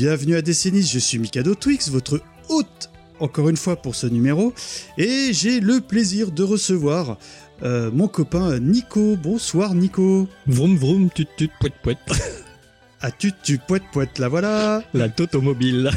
[0.00, 4.54] Bienvenue à Décennies, je suis Mikado Twix, votre hôte encore une fois pour ce numéro,
[4.96, 7.18] et j'ai le plaisir de recevoir
[7.64, 9.16] euh, mon copain Nico.
[9.16, 10.28] Bonsoir Nico.
[10.46, 11.98] Vroom vroom, tut tut, poète poète.
[13.00, 14.84] Ah tu tu poète poète, la voilà.
[14.94, 15.90] La automobile.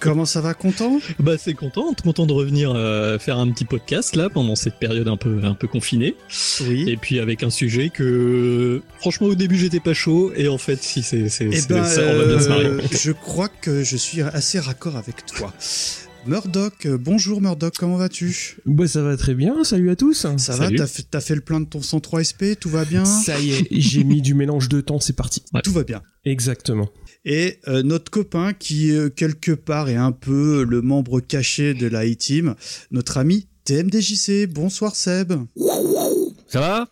[0.00, 1.00] Comment ça va, content?
[1.18, 5.08] Bah c'est content, content de revenir euh, faire un petit podcast là pendant cette période
[5.08, 6.14] un peu un peu confinée.
[6.62, 6.88] Oui.
[6.88, 10.82] Et puis avec un sujet que franchement au début j'étais pas chaud et en fait
[10.82, 12.66] si c'est c'est Eh ben, ça, on va bien se marier.
[12.66, 15.52] euh, je crois que je suis assez raccord avec toi.
[16.26, 18.58] Murdoch, euh, bonjour Murdoch, comment vas-tu?
[18.66, 20.14] Bah ça va très bien, salut à tous.
[20.14, 20.76] Ça va Salut.
[20.76, 23.04] T'as fait, t'as fait le plein de ton 103 SP, tout va bien?
[23.04, 25.42] Ça y est, j'ai mis du mélange de temps, c'est parti.
[25.64, 26.02] Tout va bien.
[26.24, 26.88] Exactement.
[27.30, 31.86] Et euh, notre copain qui, euh, quelque part, est un peu le membre caché de
[31.86, 32.54] la E-Team,
[32.90, 34.46] notre ami TMDJC.
[34.46, 35.34] Bonsoir Seb.
[36.48, 36.88] Ça va?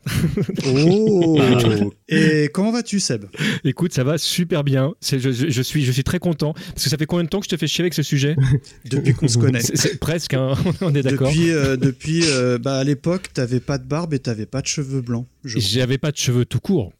[0.66, 1.40] Oh
[2.08, 3.24] Et comment vas-tu Seb?
[3.64, 4.92] Écoute, ça va super bien.
[5.02, 6.52] Je, je- je suis, je suis très content.
[6.52, 8.36] Parce que ça fait combien de temps que je te fais chier avec ce sujet?
[8.84, 9.60] Depuis qu'on se connaît.
[9.62, 11.28] C'est presque, hein, on est d'accord.
[11.30, 14.66] Depuis, euh, depuis euh, bah, à l'époque, t'avais pas de barbe et t'avais pas de
[14.66, 15.26] cheveux blancs.
[15.44, 16.92] J'avais pas de cheveux tout court.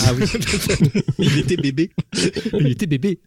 [0.00, 0.24] Ah oui.
[1.18, 1.90] Il était bébé.
[2.52, 3.20] Il était bébé.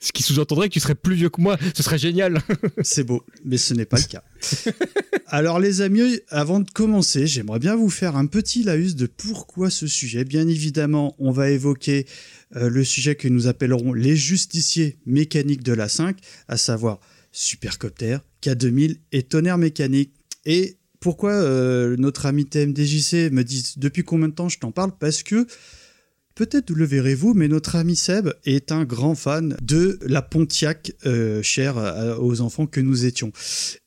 [0.00, 1.56] Ce qui sous-entendrait que tu serais plus vieux que moi.
[1.74, 2.40] Ce serait génial.
[2.82, 4.24] C'est beau, mais ce n'est pas le cas.
[5.26, 9.70] Alors les amis, avant de commencer, j'aimerais bien vous faire un petit laïus de pourquoi
[9.70, 10.24] ce sujet.
[10.24, 12.06] Bien évidemment, on va évoquer
[12.56, 16.16] euh, le sujet que nous appellerons les justiciers mécaniques de la 5,
[16.48, 17.00] à savoir
[17.32, 20.12] Supercopter, K2000 et Tonnerre mécanique.
[20.46, 24.92] Et pourquoi euh, notre ami TMDJC me dit depuis combien de temps je t'en parle?
[24.98, 25.46] Parce que
[26.38, 31.42] Peut-être le verrez-vous, mais notre ami Seb est un grand fan de la Pontiac euh,
[31.42, 33.32] chère à- aux enfants que nous étions.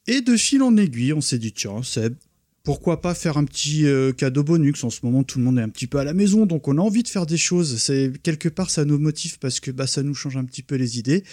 [0.05, 2.13] Et de fil en aiguille, on s'est dit tiens Seb,
[2.63, 5.63] pourquoi pas faire un petit euh, cadeau bonus En ce moment, tout le monde est
[5.63, 7.77] un petit peu à la maison, donc on a envie de faire des choses.
[7.77, 10.75] C'est quelque part ça nous motive parce que bah, ça nous change un petit peu
[10.75, 11.23] les idées.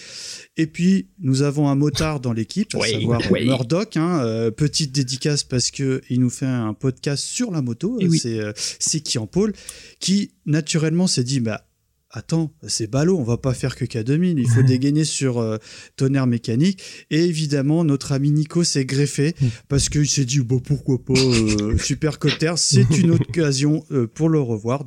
[0.56, 3.44] Et puis nous avons un motard dans l'équipe, à Oui, savoir oui.
[3.44, 3.96] Murdoch.
[3.96, 7.98] Hein, euh, petite dédicace parce que il nous fait un podcast sur la moto.
[8.00, 8.18] Oui.
[8.18, 9.52] C'est euh, c'est qui en pôle
[10.00, 11.67] qui naturellement s'est dit bah
[12.10, 15.58] attends c'est ballot on va pas faire que K2000 il faut dégainer sur euh,
[15.96, 16.82] tonnerre mécanique.
[17.10, 19.34] Et évidemment notre ami Nico s'est greffé
[19.68, 24.28] parce qu'il s'est dit bah pourquoi pas euh, super Copter c'est une occasion euh, pour
[24.28, 24.84] le revoir.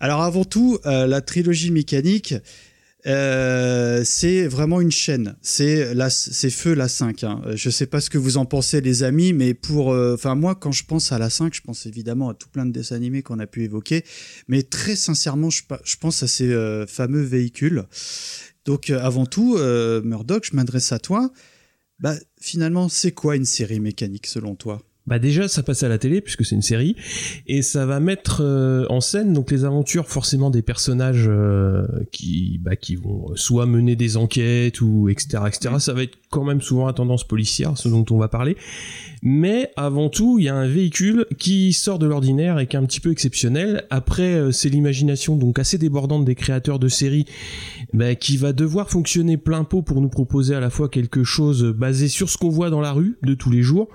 [0.00, 2.34] Alors avant tout euh, la trilogie mécanique
[3.06, 5.36] euh, c'est vraiment une chaîne.
[5.42, 7.24] C'est la, c'est feu la 5.
[7.24, 7.42] Hein.
[7.54, 10.54] Je sais pas ce que vous en pensez les amis, mais pour, euh, enfin moi
[10.54, 13.22] quand je pense à la 5, je pense évidemment à tout plein de dessins animés
[13.22, 14.04] qu'on a pu évoquer,
[14.46, 15.62] mais très sincèrement je,
[16.00, 17.84] pense à ces euh, fameux véhicules.
[18.64, 21.30] Donc euh, avant tout, euh, Murdoch, je m'adresse à toi.
[21.98, 24.82] Bah finalement, c'est quoi une série mécanique selon toi?
[25.06, 26.94] Bah déjà ça passe à la télé puisque c'est une série
[27.48, 32.60] et ça va mettre euh, en scène donc les aventures forcément des personnages euh, qui
[32.62, 35.74] bah qui vont soit mener des enquêtes ou etc etc.
[35.80, 38.56] Ça va être quand même souvent à tendance policière ce dont on va parler.
[39.24, 42.78] Mais avant tout, il y a un véhicule qui sort de l'ordinaire et qui est
[42.78, 43.84] un petit peu exceptionnel.
[43.90, 47.26] Après, euh, c'est l'imagination donc assez débordante des créateurs de séries
[47.92, 51.64] bah, qui va devoir fonctionner plein pot pour nous proposer à la fois quelque chose
[51.64, 53.88] basé sur ce qu'on voit dans la rue de tous les jours,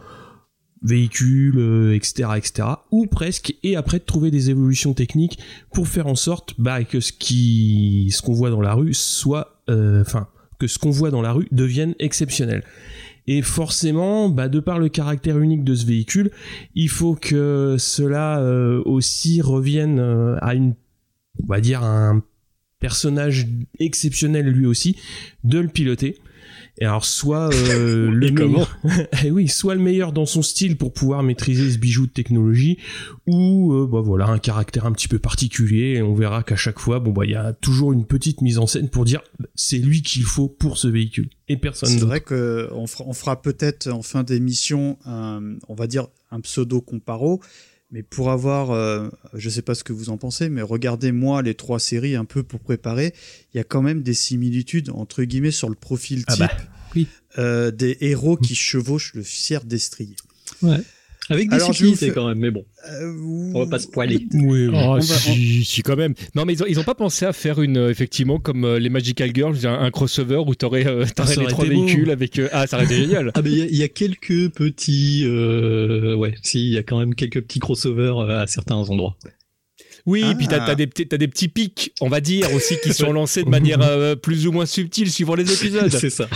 [0.82, 5.40] véhicules, euh, etc., etc., ou presque, et après de trouver des évolutions techniques
[5.74, 9.62] pour faire en sorte bah, que ce qui, ce qu'on voit dans la rue soit,
[9.70, 10.28] euh, enfin,
[10.60, 12.64] que ce qu'on voit dans la rue devienne exceptionnel.
[13.28, 16.32] Et forcément, bah, de par le caractère unique de ce véhicule,
[16.76, 20.00] il faut que cela euh, aussi revienne
[20.42, 20.76] à une,
[21.44, 22.24] on va dire, un
[22.80, 23.48] personnage
[23.80, 24.96] exceptionnel lui aussi,
[25.44, 26.18] de le piloter.
[26.80, 28.80] Et alors soit euh, le meilleur,
[29.26, 32.78] Eh oui, soit le meilleur dans son style pour pouvoir maîtriser ce bijou de technologie,
[33.26, 35.96] ou euh, bah voilà un caractère un petit peu particulier.
[35.98, 38.58] Et on verra qu'à chaque fois, bon bah il y a toujours une petite mise
[38.60, 39.22] en scène pour dire
[39.56, 43.42] c'est lui qu'il faut pour ce véhicule et personne C'est vrai qu'on fera, on fera
[43.42, 47.42] peut-être en fin d'émission, un- on va dire un pseudo comparo.
[47.90, 51.42] Mais pour avoir, euh, je sais pas ce que vous en pensez, mais regardez moi
[51.42, 53.14] les trois séries un peu pour préparer,
[53.54, 56.52] il y a quand même des similitudes entre guillemets sur le profil Ah type bah,
[56.96, 57.08] oui.
[57.38, 60.16] euh, des héros qui chevauchent le fier destrier.
[60.62, 60.82] Ouais.
[61.30, 64.28] Avec des Alors, subtilités quand même, mais bon, Euh, on va pas se poiler.
[64.34, 64.70] Oui, oui.
[64.74, 66.14] Oh, va- si, si, quand même.
[66.36, 68.80] Non, mais ils ont, ils ont pas pensé à faire une, euh, effectivement, comme euh,
[68.80, 71.86] les Magical Girls, un, un crossover où t'aurais euh, t'aurais ça les trois beau.
[71.86, 72.40] véhicules avec.
[72.40, 73.32] euh, Ah, ça aurait été génial.
[73.36, 76.78] Ah ben il y a- il y, a quelques petits, euh, ouais, si il y
[76.78, 79.18] a quand même quelques petits crossovers euh, à certains endroits.
[80.06, 80.34] Oui, Ah.
[80.38, 83.12] puis t'as as des, petits- t'as des petits pics, on va dire, aussi, qui sont
[83.12, 85.90] lancés de manière euh, plus ou moins subtile suivant les épisodes.
[85.92, 86.30] C'est ça.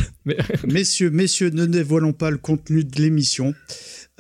[0.68, 3.54] Messieurs, messieurs, ne dévoilons pas le contenu de l'émission.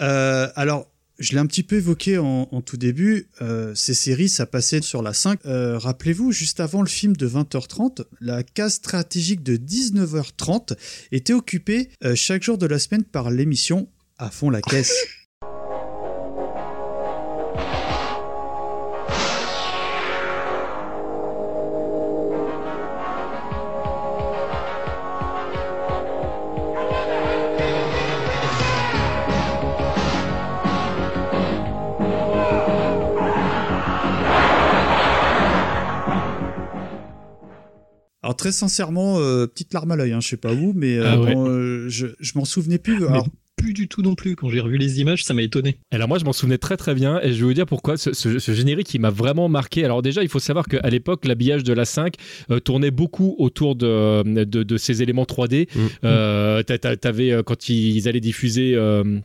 [0.02, 0.88] Euh, alors,
[1.20, 3.28] je l'ai un petit peu évoqué en, en tout début.
[3.42, 5.40] euh, ces séries, ça passait sur la 5.
[5.46, 10.76] Euh, Rappelez-vous, juste avant le film de 20h30, la case stratégique de 19h30
[11.12, 13.88] était occupée euh, chaque jour de la semaine par l'émission
[14.18, 14.94] À fond la caisse.
[38.42, 41.20] Très sincèrement, euh, petite larme à l'œil, hein, je sais pas vous, mais euh, Ah
[41.20, 41.34] ouais.
[41.34, 43.00] bon, euh, je, je m'en souvenais plus.
[43.00, 43.28] Mais Alors,
[43.58, 44.36] plus du tout non plus.
[44.36, 45.78] Quand j'ai revu les images, ça m'a étonné.
[45.92, 48.12] Alors moi je m'en souvenais très très bien et je vais vous dire pourquoi ce,
[48.12, 49.86] ce- ce générique il m'a vraiment marqué.
[49.86, 52.16] Alors déjà il faut savoir qu'à l'époque l'habillage de la 5
[52.50, 55.68] euh, tournait beaucoup autour de, de, de ces éléments 3D.
[55.76, 55.80] Mm.
[56.06, 58.74] Euh, t'a- t'a- T'avais quand ils allaient diffuser...
[58.76, 59.20] euh,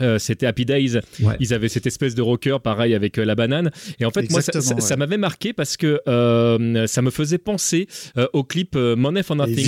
[0.00, 1.36] euh, c'était Happy Days, Ouais.
[1.40, 4.40] ils avaient cette espèce de rocker pareil avec euh, la banane et en fait moi
[4.40, 4.96] ça, ouais.
[4.96, 7.86] m'avait marqué parce que euh, ça me faisait penser
[8.32, 9.66] au clip Money for Nothing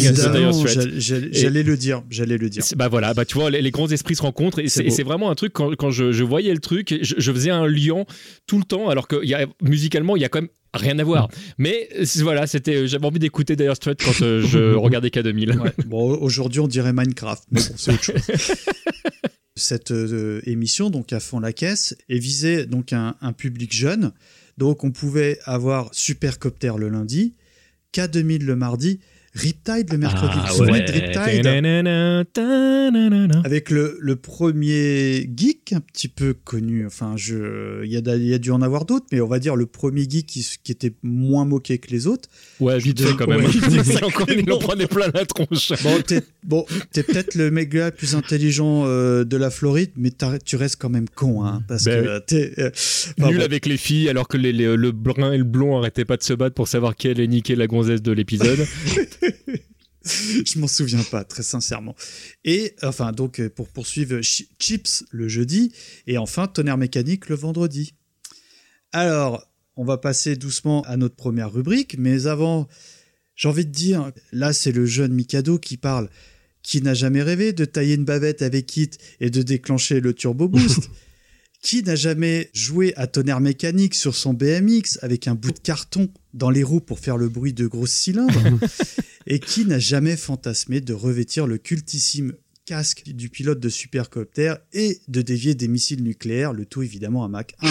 [0.97, 2.63] j'allais- le dire, j'allais le dire.
[2.77, 5.35] Bah voilà, bah tu vois, les, les grands esprits se rencontrent et C'est vraiment un
[5.35, 8.05] truc quand, quand je, je voyais le truc, je, je faisais un lien
[8.47, 10.99] tout le temps, alors que il y a, musicalement il y a quand même rien
[10.99, 11.29] à voir.
[11.59, 15.59] Mais c'est- voilà, c'était, j'avais envie d'écouter Dire Straits quand euh, je regardais K2000.
[15.59, 15.71] Ouais.
[15.87, 18.15] Bon, aujourd'hui, on dirait Minecraft, mais bon, c'est autre chose.
[19.55, 24.13] Cette euh, émission, donc à fond la caisse, est visée donc un, un public jeune.
[24.59, 27.35] Donc, on pouvait avoir Supercopter le lundi,
[27.95, 29.01] K2000 le mardi,
[29.35, 30.35] Riptide le mercredi.
[30.37, 30.83] Ah ouais.
[30.83, 31.47] de Riptide
[33.45, 36.87] avec le, le premier geek un petit peu connu.
[36.87, 39.39] Enfin, je, il y, a, il y a dû en avoir d'autres, mais on va
[39.39, 42.29] dire le premier geek qui, était moins moqué que les autres.
[42.61, 43.45] Ouais, vite fait quand même.
[43.45, 43.51] Ouais.
[44.37, 45.73] il, en, prenait plein la tronche.
[45.83, 50.11] Bon, t'es bon, t'es peut-être le méga le plus intelligent euh, de la Floride, mais
[50.45, 52.53] tu restes quand même con, hein, parce Ben que euh, t'es.
[52.59, 52.71] euh,
[53.19, 53.45] enfin, Nul bon.
[53.45, 56.23] avec les filles, alors que les- les- le brun et le blond arrêtaient pas de
[56.23, 58.59] se battre pour savoir qui allait niquer la gonzesse de l'épisode.
[60.05, 61.95] je m'en souviens pas, très sincèrement.
[62.45, 65.73] Et enfin, donc euh, pour poursuivre, Chi- Chips le jeudi,
[66.07, 67.95] et enfin Tonnerre mécanique le vendredi.
[68.93, 69.47] Alors,
[69.77, 72.69] on va passer doucement à notre première rubrique, mais avant,
[73.37, 76.11] j'ai envie de dire, là c'est le jeune Mikado qui parle.
[76.63, 80.47] Qui n'a jamais rêvé de tailler une bavette avec Hit et de déclencher le turbo
[80.47, 80.91] boost
[81.63, 86.13] Qui n'a jamais joué à tonnerre mécanique sur son BMX avec un bout de carton
[86.35, 88.43] dans les roues pour faire le bruit de gros cylindres
[89.29, 92.35] Et qui n'a jamais fantasmé de revêtir le cultissime
[92.67, 97.29] casque du pilote de supercopter et de dévier des missiles nucléaires, le tout évidemment à
[97.29, 97.71] Mach 1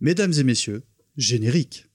[0.00, 0.82] Mesdames et messieurs,
[1.16, 1.86] générique.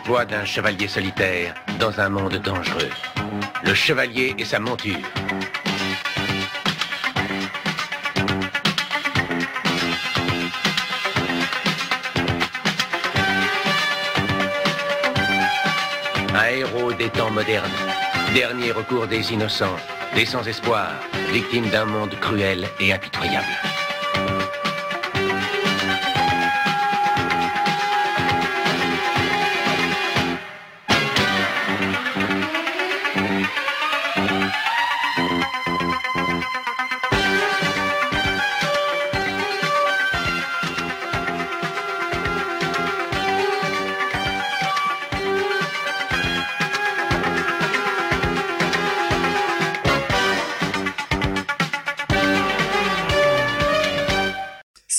[0.00, 2.88] Les exploits d'un chevalier solitaire dans un monde dangereux.
[3.62, 4.96] Le chevalier et sa monture.
[16.34, 17.68] Un héros des temps modernes.
[18.34, 19.76] Dernier recours des innocents,
[20.14, 20.92] des sans espoir,
[21.30, 23.79] victimes d'un monde cruel et impitoyable.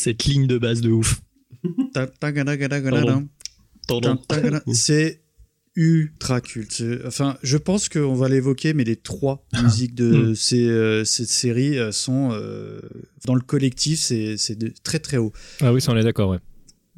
[0.03, 1.21] Cette ligne de base de ouf.
[4.73, 5.21] C'est
[5.75, 6.83] ultra culte.
[7.05, 11.77] Enfin, je pense qu'on va l'évoquer, mais les trois musiques de ces, euh, cette série
[11.77, 12.81] euh, sont euh,
[13.25, 14.37] dans le collectif, c'est
[14.83, 15.31] très très haut.
[15.61, 16.39] Ah oui, ça on est d'accord, ouais.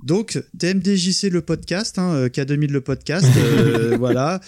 [0.03, 4.41] Donc, TMDJC le podcast, hein, euh, K2000 le podcast, euh, voilà.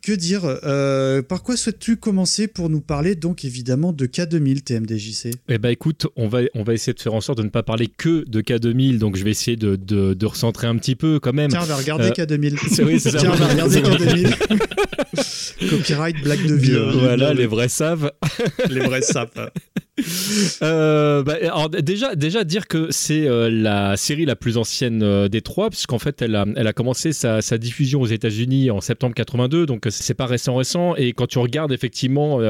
[0.00, 5.30] Que dire euh, Par quoi souhaites-tu commencer pour nous parler donc évidemment de K2000 TMDJC
[5.48, 7.62] Eh ben écoute, on va, on va essayer de faire en sorte de ne pas
[7.62, 11.20] parler que de K2000, donc je vais essayer de, de, de recentrer un petit peu
[11.20, 11.50] quand même.
[11.50, 12.56] Tiens, on va regarder Euh, K2000.
[12.74, 13.18] c'est- oui, c'est ça.
[13.18, 14.58] Tiens, on va regarder K2000.
[15.70, 16.82] Copyright, blague de vieux.
[16.88, 16.92] hein.
[16.98, 18.10] Voilà, les vrais savent.
[18.68, 19.38] les vrais sapes.
[20.62, 25.28] Euh, bah, alors, déjà, déjà dire que c'est euh, la série la plus ancienne euh,
[25.28, 29.86] des trois, puisqu'en fait, elle a, commencé sa, diffusion aux États-Unis en septembre 82, donc
[29.90, 30.96] c'est pas récent, récent.
[30.96, 32.40] Et quand tu regardes effectivement,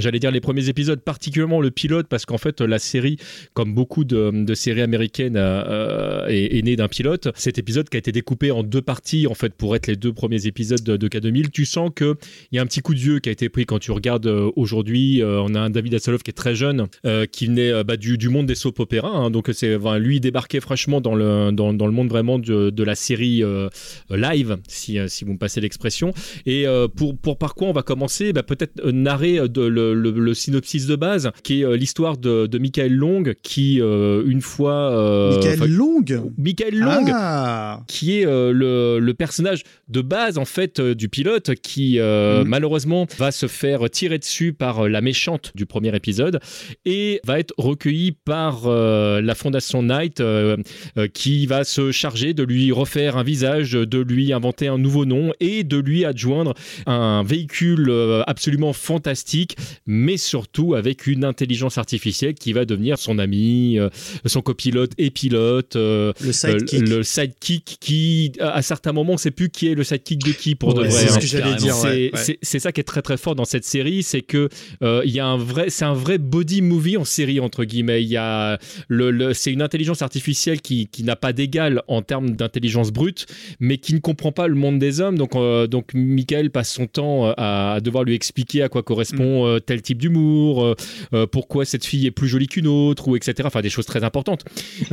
[0.00, 3.18] j'allais dire les premiers épisodes, particulièrement le pilote, parce qu'en fait, la série,
[3.54, 7.28] comme beaucoup de, séries américaines, est, née d'un pilote.
[7.36, 10.12] Cet épisode qui a été découpé en deux parties, en fait, pour être les deux
[10.12, 12.16] premiers épisodes de, de K2000, tu sens que
[12.50, 14.26] il y a un petit coup de vieux qui a été pris quand tu regardes
[14.56, 15.22] aujourd'hui.
[15.24, 18.18] on a un David Hasselhoff qui est très jeune, euh, qui venait euh, bah, du,
[18.18, 19.08] du monde des soap opéras.
[19.10, 19.30] hein.
[19.30, 22.82] donc c'est enfin, lui débarquait fraîchement dans le dans, dans le monde vraiment de, de
[22.84, 23.68] la série euh,
[24.10, 26.12] live, si, euh, si vous me passez l'expression.
[26.46, 28.32] Et euh, pour pour par quoi on va commencer?
[28.32, 31.76] Bah, Peut-être euh, narrer euh, de, le, le- le synopsis de base, qui est euh,
[31.76, 36.04] l'histoire de, de Michael Long, qui euh, une fois euh, Michael Long?
[36.38, 41.08] Michael Long Ah qui est euh, le, le personnage de base en fait euh, du
[41.08, 42.48] pilote qui euh, Mhm.
[42.48, 46.40] malheureusement va se faire tirer dessus par euh, la méchante du premier épisode
[46.84, 50.56] et va être recueilli par euh, la fondation Knight euh,
[50.96, 55.04] euh, qui va se charger de lui refaire un visage, de lui inventer un nouveau
[55.04, 56.54] nom et de lui adjoindre
[56.86, 57.92] un véhicule
[58.26, 59.56] absolument fantastique
[59.86, 63.78] mais surtout avec une intelligence artificielle qui va devenir son ami,
[64.24, 65.74] son copilote et pilote.
[65.74, 66.88] Le sidekick.
[66.88, 70.54] le sidekick qui, à certains moments, on sait plus qui est le sidekick de qui
[70.54, 70.98] pour de Ouais, vrai.
[70.98, 71.14] c'est hein.
[71.14, 71.74] ce que j'allais dire.
[71.74, 74.48] C'est ouais, ça qui est très très fort dans cette série, c'est que
[74.82, 78.02] il y a un vrai, c'est un vrai body movie en série entre guillemets.
[78.02, 78.58] Il y a
[78.88, 83.26] le, le- c'est une intelligence artificielle qui, qui n'a pas d'égal en termes d'intelligence brute,
[83.60, 85.18] mais qui ne comprend pas le monde des hommes.
[85.18, 88.82] Donc euh, donc Michael passe son temps euh, à, à devoir lui expliquer à quoi
[88.82, 89.46] correspond Mm.
[89.48, 90.74] euh, tel type d'humour,
[91.14, 93.34] euh, pourquoi cette fille est plus jolie qu'une autre, ou etc.
[93.44, 94.44] Enfin des choses très importantes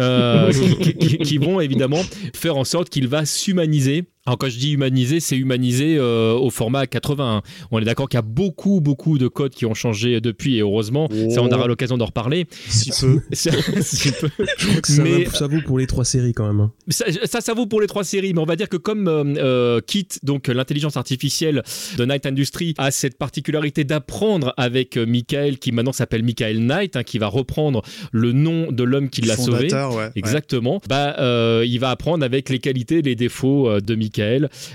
[0.81, 2.01] qui, qui- qui vont évidemment
[2.33, 4.05] faire en sorte qu'il va s'humaniser.
[4.27, 7.43] Alors quand je dis humaniser, c'est humaniser euh, au format 80.
[7.69, 10.61] On est d'accord qu'il y a beaucoup beaucoup de codes qui ont changé depuis et
[10.61, 12.47] heureusement, ça on aura l'occasion d'en reparler.
[12.67, 13.19] Si peu.
[13.29, 16.47] Petit peu- Je crois que ça, Mais- va- ça vaut pour les trois séries quand
[16.47, 16.59] même.
[16.59, 16.71] hein.
[16.89, 19.23] ça, ça, ça vaut pour les trois séries, mais on va dire que comme euh,
[19.37, 21.61] euh, Kit, donc l'intelligence artificielle
[21.97, 27.03] de Night Industry, a cette particularité d'apprendre avec Michael, qui maintenant s'appelle Michael Knight, hein,
[27.03, 29.69] qui va reprendre le nom de l'homme qui l'a sauvé.
[29.69, 30.09] Fondateur, ouais.
[30.15, 30.81] Exactement.
[30.89, 34.14] Bah, euh, il va apprendre avec les qualités, les défauts de Michael.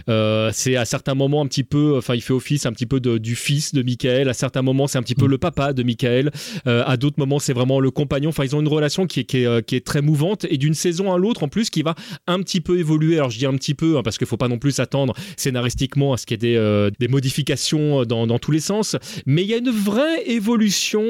[0.08, 3.00] Euh, c'est à certains moments un petit peu, enfin, il fait office un petit peu
[3.00, 4.28] de- du fils de Michael.
[4.28, 6.30] À certains moments, c'est un petit peu le papa de Michael.
[6.66, 8.30] Euh, à d'autres moments, c'est vraiment le compagnon.
[8.30, 10.56] Enfin, ils ont une relation qui est, qui est, euh, qui est très mouvante et
[10.56, 11.94] d'une saison à l'autre, en plus, qui va
[12.26, 13.16] un petit peu évoluer.
[13.16, 16.12] Alors, je dis un petit peu hein, parce qu'il faut pas non plus s'attendre scénaristiquement
[16.12, 18.96] à ce qu'il y ait des, des modifications dans, dans tous les sens.
[19.26, 21.02] Mais il y a une vraie évolution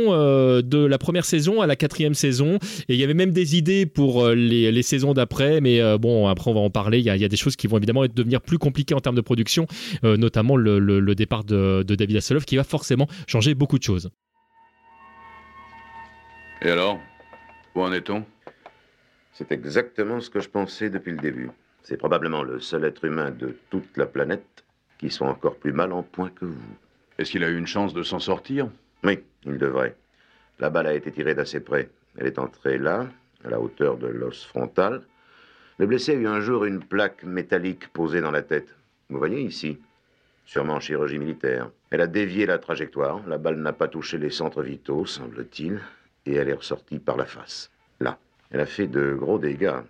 [0.62, 2.58] de la première saison à la quatrième saison.
[2.88, 6.50] Et il y avait même des idées pour les, les saisons d'après, mais bon, après
[6.50, 6.98] on va en parler.
[6.98, 8.94] Il y, a, il y a des choses qui vont évidemment être- devenir plus compliquées
[8.94, 9.66] en termes de production,
[10.04, 13.78] euh, notamment le, le- le départ de, de David Hasselhoff qui va forcément changer beaucoup
[13.78, 14.10] de choses.
[16.62, 16.98] Et alors
[17.74, 18.24] Où en est-on?
[19.32, 21.50] C'est exactement ce que je pensais depuis le début.
[21.82, 24.64] C'est probablement le seul être humain de toute la planète
[24.98, 26.76] qui soit encore plus mal en point que vous.
[27.18, 28.68] Est-ce qu'il a eu une chance de s'en sortir?
[29.02, 29.96] Oui, il devrait.
[30.58, 31.88] La balle a été tirée d'assez près.
[32.18, 33.06] Elle est entrée là,
[33.44, 35.00] à la hauteur de l'os frontal.
[35.80, 38.68] Le blessé a eu un jour une plaque métallique posée dans la tête.
[39.08, 39.78] Vous voyez ici
[40.44, 41.70] Sûrement en chirurgie militaire.
[41.88, 43.26] Elle a dévié la trajectoire.
[43.26, 45.80] La balle n'a pas touché les centres vitaux, semble-t-il.
[46.26, 47.70] Et elle est ressortie par la face.
[47.98, 48.18] Là.
[48.50, 49.80] Elle a fait de gros dégâts.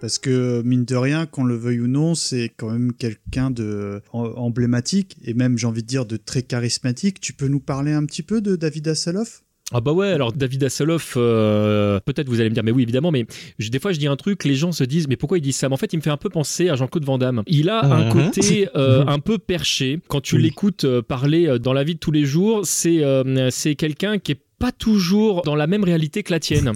[0.00, 4.02] Parce que, mine de rien, qu'on le veuille ou non, c'est quand même quelqu'un de
[4.12, 7.18] emblématique et même, j'ai envie de dire, de très charismatique.
[7.20, 9.42] Tu peux nous parler un petit peu de David Hasselhoff?
[9.72, 13.10] Ah bah ouais, alors David Hasselhoff, euh, peut-être vous allez me dire, mais oui évidemment,
[13.10, 13.26] mais
[13.58, 15.52] je- des fois je dis un truc, les gens se disent, mais pourquoi il dit
[15.52, 15.68] ça?
[15.68, 17.42] Mais en fait, il me fait un peu penser à Jean-Claude Van Damme.
[17.48, 18.12] Il a un Ah.
[18.12, 19.98] côté euh, un peu perché.
[20.06, 20.42] Quand tu Oui.
[20.42, 24.18] l'écoutes euh, parler euh, dans la vie de tous les jours, c'est euh, c'est quelqu'un
[24.18, 26.72] qui est pas toujours dans la même réalité que la tienne.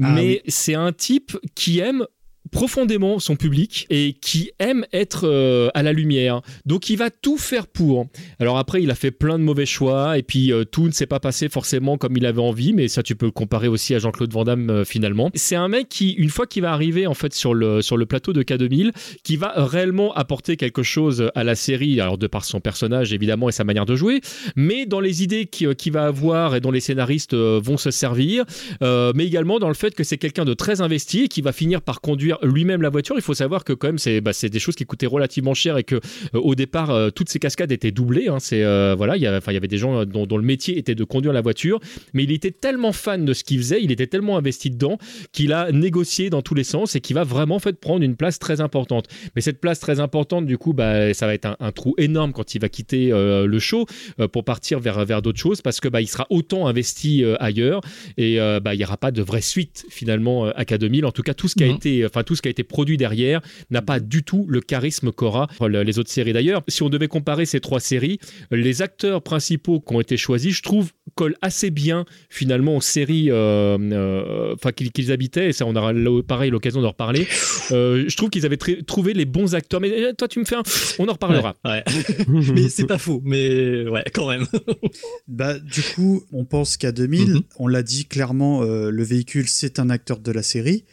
[0.00, 2.06] Ah mais c'est un type qui aime
[2.52, 6.42] profondément son public et qui aime être euh, à la lumière.
[6.66, 8.06] Donc il va tout faire pour.
[8.38, 11.06] Alors après, il a fait plein de mauvais choix et puis euh, tout ne s'est
[11.06, 14.32] pas passé forcément comme il avait envie, mais ça tu peux comparer aussi à Jean-Claude
[14.32, 15.30] Van Damme euh, finalement.
[15.34, 18.04] C'est un mec qui, une fois qu'il va arriver en fait sur le, sur le
[18.04, 18.92] plateau de K2000,
[19.24, 23.48] qui va réellement apporter quelque chose à la série, alors de par son personnage évidemment
[23.48, 24.20] et sa manière de jouer,
[24.56, 28.44] mais dans les idées qu'il va avoir et dont les scénaristes vont se servir,
[28.80, 31.80] mais également dans le fait que c'est quelqu'un de très investi et qui va finir
[31.80, 33.16] par conduire lui-même la voiture.
[33.16, 35.84] Il faut savoir que quand même c'est bah, des choses qui coûtaient relativement cher et
[35.84, 36.00] que euh,
[36.34, 38.28] au départ euh, toutes ces cascades étaient doublées.
[38.28, 38.38] Hein.
[38.40, 41.32] c'est euh, voilà, il y, avait, des gens dont, dont, le métier était de conduire
[41.32, 41.80] la voiture,
[42.12, 44.98] mais il était tellement fan de ce qu'il faisait, il était tellement investi dedans
[45.32, 48.16] qu'il a négocié dans tous les sens et qui va vraiment en fait prendre une
[48.16, 49.08] place très importante.
[49.34, 52.54] Mais cette place très importante, du coup, bah, ça va être un, trou énorme quand
[52.54, 53.86] il va quitter le show
[54.32, 57.80] pour partir vers, vers d'autres choses parce que bah, il sera autant investi ailleurs
[58.16, 61.04] et bah, il n'y aura pas de vraie suite finalement à K2000.
[61.04, 62.96] En tout cas, tout ce qui a été, enfin tout ce qui a été produit
[62.96, 66.32] derrière n'a pas du tout le charisme qu'aura les autres séries.
[66.32, 68.18] D'ailleurs, si on devait comparer ces trois séries,
[68.50, 73.30] les acteurs principaux qui ont été choisis, je trouve, collent assez bien finalement aux séries
[73.30, 75.50] euh, euh, enfin, qu'ils habitaient.
[75.50, 75.92] Et ça, on aura
[76.26, 77.26] pareil l'occasion d'en reparler.
[77.70, 79.82] Euh, je trouve qu'ils avaient trouvé les bons acteurs.
[79.82, 80.62] Mais toi, tu me fais un...
[80.98, 81.54] On en reparlera.
[82.28, 83.20] mais c'est pas faux.
[83.26, 84.46] Mais ouais, quand même.
[85.28, 87.42] bah, du coup, on pense qu'à 2000, mhm.
[87.58, 90.84] on l'a dit clairement, le véhicule, c'est un acteur de la série.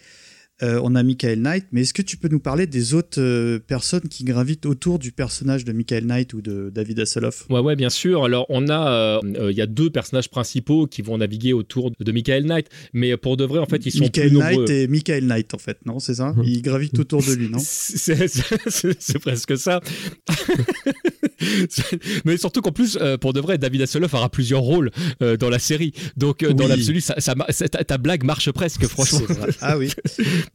[0.62, 3.60] Euh, on a Michael Knight, mais est-ce que tu peux nous parler des autres euh,
[3.60, 7.46] personnes qui gravitent autour du personnage de Michael Knight ou de David Hasselhoff?
[7.50, 8.26] Ouais, ouais, bien sûr.
[8.26, 12.12] Alors, on a, euh, il y a deux personnages principaux qui vont naviguer autour de
[12.12, 14.72] Michael Knight, mais pour de vrai, en fait, ils sont Michael plus Knight nombreux.
[14.72, 16.36] et Michael Knight, en fait, non C'est ça?
[16.44, 17.60] Ils gravitent autour de lui, non?
[17.62, 19.80] C'est presque ça.
[22.26, 25.94] mais surtout qu'en plus, pour de vrai, David Hasselhoff aura plusieurs rôles dans la série.
[26.18, 29.20] Donc, dans l'absolu, ça, ta blague marche presque, franchement.
[29.62, 29.92] Ah oui.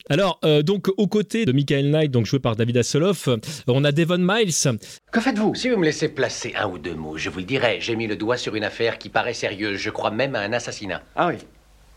[0.09, 3.37] Alors, euh, donc, aux côtés de Michael Knight, donc joué par David Hasselhoff, euh,
[3.67, 4.79] on a Devon Miles.
[5.13, 5.55] Que faites-vous?
[5.55, 7.79] Si vous me laissez placer un ou deux mots, je vous le dirai.
[7.81, 9.79] J'ai mis le doigt sur une affaire qui paraît sérieuse.
[9.79, 11.03] Je crois même à un assassinat.
[11.17, 11.37] Ah oui.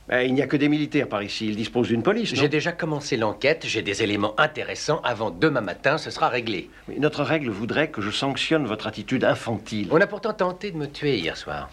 [0.09, 1.47] Ben, il n'y a que des militaires par ici.
[1.47, 2.33] Ils disposent d'une police.
[2.33, 3.65] J'ai déjà commencé l'enquête.
[3.65, 5.01] J'ai des éléments intéressants.
[5.03, 6.69] Avant demain matin, ce sera réglé.
[6.87, 9.89] Mais notre règle voudrait que je sanctionne votre attitude infantile.
[9.91, 11.69] On a pourtant tenté de me tuer hier soir.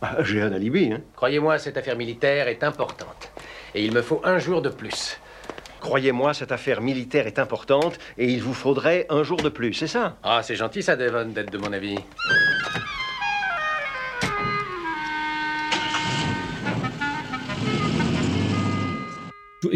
[0.00, 1.00] Ah, j'ai un alibi, hein.
[1.16, 3.30] Croyez-moi, cette affaire militaire est importante.
[3.74, 5.18] Et il me faut un jour de plus.
[5.80, 9.86] Croyez-moi, cette affaire militaire est importante et il vous faudrait un jour de plus, c'est
[9.86, 10.16] ça?
[10.22, 11.98] Ah, c'est gentil ça, Devon, d'être de mon avis.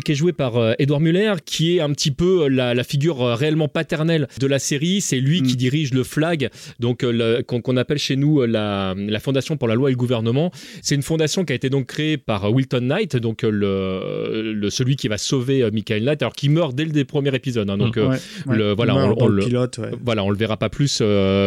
[0.04, 3.22] Qui est joué par euh, Edouard Muller, qui est un petit peu euh, la, figure
[3.22, 5.00] euh, réellement paternelle de la série.
[5.00, 5.56] C'est lui qui mm.
[5.56, 7.04] dirige le FLAG, donc
[7.46, 10.52] qu'on appelle chez nous la, Fondation pour la loi et le gouvernement.
[10.80, 15.08] C'est une fondation qui a été donc créée par Wilton Knight, donc le, celui qui
[15.08, 17.68] va sauver Michael Knight, alors qui meurt dès le premier épisode.
[17.68, 21.02] Hein, donc Le, voilà, on, le pilote, voilà, on le verra pas plus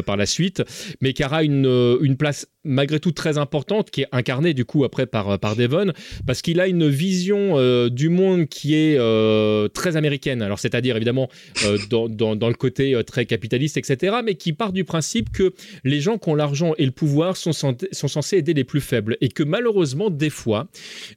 [0.05, 0.63] par la suite,
[1.01, 4.83] mais qui aura une, une place malgré tout très importante, qui est incarnée du coup
[4.83, 5.93] après par, par Devon,
[6.27, 10.41] parce qu'il a une vision du monde qui est euh, très américaine.
[10.41, 11.29] Alors, c'est-à-dire évidemment
[11.65, 15.53] euh, dans, dans, le côté euh, très capitaliste, etc., mais qui part du principe que
[15.83, 19.17] les gens qui ont l'argent et le pouvoir sont, sont censés aider les plus faibles
[19.21, 20.67] et que malheureusement, des fois,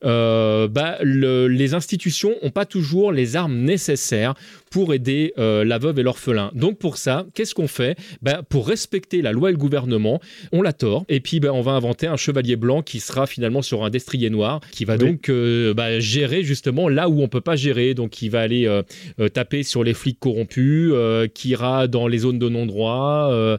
[0.03, 4.35] bah, les institutions n'ont pas toujours les armes nécessaires
[4.71, 6.51] pour aider la veuve et l'orphelin.
[6.55, 7.97] Donc pour ça, qu'est-ce qu'on fait?
[8.23, 10.21] Bah, Pour respecter la loi et le gouvernement,
[10.53, 13.63] on la tord et puis bah, on va inventer un chevalier blanc qui sera finalement
[13.63, 17.57] sur un destrier noir, qui va donc bah, gérer justement là où on peut pas
[17.57, 17.95] gérer.
[17.95, 18.83] Donc, il va aller euh,
[19.21, 23.59] euh, taper sur les flics corrompus, euh, qui ira dans les zones de non-droit,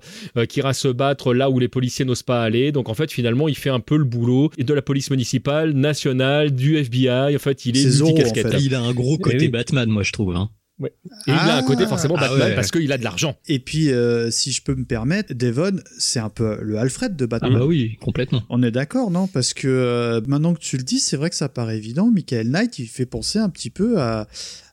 [0.50, 2.72] qui ira se battre là où les policiers n'osent pas aller.
[2.72, 6.52] Donc, en fait, finalement, il fait un peu le boulot de la police municipale, nationale,
[6.52, 7.36] du FBI.
[7.36, 8.56] En fait, il est, est multicasquette.
[8.62, 10.36] Il a un gros côté Batman, moi, je trouve.
[10.36, 10.50] Hein.
[10.84, 10.92] Et
[11.28, 11.88] il a un côté ah.
[11.88, 13.38] forcément ah Batman parce qu'il a de l'argent.
[13.48, 13.92] Et puis,
[14.30, 17.54] si je peux me permettre, Devon, c'est un peu le Alfred de Batman.
[17.56, 18.44] Ah bah oui, complètement.
[18.50, 19.28] On est d'accord, non?
[19.28, 22.12] Parce que maintenant que tu le dis, c'est vrai que ça paraît évident.
[22.12, 24.28] Michael Knight, il fait penser un petit peu à,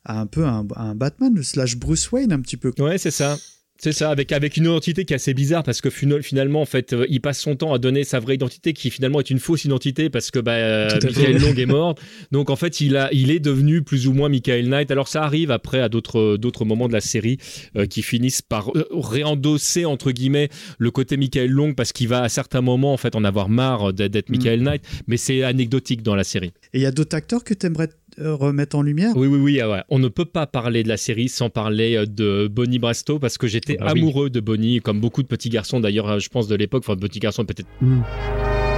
[0.04, 2.72] un peu un, un Batman slash Bruce Wayne un petit peu.
[2.78, 3.36] Ouais, c'est ça.
[3.82, 6.92] C'est ça, avec, avec une identité qui est assez bizarre parce que finalement, en fait,
[6.92, 9.64] euh, il passe son temps à donner sa vraie identité qui finalement est une fausse
[9.64, 11.96] identité parce que bah, euh, Michael Long est mort.
[12.30, 14.92] Donc en fait, il, a, il est devenu plus ou moins Michael Knight.
[14.92, 17.38] Alors ça arrive après à d'autres, d'autres moments de la série
[17.74, 22.28] euh, qui finissent par réendosser, entre guillemets, le côté Michael Long parce qu'il va à
[22.28, 24.62] certains moments en fait en avoir marre d'être Michael mm.
[24.62, 24.82] Knight.
[25.08, 26.52] Mais c'est anecdotique dans la série.
[26.72, 27.88] Et il y a d'autres acteurs que tu aimerais
[28.18, 29.12] euh, remettre en lumière?
[29.16, 29.60] Oui, oui, oui.
[29.60, 33.18] Ah On ne peut pas parler de la série sans parler euh, de Bonnie Brasto
[33.18, 36.28] parce que j'étais ah amoureux de Bonnie, comme beaucoup de petits garçons d'ailleurs, euh, je
[36.28, 37.68] pense de l'époque, enfin, petits garçons peut-être.
[37.80, 38.02] Hmm.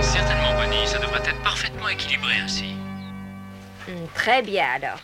[0.01, 2.65] Certainement, Bonnie, ça devrait être parfaitement équilibré ainsi.
[3.89, 5.01] Hmm, très bien alors.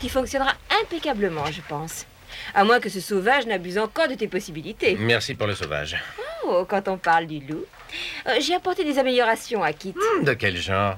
[0.00, 0.52] qui fonctionnera
[0.82, 2.06] impeccablement, je pense.
[2.54, 4.96] À moins que ce sauvage n'abuse encore de tes possibilités.
[4.98, 5.96] Merci pour le sauvage.
[6.46, 7.64] Oh, quand on parle du loup,
[8.26, 9.94] euh, j'ai apporté des améliorations à Kit.
[9.94, 10.96] Hmm, de quel genre?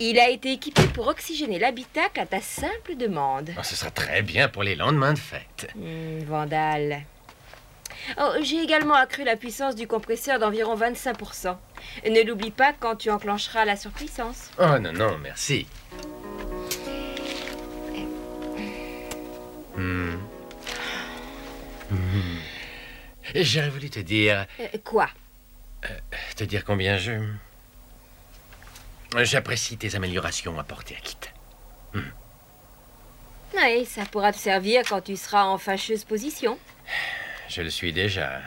[0.00, 3.50] Il a été équipé pour oxygéner l'habitacle à ta simple demande.
[3.56, 5.68] Oh, Ce sera très bien pour les lendemains de fête.
[5.76, 7.02] Hmm, Vandale.
[8.20, 11.56] Oh, j'ai également accru la puissance du compresseur d'environ 25%.
[12.10, 14.50] Ne l'oublie pas quand tu enclencheras la surpuissance.
[14.58, 15.66] Oh non, non, merci.
[19.76, 20.14] Hmm.
[21.90, 22.38] Hmm.
[23.34, 25.08] J'aurais voulu te dire, Euh, quoi?
[26.36, 27.12] Te dire combien je...
[29.22, 31.16] J'apprécie tes améliorations apportées à Kit.
[33.56, 36.58] Oui, ça pourra te servir quand tu seras en fâcheuse position.
[37.48, 38.40] Je le suis déjà.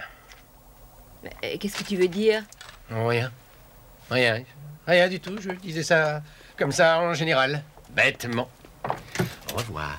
[1.24, 2.44] Euh, Qu'est-ce que tu veux dire?
[2.90, 3.32] Rien.
[4.10, 4.44] Rien.
[4.86, 5.36] Rien du tout.
[5.40, 6.22] Je disais ça
[6.58, 7.64] comme ça en général.
[7.92, 8.50] Bêtement.
[9.54, 9.98] Au revoir.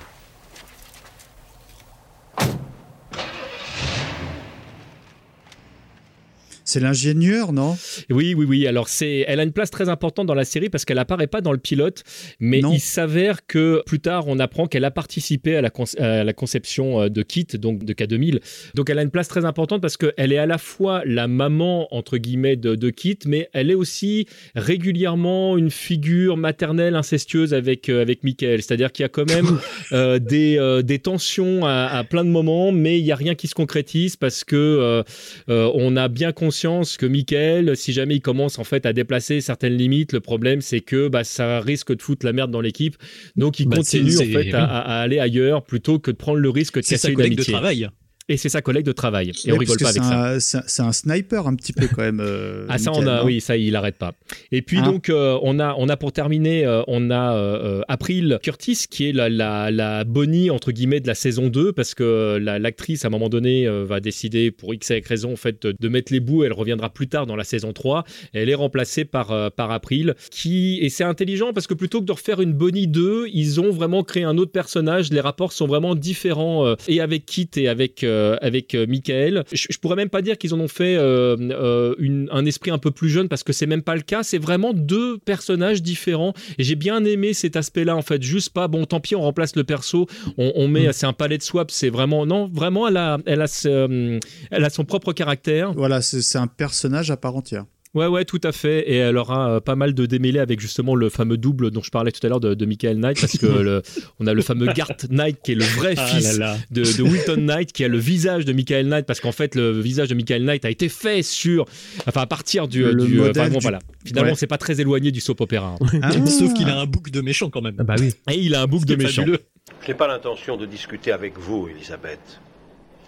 [6.69, 7.75] C'est l'ingénieur, non?
[8.11, 8.67] Oui, oui, oui.
[8.67, 11.41] Alors, c'est, elle a une place très importante dans la série parce qu'elle apparaît pas
[11.41, 12.03] dans le pilote,
[12.39, 12.71] mais Non.
[12.71, 16.33] il s'avère que plus tard, on apprend qu'elle a participé à la, con- à la
[16.33, 18.39] conception euh, de Kit, donc de K2000.
[18.75, 21.87] Donc, elle a une place très importante parce qu'elle est à la fois la maman,
[21.89, 27.89] entre guillemets, de, de Kit, mais elle est aussi régulièrement une figure maternelle incestueuse avec,
[27.89, 28.61] euh, avec Michael.
[28.61, 29.59] C'est-à-dire qu'il y a quand même
[29.91, 33.33] euh, des, euh, des tensions à, à plein de moments, mais il n'y a rien
[33.33, 35.03] qui se concrétise parce que
[35.47, 39.75] on a bien conscience que Michael, si jamais il commence en fait à déplacer certaines
[39.77, 42.95] limites, le problème c'est que bah, ça risque de foutre la merde dans l'équipe.
[43.35, 44.65] Donc il Bah, continue en fait à,
[45.01, 47.53] aller ailleurs plutôt que de prendre le risque de casser sa une collègue de amitié.
[47.53, 47.89] travail.
[48.29, 49.31] Et c'est sa collègue de travail.
[49.45, 50.39] Et Ouais, on rigole pas avec ça.
[50.39, 52.19] C'est un, sniper un petit peu quand même.
[52.21, 54.13] euh, Ah ça on a oui ça il arrête pas.
[54.51, 58.39] Et puis Hein donc euh, on a on a pour terminer euh, on a April
[58.43, 62.37] Curtis qui est la, la la Bonnie entre guillemets de la saison 2 parce que
[62.41, 65.89] la- l'actrice à un moment donné va décider pour X avec raison en fait de,
[65.89, 69.05] mettre les bouts elle reviendra plus tard dans la saison 3 et elle est remplacée
[69.05, 72.87] par par April qui et c'est intelligent parce que plutôt que de refaire une Bonnie
[72.87, 77.25] 2 ils ont vraiment créé un autre personnage les rapports sont vraiment différents et avec
[77.25, 78.05] Kit et avec
[78.41, 79.43] avec euh, Michael.
[79.51, 82.71] Je, je pourrais même pas dire qu'ils en ont fait euh, euh, une- un esprit
[82.71, 84.23] un peu plus jeune parce que c'est même pas le cas.
[84.23, 86.33] C'est vraiment deux personnages différents.
[86.57, 88.21] Et j'ai bien aimé cet aspect là en fait.
[88.21, 90.07] Juste pas bon tant pis on remplace le perso.
[90.37, 91.71] On, on met c'est un palais de swap.
[91.71, 94.19] C'est vraiment non vraiment elle a elle a euh,
[94.51, 95.73] elle a son propre caractère.
[95.73, 97.65] Voilà, c'est un personnage à part entière.
[97.95, 98.87] Ouais, ouais, tout à fait.
[98.87, 101.89] Et elle aura euh, pas mal de démêlés avec justement le fameux double dont je
[101.89, 103.81] parlais tout à l'heure de, de Michael Knight, parce que le-
[104.19, 106.57] on a le fameux Garth Knight qui est le vrai Ah fils là là.
[106.69, 109.79] de, de Wilton Knight, qui a le visage de Michael Knight, parce qu'en fait, le
[109.81, 111.65] visage de Michael Knight a été fait sur,
[112.05, 113.79] enfin, à partir du, Le du, euh, modèle enfin, bon, du- voilà.
[114.05, 114.37] Finalement, Ouais.
[114.37, 115.75] c'est pas très éloigné du soap opéra.
[115.81, 115.99] hein.
[116.03, 116.11] Ah.
[116.27, 117.75] Sauf qu'il a un bouc de méchant quand même.
[117.79, 118.13] Ah bah oui.
[118.31, 119.23] Et il a un bouc de méchant.
[119.25, 122.19] Je n'ai pas l'intention de discuter avec vous, Elisabeth.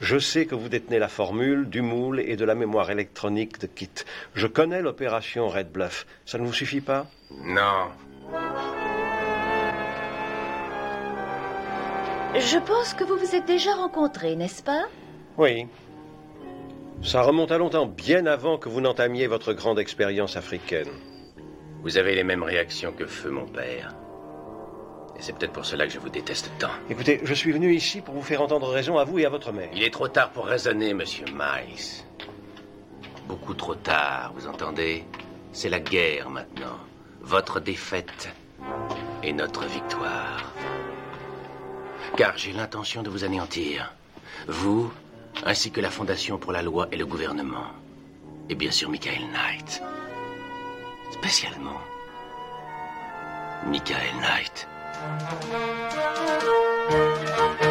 [0.02, 3.68] Je sais que vous détenez la formule, du moule et de la mémoire électronique de
[3.68, 3.92] Kit.
[4.34, 6.08] Je connais l'opération Red Bluff.
[6.26, 7.06] Ça ne vous suffit pas?
[7.30, 7.92] Non.
[12.34, 14.86] Je pense que vous vous êtes déjà rencontrés, n'est-ce pas?
[15.38, 15.68] Oui.
[17.04, 20.90] Ça remonte à longtemps, bien avant que vous n'entamiez votre grande expérience africaine.
[21.84, 23.94] Vous avez les mêmes réactions que Feu, mon père.
[25.22, 26.72] C'est peut-être pour cela que je vous déteste tant.
[26.90, 29.52] Écoutez, je suis venu ici pour vous faire entendre raison à vous et à votre
[29.52, 29.70] mère.
[29.72, 32.04] Il est trop tard pour raisonner, monsieur Miles.
[33.28, 35.06] Beaucoup trop tard, vous entendez?
[35.54, 36.80] C'est la guerre maintenant.
[37.22, 38.30] Votre défaite
[39.22, 40.52] et notre victoire.
[42.18, 43.94] Car j'ai l'intention de vous anéantir.
[44.48, 44.92] Vous,
[45.46, 47.68] ainsi que la Fondation pour la loi et le gouvernement.
[48.50, 49.84] Et bien sûr Michael Knight.
[51.12, 51.80] Spécialement.
[53.68, 54.68] Michael Knight.
[55.02, 55.42] Thank
[57.62, 57.71] you.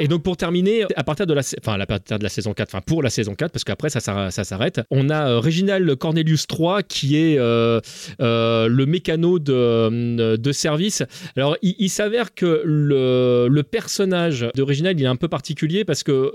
[0.00, 2.68] Et donc pour terminer, à partir de la, enfin à partir de la saison 4,
[2.68, 6.48] enfin pour la saison 4, parce qu'après ça, ça s'arrête, on a euh, Reginald Cornelius
[6.48, 7.80] 3 qui est euh,
[8.20, 11.04] euh, le mécano de, de service.
[11.36, 16.02] Alors il, s'avère que le, le personnage de Reginald il est un peu particulier parce
[16.02, 16.32] que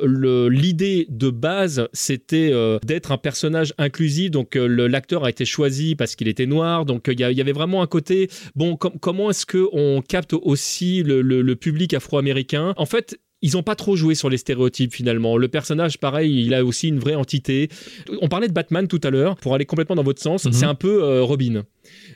[0.48, 2.54] l'idée de base c'était
[2.86, 7.20] d'être un personnage inclusif, donc l'acteur a été choisi parce qu'il était noir, donc il
[7.20, 11.94] y, avait vraiment un côté, bon com- comment est-ce qu'on capte aussi le- le public
[11.94, 12.74] afro-américain?
[12.78, 15.38] En fait, ils ont pas trop joué sur les stéréotypes finalement.
[15.38, 17.70] Le personnage, pareil, il a aussi une vraie entité.
[18.22, 19.36] On parlait de Batman tout à l'heure.
[19.38, 20.54] Pour aller complètement dans votre sens, Mhm.
[20.54, 21.64] c'est un peu euh, Robin.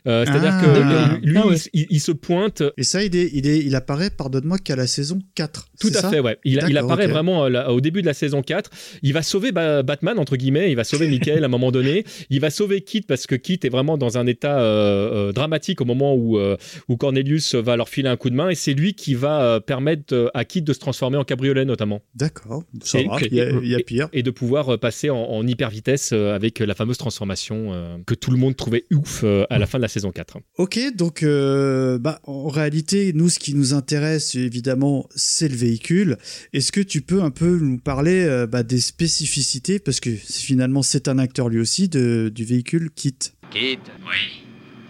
[0.07, 1.17] Euh, C'est-à-dire Ah.
[1.19, 1.55] que lui, Ah ouais.
[1.73, 4.87] il, il se pointe Et ça, il, est, il, est, il apparaît, pardonne-moi, qu'à la
[4.87, 5.67] saison 4.
[5.79, 6.37] Tout à ça fait, ouais.
[6.43, 8.69] Il, apparaît vraiment euh, là, au début de la saison 4.
[9.01, 10.71] Il va sauver Ba- Batman, entre guillemets.
[10.71, 12.03] Il va sauver Michael à un moment donné.
[12.29, 15.81] Il va sauver Kit parce que Kit est vraiment dans un état euh, euh, dramatique
[15.81, 16.57] au moment où, euh,
[16.89, 18.49] où Cornelius va leur filer un coup de main.
[18.49, 22.01] Et c'est lui qui va euh, permettre à Kit de se transformer en cabriolet, notamment.
[22.15, 24.09] D'accord, ça Et- va, et- il y, a- il y a pire.
[24.13, 28.31] Et de pouvoir passer en, en hyper vitesse avec la fameuse transformation euh, que tout
[28.31, 30.37] le monde trouvait ouf euh, à la fin de la saison 4.
[30.57, 36.17] Ok, donc euh, bah, en réalité, nous, ce qui nous intéresse, évidemment, c'est le véhicule.
[36.53, 40.81] Est-ce que tu peux un peu nous parler euh, bah, des spécificités, parce que finalement,
[40.83, 43.15] c'est un acteur lui aussi, de, du véhicule Kit
[43.51, 44.43] Kid, Oui,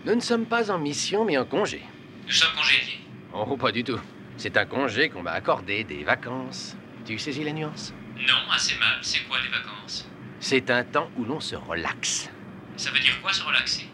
[0.05, 1.81] nous ne sommes pas en mission mais en congé.
[2.25, 2.99] nous sommes congédiés.
[3.33, 3.99] Oh, pas du tout.
[4.37, 6.75] C'est un congé qu'on m'a accordé des vacances.
[7.05, 8.99] Tu saisis la nuance Non, assez mal.
[9.01, 10.07] C'est quoi les vacances?
[10.39, 12.29] C'est un temps où l'on se relaxe.
[12.77, 13.85] Ça veut dire quoi se relaxer?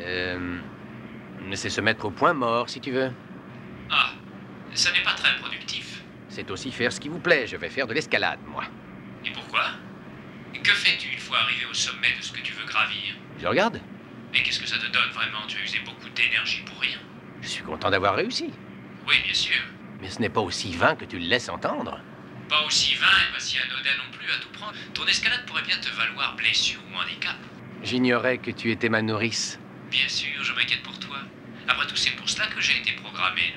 [0.00, 0.58] Euh.
[1.54, 3.10] C'est se mettre au point mort, si tu veux.
[3.90, 4.10] Ah,
[4.74, 6.02] ça n'est pas très productif.
[6.28, 7.46] C'est aussi faire ce qui vous plaît.
[7.46, 8.64] Je vais faire de l'escalade, moi.
[9.24, 9.62] Et pourquoi?
[10.62, 13.14] Que fais-tu une fois arrivé au sommet de ce que tu veux gravir?
[13.40, 13.80] Je regarde.
[14.32, 15.46] Mais qu'est-ce que ça te donne vraiment?
[15.46, 16.98] Tu as usé beaucoup d'énergie pour rien.
[17.40, 18.50] Je suis content d'avoir réussi.
[19.06, 19.56] Oui, bien sûr.
[20.02, 22.00] Mais ce n'est pas aussi vain que tu le laisses entendre.
[22.48, 24.74] Pas aussi vain et pas si anodin non plus à tout prendre.
[24.92, 27.36] Ton escalade pourrait bien te valoir blessure ou handicap.
[27.82, 29.58] J'ignorais que tu étais ma nourrice.
[29.90, 31.18] Bien sûr, je m'inquiète pour toi.
[31.66, 33.54] Après tout, c'est pour cela que j'ai été programmé.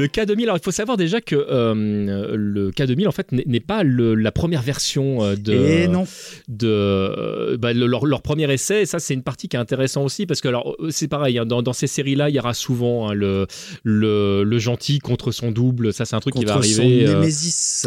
[0.00, 3.82] Le K2000, alors il faut savoir déjà que euh, le K2000 en fait n'est pas
[3.82, 6.04] le- la première version euh, de, Et non.
[6.48, 8.82] de euh, bah, le- leur, leur premier essai.
[8.82, 11.38] Et ça, c'est une partie qui est intéressante aussi parce que alors c'est pareil.
[11.38, 13.46] hein, dans, dans ces séries-là, il y aura souvent hein, le,
[13.84, 15.92] le le gentil contre son double.
[15.92, 17.06] Ça, c'est un truc qui va son arriver.
[17.06, 17.20] euh,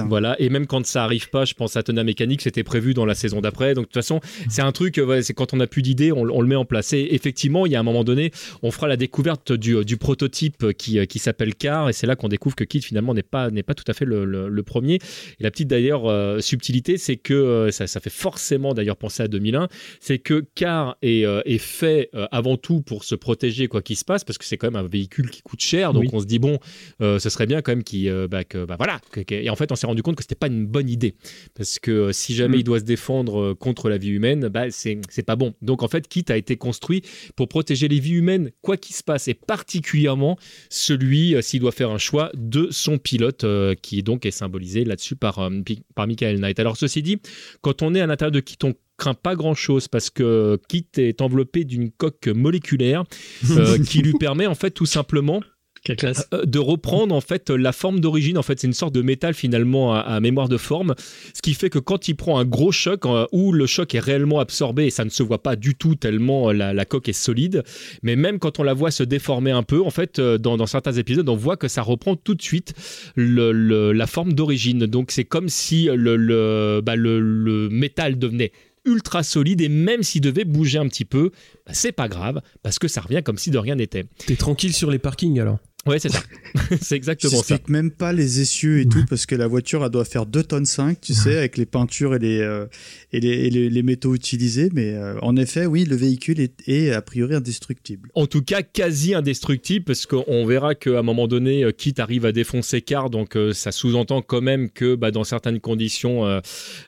[0.08, 3.06] voilà, et même quand ça arrive pas, je pense à Tona Mécanique, c'était prévu dans
[3.06, 3.73] la saison d'après.
[3.73, 6.21] Donc de toute façon, c'est un truc, ouais, c'est quand on a plus d'idées, on,
[6.21, 6.93] on le met en place.
[6.93, 10.73] Et effectivement, il y a un moment donné, on fera la découverte du, du prototype
[10.78, 13.63] qui, qui s'appelle Car, et c'est là qu'on découvre que Kit finalement n'est pas, n'est
[13.63, 14.95] pas tout à fait le, le- le premier.
[14.95, 14.99] Et
[15.43, 19.29] la petite d'ailleurs euh, subtilité, c'est que euh, ça, ça fait forcément d'ailleurs penser à
[19.29, 19.69] 2001,
[20.01, 24.03] c'est que Car est, euh, est fait avant tout pour se protéger quoi qu'il se
[24.03, 25.93] passe, parce que c'est quand même un véhicule qui coûte cher.
[25.93, 26.09] Donc Oui.
[26.11, 26.59] on se dit bon,
[26.99, 28.99] ce serait bien quand même qu'il, bah, que, bah, voilà.
[29.29, 31.15] et en fait, on s'est rendu compte que c'était pas une bonne idée,
[31.55, 32.59] parce que si jamais Mm.
[32.59, 35.53] il doit se défendre contre la vie humaine, bah, c'est c'est pas bon.
[35.61, 37.01] Donc en fait, Kit a été construit
[37.37, 40.37] pour protéger les vies humaines, quoi qu'il se passe, et particulièrement
[40.69, 45.15] celui, s'il doit faire un choix, de son pilote, euh, qui donc est symbolisé là-dessus
[45.15, 45.49] par, euh,
[45.95, 46.60] par Michael Knight.
[46.60, 47.19] Alors ceci dit,
[47.62, 50.88] quand on est à l'intérieur de Kit, on craint pas grand chose parce que Kit
[50.97, 53.03] est enveloppé d'une coque moléculaire
[53.51, 55.41] euh, qui lui permet en fait tout simplement
[55.84, 56.28] Quelle classe.
[56.34, 58.38] euh, de reprendre en fait la forme d'origine.
[58.38, 60.96] En fait, c'est une sorte de métal finalement à, à mémoire de forme,
[61.34, 64.00] ce qui fait que quand il prend un gros choc euh, où le choc est
[64.00, 67.10] réellement absorbé et ça ne se voit pas du tout tellement euh, la, la coque
[67.10, 67.63] est solide,
[68.02, 70.67] mais même quand on la voit se déformer un peu, en fait, euh, dans, dans
[70.67, 72.74] certains épisodes, on voit que ça reprend tout de suite
[73.15, 74.86] le- le- la forme d'origine.
[74.86, 78.52] Donc c'est comme si le, le, bah, le- le métal devenait
[78.86, 81.32] ultra solide et même s'il devait bouger un petit peu,
[81.65, 84.06] bah, c'est pas grave parce que ça revient comme si de rien n'était.
[84.26, 85.60] T'es tranquille sur les parkings alors?
[85.86, 86.19] Ouais, c'est ça.
[86.82, 87.38] c'est exactement ça.
[87.39, 90.43] J'explique même pas les essieux et tout, parce que la voiture, elle doit faire 2
[90.43, 92.67] tonnes 5, tu sais, avec les peintures et les, euh,
[93.12, 94.69] et les, et les, les métaux utilisés.
[94.74, 98.10] Mais euh, en effet, oui, le véhicule est, est a priori indestructible.
[98.15, 102.26] En tout cas, quasi indestructible, parce qu'on verra qu'à un moment donné, euh, Kit arrive
[102.26, 106.39] à défoncer Car, donc euh, ça sous-entend quand même que bah, dans certaines conditions, euh,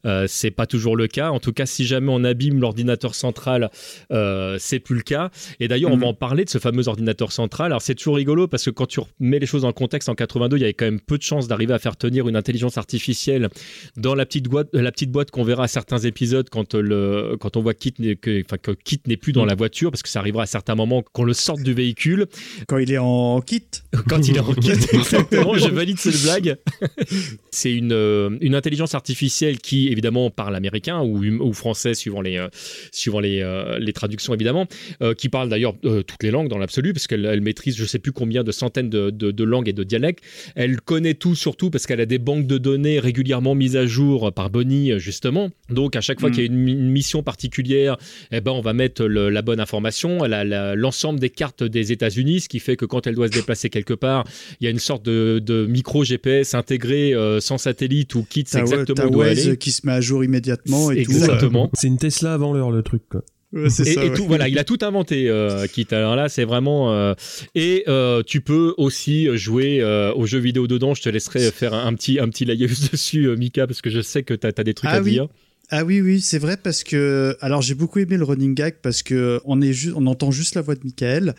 [0.05, 1.31] euh, c'est pas toujours le cas.
[1.31, 3.71] En tout cas, si jamais on abîme l'ordinateur central,
[4.11, 5.31] euh, c'est plus le cas.
[5.59, 6.01] Et d'ailleurs, on Mhm.
[6.01, 7.65] va en parler de ce fameux ordinateur central.
[7.67, 10.15] Alors, c'est toujours rigolo parce que quand tu remets les choses dans le contexte, en
[10.15, 12.77] 82, il y avait quand même peu de chances d'arriver à faire tenir une intelligence
[12.77, 13.49] artificielle
[13.97, 17.37] dans la petite boîte, la petite boîte qu'on verra à certains épisodes quand, euh, le,
[17.37, 20.09] quand on voit Kit que, enfin, que Kit n'est plus dans la voiture, parce que
[20.09, 22.25] ça arrivera à certains moments qu'on le sorte du véhicule.
[22.67, 23.63] Quand il est en kit
[24.09, 26.57] Quand il est en kit, exactement, je valide cette blague.
[27.51, 32.21] C'est une, euh, une intelligence artificielle qui, évidemment, parle américain ou, hum- ou français, suivant
[32.21, 32.47] les, euh,
[32.91, 34.67] suivant les, euh, les traductions, évidemment,
[35.01, 37.85] euh, qui parle d'ailleurs euh, toutes les langues dans l'absolu, parce qu'elle elle maîtrise je
[37.85, 40.23] sais plus combien de centaines de, de- de langues et de dialectes.
[40.55, 44.31] Elle connaît tout, surtout parce qu'elle a des banques de données régulièrement mises à jour
[44.33, 45.49] par Bonnie, euh, justement.
[45.69, 46.31] Donc, à chaque fois Mm.
[46.33, 47.97] qu'il y a une, mi- une mission particulière,
[48.31, 50.23] eh ben, on va mettre le- la bonne information.
[50.25, 53.33] Elle a l'ensemble des cartes des États-Unis, ce qui fait que quand elle doit se
[53.33, 54.25] déplacer quelque part,
[54.59, 58.43] il y a une sorte de, de micro GPS intégré euh, sans satellite ou kit,
[58.47, 59.57] c'est T'as exactement où elle est.
[59.57, 61.11] qui se met à jour immédiatement et tout.
[61.11, 61.69] Exactement.
[61.73, 63.21] C'est une Tesla avant l'heure le truc quoi.
[63.55, 64.13] Ouais, Et, ça, et ouais.
[64.15, 65.87] tout, voilà, il a tout inventé, euh, Kit.
[65.91, 66.93] Alors là, c'est vraiment.
[66.93, 67.13] euh,
[67.55, 70.93] et euh, tu peux aussi jouer euh, aux jeux vidéo dedans.
[70.93, 73.89] Je te laisserai faire un, un petit, un petit laïus dessus, euh, Mika, parce que
[73.89, 75.11] je sais que tu as, des trucs Ah à oui.
[75.11, 75.27] dire.
[75.71, 77.35] Ah oui, oui, c'est vrai parce que.
[77.41, 80.53] Alors, j'ai beaucoup aimé le running gag parce que on, est ju- on entend juste
[80.53, 81.33] la voix de Michael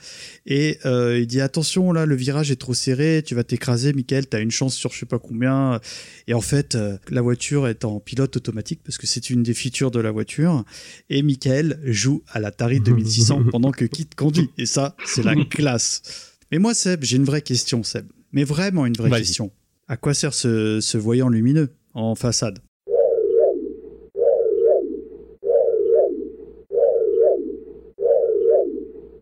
[0.46, 4.26] et euh, il dit Attention, là, le virage est trop serré, tu vas t'écraser, Michael,
[4.26, 5.80] t'as une chance sur je sais pas combien.
[6.26, 9.54] Et en fait, euh, la voiture est en pilote automatique parce que c'est une des
[9.54, 10.64] features de la voiture.
[11.08, 14.50] Et Michael joue à l'Atari 2600 pendant que Kit conduit.
[14.58, 16.02] Et ça, c'est la classe.
[16.50, 18.06] Mais moi, Seb, j'ai une vraie question, Seb.
[18.32, 19.52] Mais vraiment une vraie question.
[19.86, 22.58] À quoi sert ce, ce voyant lumineux en façade?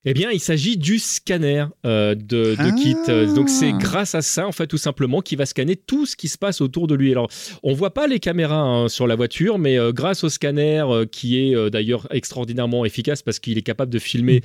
[0.06, 2.70] Eh bien, il s'agit du scanner euh, de, de Ah.
[2.72, 2.96] Kit.
[3.08, 6.14] Euh, Donc, c'est grâce à ça, en fait, tout simplement, qu'il va scanner tout ce
[6.16, 7.10] qui se passe autour de lui.
[7.12, 7.28] Alors,
[7.62, 11.06] on voit pas les caméras hein, sur la voiture, mais euh, grâce au scanner, euh,
[11.06, 14.42] qui est d'ailleurs extraordinairement efficace parce qu'il est capable de filmer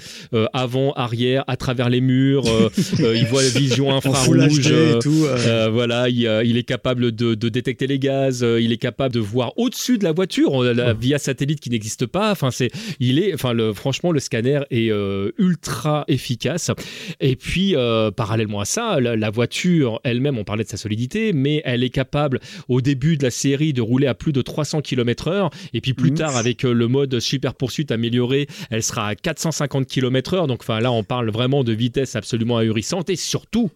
[0.53, 2.43] avant, arrière, à travers les murs.
[2.99, 4.67] il voit la vision infrarouge.
[4.71, 5.25] Et tout.
[5.71, 9.53] voilà, il, il est capable de, de détecter les gaz, il est capable de voir
[9.57, 12.31] au-dessus de la voiture la- via satellite qui n'existe pas.
[12.31, 12.69] Enfin, c'est,
[12.99, 16.71] il est, enfin, le, franchement, le scanner est euh, ultra efficace.
[17.19, 21.33] Et puis, euh, parallèlement à ça, la, la voiture elle-même, on parlait de sa solidité,
[21.33, 24.81] mais elle est capable au début de la série de rouler à plus de 300
[24.81, 25.51] km/h.
[25.73, 26.15] Et puis plus Mmh.
[26.15, 30.47] tard, avec euh, le mode super poursuite amélioré, elle sera à 450 km/h.
[30.47, 33.09] Donc, là, on parle vraiment de vitesse absolument ahurissante.
[33.09, 33.69] Et surtout,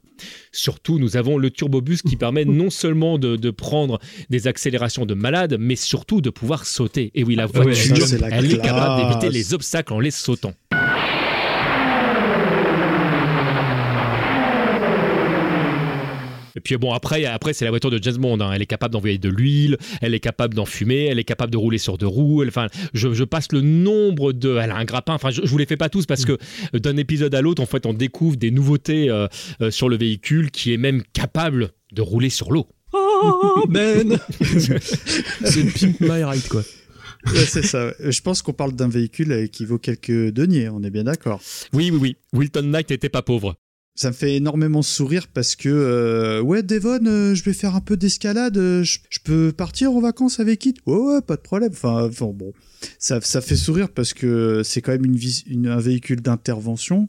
[0.51, 5.15] Surtout, nous avons le turbobus qui permet non seulement de, de prendre des accélérations de
[5.15, 7.11] malade, mais surtout de pouvoir sauter.
[7.15, 9.91] Et oui, la Ah ouais, voiture, ça, c'est la elle est capable d'éviter les obstacles
[9.91, 10.53] en les sautant.
[16.55, 18.39] Et puis bon, après, après c'est la voiture de James Bond.
[18.39, 18.51] hein.
[18.53, 21.77] Elle est capable d'envoyer de l'huile, elle est capable d'enfumer, elle est capable de rouler
[21.77, 22.41] sur deux roues.
[22.43, 24.57] Elle- Enfin, je, je passe le nombre de.
[24.61, 25.13] Elle a un grappin.
[25.15, 26.37] Enfin, je, je vous les fais pas tous parce que
[26.77, 29.27] d'un épisode à l'autre, en fait, on découvre des nouveautés euh,
[29.61, 32.67] euh, sur le véhicule qui est même capable de rouler sur l'eau.
[32.93, 36.61] Oh, Ben C'est Pimp My Ride, quoi.
[37.27, 37.93] Ouais, c'est ça.
[37.99, 41.41] Je pense qu'on parle d'un véhicule euh, qui vaut quelques deniers, on est bien d'accord.
[41.71, 42.15] Oui, oui, oui.
[42.33, 43.55] Wilton Knight n'était pas pauvre.
[43.95, 47.79] Ça me fait énormément sourire parce que, euh, ouais, Devon, euh, je vais faire un
[47.81, 50.73] peu d'escalade, euh, je je peux partir en vacances avec Kit?
[50.87, 51.69] Ouais, ouais, pas de problème.
[51.73, 52.53] Enfin, enfin, bon,
[52.97, 57.07] ça, ça fait sourire parce que c'est quand même une, vis- une- un véhicule d'intervention.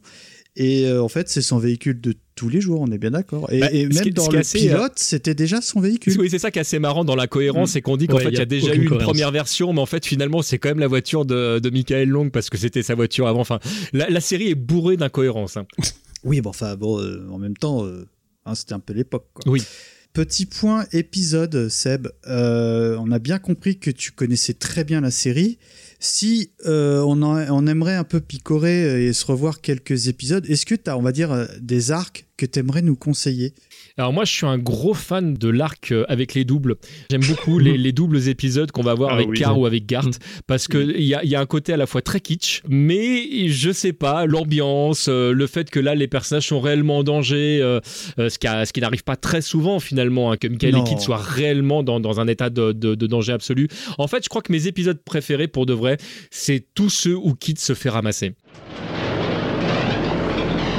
[0.57, 3.51] Et euh, en fait, c'est son véhicule de tous les jours, on est bien d'accord.
[3.51, 6.15] Et, Bah, et qui même dans qui le assez, pilote, c'était déjà son véhicule.
[6.19, 7.73] Oui, c'est ça qui est assez marrant dans la cohérence, Mm.
[7.73, 9.03] c'est qu'on dit qu'en Ouais, fait, y il y a a déjà eu une cohérence.
[9.05, 12.29] première version, mais en fait, finalement, c'est quand même la voiture de, de Michael Long
[12.29, 13.39] parce que c'était sa voiture avant.
[13.41, 13.59] Enfin,
[13.91, 15.57] la, la série est bourrée d'incohérences.
[15.57, 15.65] hein.
[16.25, 18.05] Oui, bon, enfin, bon, euh, en même temps, euh,
[18.45, 19.27] hein, c'était un peu l'époque.
[19.33, 19.49] quoi.
[19.51, 19.63] Oui.
[20.11, 22.07] Petit point épisode, Seb.
[22.27, 25.57] Euh, on a bien compris que tu connaissais très bien la série.
[25.99, 30.75] Si on, en- on aimerait un peu picorer et se revoir quelques épisodes, est-ce que
[30.75, 33.53] tu as, on va dire, des arcs que tu aimerais nous conseiller
[33.97, 36.75] Alors moi, je suis un gros fan de l'arc euh, avec les doubles.
[37.09, 39.37] J'aime beaucoup les, les doubles épisodes qu'on va voir Ah avec oui.
[39.39, 40.09] Car ou avec Gart,
[40.47, 43.47] parce que il y a, y a un côté à la fois très kitsch, mais
[43.47, 47.59] je sais pas, l'ambiance, euh, le fait que là les personnages sont réellement en danger,
[47.61, 47.79] euh,
[48.19, 48.37] euh, ce
[48.73, 50.83] qui, n'arrive pas très souvent finalement, hein, que Michael Non.
[50.85, 53.67] et Kid soient réellement dans, dans un état de, de- de danger absolu.
[53.97, 55.97] En fait, je crois que mes épisodes préférés pour de vrai,
[56.31, 58.33] c'est tous ceux où Kid se fait ramasser.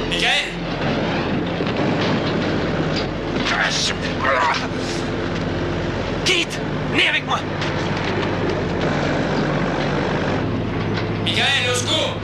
[0.09, 0.53] Michael
[6.25, 6.59] Quitte
[6.91, 7.39] Venez avec moi
[11.25, 12.15] Michael, au secours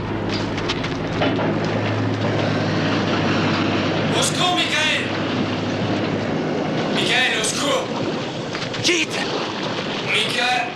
[4.18, 5.04] Au secours, Michael
[6.94, 7.84] Michael, au secours
[8.82, 9.18] Quitte
[10.06, 10.68] Michael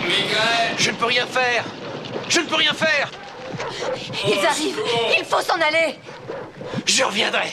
[0.00, 0.01] Michael
[0.78, 1.64] Je ne peux rien faire.
[2.28, 3.10] Je ne peux rien faire.
[4.26, 4.80] Ils arrivent.
[5.18, 5.94] Il faut s'en aller.
[6.86, 7.48] Je reviendrai.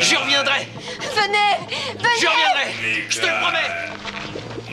[0.00, 0.66] Je reviendrai.
[1.00, 2.20] Venez Venez.
[2.20, 3.04] Je reviendrai.
[3.08, 4.72] Je te le promets.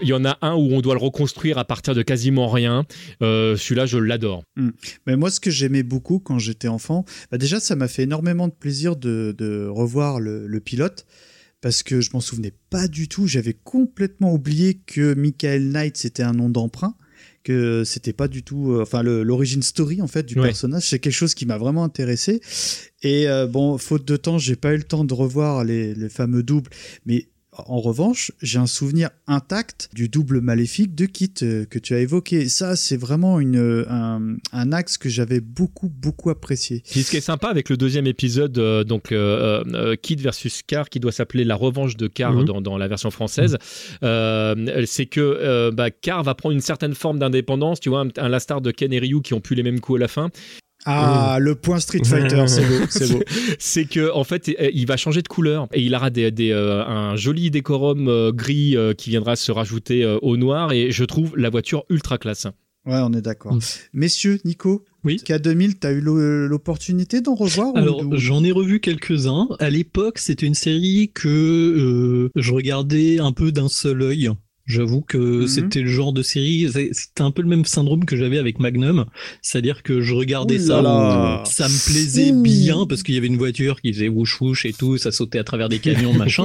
[0.00, 2.84] Il y en a un où on doit le reconstruire à partir de quasiment rien.
[3.20, 4.44] Euh, Celui-là, je l'adore.
[5.06, 8.46] Mais moi, ce que j'aimais beaucoup quand j'étais enfant, bah déjà, ça m'a fait énormément
[8.46, 11.04] de plaisir de, de revoir le, le pilote.
[11.60, 13.26] Parce que je m'en souvenais pas du tout.
[13.26, 16.94] J'avais complètement oublié que Michael Knight, c'était un nom d'emprunt.
[17.42, 18.72] Que c'était pas du tout.
[18.72, 20.48] euh, enfin, l'origine story, en fait, du Ouais.
[20.48, 22.40] personnage, c'est quelque chose qui m'a vraiment intéressé.
[23.02, 26.08] Et euh, bon, faute de temps, j'ai pas eu le temps de revoir les, les
[26.08, 26.70] fameux doubles.
[27.06, 27.28] Mais
[27.66, 32.00] en revanche, j'ai un souvenir intact du double maléfique de Kit euh, que tu as
[32.00, 32.48] évoqué.
[32.48, 36.82] Ça, c'est vraiment une, euh, un, un axe que j'avais beaucoup, beaucoup apprécié.
[36.90, 40.62] Puis ce qui est sympa avec le deuxième épisode, euh, donc euh, euh, Kid versus
[40.66, 42.44] Car, qui doit s'appeler La Revanche de Car Mhm.
[42.44, 43.56] dans, dans la version française,
[44.02, 48.08] euh, c'est que euh, bah, Car va prendre une certaine forme d'indépendance, tu vois, un,
[48.16, 50.08] un la star de Ken et Ryu qui ont pu les mêmes coups à la
[50.08, 50.30] fin.
[50.84, 53.22] Ah, le point Street Fighter, c'est beau, c'est beau.
[53.58, 56.50] c'est que en fait, euh, il va changer de couleur et il aura des, des,
[56.50, 60.90] euh, un joli décorum euh, gris euh, qui viendra se rajouter euh, au noir et
[60.90, 62.46] je trouve la voiture ultra classe.
[62.86, 63.54] Ouais, on est d'accord.
[63.92, 65.20] Messieurs, Nico, Oui.
[65.22, 69.48] K2000, t'as eu l'o- l'opportunité d'en revoir ou- Alors, ou- j'en ai revu quelques-uns.
[69.58, 74.30] À l'époque, c'était une série que euh, je regardais un peu d'un seul œil.
[74.68, 75.46] J'avoue que Mhm.
[75.48, 79.06] c'était le genre de série, c'était un peu le même syndrome que j'avais avec Magnum,
[79.42, 83.38] c'est-à-dire que je regardais ça, là ça me plaisait bien parce qu'il y avait une
[83.38, 86.44] voiture qui faisait wouch wouch et tout, ça sautait à travers des camions machin.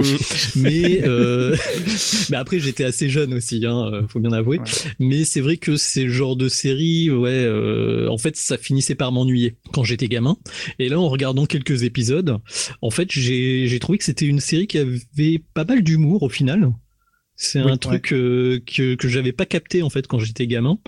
[0.55, 1.55] mais euh,
[2.31, 4.59] mais après j'étais assez jeune aussi, hein, euh, faut bien avouer.
[4.59, 4.65] Ouais.
[4.99, 9.11] Mais c'est vrai que ces genres de séries, ouais, euh, en fait, ça finissait par
[9.11, 10.37] m'ennuyer quand j'étais gamin.
[10.79, 12.37] Et là, en regardant quelques épisodes,
[12.81, 16.29] en fait, j'ai j'ai trouvé que c'était une série qui avait pas mal d'humour au
[16.29, 16.71] final.
[17.43, 20.79] C'est Oui, un truc euh, que que j'avais pas capté en fait quand j'étais gamin.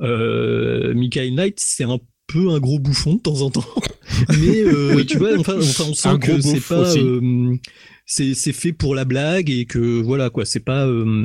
[0.00, 3.64] Euh, Michael Knight, c'est un peu un gros bouffon de temps en temps,
[4.40, 7.56] mais euh, tu vois, enfin, enfin, on sent Un que c'est pas euh,
[8.06, 11.24] c'est c'est fait pour la blague et que voilà quoi, c'est pas euh,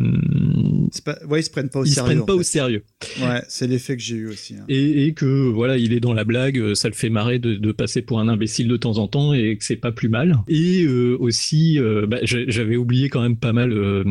[1.06, 1.18] pas...
[1.28, 2.08] Ouais, ils se prennent pas au ils se sérieux.
[2.16, 2.84] prennent pas au sérieux.
[3.22, 4.56] Ouais, c'est l'effet que j'ai eu aussi.
[4.56, 4.66] hein.
[4.70, 7.56] et, et que voilà il est dans la blague euh, ça le fait marrer de,
[7.56, 10.38] de passer pour un imbécile de temps en temps et que c'est pas plus mal
[10.48, 14.04] et euh, aussi euh, bah, j'a- j'avais oublié quand même pas mal le,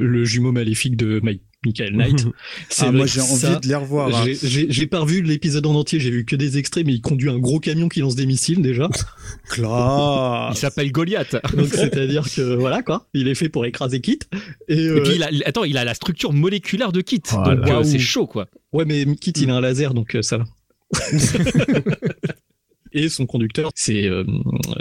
[0.00, 2.26] le jumeau maléfique de Mike Michael Knight.
[2.68, 4.08] C'est Ah, moi, j'ai ça, envie de les revoir.
[4.14, 4.24] hein.
[4.42, 7.38] j'ai- pas revu l'épisode en entier, j'ai vu que des extraits, mais il conduit un
[7.38, 8.88] gros camion qui lance des missiles déjà.
[9.48, 10.56] Classe.
[10.56, 11.36] Il s'appelle Goliath.
[11.56, 14.18] Donc c'est-à-dire que voilà quoi, il est fait pour écraser Kit.
[14.68, 17.54] Et, Et euh, puis il a, attends, il a la structure moléculaire de Kit, Voilà.
[17.56, 17.84] donc euh, Waouh.
[17.84, 18.46] c'est chaud quoi.
[18.72, 20.44] Ouais, mais Kit, il a un laser, donc euh, ça va.
[22.94, 24.24] Et son conducteur, c'est euh,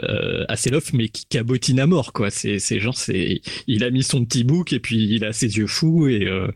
[0.04, 2.30] euh, Hasselhoff, mais qui cabotine à mort, quoi.
[2.30, 5.58] C'est, c'est genre, c'est, il a mis son petit bouc et puis il a ses
[5.58, 6.48] yeux fous et, euh,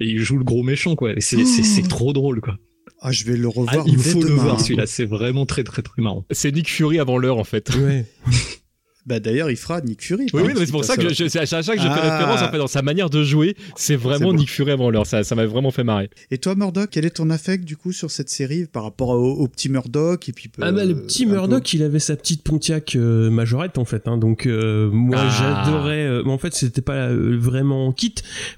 [0.00, 1.12] et il joue le gros méchant, quoi.
[1.18, 2.58] C'est, c'est, c'est trop drôle, quoi.
[3.00, 3.84] Ah, je vais le Ah, revoir.
[3.86, 4.86] il dès faut le voir, celui-là.
[4.86, 6.24] C'est vraiment très, très, très marrant.
[6.30, 7.70] C'est Nick Fury avant l'heure en fait.
[7.76, 8.06] Ouais.
[9.06, 10.26] Bah d'ailleurs, il fera Nick Fury.
[10.32, 11.80] Oui, hein, oui, mais si c'est pour ça que je, c'est à chaque fois que
[11.82, 12.16] je fais Ah.
[12.18, 14.38] référence en fait dans sa manière de jouer, c'est vraiment bon.
[14.38, 15.06] Nick Fury avant l'heure.
[15.06, 16.08] Ça, ça m'a vraiment fait marrer.
[16.30, 19.32] Et toi, Murdoch, quel est ton affect du coup sur cette série par rapport au,
[19.34, 22.16] au petit Murdoch et puis Ah bah le euh, petit peu- Murdoch, il avait sa
[22.16, 25.64] petite Pontiac euh, Majorette en fait, hein, donc euh, moi Ah.
[25.66, 26.06] j'adorais.
[26.06, 28.14] euh, mais en fait c'était pas euh, vraiment kit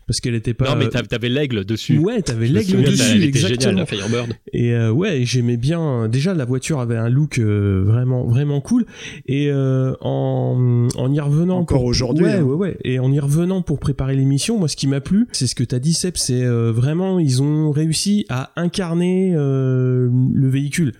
[0.07, 0.70] parce qu'elle était pas.
[0.70, 1.99] non, mais t'av- t'avais l'aigle dessus.
[1.99, 3.80] Ouais, t'avais l'aigle dessus, elle était géniale, exactement.
[3.80, 4.32] la Firebird.
[4.53, 6.09] Et euh, ouais, j'aimais bien.
[6.09, 8.86] Déjà, la voiture avait un look euh, vraiment, vraiment cool.
[9.26, 9.94] Et euh,
[10.37, 12.43] en, en y revenant Encore aujourd'hui, ouais, hein.
[12.43, 12.76] ouais, ouais.
[12.84, 15.64] Et en y revenant pour préparer l'émission, moi, ce qui m'a plu, c'est ce que
[15.64, 16.16] t'as dit, Seb.
[16.16, 20.93] C'est euh, vraiment, ils ont réussi à incarner euh, le véhicule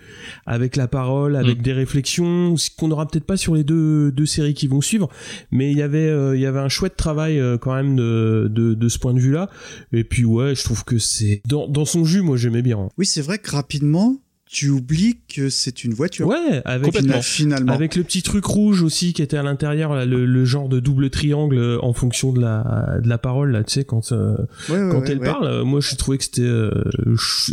[0.47, 1.63] avec la parole, avec Mm.
[1.63, 5.09] des réflexions, ce qu'on n'aura peut-être pas sur les deux, deux séries qui vont suivre.
[5.51, 8.49] Mais il y avait, euh, il y avait un chouette travail euh, quand même de,
[8.51, 9.49] de, de ce point de vue-là.
[9.93, 12.89] Et puis ouais, je trouve que c'est dans, dans son jus, moi, j'aimais bien.
[12.99, 14.17] Oui, c'est vrai que rapidement,
[14.57, 16.29] tu oublies que c'est une voiture.
[16.29, 17.73] Ouais, avec Fina- Finalement.
[17.73, 21.11] Avec le petit truc rouge aussi qui était à l'intérieur, le, le genre de double
[21.11, 24.35] triangle euh, en fonction de la, de la parole, là, tu sais, quand, euh,
[24.71, 25.27] Ouais, ouais, quand ouais, elle ouais.
[25.27, 26.71] parle, euh, moi je trouvais que c'était, euh,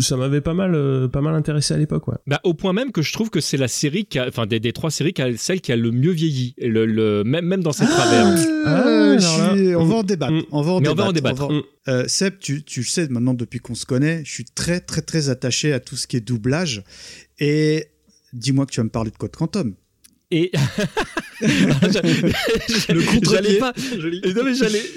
[0.02, 2.16] ça m'avait pas mal, euh, pas mal intéressé à l'époque, ouais.
[2.26, 4.62] Bah, au point même que je trouve que c'est la série qui a, enfin des,
[4.62, 7.64] des trois séries qui a celle qui a le mieux vieilli, le, le- même même
[7.64, 8.28] dans ses travers.
[8.66, 9.20] Ah, Ah, là.
[9.20, 10.34] suis- On va en débattre.
[10.52, 11.44] On va en Mais on va débattre.
[11.44, 11.48] en débattre.
[11.50, 14.80] va- Euh, Seb, tu, tu le sais maintenant depuis qu'on se connaît, je suis très
[14.80, 16.84] très très attaché à tout ce qui est doublage.
[17.40, 17.88] Et
[18.32, 19.76] dis-moi que tu vas me parler de Code Quantum.
[20.36, 20.52] Et
[23.24, 23.74] j'allais pas,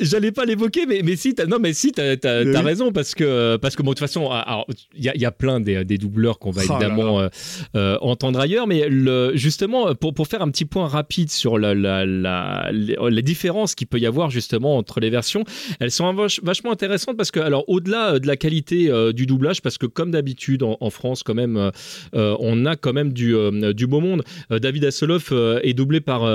[0.01, 2.57] j'allais, pas l'évoquer, mais mais si, t'as, non mais si, t'as, oui.
[2.57, 4.65] raison parce que parce que bon de toute façon, ah,
[4.97, 7.21] il y a, il y a plein des, des doubleurs qu'on va Oh là évidemment
[7.21, 7.29] euh,
[7.77, 11.75] euh, entendre ailleurs, mais le, justement pour pour faire un petit point rapide sur la
[11.75, 15.45] la la les, les différences qu'il peut y avoir justement entre les versions,
[15.81, 19.27] elles sont vach- vachement intéressantes parce que alors au-delà euh, de la qualité euh, du
[19.27, 21.71] doublage, parce que comme d'habitude en, en France quand même,
[22.15, 23.35] on a quand même du
[23.75, 24.23] du beau monde.
[24.51, 26.29] David Hasselhoff euh, est doublé par euh,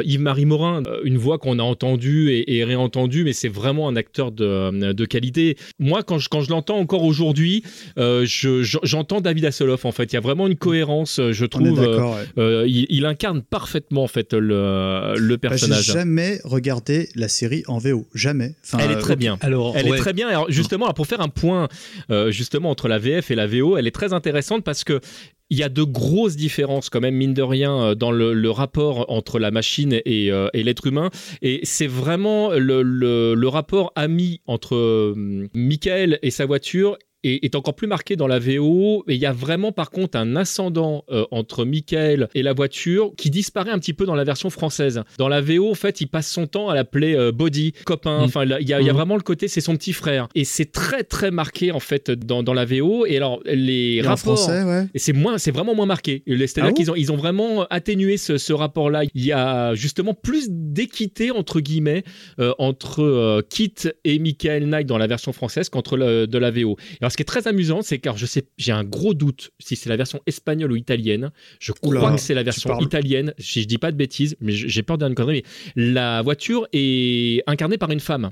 [0.00, 3.96] euh, Yves-Marie Morin, une voix qu'on a entendue et, et réentendue, mais c'est vraiment un
[3.96, 5.56] acteur de, de qualité.
[5.78, 7.62] Moi, quand je, quand je l'entends encore aujourd'hui,
[7.96, 8.24] je-
[8.62, 9.84] je- j'entends David Hasselhoff.
[9.84, 11.78] En fait, il y a vraiment une cohérence, je trouve.
[11.80, 12.68] ouais.
[12.68, 15.84] il, il incarne parfaitement en fait le, le Bah, personnage.
[15.84, 18.06] jamais regardé la série en VO.
[18.14, 18.54] Jamais.
[18.64, 19.38] Enfin, Elle est très bien.
[19.40, 19.96] Alors, Elle ouais.
[19.96, 20.28] est très bien.
[20.28, 21.68] Alors justement, pour faire un point
[22.28, 25.00] justement entre la VF et la VO, elle est très intéressante parce que
[25.50, 29.10] il y a de grosses différences quand même mine de rien euh, dans le, rapport
[29.10, 31.10] entre la machine et, euh, et l'être humain.
[31.42, 37.44] Et c'est vraiment le, le, le rapport ami entre euh, Michael et sa voiture est,
[37.44, 39.04] est encore plus marqué dans la VO.
[39.08, 43.12] Et il y a vraiment, par contre, un ascendant euh, entre Michael et la voiture
[43.16, 45.02] qui disparaît un petit peu dans la version française.
[45.18, 48.20] Dans la VO, en fait, il passe son temps à l'appeler euh, Body, copain.
[48.20, 48.24] Mm.
[48.24, 48.96] Enfin, il y, a, il y a Mm.
[48.96, 50.28] vraiment le côté, c'est son petit frère.
[50.34, 53.06] Et c'est très, très marqué, en fait, dans, dans la VO.
[53.06, 54.36] Et alors, les Et en rapports.
[54.38, 54.86] français, ouais.
[54.94, 56.22] Et c'est moins, c'est vraiment moins marqué.
[56.26, 59.02] C'est-à-dire Ah qu'ils ont, ils ont vraiment atténué ce, ce rapport-là.
[59.14, 62.04] Il y a justement plus d'équité entre guillemets
[62.38, 66.76] euh, entre Kit et Michael Knight dans la version française qu'entre de la VO.
[67.00, 69.50] Et alors, ce qui est très amusant, c'est car je sais, j'ai un gros doute
[69.58, 71.30] si c'est la version espagnole ou italienne.
[71.58, 73.34] Je crois Oula, que c'est la version italienne.
[73.38, 75.42] Si je dis pas de bêtises, mais j'ai peur de dire une connerie.
[75.76, 78.30] Mais la voiture est incarnée par une femme.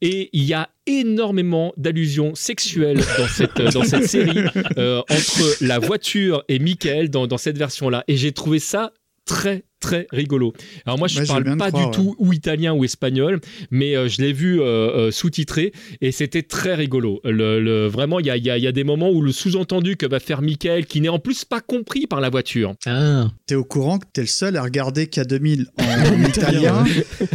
[0.00, 4.44] Et il y a énormément d'allusions sexuelles dans cette, dans cette série
[4.76, 8.04] euh, entre la voiture et Michael dans, dans cette version-là.
[8.08, 8.92] Et j'ai trouvé ça
[9.24, 10.54] très très rigolo.
[10.86, 14.08] Alors moi je veux parle pas croire, du tout ou italien ou espagnol, mais euh,
[14.08, 17.20] je l'ai vu euh, euh, sous-titré et c'était très rigolo.
[17.24, 19.20] Le, le- vraiment il y a, il y a- il y a des moments où
[19.22, 22.74] le sous-entendu que va faire Michael, qui n'est en plus pas compris par la voiture.
[22.86, 26.84] Ah, T'es au courant que t'es le seul à regarder K2000 en italien,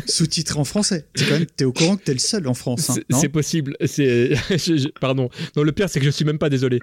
[0.05, 1.05] sous-titré en français.
[1.13, 3.19] T'es quand même, t'es au courant que t'es le seul en France, hein, C'est- non
[3.19, 3.75] C'est possible.
[3.85, 5.29] C'est je- je- pardon.
[5.55, 6.79] Non le pire c'est que je suis même pas désolé.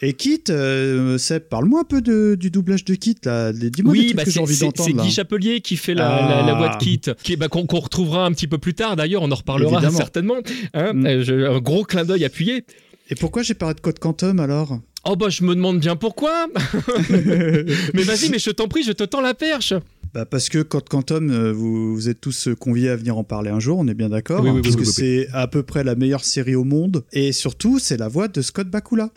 [0.00, 3.52] Et Kit, euh, Seb, parle-moi un peu de- du doublage de Kit, là.
[3.52, 4.92] Dis-moi des Oui, trucs bah que j'ai envie c'est- c'est.
[4.92, 6.78] Guy Chapelier qui fait la, la- la voix de Ah.
[6.78, 9.72] Kit, qui, bah, qu'on qu'on retrouvera un petit peu plus tard d'ailleurs, on en reparlera
[9.78, 9.96] Évidemment.
[9.98, 10.36] certainement.
[10.74, 10.92] hein.
[10.92, 11.06] Mm.
[11.06, 12.64] Euh, je- un gros clin d'œil appuyé.
[13.10, 14.78] Et pourquoi j'ai parlé de Code Quantum, alors?
[15.04, 16.46] Oh bah je me demande bien pourquoi.
[17.94, 19.74] mais vas-y, mais je t'en prie, je te tends la perche.
[20.14, 23.24] Bah parce que Code Quantum, euh, vous, vous êtes tous euh, conviés à venir en
[23.24, 25.46] parler un jour, on est bien d'accord, Oui, oui, hein, oui, oui, oui, c'est à
[25.48, 29.08] peu près la meilleure série au monde, et surtout c'est la voix de Scott Bakula,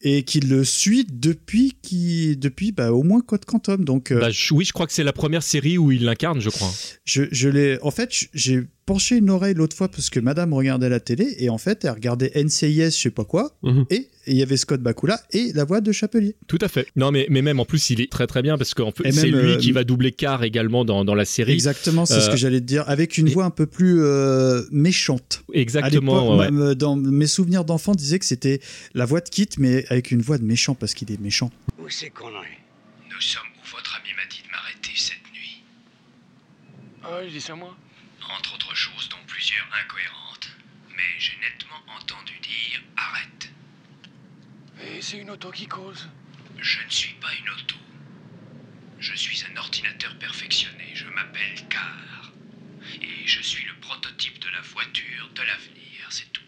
[0.00, 4.30] et qui le suit depuis qui depuis bah, au moins Code Quantum, donc euh, Bah,
[4.30, 6.72] je- oui, je crois que c'est la première série où il l'incarne, je crois.
[7.04, 10.88] je, je l'ai, en fait j'ai penché une oreille l'autre fois parce que Madame regardait
[10.88, 13.84] la télé et en fait elle regardait NCIS, je sais pas quoi, Mhm.
[13.90, 16.34] et il y avait Scott Bakula et la voix de Chapelier.
[16.46, 16.86] Tout à fait.
[16.96, 19.40] Non, mais, mais même en plus, il est très très bien parce que c'est même,
[19.40, 21.52] lui euh, qui va doubler Car également dans, dans la série.
[21.52, 24.62] Exactement, c'est ce Euh, que j'allais te dire, avec une voix un peu plus euh,
[24.70, 25.42] méchante.
[25.52, 26.32] Exactement.
[26.40, 26.52] À ouais.
[26.52, 28.60] euh, dans mes souvenirs d'enfant, disaient que c'était
[28.94, 31.50] la voix de Kit, mais avec une voix de méchant parce qu'il est méchant.
[31.78, 32.58] Où c'est qu'on est?
[33.14, 35.62] Nous sommes où votre ami m'a dit de m'arrêter cette nuit.
[37.02, 37.76] Ah, ça moi?
[38.30, 40.50] Entre autres choses, dont plusieurs incohérentes.
[40.96, 43.50] Mais j'ai nettement entendu dire arrête.
[44.80, 46.08] Et c'est une auto qui cause?
[46.58, 47.76] Je ne suis pas une auto.
[48.98, 50.92] Je suis un ordinateur perfectionné.
[50.94, 52.32] Je m'appelle Car.
[53.00, 56.47] Et je suis le prototype de la voiture de l'avenir, c'est tout.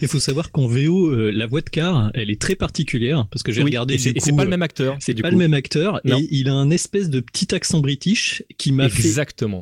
[0.00, 3.42] Il faut savoir qu'en VO, euh, la voix de Car, elle est très particulière parce
[3.42, 3.94] que j'ai Oui, regardé.
[3.94, 4.96] et c'est pas le même acteur.
[5.00, 5.34] C'est pas coup.
[5.34, 6.18] le même acteur Non.
[6.18, 9.08] et il a un espèce de petit accent british qui m'a fait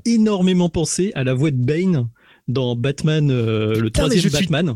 [0.06, 2.08] énormément penser à la voix de Bane
[2.48, 4.74] dans Batman, euh, le Putain, troisième je suis- Batman.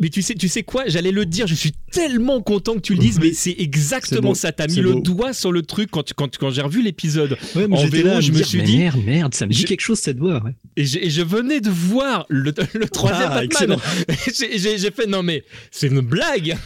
[0.00, 0.84] Mais tu sais, tu sais quoi?
[0.86, 1.46] J'allais le dire.
[1.46, 4.52] Je suis tellement content que tu le dises, mais c'est exactement ça.
[4.52, 7.36] T'as mis le doigt sur le truc quand, tu- quand, quand j'ai revu l'épisode.
[7.54, 9.60] Ouais, En j'étais VO, là je me dire, suis dit- merde, merde, ça me dit
[9.62, 10.42] Je- quelque chose cette voix.
[10.44, 10.54] ouais.
[10.76, 13.78] Et, je venais de voir le, le troisième Ah, Batman.
[14.34, 16.56] J'ai- fait non mais c'est une blague.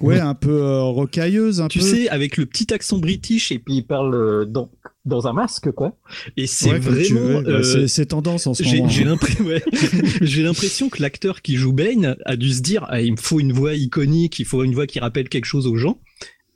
[0.00, 1.84] Ouais, un peu euh, rocailleuse, un Tu peu.
[1.84, 4.70] sais, avec le petit accent british et puis il parle euh, dans,
[5.04, 5.96] dans un masque, quoi.
[6.36, 7.40] Et c'est Ouais, vraiment.
[7.42, 8.88] Bah, euh, c'est- c'est tendance en ce J'ai moment.
[8.88, 9.62] j'ai l'impression ouais.
[10.22, 13.40] J'ai l'impression que l'acteur qui joue Bane a dû se dire ah, il me faut
[13.40, 15.98] une voix iconique, il faut une voix qui rappelle quelque chose aux gens.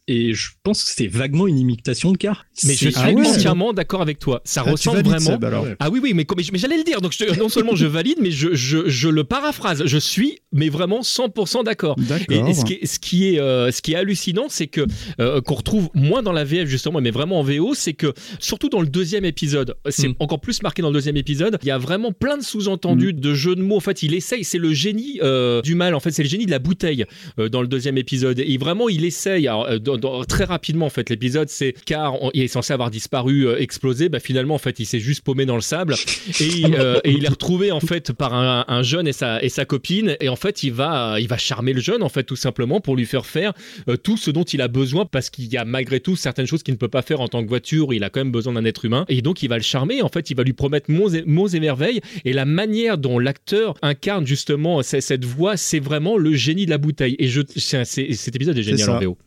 [0.09, 2.47] Et je pense que c'est vaguement une imitation de Car.
[2.65, 3.27] Mais je suis Ah ouais.
[3.27, 4.41] entièrement d'accord avec toi.
[4.45, 5.33] Ça Ah, ressemble valides, vraiment.
[5.33, 5.67] Seb, alors.
[5.81, 8.19] Ah oui oui mais, mais, mais j'allais le dire donc je non seulement je valide
[8.21, 9.83] mais je, je, je le paraphrase.
[9.85, 11.97] Je suis mais vraiment 100% d'accord.
[11.99, 12.49] Et, D'accord.
[12.49, 14.87] et ce qui est, ce qui est, euh, ce qui est hallucinant, c'est que
[15.21, 18.69] euh, qu'on retrouve moins dans la VF justement, mais vraiment en VO, c'est que surtout
[18.69, 20.15] dans le deuxième épisode, c'est Mm.
[20.21, 21.59] encore plus marqué dans le deuxième épisode.
[21.63, 23.77] Il y a vraiment plein de sous-entendus, de jeux de mots.
[23.77, 25.95] En fait, il essaye, c'est le génie euh, du mal.
[25.97, 27.05] En fait, c'est le génie de la bouteille
[27.51, 28.39] dans le deuxième épisode.
[28.39, 29.49] Et vraiment, il essaye.
[29.49, 32.91] Alors, dans- dans- très rapidement, en fait, l'épisode, c'est car on- il est censé avoir
[32.91, 34.09] disparu, euh, explosé.
[34.09, 35.95] Bah, finalement, en fait, il s'est juste paumé dans le sable
[36.41, 39.49] et, euh, et il est retrouvé en fait par un, un jeune et sa et
[39.49, 40.17] sa copine.
[40.21, 42.97] Et en fait, il va il va charmer le jeune en fait tout simplement pour
[42.97, 43.53] lui faire faire
[43.89, 46.63] euh, tout ce dont il a besoin parce qu'il y a malgré tout certaines choses
[46.63, 47.93] qu'il ne peut pas faire en tant que voiture.
[47.93, 50.03] Il a quand même besoin d'un être humain et donc il va le charmer.
[50.03, 52.01] En fait, il va lui promettre mots et, mots et merveilles.
[52.25, 56.79] Et la manière dont l'acteur incarne justement cette voix, c'est vraiment le génie de la
[56.79, 57.17] bouteille.
[57.19, 59.19] Et je c'est- cet épisode est génial en VO.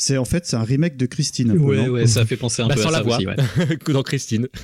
[0.00, 1.50] C'est en fait c'est un remake de Christine.
[1.50, 3.26] un peu, Ouais, ça fait penser un Bah, peu à la ça voix aussi.
[3.26, 3.36] Ouais.
[3.92, 4.46] dans Christine.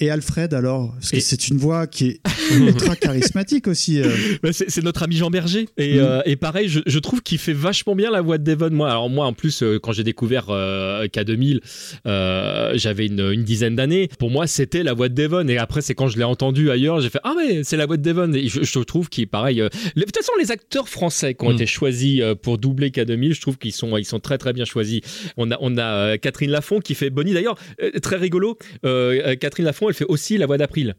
[0.00, 2.20] Et Alfred alors Parce que Et- c'est une voix qui est
[2.58, 4.00] ultra charismatique aussi.
[4.00, 4.10] euh.
[4.42, 5.98] Bah, c'est notre ami Jean Berger et, Mm.
[6.00, 8.90] euh, et pareil je, je trouve qu'il fait vachement bien la voix de Devon moi
[8.90, 11.60] alors moi en plus euh, quand j'ai découvert euh, K2000
[12.06, 15.80] euh, j'avais une, une dizaine d'années pour moi c'était la voix de Devon et après
[15.80, 18.32] c'est quand je l'ai entendu ailleurs j'ai fait ah mais c'est la voix de Devon
[18.32, 21.34] et je, je trouve qu'il est pareil euh, les- de toute façon les acteurs français
[21.34, 21.54] qui ont Mm.
[21.54, 25.00] été choisis pour doubler K2000 je trouve qu'ils sont ils sont très très bien choisis
[25.36, 29.83] on a on a Catherine Lafont qui fait Bonnie d'ailleurs euh, très rigolo Catherine Lafont
[29.88, 30.94] elle fait aussi la voix d'April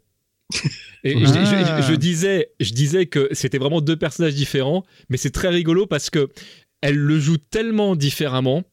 [1.04, 1.82] et je, Ah.
[1.82, 5.88] je- je disais, je disais que c'était vraiment deux personnages différents, mais c'est très rigolo
[5.88, 6.30] parce que
[6.82, 8.64] elle le joue tellement différemment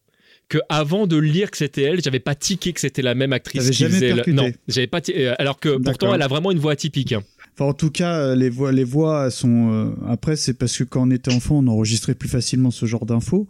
[0.49, 3.71] que avant de lire que c'était elle, j'avais pas tiqué que c'était la même actrice
[3.71, 4.15] qui faisait.
[4.27, 5.01] Non, j'avais pas.
[5.01, 7.15] ti- euh, Alors que pourtant, elle a vraiment une voix atypique.
[7.55, 9.73] Enfin, en tout cas, euh, les voix, les voix sont.
[9.73, 13.07] euh, Après, c'est parce que quand on était enfant, on enregistrait plus facilement ce genre
[13.07, 13.49] d'infos.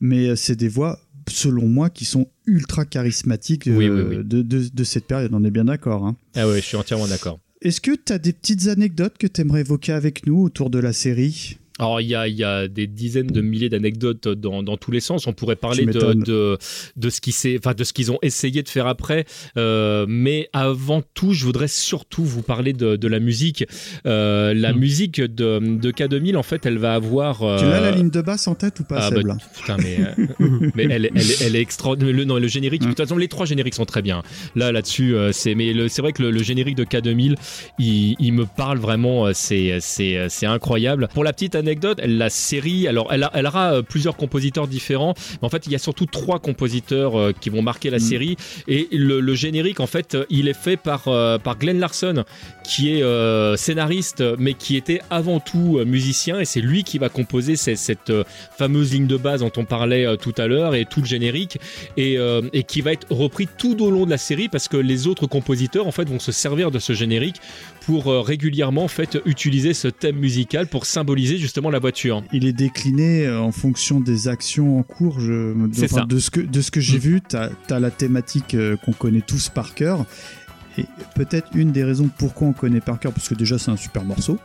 [0.00, 0.98] Mais c'est des voix,
[1.28, 4.16] selon moi, qui sont ultra charismatiques euh, Oui, oui, oui.
[4.24, 5.32] De, de- de cette période.
[5.34, 6.06] On est bien d'accord.
[6.06, 6.16] hein.
[6.34, 7.38] Ah ouais, je suis entièrement d'accord.
[7.60, 10.78] Est-ce que tu as des petites anecdotes que tu aimerais évoquer avec nous autour de
[10.78, 11.58] la série?
[11.82, 15.00] Alors, il y a, y a des dizaines de milliers d'anecdotes dans, dans tous les
[15.00, 15.26] sens.
[15.26, 16.56] On pourrait parler de, de,
[16.96, 19.24] de ce qui enfin, de ce qu'ils ont essayé de faire après.
[19.56, 23.64] Euh, mais avant tout, je voudrais surtout vous parler de, de la musique.
[24.06, 27.38] Euh, la musique de, de K2000, en fait, elle va avoir.
[27.38, 29.76] Tu l'as euh, la ligne de basse en tête ou pas, ah Seb, bah, putain,
[29.78, 32.14] mais, euh, mais elle, elle, elle est extraordinaire.
[32.14, 34.22] Le, non, le générique, de toute façon, les trois génériques sont très bien.
[34.54, 37.34] Là, là-dessus, euh, c'est, mais c'est vrai que le, le générique de K2000,
[37.80, 41.08] il, il me parle vraiment, euh, c'est incroyable.
[41.12, 41.71] Pour la petite anecdote,
[42.04, 45.72] la série, alors, elle, a- elle aura euh, plusieurs compositeurs différents, mais en fait, il
[45.72, 48.36] y a surtout trois compositeurs euh, qui vont marquer la série.
[48.68, 51.04] Et le, le générique, en fait, euh, il est fait par,
[51.42, 52.24] par Glenn Larson,
[52.64, 57.08] qui est euh, scénariste, mais qui était avant tout musicien, et c'est lui qui va
[57.08, 58.12] composer cette
[58.56, 61.58] fameuse ligne de base dont on parlait tout à l'heure, et tout le générique,
[61.96, 64.76] et, euh, et qui va être repris tout au long de la série, parce que
[64.76, 67.36] les autres compositeurs, en fait, vont se servir de ce générique
[67.86, 72.22] pour euh, régulièrement, en fait, utiliser ce thème musical pour symboliser justement la voiture.
[72.32, 75.20] Il est décliné euh, en fonction des actions en cours.
[75.20, 76.04] Je, enfin, ça.
[76.06, 77.00] De ce que, de ce que j'ai Mm.
[77.00, 80.04] vu, tu as, la thématique euh, qu'on connaît tous par cœur.
[80.78, 83.76] Et peut-être une des raisons pourquoi on connaît par cœur, parce que déjà c'est un
[83.76, 84.38] super morceau.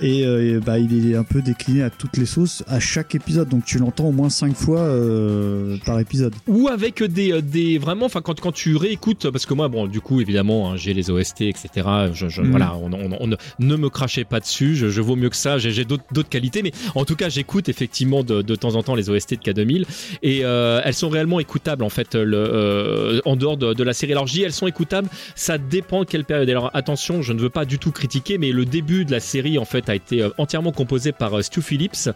[0.00, 3.14] Et, euh, et bah, il est un peu décliné à toutes les sauces à chaque
[3.14, 3.48] épisode.
[3.48, 6.34] Donc tu l'entends au moins 5 fois euh, par épisode.
[6.46, 9.86] ou avec des, euh, des vraiment enfin quand, quand tu réécoutes parce que moi bon
[9.86, 12.50] du coup évidemment hein, j'ai les OST etc je, je- Mm.
[12.50, 15.36] voilà on, on- on ne- ne me crachez pas dessus je, je vaux mieux que
[15.36, 18.82] ça j'ai d'autres d'autres qualités mais en tout cas j'écoute effectivement de, de temps en
[18.82, 19.84] temps les OST de K2000
[20.22, 24.12] et euh, elles sont réellement écoutables en fait le, en dehors de, de la série
[24.12, 27.40] alors je dis elles sont écoutables ça dépend de quelle période alors attention je ne
[27.40, 30.22] veux pas du tout critiquer mais le début de la série en fait a été
[30.22, 32.08] euh, entièrement composé par euh, Stu Phillips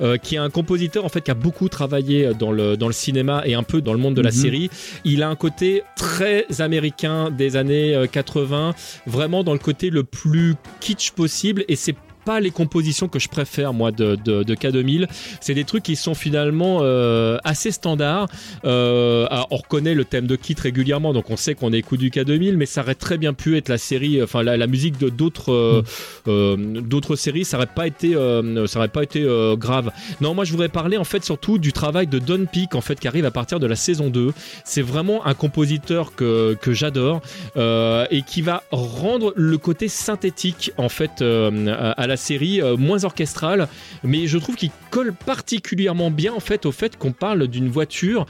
[0.00, 2.92] euh, qui est un compositeur en fait qui a beaucoup travaillé dans le, dans le
[2.92, 4.34] cinéma et un peu dans le monde de la Mhm.
[4.36, 4.70] série.
[5.04, 8.74] Il a un côté très américain des années euh, 80,
[9.06, 11.94] vraiment dans le côté le plus kitsch possible et c'est
[12.24, 15.08] pas les compositions que je préfère moi de, de, de K2000
[15.40, 18.28] c'est des trucs qui sont finalement euh, assez standards.
[18.64, 22.56] Euh, on reconnaît le thème de Kit régulièrement donc on sait qu'on écoute du K2000
[22.56, 25.84] mais ça aurait très bien pu être la série enfin la, musique de d'autres
[26.26, 27.44] euh, d'autres séries.
[27.44, 29.90] Ça aurait pas été ça aurait pas été grave.
[30.20, 33.00] Non moi je voudrais parler en fait surtout du travail de Don Peak en fait
[33.00, 34.32] qui arrive à partir de la saison 2
[34.64, 37.22] c'est vraiment un compositeur que, que j'adore
[37.56, 43.68] et qui va rendre le côté synthétique en fait à la série euh, moins orchestral
[44.04, 48.26] mais je trouve qu'il colle particulièrement bien en fait au fait qu'on parle d'une voiture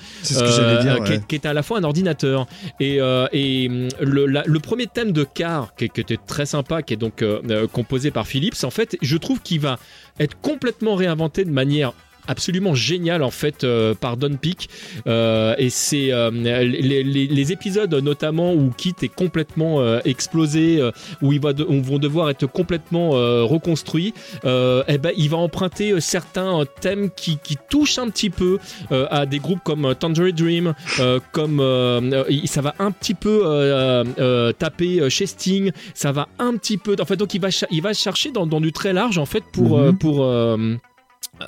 [0.83, 1.21] dire, qui, ouais.
[1.33, 2.47] est, à la fois un ordinateur
[2.81, 6.47] et, euh, et hum, le, la- le premier thème de Car qui, qui était très
[6.47, 9.79] sympa qui est donc euh, euh, composé par Philips en fait je trouve qu'il va
[10.21, 11.93] être complètement réinventé de manière
[12.29, 14.69] absolument génial en fait euh, par Don Peak
[15.07, 20.81] Euh, et c'est euh, les, les- les épisodes notamment où Kit est complètement euh, explosé
[20.81, 20.91] euh,
[21.23, 24.13] où ils de- vont devoir être complètement euh, reconstruits
[24.45, 28.59] euh, eh ben il va emprunter euh, certains thèmes qui, qui touchent un petit peu
[28.93, 31.59] euh, à des groupes comme Tangerine Dream euh, comme
[32.47, 36.95] ça va un petit peu euh, euh, taper chez Sting ça va un petit peu
[37.01, 39.45] en fait donc il va il va chercher dans, dans du très large en fait
[39.53, 39.85] pour Mhm.
[39.85, 40.25] euh, pour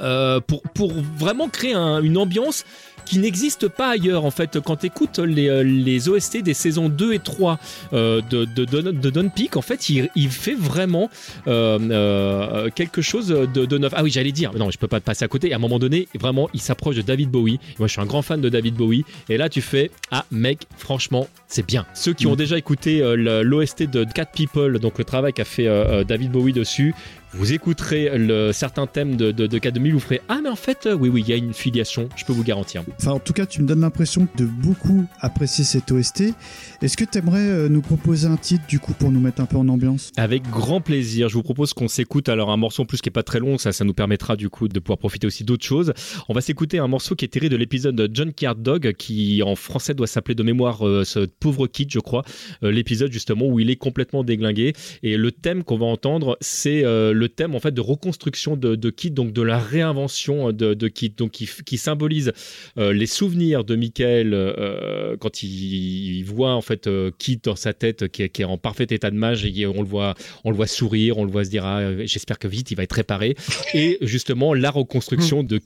[0.01, 2.65] euh, pour, pour vraiment créer un- une ambiance
[3.07, 4.61] qui n'existe pas ailleurs en fait.
[4.61, 7.59] Quand tu écoutes les, euh, les OST des saisons 2 et 3
[7.93, 11.11] euh, de, de, Don, de Don Peak en fait il, il fait vraiment
[11.49, 13.93] euh, euh, quelque chose de, neuf.
[13.97, 15.53] Ah oui j'allais dire non je peux pas te passer à côté.
[15.53, 17.59] À un moment donné vraiment il s'approche de David Bowie.
[17.79, 19.05] Moi je suis un grand fan de David Bowie.
[19.29, 21.87] Et là tu fais ah mec franchement c'est bien.
[21.95, 25.67] Ceux qui ont déjà écouté l'OST de Cat People donc le travail qu'a fait
[26.05, 26.95] David Bowie dessus
[27.33, 30.87] vous écouterez le, certains thèmes de, de, de K2000, vous ferez Ah, mais en fait,
[30.87, 32.83] euh, oui, oui, il y a une filiation, je peux vous garantir.
[32.99, 36.35] Enfin, en tout cas, tu me donnes l'impression de beaucoup apprécier cette OST.
[36.83, 39.57] Est-ce que tu aimerais nous proposer un titre, du coup, pour nous mettre un peu
[39.57, 40.13] en ambiance?
[40.17, 41.29] Avec grand plaisir.
[41.29, 43.59] Je vous propose qu'on s'écoute alors un morceau en plus qui est pas très long,
[43.59, 45.93] ça, ça nous permettra du coup de pouvoir profiter aussi d'autres choses.
[46.29, 49.43] On va s'écouter un morceau qui est tiré de l'épisode de John Card Dog, qui
[49.43, 52.25] en français doit s'appeler de mémoire euh, ce pauvre kid, je crois.
[52.63, 54.73] Euh, l'épisode justement où il est complètement déglingué.
[55.03, 58.75] Et le thème qu'on va entendre, c'est euh, le thème en fait de reconstruction de,
[58.75, 62.33] de Kid, donc de la réinvention de, de Kid, donc qui, qui symbolise
[62.79, 67.57] euh, les souvenirs de Michael euh, quand il, il voit en fait euh, Kid dans
[67.57, 70.15] sa tête qui est, qui est en parfait état de mage et on le voit,
[70.45, 72.83] on le voit sourire, on le voit se dire ah, j'espère que vite il va
[72.83, 73.37] être réparé.
[73.75, 75.61] Et justement la reconstruction de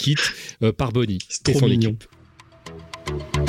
[0.62, 1.90] euh, par Bonnie et son mignon.
[1.90, 3.43] équipe.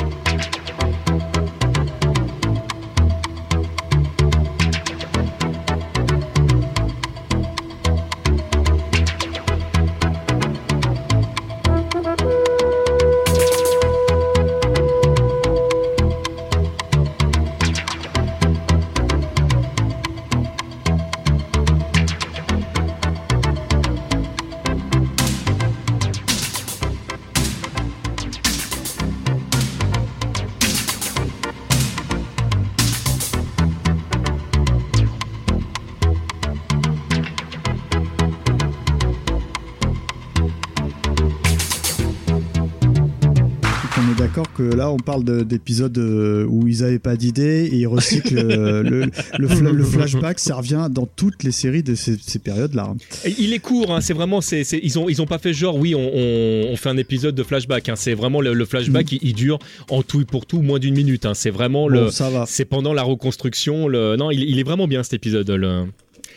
[44.35, 47.87] D'accord que là, on parle de- d'épisodes euh, où ils avaient pas d'idée et ils
[47.87, 49.05] recyclent euh, le,
[49.39, 50.39] le, fla- le flashback.
[50.39, 52.89] Ça revient dans toutes les séries de ces, ces périodes-là.
[52.91, 52.97] hein.
[53.37, 55.99] Il est court, hein, c'est vraiment, ils ont, ils ont pas fait genre, oui, on,
[56.13, 57.87] on- on fait un épisode de flashback.
[57.89, 59.59] hein, c'est vraiment le, flashback, il, il dure
[59.89, 61.25] en tout et pour tout moins d'une minute.
[61.25, 62.09] hein, c'est vraiment Bon, le,
[62.47, 63.87] c'est pendant la reconstruction.
[63.87, 65.49] Le, non, il, il est vraiment bien cet épisode.
[65.49, 65.85] le-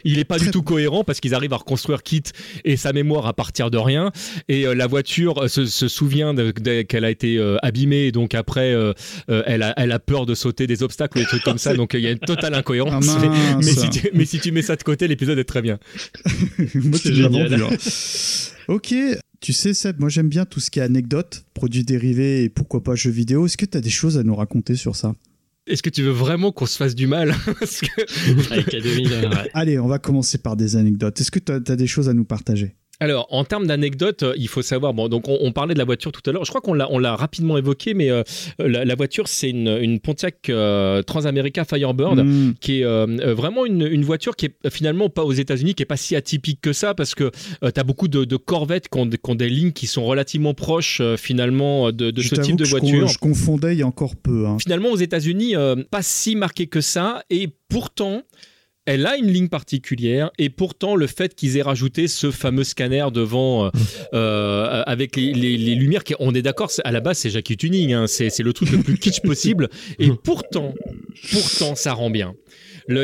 [0.05, 2.23] Il est pas du tout cohérent parce qu'ils arrivent à reconstruire Kit
[2.65, 4.13] et sa mémoire à partir de rien.
[4.49, 6.35] Et euh, la voiture euh, se, se souvient
[6.89, 8.07] qu'elle a été euh, abîmée.
[8.07, 8.75] Et donc après,
[9.29, 11.75] elle, a, elle a peur de sauter des obstacles ou des trucs comme ça.
[11.79, 13.07] Donc il y a une totale incohérence.
[13.09, 13.65] Ah, mais, mince.
[13.65, 15.79] mais si tu, mais si tu mets ça de côté, l'épisode est très bien.
[16.75, 17.55] moi, C'est génial.
[17.55, 17.69] hein.
[18.69, 18.95] Ok,
[19.41, 22.83] tu sais, Seb, moi j'aime bien tout ce qui est anecdotes, produits dérivés et pourquoi
[22.83, 23.47] pas jeux vidéo.
[23.47, 25.15] Est-ce que tu as des choses à nous raconter sur ça?
[25.69, 29.51] Est-ce que tu veux vraiment qu'on se fasse du mal Parce que- Avec K2000, ouais.
[29.55, 31.21] Allez, on va commencer par des anecdotes.
[31.21, 32.75] Est-ce que tu as, des choses à nous partager?
[33.01, 35.85] Alors, en termes d'anecdotes, euh, il faut savoir, bon, donc on, on parlait de la
[35.85, 38.23] voiture tout à l'heure, je crois qu'on l'a, on l'a rapidement évoqué, mais euh,
[38.59, 42.55] la, la voiture, c'est une, une Pontiac euh, Transamerica Firebird, Mm.
[42.61, 45.87] qui est euh, vraiment une, une voiture qui est finalement pas aux États-Unis, qui est
[45.87, 47.31] pas si atypique que ça, parce que
[47.63, 50.55] tu as beaucoup de, de Corvettes qui ont, qui ont des lignes qui sont relativement
[50.55, 53.07] proches finalement de, ce type de je voiture.
[53.09, 54.47] Je, confondais il y a encore peu.
[54.47, 54.57] hein.
[54.61, 55.55] Finalement, aux États-Unis,
[55.91, 58.23] pas si marqué que ça, et pourtant.
[58.91, 63.07] Elle a une ligne particulière et pourtant le fait qu'ils aient rajouté ce fameux scanner
[63.13, 63.71] devant euh,
[64.15, 67.57] euh, avec les, les- les lumières, qui, on est d'accord, à la base c'est Jackie
[67.59, 69.69] Tuning, hein, c'est le truc le plus kitsch possible
[69.99, 70.75] et pourtant,
[71.31, 72.35] pourtant ça rend bien.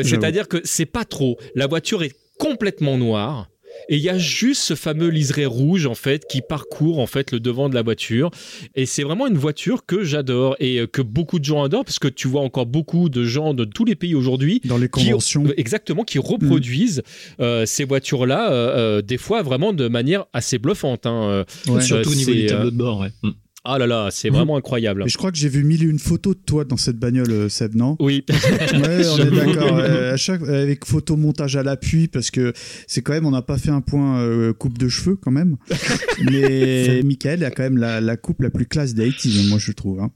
[0.03, 1.37] C'est-à-dire que c'est pas trop.
[1.53, 3.47] La voiture est complètement noire.
[3.89, 7.31] Et il y a juste ce fameux liseré rouge en fait qui parcourt en fait
[7.31, 8.31] le devant de la voiture
[8.75, 11.99] et c'est vraiment une voiture que j'adore et euh, que beaucoup de gens adorent parce
[11.99, 15.05] que tu vois encore beaucoup de gens de tous les pays aujourd'hui Dans les qui-
[15.05, 15.43] conventions.
[15.43, 15.53] Mm.
[15.57, 17.03] exactement qui reproduisent
[17.39, 21.23] euh, ces voitures là des fois vraiment de manière assez bluffante hein.
[21.29, 21.81] Euh, Ouais.
[21.81, 23.11] Surtout au niveau du tableau euh, de bord, ouais.
[23.23, 23.29] Mm.
[23.65, 25.99] Ah là là c'est vraiment incroyable Mais je crois que j'ai vu mille et une
[25.99, 27.95] photos de toi dans cette bagnole, euh, Seb, non?
[27.99, 29.75] Oui Ouais, on est d'accord.
[29.77, 29.83] ouais.
[30.09, 32.53] à chaque, avec photomontage à l'appui, parce que
[32.87, 35.57] c'est quand même, on n'a pas fait un point euh, coupe de cheveux quand même.
[36.31, 39.99] Mais Michael a quand même la, la coupe la plus classe 80s, moi je trouve.
[40.01, 40.11] hein.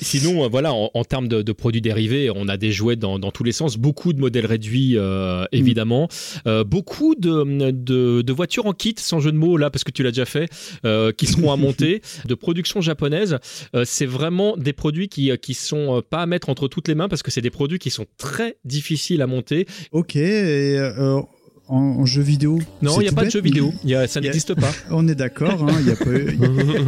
[0.00, 3.18] Sinon, euh, voilà, en, en termes de, de produits dérivés, on a des jouets dans,
[3.18, 6.08] dans tous les sens, beaucoup de modèles réduits, euh, évidemment,
[6.46, 9.90] Euh, beaucoup de, de, de voitures en kit, sans jeu de mots, là, parce que
[9.90, 10.48] tu l'as déjà fait,
[10.84, 13.38] euh, qui seront à monter, de production japonaise.
[13.84, 17.22] C'est vraiment des produits qui, qui sont pas à mettre entre toutes les mains, parce
[17.22, 19.66] que c'est des produits qui sont très difficiles à monter.
[19.92, 20.78] Ok, et
[21.68, 24.06] en, en jeu vidéo Non, il n'y a pas de jeu vidéo, Il y a-
[24.08, 24.70] ça n'existe pas.
[24.90, 26.38] On est d'accord, hein, il n'y a, pas eu-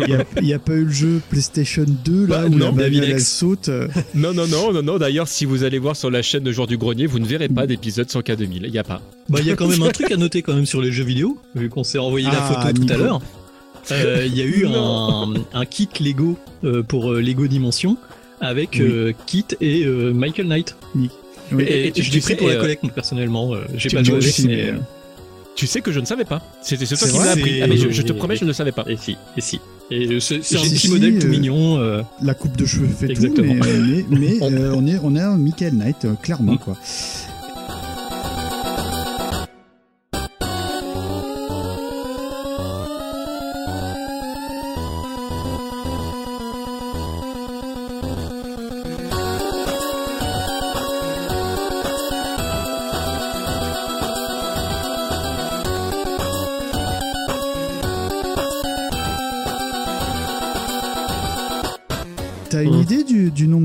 [0.09, 2.75] y a- il y a pas eu le jeu PlayStation 2 là Bah, où non,
[2.75, 3.69] la elle saute.
[3.69, 4.99] euh, Non, non, non, non, non.
[4.99, 7.49] D'ailleurs, si vous allez voir sur la chaîne de Jour du Grenier, vous ne verrez
[7.49, 8.63] pas d'épisode sans K2000.
[8.65, 9.03] Il n'y a pas.
[9.29, 11.05] Bah, il y a quand même un truc à noter quand même sur les jeux
[11.05, 13.21] vidéo, vu qu'on s'est envoyé la Ah, photo tout à l'heure.
[13.93, 17.97] Euh, Il y a eu un, un kit Lego euh, pour euh, Lego Dimension
[18.41, 18.81] avec Oui.
[18.83, 20.77] euh, Kit et euh, Michael Knight.
[20.95, 21.11] Oui.
[21.59, 23.55] Et, Et tu- je l'ai pris pour la euh, collecte, personnellement.
[23.55, 24.71] euh, J'ai pas me joué mais.
[24.71, 24.73] euh,
[25.57, 26.41] Tu sais que je ne savais pas.
[26.63, 27.63] C'était toi qui m'as vrai appris.
[27.63, 28.85] Ah, mais je, je te promets, je ne le savais pas.
[28.89, 29.61] Et si, et si.
[29.91, 31.79] Et c'est un petit modèle tout mignon.
[31.79, 33.55] euh, La coupe de cheveux fait Exactement.
[33.55, 36.53] tout, mais, mais, mais, On- euh, on, est, on est un Michael Knight, clairement.
[36.55, 36.59] Mm.
[36.59, 36.77] quoi.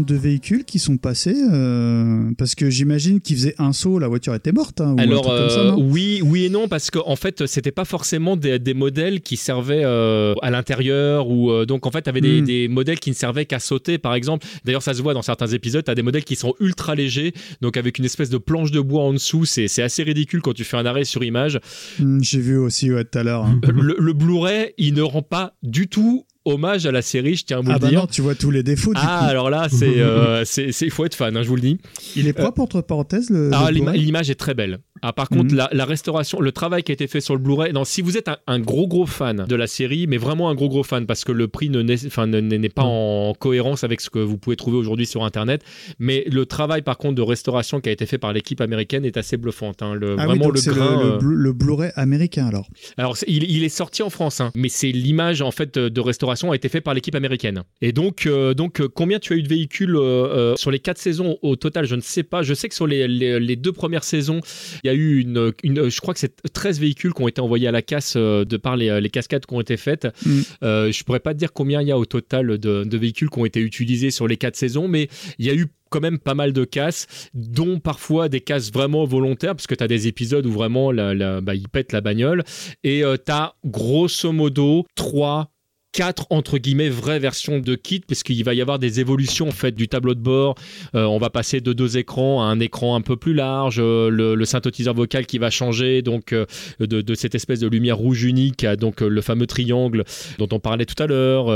[0.06, 4.08] Nombre de véhicules qui sont passés euh, Parce que j'imagine qu'ils faisaient un saut, la
[4.08, 4.82] voiture était morte.
[4.82, 5.88] hein, ou un Alors truc comme ça, euh, non?
[5.90, 9.38] oui, oui et non parce qu'en en fait c'était pas forcément des, des modèles qui
[9.38, 12.46] servaient euh, à l'intérieur ou donc en fait t'avais des, Mm.
[12.46, 14.46] des modèles qui ne servaient qu'à sauter par exemple.
[14.66, 17.78] D'ailleurs ça se voit dans certains épisodes, t'as des modèles qui sont ultra légers donc
[17.78, 19.46] avec une espèce de planche de bois en dessous.
[19.46, 21.60] C'est c'est assez ridicule quand tu fais un arrêt sur image.
[22.00, 23.46] Hmm, J'ai vu aussi ouais, tout à l'heure.
[23.46, 23.60] hein.
[23.68, 27.58] Le, le Blu-ray il ne rend pas du tout hommage à la série, je tiens
[27.58, 28.00] à vous Ah le bah dire.
[28.02, 28.94] non, tu vois tous les défauts.
[28.94, 29.30] du Ah coup.
[29.30, 31.78] alors là c'est euh, c'est il faut être fan, hein, je vous le dis.
[32.16, 33.50] Il est propre entre parenthèses le.
[33.54, 34.80] Ah, l'image est très belle.
[35.02, 35.58] Ah, par contre, Mhm.
[35.58, 38.18] la, la restauration, le travail qui a été fait sur le Blu-ray, non, si vous
[38.18, 41.06] êtes un, un gros gros fan de la série, mais vraiment un gros gros fan,
[41.06, 44.78] parce que le prix ne n'est pas en cohérence avec ce que vous pouvez trouver
[44.78, 45.62] aujourd'hui sur Internet,
[46.00, 49.18] mais le travail par contre de restauration qui a été fait par l'équipe américaine est
[49.18, 49.74] assez bluffant.
[49.82, 49.94] hein.
[49.94, 51.00] Le, Ah vraiment le c'est grain.
[51.02, 52.68] le, euh, le Blu-ray américain alors.
[52.98, 56.56] alors, il est sorti en France, hein, mais c'est l'image en fait de restauration a
[56.56, 57.64] été fait par l'équipe américaine.
[57.82, 60.80] Et donc, euh, donc euh, combien tu as eu de véhicules euh, euh, sur les
[60.80, 62.44] quatre saisons au total Je ne sais pas.
[62.44, 64.42] Je sais que sur les, les- les deux premières saisons,
[64.84, 67.42] il y a eu une, une- je crois que c'est 13 véhicules qui ont été
[67.42, 70.08] envoyés à la casse euh, de par les, les cascades qui ont été faites.
[70.26, 70.42] Mm.
[70.64, 73.30] Euh, je pourrais pas te dire combien il y a au total de, de véhicules
[73.30, 75.08] qui ont été utilisés sur les quatre saisons, mais
[75.40, 79.06] il y a eu quand même pas mal de casses, dont parfois des casses vraiment
[79.06, 82.02] volontaires, parce que tu as des épisodes où vraiment la, la- bah, ils pètent la
[82.02, 82.44] bagnole,
[82.84, 85.52] et tu as grosso modo 3
[85.96, 89.52] quatre entre guillemets vraies versions de kit parce qu'il va y avoir des évolutions en
[89.52, 90.56] fait du tableau de bord.
[90.94, 93.78] Euh, on va passer de deux écrans à un écran un peu plus large.
[93.80, 96.46] Euh, le, synthétiseur vocal qui va changer donc euh,
[96.80, 100.04] de, cette espèce de lumière rouge unique à donc le fameux triangle
[100.38, 101.48] dont on parlait tout à l'heure.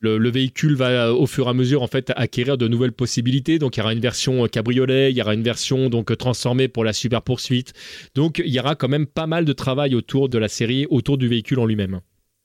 [0.00, 3.58] Le, le véhicule va au fur et à mesure en fait acquérir de nouvelles possibilités.
[3.58, 6.84] Donc il y aura une version cabriolet il y aura une version donc transformée pour
[6.84, 7.72] la super poursuite.
[8.14, 11.16] Donc il y aura quand même pas mal de travail autour de la série autour
[11.16, 12.00] du véhicule en lui-même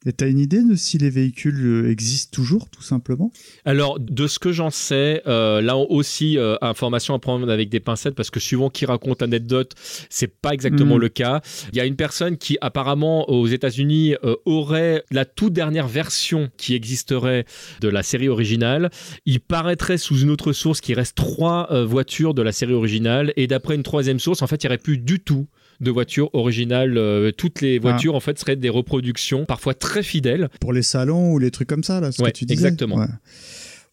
[0.08, 3.32] Et t'as une idée de si les véhicules euh, existent toujours, tout simplement?
[3.66, 7.80] Alors, de ce que j'en sais, euh, là aussi, euh, information à prendre avec des
[7.80, 9.74] pincettes parce que suivant qui raconte anecdote,
[10.10, 11.01] c'est pas exactement Mhm.
[11.01, 11.41] le cas.
[11.72, 16.49] Il y a une personne qui, apparemment, aux États-Unis, euh, aurait la toute dernière version
[16.58, 17.45] qui existerait
[17.82, 18.91] de la série originale.
[19.26, 23.47] Il paraîtrait sous une autre source qu'il reste trois voitures de la série originale et
[23.47, 25.47] d'après une troisième source, en fait, il n'y aurait plus du tout
[25.82, 26.97] de voitures originales.
[26.97, 30.49] Euh, toutes les voitures, en fait, seraient des reproductions, parfois très fidèles.
[30.59, 32.97] Pour les salons ou les trucs comme ça, là, ce Ouais, que tu disais exactement.
[32.97, 33.07] Ouais.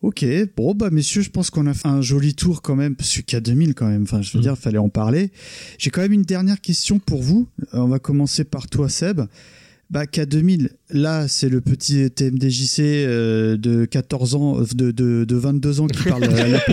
[0.03, 0.24] Ok,
[0.57, 3.20] bon bah messieurs, je pense qu'on a fait un joli tour quand même, parce que
[3.20, 4.43] K2000 quand même, enfin je veux Mm.
[4.43, 5.30] dire, fallait en parler.
[5.78, 9.20] J'ai quand même une dernière question pour vous, Euh, on va commencer par toi Seb.
[9.91, 15.80] Bah K2000, là c'est le petit TMDJC euh, de 14 ans, de, de, de 22
[15.83, 16.59] ans qui parle à la...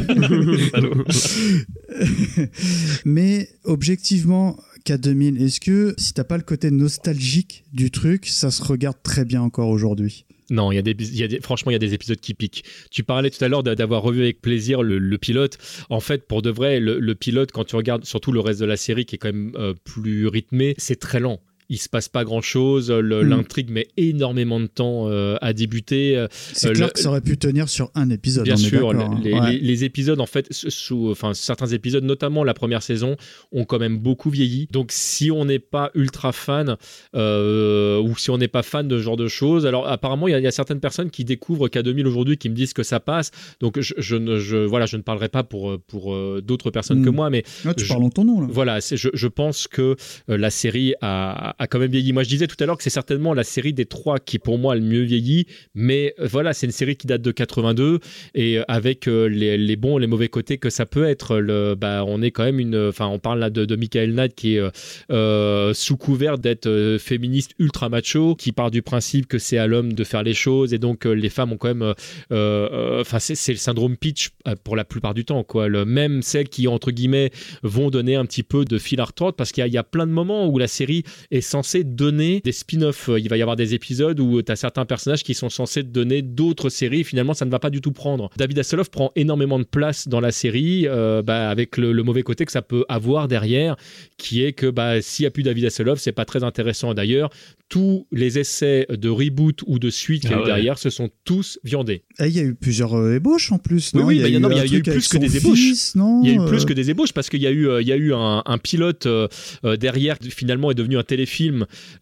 [3.05, 4.57] Mais objectivement,
[4.89, 9.23] K2000, est-ce que si t'as pas le côté nostalgique du truc, ça se regarde très
[9.23, 10.25] bien encore aujourd'hui?
[10.49, 12.33] Non, il y a des, y a des- franchement, il y a des épisodes qui
[12.33, 12.63] piquent.
[12.89, 15.59] Tu parlais tout à l'heure d'a- d'avoir revu avec plaisir le, pilote.
[15.91, 18.65] En fait, pour de vrai, le, le pilote, quand tu regardes surtout le reste de
[18.65, 21.39] la série qui est quand même euh, plus rythmé, c'est très lent.
[21.69, 22.89] Il se passe pas grand chose.
[22.91, 23.21] Mm.
[23.21, 26.17] L'intrigue met énormément de temps euh, à débuter.
[26.17, 28.43] Euh, C'est euh, clair le- que ça aurait pu tenir sur un épisode.
[28.45, 29.19] Bien on sûr, hein.
[29.23, 29.51] les, Ouais.
[29.51, 33.15] les- les épisodes en fait sous, enfin certains épisodes, notamment la première saison,
[33.51, 34.67] ont quand même beaucoup vieilli.
[34.71, 36.75] Donc si on n'est pas ultra fan
[37.23, 40.31] euh, ou si on n'est pas fan de ce genre de choses, alors apparemment il
[40.31, 42.83] y, a- il y a certaines personnes qui découvrent K2000 aujourd'hui qui me disent que
[42.83, 43.31] ça passe.
[43.59, 46.99] Donc je, je ne, je, voilà, je ne parlerai pas pour pour euh, d'autres personnes
[47.01, 47.05] Mm.
[47.05, 48.47] que moi, mais Ah, tu je- parles en ton nom là.
[48.49, 49.95] voilà, je, je pense que
[50.29, 52.13] euh, la série a, a quand même vieilli.
[52.13, 54.57] Moi, je disais tout à l'heure que c'est certainement la série des trois qui, pour
[54.57, 55.45] moi, a le mieux vieilli.
[55.75, 57.99] Mais euh, voilà, c'est une série qui date de 82
[58.33, 61.37] et euh, avec euh, les, bons et les mauvais côtés que ça peut être.
[61.37, 62.87] Le, bah, on est quand même une.
[62.89, 68.35] Enfin, on parle là de, Michael Knight qui est sous couvert d'être féministe ultra macho,
[68.35, 71.29] qui part du principe que c'est à l'homme de faire les choses et donc les
[71.29, 71.81] femmes ont quand même.
[71.81, 71.93] euh,
[72.31, 74.29] euh, Enfin, c'est le syndrome Pitch
[74.63, 75.43] pour la plupart du temps.
[75.43, 75.69] Quoi.
[75.85, 77.31] Même celles qui, entre guillemets,
[77.63, 80.11] vont donner un petit peu de fil à retordre parce qu'il y a plein de
[80.11, 83.09] moments où la série est censée donner des spin-offs.
[83.17, 85.87] Il va y avoir des épisodes où tu as certains personnages qui sont censés te
[85.89, 87.03] donner d'autres séries.
[87.03, 88.29] Finalement, ça ne va pas du tout prendre.
[88.37, 92.23] David Hasselhoff prend énormément de place dans la série euh, bah, avec le, le mauvais
[92.23, 93.75] côté que ça peut avoir derrière,
[94.17, 96.93] qui est que bah, s'il n'y a plus David Hasselhoff, c'est pas très intéressant.
[96.93, 97.29] D'ailleurs,
[97.69, 100.47] tous les essais de reboot ou de suite qu'il y a Ah eu ouais.
[100.47, 102.03] derrière se sont tous viandés.
[102.19, 103.93] Eh, Il y a eu plusieurs euh, ébauches en plus.
[103.93, 104.05] Non?
[104.05, 105.59] oui, il y a eu y a plus que des ébauches.
[105.59, 106.21] fils, non?
[106.23, 107.81] Il y a eu plus Euh, que des ébauches parce qu'il y a eu, euh,
[107.81, 109.27] il y a eu un, un pilote euh,
[109.65, 111.29] euh, derrière qui finalement est devenu un téléfilm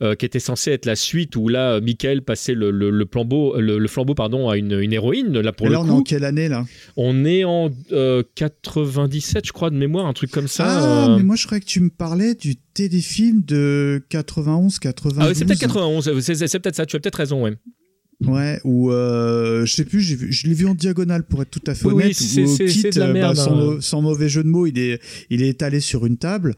[0.01, 3.05] euh, qui était censé être la suite où là, euh, Michael passait le, le, le
[3.11, 5.37] flambeau, le, le flambeau pardon, à une, une héroïne.
[5.39, 6.65] Là pour et le là, on est en quelle année là?
[6.95, 10.65] On est en euh, 97, je crois de mémoire, un truc comme ça.
[10.67, 11.17] Ah, euh.
[11.17, 15.19] mais moi je croyais que tu me parlais du téléfilm de 91, 92.
[15.23, 16.85] Ah oui, c'est peut-être 91, c'est peut-être ça.
[16.85, 17.53] Tu as peut-être raison, ouais.
[18.25, 21.61] Ouais, ou euh, je sais plus, vu- je l'ai vu en diagonale pour être tout
[21.67, 22.15] à fait Oui, oui, honnête.
[22.15, 23.77] c'est- Kit, de la euh, merde, sans, hein.
[23.79, 26.55] sans mauvais jeu de mots, il est, il est étalé sur une table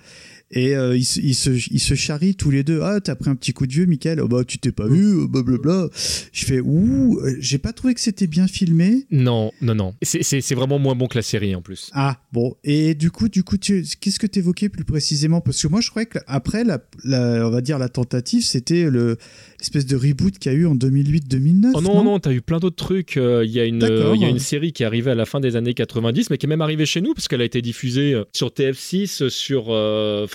[0.51, 2.81] et euh, ils, se- ils se, ils se charrient tous les deux.
[2.81, 4.19] Ah, t'as pris un petit coup de vieux, Michael?
[4.21, 5.89] Oh, bah, tu t'es pas vu, euh, blablabla.
[6.31, 9.05] Je fais ouh, euh, j'ai pas trouvé que c'était bien filmé.
[9.11, 9.93] Non, non, non.
[10.01, 11.89] C'est- vraiment moins bon que la série en plus.
[11.93, 15.41] Ah bon et du coup du coup qu'est-ce que tu évoquais plus précisément?
[15.41, 18.89] Parce que moi je croyais que après la, la- on va dire la tentative c'était
[18.89, 19.17] le
[19.59, 22.59] l'espèce de reboot qu'il y a eu en 2008-2009 Oh non, non, t'as eu plein
[22.59, 23.17] d'autres trucs.
[23.17, 25.25] Euh, Il y, a une, euh, y a une série qui est arrivée à la
[25.25, 27.61] fin des années 90, mais qui est même arrivée chez nous, parce qu'elle a été
[27.61, 29.65] diffusée sur TF6, euh, sur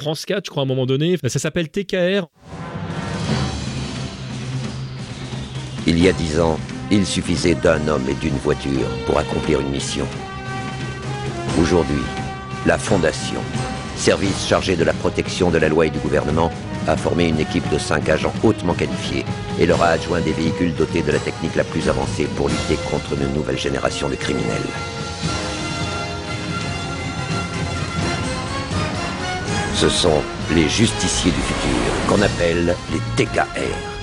[0.05, 1.17] France 4, je crois, à un moment donné.
[1.27, 2.27] Ça s'appelle TKR.
[5.87, 6.59] Il y a dix ans,
[6.91, 10.05] il suffisait d'un homme et d'une voiture pour accomplir une mission.
[11.59, 12.03] Aujourd'hui,
[12.67, 13.41] la Fondation,
[13.97, 16.51] service chargé de la protection de la loi et du gouvernement,
[16.87, 19.25] a formé une équipe de cinq agents hautement qualifiés
[19.59, 22.77] et leur a adjoint des véhicules dotés de la technique la plus avancée pour lutter
[22.91, 24.69] contre une nouvelle génération de criminels.
[29.75, 30.23] Ce sont
[30.55, 33.95] les justiciers du futur, qu'on appelle les TKR.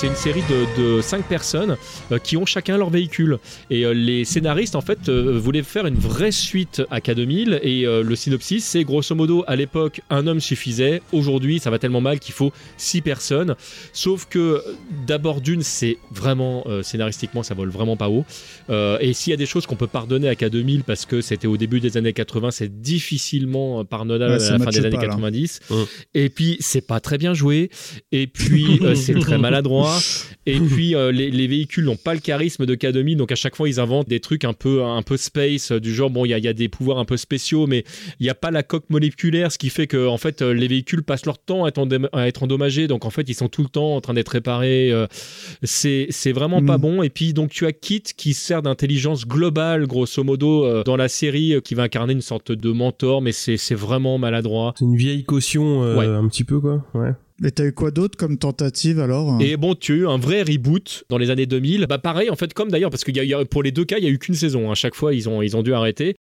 [0.00, 1.76] C'est une série de, de cinq personnes
[2.12, 3.38] euh, qui ont chacun leur véhicule.
[3.68, 7.58] Et euh, les scénaristes, en fait, euh, voulaient faire une vraie suite à K2000.
[7.64, 11.02] Et euh, le synopsis, c'est grosso modo, à l'époque, un homme suffisait.
[11.10, 13.56] Aujourd'hui, ça va tellement mal qu'il faut six personnes.
[13.92, 14.62] Sauf que,
[15.04, 18.24] d'abord, d'une, c'est vraiment, euh, scénaristiquement, ça vole vraiment pas haut.
[18.70, 21.48] Euh, et s'il y a des choses qu'on peut pardonner à K2000 parce que c'était
[21.48, 25.02] au début des années 80, c'est difficilement pardonnable Ouais, à la fin des années pas,
[25.02, 25.08] là.
[25.08, 25.58] 90.
[26.14, 27.70] Et puis, c'est pas très bien joué.
[28.12, 29.87] Et puis, euh, c'est très maladroit.
[30.46, 33.16] Et puis, euh, les, les véhicules n'ont pas le charisme de K2000.
[33.16, 35.94] Donc, à chaque fois, ils inventent des trucs un peu, un peu space, euh, du
[35.94, 37.84] genre, bon, il y y a des pouvoirs un peu spéciaux, mais
[38.20, 40.68] il n'y a pas la coque moléculaire, ce qui fait que, en fait, euh, les
[40.68, 42.86] véhicules passent leur temps à être, endom- à être endommagés.
[42.88, 44.90] Donc, en fait, ils sont tout le temps en train d'être réparés.
[44.90, 45.06] euh,
[45.62, 47.02] c'est c'est vraiment pas bon.
[47.02, 51.08] Et puis, donc, tu as Kit qui sert d'intelligence globale, grosso modo, euh, dans la
[51.08, 54.74] série, qui va incarner une sorte de mentor, mais c'est c'est vraiment maladroit.
[54.78, 56.06] C'est une vieille caution Ouais.
[56.06, 56.84] un petit peu quoi.
[56.94, 57.10] Ouais.
[57.40, 60.42] Mais t'as eu quoi d'autre comme tentative alors Et bon, tu as eu un vrai
[60.42, 61.86] reboot dans les années 2000.
[61.88, 64.10] Bah pareil, en fait, comme d'ailleurs, parce que pour les deux cas, il y a
[64.10, 64.72] eu qu'une saison.
[64.72, 66.16] À chaque fois, ils ont, ils ont dû arrêter.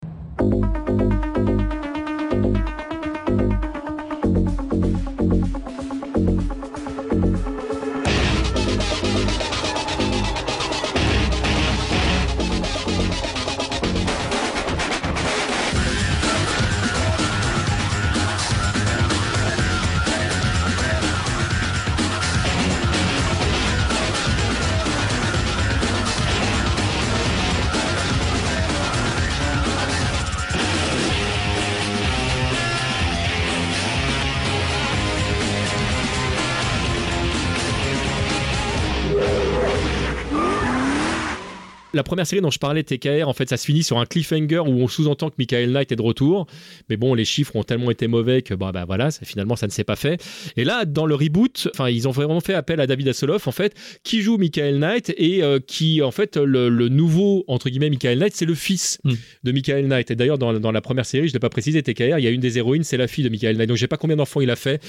[41.95, 44.61] La première série dont je parlais, TKR, en fait, ça se finit sur un cliffhanger
[44.61, 46.47] où on sous-entend que Michael Knight est de retour.
[46.89, 49.67] Mais bon, les chiffres ont tellement été mauvais que bah, bah voilà, ça- finalement, ça
[49.67, 50.23] ne s'est pas fait.
[50.57, 53.53] Et là, dans le reboot, enfin, ils ont vraiment fait appel à David Hasselhoff, en
[53.53, 53.75] fait,
[54.05, 58.19] qui joue Michael Knight et euh, qui, en fait, le, le nouveau, entre guillemets, Michael
[58.19, 58.99] Knight, c'est le fils
[59.45, 60.11] de Michael Knight.
[60.11, 62.27] Et d'ailleurs, dans, dans la première série, je ne l'ai pas précisé, TKR, il y
[62.27, 63.69] a une des héroïnes, c'est la fille de Michael Knight.
[63.69, 64.81] Donc, je sais pas combien d'enfants il a fait.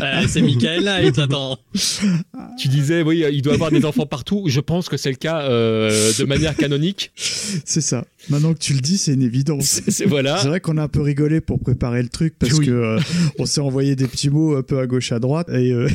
[0.00, 1.58] Ah, c'est Michael Knight, attends.
[2.60, 4.44] Tu disais, oui, il doit avoir des enfants partout.
[4.48, 7.12] Je pense que c'est le cas euh, de manière canonique.
[7.16, 8.04] C'est ça.
[8.28, 9.80] Maintenant que tu le dis, c'est une évidence.
[9.88, 10.38] C'est voilà.
[10.38, 13.00] C'est vrai qu'on a un peu rigolé pour préparer le truc parce que euh,
[13.38, 15.88] on s'est envoyé des petits mots un peu à gauche à droite et euh,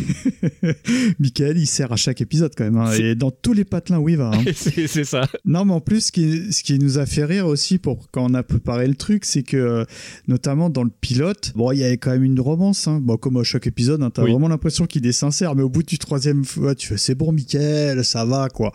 [1.20, 4.10] Michael il sert à chaque épisode quand même hein, et dans tous les patelins où
[4.10, 4.32] il va.
[4.34, 4.44] hein.
[4.56, 5.28] c'est ça.
[5.46, 8.30] Non, mais en plus, ce qui, ce qui nous a fait rire aussi pour quand
[8.30, 9.86] on a préparé le truc, c'est que, euh,
[10.28, 13.00] notamment dans le pilote, bon, il y avait quand même une romance, hein.
[13.02, 14.32] Bon, comme à chaque épisode, t'as Oui.
[14.32, 17.32] vraiment l'impression qu'il est sincère, mais au bout du troisième fois, tu fais, c'est bon,
[17.32, 18.72] Michael, ça va, quoi.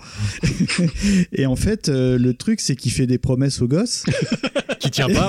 [1.32, 4.04] et en fait, euh, le truc, c'est qu'il fait des promesses aux gosses.
[4.78, 5.28] Qui tient pas.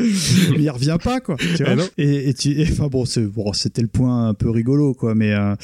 [0.00, 0.06] mais
[0.58, 1.36] il revient pas, quoi.
[1.36, 5.14] Tu vois Ah et, et tu, enfin bon, c'était le point un peu rigolo, quoi.
[5.14, 5.54] Mais, euh,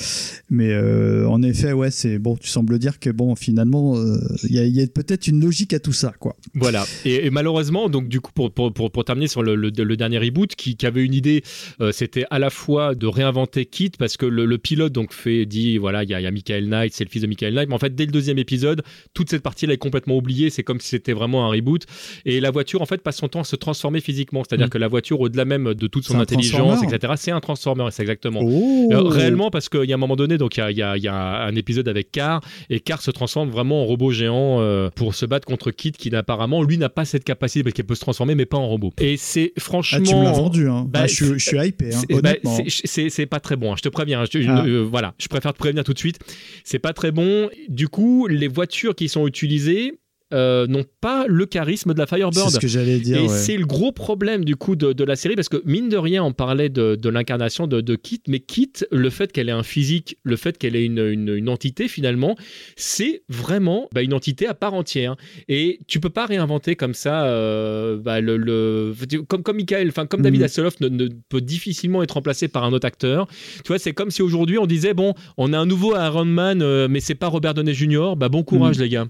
[0.51, 2.37] mais euh, en effet, ouais, c'est bon.
[2.37, 5.41] Tu sembles dire que bon, finalement, euh, il y a, il y a peut-être une
[5.41, 6.37] logique à tout ça, quoi.
[6.55, 6.85] Voilà.
[7.05, 9.97] Et, et malheureusement, donc du coup, pour, pour, pour, pour terminer sur le, le, le
[9.97, 11.43] dernier reboot, qui, qui avait une idée,
[11.81, 15.47] euh, c'était à la fois de réinventer Kit, parce que le, le pilote donc fait
[15.47, 17.75] dit voilà, il y y a Michael Knight, c'est le fils de Michael Knight, mais
[17.75, 18.83] en fait dès le deuxième épisode,
[19.15, 20.51] toute cette partie-là est complètement oubliée.
[20.51, 21.83] C'est comme si c'était c'était vraiment un reboot.
[22.25, 24.43] Et la voiture, en fait, passe son temps à se transformer physiquement.
[24.47, 24.71] C'est-à-dire Mm.
[24.71, 28.41] que la voiture, au-delà même de toute son intelligence, etc., c'est un transformer, c'est exactement.
[28.43, 28.89] Oh.
[28.93, 31.45] Euh, réellement, parce qu'il y a un moment donné, donc il y y y a
[31.45, 32.41] un épisode avec Car,
[32.71, 36.15] et Car se transforme vraiment en robot géant euh, pour se battre contre Kit, qui
[36.15, 38.93] apparemment, lui, n'a pas cette capacité, parce qu'il peut se transformer, mais pas en robot.
[39.01, 39.99] Et c'est franchement.
[40.03, 40.87] Ah, tu me l'as vendu, hein.
[40.89, 42.59] Bah, Ah, je, suis, je suis hypé, hein, c'est- bah, honnêtement.
[42.69, 44.25] c'est- c'est pas très bon, hein, je te préviens.
[44.25, 44.65] je te- Ah.
[44.67, 46.19] euh, voilà, je préfère te prévenir tout de suite.
[46.65, 47.49] C'est pas très bon.
[47.69, 49.95] Du coup, les voitures qui sont utilisées.
[50.33, 52.49] Euh, n'ont pas le charisme de la Firebird.
[52.49, 53.29] C'est ce que j'allais dire, Et ouais.
[53.29, 56.23] c'est le gros problème du coup de, de la série parce que mine de rien,
[56.25, 59.63] on parlait de, de l'incarnation de, de Kit, mais Kit, le fait qu'elle ait un
[59.63, 62.37] physique, le fait qu'elle ait une, une- une entité finalement,
[62.77, 65.17] c'est vraiment bah, une entité à part entière.
[65.49, 68.95] Et tu peux pas réinventer comme ça, euh, bah, le, le-
[69.29, 70.45] comme comme Michael, enfin comme David Mhm.
[70.45, 73.27] Hasselhoff ne, ne peut difficilement être remplacé par un autre acteur.
[73.65, 76.63] Tu vois, c'est comme si aujourd'hui on disait bon, on a un nouveau Iron Man,
[76.63, 78.15] euh, mais c'est pas Robert Downey Jr.
[78.17, 78.83] Bah bon courage Mhm.
[78.83, 79.07] les gars.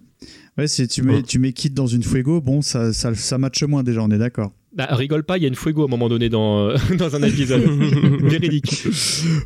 [0.59, 3.63] Ouais, si tu mets, tu mets Kit dans une Fuego, bon, ça, ça, ça matche
[3.63, 4.53] moins déjà, on est d'accord.
[4.75, 7.15] Bah, rigole pas, il y a une fuego à un moment donné dans, euh, dans
[7.15, 7.61] un épisode.
[8.23, 8.87] Véridique.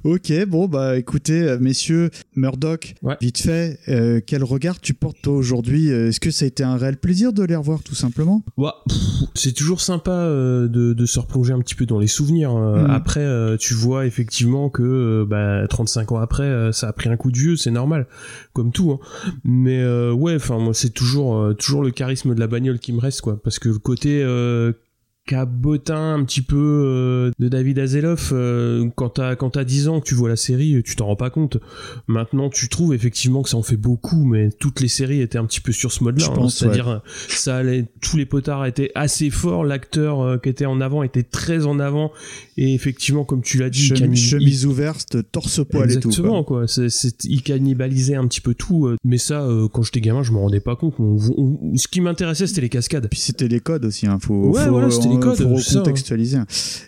[0.05, 5.35] Ok, bon, bah écoutez, euh, messieurs, Murdoch, vite fait, euh, quel regard tu portes toi
[5.35, 5.91] aujourd'hui?
[5.91, 8.45] Euh, Est-ce que ça a été un réel plaisir de les revoir tout simplement?
[8.57, 8.97] Pff,
[9.35, 12.55] c'est toujours sympa euh, de, de se replonger un petit peu dans les souvenirs.
[12.55, 12.83] euh.
[12.85, 12.91] Mhm.
[12.91, 17.09] Après, euh, tu vois effectivement que euh, bah, 35 ans après, euh, ça a pris
[17.09, 18.07] un coup de vieux, c'est normal,
[18.53, 18.93] comme tout.
[18.93, 19.01] hein.
[19.45, 22.93] Mais euh, ouais, enfin moi, c'est toujours euh, toujours le charisme de la bagnole qui
[22.93, 24.73] me reste, quoi, parce que le côté euh,
[25.27, 30.01] cabotin un petit peu euh, de David Hasselhoff euh, quand t'as quand t'as 10 ans
[30.01, 31.59] que tu vois la série tu t'en rends pas compte
[32.07, 35.45] maintenant tu trouves effectivement que ça en fait beaucoup mais toutes les séries étaient un
[35.45, 36.99] petit peu sur ce mode là Je pense, c'est à dire ouais.
[37.29, 41.25] ça allait tous les potards étaient assez forts l'acteur euh, qui était en avant était
[41.25, 42.13] très en avant
[42.57, 43.87] et effectivement comme tu l'as dit
[44.17, 46.09] Chemise, ouverte, torse poil et tout.
[46.09, 46.59] Exactement, quoi.
[46.61, 46.69] quoi.
[46.69, 48.87] C'est, c'est- il cannibalisait un petit peu tout.
[48.87, 50.95] euh, Mais ça, euh, quand j'étais gamin, je me rendais pas compte.
[50.99, 53.09] On- on- ce qui m'intéressait, c'était les cascades.
[53.11, 54.19] Puis c'était les codes aussi, hein.
[54.21, 55.81] faut, Ouais, faut, voilà, c'était les codes, faut ça, hein.
[55.81, 56.39] recontextualiser.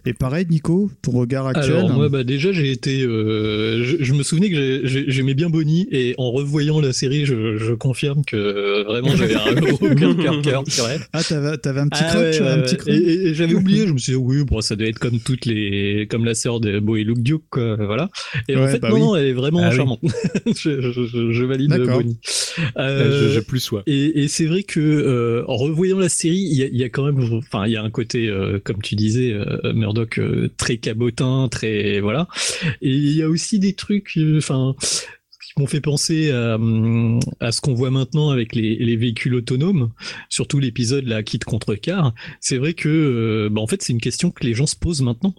[0.07, 4.13] Et pareil, Nico, ton regard actuel Alors moi, bah, déjà, j'ai été, euh, je, je
[4.15, 7.73] me souvenais que j'ai- j'ai- j'aimais bien Bonnie et en revoyant la série, je, je
[7.75, 9.39] confirme que euh, vraiment j'avais un
[9.81, 10.97] aucun cœur cœur tiré.
[11.13, 12.77] Ah, t'avais, t'avais un petit Ah ouais, ouais, ouais.
[12.77, 12.89] crunch.
[12.89, 15.19] Et, et- et j'avais oublié, je me suis dit, oui, bon, ça doit être comme
[15.21, 15.58] toutes les,
[16.11, 18.11] comme la sœur de Bo et Luke Duke, quoi, voilà.
[18.49, 19.01] Et en fait, bah non, oui.
[19.01, 20.01] non, elle est vraiment Ah charmante.
[20.47, 21.71] je, je- je- je valide.
[21.87, 22.19] Bonnie.
[22.77, 23.83] Euh, je- plus sois.
[23.87, 26.85] Et, et c'est vrai que euh, en revoyant la série, il y a, il y
[26.85, 30.21] a quand même, enfin, il y a un côté, euh, comme tu disais, euh, Murdoch
[30.57, 32.29] très cabotin, très voilà.
[32.83, 34.75] Et il y a aussi des trucs, enfin.
[35.55, 39.35] qui m'ont fait penser à, hum, à ce qu'on voit maintenant avec les, les véhicules
[39.35, 39.91] autonomes,
[40.29, 42.13] surtout l'épisode là, Kit contre car.
[42.41, 45.01] C'est vrai que, euh, bah, en fait, c'est une question que les gens se posent
[45.03, 45.35] maintenant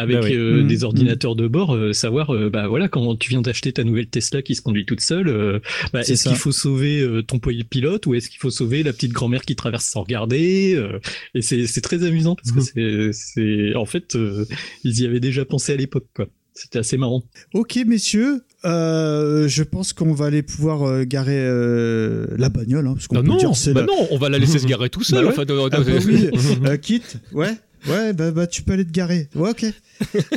[0.00, 0.34] avec Bah oui.
[0.34, 3.72] euh, Mhm, des ordinateurs de bord, euh, savoir, euh, bah voilà, quand tu viens d'acheter
[3.72, 5.60] ta nouvelle Tesla qui se conduit toute seule, euh,
[5.92, 9.12] bah, est-ce qu'il faut sauver euh, ton pilote ou est-ce qu'il faut sauver la petite
[9.12, 10.98] grand-mère qui traverse sans regarder euh,
[11.34, 14.44] Et c'est c'est très amusant parce que c'est, c'est, en fait, euh,
[14.84, 16.26] ils y avaient déjà pensé à l'époque, quoi.
[16.52, 17.22] C'était assez marrant.
[17.54, 22.94] Ok, messieurs, euh, je pense qu'on va aller pouvoir euh, garer euh, la bagnole, hein,
[22.94, 24.66] parce qu'on Non, peut non, dire c'est bah la- non, on va la laisser se
[24.66, 25.20] garer tout seul.
[25.24, 25.38] Bah ouais.
[25.38, 26.28] enfin, Ah bah oui.
[26.66, 27.54] Euh, Kit, ouais,
[27.88, 29.28] ouais, bah, bah tu peux aller te garer.
[29.34, 29.66] Ouais, ok.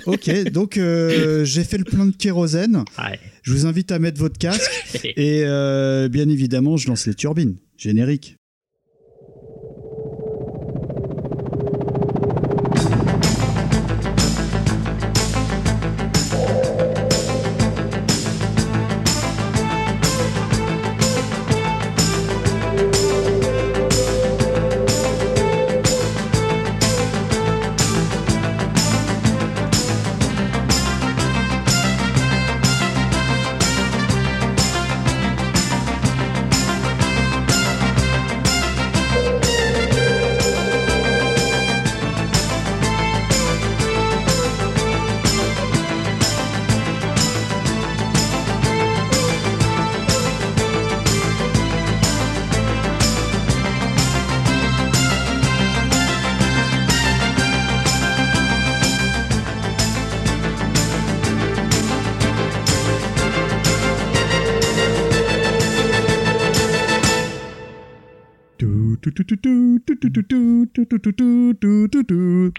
[0.06, 2.84] ok, donc euh, j'ai fait le plein de kérosène.
[3.42, 4.72] Je vous invite à mettre votre casque
[5.04, 7.58] et euh, bien évidemment, je lance les turbines.
[7.78, 8.38] Générique.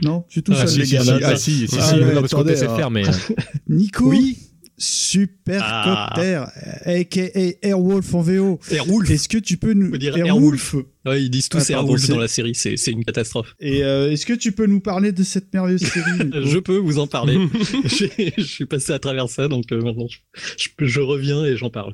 [0.02, 1.00] Non, je suis tout Ah, seul, si, les si, gars.
[1.02, 1.18] si, là.
[1.24, 2.76] ah, si, si, Ah, si, non, parce qu'on se alors.
[2.76, 3.02] faire, mais-
[3.68, 4.38] Nico, Oui.
[4.76, 6.42] Supercopter,
[6.84, 7.22] aka
[7.62, 8.58] Airwolf en VO.
[8.70, 9.08] Airwolf.
[9.10, 10.74] Est-ce que tu peux nous Airwolf
[11.06, 13.54] Ouais, ils disent tous Ah, pardon, Airwolf c'est- dans la série, c'est c'est une catastrophe.
[13.60, 16.10] Et euh, est-ce que tu peux nous parler de cette merveilleuse série
[16.44, 17.38] Je peux vous en parler.
[17.84, 20.18] Je suis passé à travers ça, donc euh, maintenant je,
[20.56, 21.92] je, je reviens et j'en parle.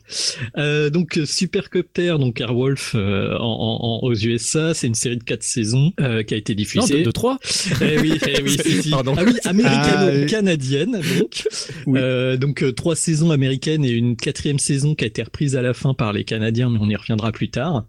[0.58, 5.42] Euh, donc Supercopter, donc Airwolf en, en- en- aux USA, c'est une série de quatre
[5.42, 5.92] saisons
[6.26, 6.94] qui a été diffusée.
[6.94, 7.38] Non, de- de trois.
[7.80, 8.90] Eh oui, eh oui, si, si.
[8.90, 9.14] Pardon.
[9.16, 11.48] Ah oui, Ah, américano-canadienne donc.
[11.88, 15.62] Euh, donc euh, trois saisons américaines et une quatrième saison qui a été reprise à
[15.62, 17.86] la fin par les Canadiens, mais on y reviendra plus tard.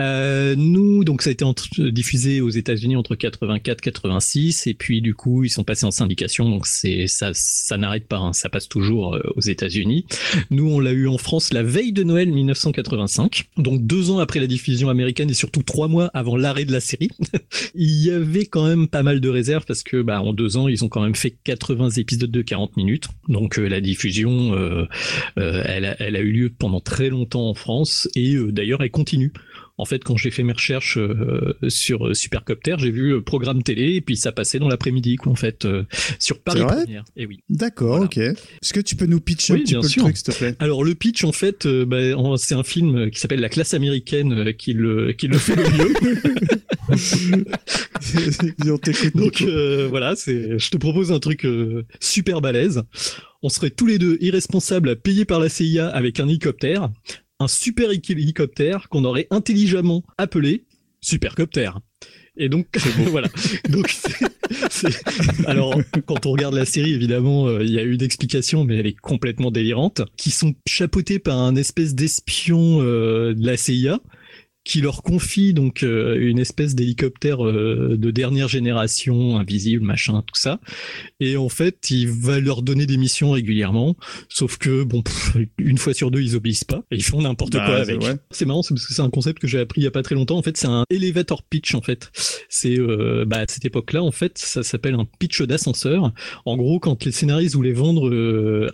[0.00, 1.44] Euh, nous, donc ça a été
[1.90, 6.48] diffusé aux États-Unis entre 84 86 et puis du coup ils sont passés en syndication
[6.48, 10.06] donc c'est ça ça n'arrête pas hein, ça passe toujours euh, aux États-Unis.
[10.50, 14.40] Nous on l'a eu en France la veille de Noël 1985 donc deux ans après
[14.40, 17.10] la diffusion américaine et surtout trois mois avant l'arrêt de la série.
[17.74, 20.68] Il y avait quand même pas mal de réserves parce que bah en deux ans
[20.68, 24.86] ils ont quand même fait 80 épisodes de 40 minutes donc euh, la diffusion euh,
[25.38, 29.32] euh, elle, a, eu lieu pendant très longtemps en France et euh, d'ailleurs elle continue.
[29.80, 33.62] En fait, quand j'ai fait mes recherches euh, sur euh, Supercopter, j'ai vu euh, programme
[33.62, 35.84] télé et puis ça passait dans l'après-midi, quoi, en fait, euh,
[36.18, 37.02] sur Paris Première.
[37.16, 37.40] Et oui.
[37.48, 38.18] D'accord, ok.
[38.18, 40.02] Est-ce que tu peux nous pitcher un petit bien peu sûr.
[40.02, 40.54] le truc, s'il te plaît?
[40.58, 44.52] Alors le pitch, en fait, euh, bah, c'est un film qui s'appelle La classe américaine
[44.52, 45.94] qui le qui le fait le mieux.
[49.14, 49.42] Donc
[49.88, 50.58] voilà, c'est.
[50.58, 51.46] Je te propose un truc
[52.00, 52.82] super balèze.
[53.42, 56.90] On serait tous les deux irresponsables, payés par la CIA avec un hélicoptère,
[57.40, 60.64] un super héli- hélicoptère qu'on aurait intelligemment appelé
[61.00, 61.70] Supercopter.
[62.36, 62.66] Et donc
[63.08, 63.28] voilà.
[63.68, 63.92] Donc
[65.46, 65.74] alors
[66.06, 68.98] quand on regarde la série, évidemment, euh, il y a eu d'explications, mais elle est
[68.98, 74.00] complètement délirante, qui sont chapeautés par un espèce d'espion euh, de la CIA
[74.62, 80.38] qui leur confie donc euh, une espèce d'hélicoptère euh, de dernière génération, invisible, machin, tout
[80.38, 80.60] ça.
[81.18, 83.96] Et en fait, il va leur donner des missions régulièrement,
[84.28, 87.52] sauf que bon, pff, une fois sur deux, ils obéissent pas et ils font n'importe
[87.54, 88.00] Bah, quoi avec.
[88.02, 88.18] vrai.
[88.30, 90.02] C'est marrant, c'est parce que c'est un concept que j'ai appris il y a pas
[90.02, 90.36] très longtemps.
[90.36, 91.74] En fait, c'est un elevator pitch.
[91.74, 92.10] En fait,
[92.50, 96.12] c'est euh, bah, à cette époque-là, en fait, ça s'appelle un pitch d'ascenseur.
[96.44, 98.10] En gros, quand les scénaristes voulaient vendre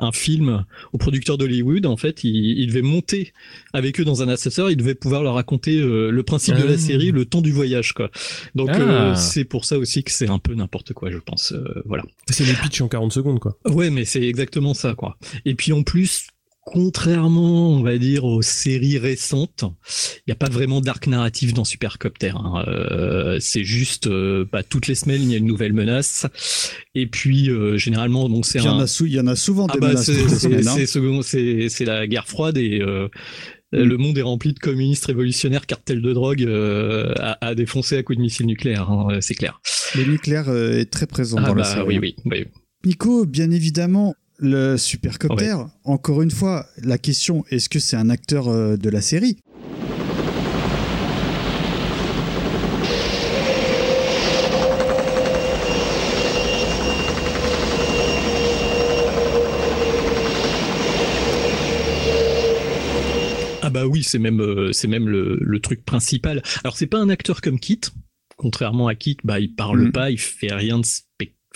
[0.01, 3.33] un film aux producteurs d'Hollywood, en fait, ils, ils devaient monter
[3.73, 4.71] avec eux dans un ascenseur.
[4.71, 6.71] Ils devaient pouvoir leur raconter euh, le principe de Ah.
[6.71, 8.11] la série le temps du voyage, quoi.
[8.55, 8.81] Donc Ah.
[8.81, 11.53] euh, c'est pour ça aussi que c'est un peu n'importe quoi, je pense.
[11.53, 12.05] Euh, voilà.
[12.31, 13.57] C'est les pitchs en 40 secondes, quoi.
[13.67, 15.17] Ouais, mais c'est exactement ça, quoi.
[15.45, 16.27] Et puis en plus,
[16.69, 19.63] contrairement, on va dire, aux séries récentes,
[20.19, 22.31] il n'y a pas vraiment d'arc narratif dans Supercopter.
[22.35, 22.65] hein.
[22.67, 26.27] Euh, c'est juste, euh, bah, toutes les semaines, il y a une nouvelle menace.
[26.97, 28.87] Et puis, euh, généralement, donc c'est Puis Il y, en un...
[28.87, 31.69] il y en a souvent Ah des bah, menaces c'est hein.
[31.69, 32.81] c'est la guerre froide et
[33.77, 37.97] euh, le monde est rempli de communistes révolutionnaires, cartels de drogue euh, à, à défoncer
[37.99, 39.61] à coups de missiles nucléaires, hein, c'est clair.
[39.95, 41.99] Le nucléaire euh, est très présent Ah dans la bah, série.
[41.99, 42.45] oui, oui, oui.
[42.85, 45.55] Nico, bien évidemment, le supercopter,
[45.85, 49.39] encore une fois, la question, est-ce que c'est un acteur euh, de la série?
[63.77, 66.43] Bah oui, c'est même euh, c'est même le, le truc principal.
[66.65, 67.81] Alors c'est pas un acteur comme Kit,
[68.39, 69.93] contrairement à Kit, bah il parle Mhm.
[69.93, 70.87] pas, il fait rien de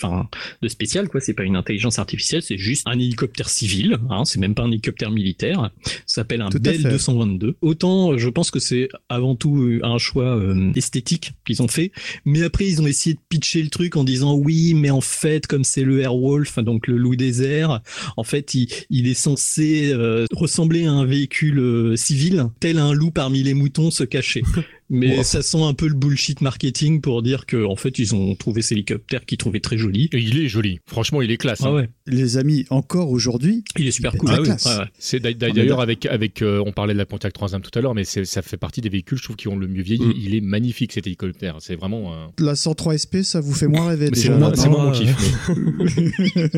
[0.01, 0.29] Enfin,
[0.61, 4.39] de spécial quoi, c'est pas une intelligence artificielle, c'est juste un hélicoptère civil, hein, c'est
[4.39, 6.89] même pas un hélicoptère militaire, ça s'appelle un Tout Bell fait.
[6.89, 7.57] 222.
[7.61, 11.67] Autant euh, je pense que c'est avant tout euh, un choix euh, esthétique qu'ils ont
[11.67, 11.91] fait,
[12.25, 15.47] mais après ils ont essayé de pitcher le truc en disant oui, mais en fait
[15.47, 17.81] comme c'est le Airwolf, donc le loup des airs,
[18.17, 22.93] en fait il, il est censé euh, ressembler à un véhicule euh, civil, tel un
[22.93, 24.43] loup parmi les moutons se cacher.
[24.93, 25.23] Mais Wow.
[25.23, 28.61] ça sent un peu le bullshit marketing pour dire que en fait ils ont trouvé
[28.61, 30.09] cet hélicoptère qu'ils trouvaient très joli.
[30.11, 30.79] Et il est joli.
[30.85, 31.61] Franchement, il est classe.
[31.63, 31.73] Ah hein.
[31.75, 31.89] ouais.
[32.07, 34.29] Les amis, encore aujourd'hui, Il est super il cool.
[34.29, 34.65] Ah la oui, classe.
[34.65, 34.85] ouais, ouais.
[34.99, 37.95] C'est d'ailleurs avec avec euh, on parlait de la Pontiac Trans Am tout à l'heure,
[37.95, 40.05] mais ça fait partie des véhicules, je trouve, qui ont le mieux vieilli.
[40.05, 40.13] Mm.
[40.17, 41.57] Il est magnifique cet hélicoptère.
[41.61, 42.13] C'est vraiment.
[42.13, 44.91] euh, La 103 SP, ça vous fait moins rêver C'est moi, là-dedans c'est moi mon
[44.91, 45.05] ouais.
[45.05, 46.51] kiff.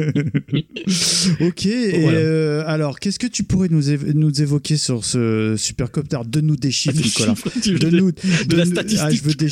[1.42, 2.18] ok, et Voilà.
[2.18, 3.84] euh, alors, qu'est-ce que tu pourrais nous,
[4.14, 6.18] nous évoquer sur ce supercopter?
[6.26, 7.34] Donne-nous des chiffres, Des Nicolas.
[7.66, 8.12] veux Donne-nous
[8.48, 9.00] de la statistique.
[9.04, 9.50] Ah, je veux des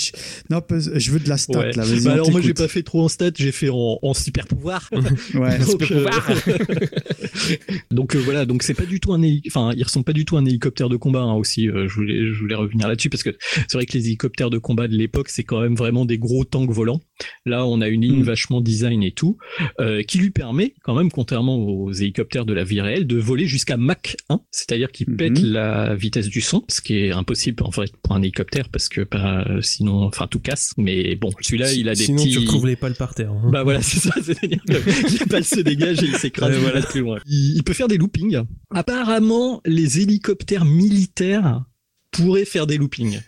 [0.49, 0.61] Non,
[0.95, 1.71] je veux de la stat, Ouais.
[1.73, 1.83] là.
[2.03, 4.89] Bah alors moi j'ai pas fait trop en stats, j'ai fait en, en super pouvoir.
[5.33, 5.57] Ouais.
[5.59, 6.05] donc, euh,
[7.91, 10.25] donc, euh, voilà, donc c'est pas du tout un, héli- enfin il ressemble pas du
[10.25, 11.67] tout à un hélicoptère de combat hein, aussi.
[11.69, 13.31] euh, je voulais, je voulais revenir là-dessus parce que
[13.67, 16.43] c'est vrai que les hélicoptères de combat de l'époque c'est quand même vraiment des gros
[16.45, 17.01] tanks volants.
[17.45, 18.23] Là on a une ligne Mm.
[18.23, 19.37] vachement design et tout
[19.79, 23.45] euh, qui lui permet quand même, contrairement aux hélicoptères de la vie réelle, de voler
[23.47, 25.17] jusqu'à Mach 1, c'est-à-dire qu'il Mhm.
[25.17, 28.89] pète la vitesse du son, ce qui est impossible en fait pour un hélicoptère parce
[28.89, 30.73] que bah, sinon, enfin tout casse.
[30.77, 32.31] Mais bon, celui-là il a des Sinon, petits.
[32.33, 33.31] tu retrouves les pales par terre.
[33.31, 33.49] hein.
[33.51, 34.73] Bah voilà, c'est ça, c'est-à-dire que
[35.19, 36.81] les pales se dégagent et il s'écrase voilà.
[36.81, 37.19] va plus loin.
[37.25, 38.41] Il, il peut faire des loopings.
[38.73, 41.63] Apparemment, les hélicoptères militaires
[42.11, 43.19] pourraient faire des loopings.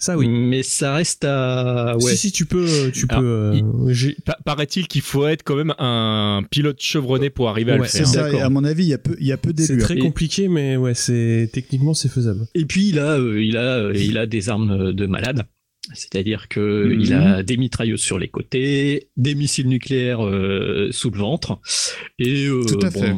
[0.00, 0.26] Ça oui.
[0.28, 1.94] Mais ça reste à.
[2.00, 2.10] Ouais.
[2.12, 3.26] Si si tu peux, tu Alors, peux.
[3.28, 3.60] euh,
[3.92, 8.06] il- Paraît-il qu'il faut être quand même un pilote chevronné pour arriver à le faire.
[8.06, 8.40] C'est ça, d'accord.
[8.40, 9.98] et à mon avis, il y a peu, il y a peu C'est très Et-
[9.98, 12.46] compliqué, mais ouais, c'est techniquement c'est faisable.
[12.54, 15.44] Et puis il a, euh, il a, euh, il a des armes de malade.
[15.94, 17.00] C'est-à-dire que Mhm.
[17.00, 21.58] il a des mitrailleuses sur les côtés, des missiles nucléaires euh, sous le ventre,
[22.18, 22.62] et euh,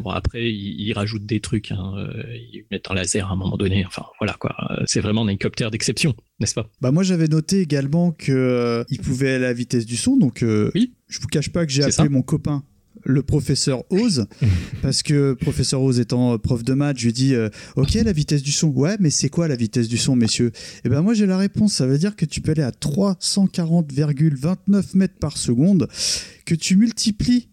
[0.02, 2.22] bon, après il, il rajoute des trucs, hein, euh,
[2.52, 3.84] ils mettent un laser à un moment donné.
[3.86, 4.54] Enfin voilà quoi,
[4.86, 6.68] c'est vraiment un hélicoptère d'exception, n'est-ce pas?
[6.80, 10.16] Bah moi j'avais noté également que euh, il pouvait aller à la vitesse du son,
[10.16, 10.44] donc
[10.74, 10.94] Oui.
[11.08, 12.08] je vous cache pas que j'ai appelé ça.
[12.08, 12.64] mon copain
[13.04, 14.26] le professeur Oz
[14.82, 18.12] parce que professeur Oz étant euh, prof de maths, je lui dis euh, OK la
[18.12, 18.68] vitesse du son.
[18.68, 20.52] Ouais, mais c'est quoi la vitesse du son messieurs?
[20.84, 24.96] Et ben moi j'ai la réponse, ça veut dire que tu peux aller à 340,29
[24.96, 25.88] mètres par seconde
[26.44, 27.48] que tu multiplies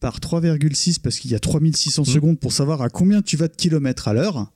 [0.00, 3.56] par 3,6 parce qu'il y a 3600 secondes pour savoir à combien tu vas de
[3.56, 4.52] kilomètres à l'heure.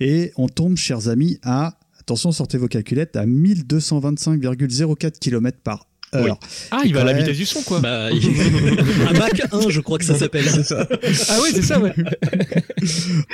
[0.00, 5.86] Et on tombe chers amis à attention sortez vos calculettes à 1225,04 km par
[6.16, 6.38] heure.
[6.70, 7.80] Ah, il va à la vitesse du son, quoi.
[7.80, 8.28] Bah, il-
[9.08, 10.44] un Mac 1, je crois que ça s'appelle.
[10.70, 11.94] Ah oui, c'est ça, ouais.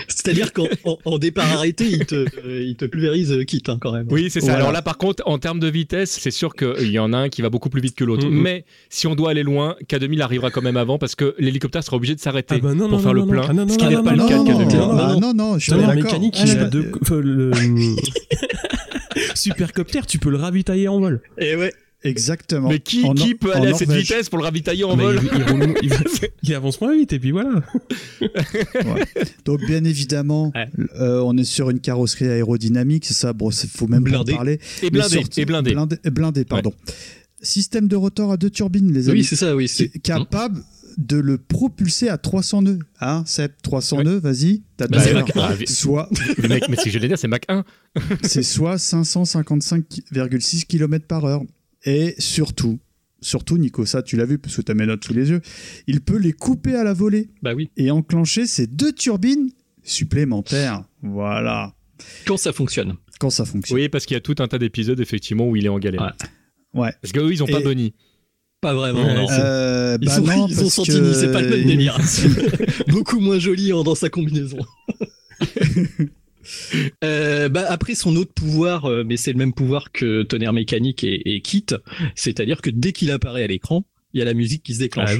[0.08, 3.78] C'est-à-dire qu'en en, en départ arrêté, il te, euh, il te pulvérise euh, quitte hein,
[3.80, 4.06] quand même.
[4.10, 4.46] Oui, c'est ça.
[4.46, 4.58] Voilà.
[4.60, 7.28] Alors là, par contre, en termes de vitesse, c'est sûr qu'il y en a un
[7.28, 8.26] qui va beaucoup plus vite que l'autre.
[8.26, 8.40] Mhm.
[8.40, 11.96] Mais si on doit aller loin, K2000 arrivera quand même avant parce que l'hélicoptère sera
[11.96, 13.42] obligé de s'arrêter Ah bah non, pour non, faire non, le non, plein.
[13.48, 14.76] ah non, non, ce qui non, n'est non, pas non, le cas de non, K2000.
[14.76, 15.94] non, Ah non, non, je suis d'accord.
[15.94, 16.92] mécanique, Ah, il je a suis deux.
[19.34, 21.20] supercoptère, tu peux le ravitailler en vol.
[21.38, 21.72] Et ouais.
[22.04, 22.68] Exactement.
[22.68, 24.08] Mais qui, En qui Nor- peut aller à cette Norvège.
[24.08, 25.92] vitesse pour le ravitailler en Mais vol il, il roule- il-
[26.42, 27.62] il avance moins vite et puis voilà.
[29.44, 30.68] Donc bien évidemment, Ouais.
[31.00, 34.12] euh, on est sur une carrosserie aérodynamique, c'est ça, bon, il faut même pas en
[34.24, 34.32] Blindé.
[34.32, 34.52] parler.
[34.82, 35.72] Et Mais blindé, et blindé.
[35.72, 36.72] blindé, blindé, pardon.
[37.40, 39.18] Système de rotor à deux turbines, les amis.
[39.20, 39.66] Oui, c'est ça, oui.
[39.68, 40.60] C'est capable
[40.98, 42.78] de le propulser à 300 nœuds.
[43.00, 44.62] Hein, Seb, 300 nœuds, vas-y.
[44.76, 44.98] T'as Bah,
[45.36, 45.56] un.
[45.66, 46.08] Soit,
[46.38, 47.64] Le mec, mais c'est que je l'ai dire, c'est Mach 1.
[48.22, 51.42] c'est soit 555,6 km par heure.
[51.84, 52.78] Et surtout,
[53.20, 55.40] surtout, Nico, ça tu l'as vu parce que tu as mes notes sous les yeux,
[55.86, 57.70] il peut les couper à la volée Bah oui.
[57.76, 59.50] et enclencher ces deux turbines
[59.82, 60.84] supplémentaires.
[61.02, 61.74] Voilà.
[62.26, 62.94] Quand ça fonctionne.
[63.18, 63.78] Quand ça fonctionne.
[63.78, 66.14] Oui, parce qu'il y a tout un tas d'épisodes, effectivement, où il est en galère.
[66.74, 66.82] Ouais.
[66.82, 66.92] Ouais.
[67.02, 67.94] Parce qu'eux, ils ont pas Bunny.
[68.60, 69.04] Pas vraiment.
[69.04, 69.26] Ouais, non.
[69.30, 71.98] Euh, Ils, bah sont, non, ils ont senti, que- c'est pas le même délire.
[72.88, 74.58] Beaucoup moins joli hein, dans sa combinaison.
[77.04, 81.04] Euh, bah, après son autre pouvoir, euh, mais c'est le même pouvoir que Tonnerre Mécanique
[81.04, 81.66] et, Kit,
[82.14, 85.18] c'est-à-dire que dès qu'il apparaît à l'écran, il y a la musique qui se déclenche.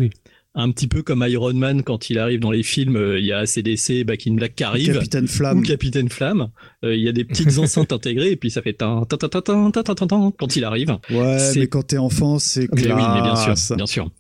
[0.54, 3.24] Ah Un petit peu comme Iron Man quand il arrive dans les films, euh, il
[3.24, 5.58] y a ACDC, Back in Black qui arrive, Capitaine Flamme.
[5.58, 6.48] ou Capitaine Flamme.
[6.82, 10.64] il y a des petites enceintes intégrées et puis ça fait tin, tin, quand il
[10.64, 10.98] arrive.
[11.10, 12.86] Ouais, mais quand t'es enfant, c'est classe.
[12.86, 14.10] Mais oui, mais bien sûr, bien sûr.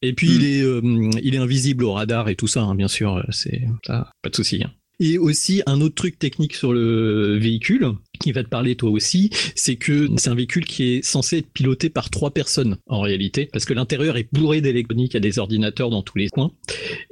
[0.00, 1.10] Et puis hmm.
[1.22, 3.24] il est invisible au radar et tout ça, hein, bien sûr.
[3.30, 4.62] C'est pas de souci.
[4.64, 4.72] Hein.
[5.00, 7.86] Et aussi un autre truc technique sur le véhicule
[8.18, 11.50] qui va te parler toi aussi, c'est que c'est un véhicule qui est censé être
[11.52, 15.20] piloté par trois personnes en réalité, parce que l'intérieur est bourré d'électronique, il y a
[15.20, 16.50] des ordinateurs dans tous les coins,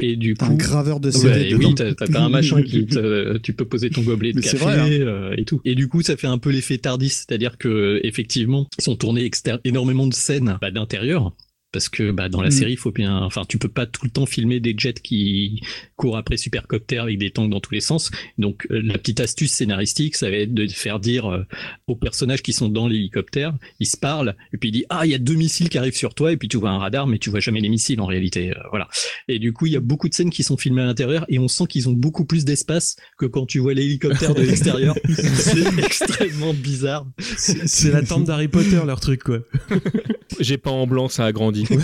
[0.01, 1.69] et du coup un graveur de Ouais, CD dedans.
[1.69, 4.79] oui, t'as un machin qui te, tu peux poser ton gobelet de Mais café vrai,
[4.81, 4.89] hein.
[4.91, 5.61] euh, et tout.
[5.65, 9.25] Et du coup, ça fait un peu l'effet Tardis, c'est-à-dire que effectivement, ils sont tournés
[9.25, 11.37] exter- énormément de scènes bah, d'intérieur.
[11.77, 12.53] Parce que bah, dans la Mm.
[12.53, 15.61] série, il faut bien, enfin, tu peux pas tout le temps filmer des jets qui
[15.97, 18.11] courent après supercoptères avec des tanks dans tous les sens.
[18.39, 21.45] Donc, euh, la petite astuce scénaristique, ça va être de faire dire euh,
[21.87, 25.11] aux personnages qui sont dans l'hélicoptère, ils se parlent, et puis il dit ah il
[25.11, 27.19] y a deux missiles qui arrivent sur toi, et puis tu vois un radar, mais
[27.19, 28.53] tu vois jamais les missiles en réalité.
[28.53, 28.89] euh, voilà.
[29.29, 31.39] Et du coup, il y a beaucoup de scènes qui sont filmées à l'intérieur et
[31.39, 34.95] on sent qu'ils ont beaucoup plus d'espace que quand tu vois l'hélicoptère de l'extérieur.
[35.35, 37.07] c'est extrêmement bizarre.
[37.19, 39.41] C'est la tente d'Harry Potter leur truc quoi.
[40.41, 41.65] J'ai pas en blanc, ça a grandi.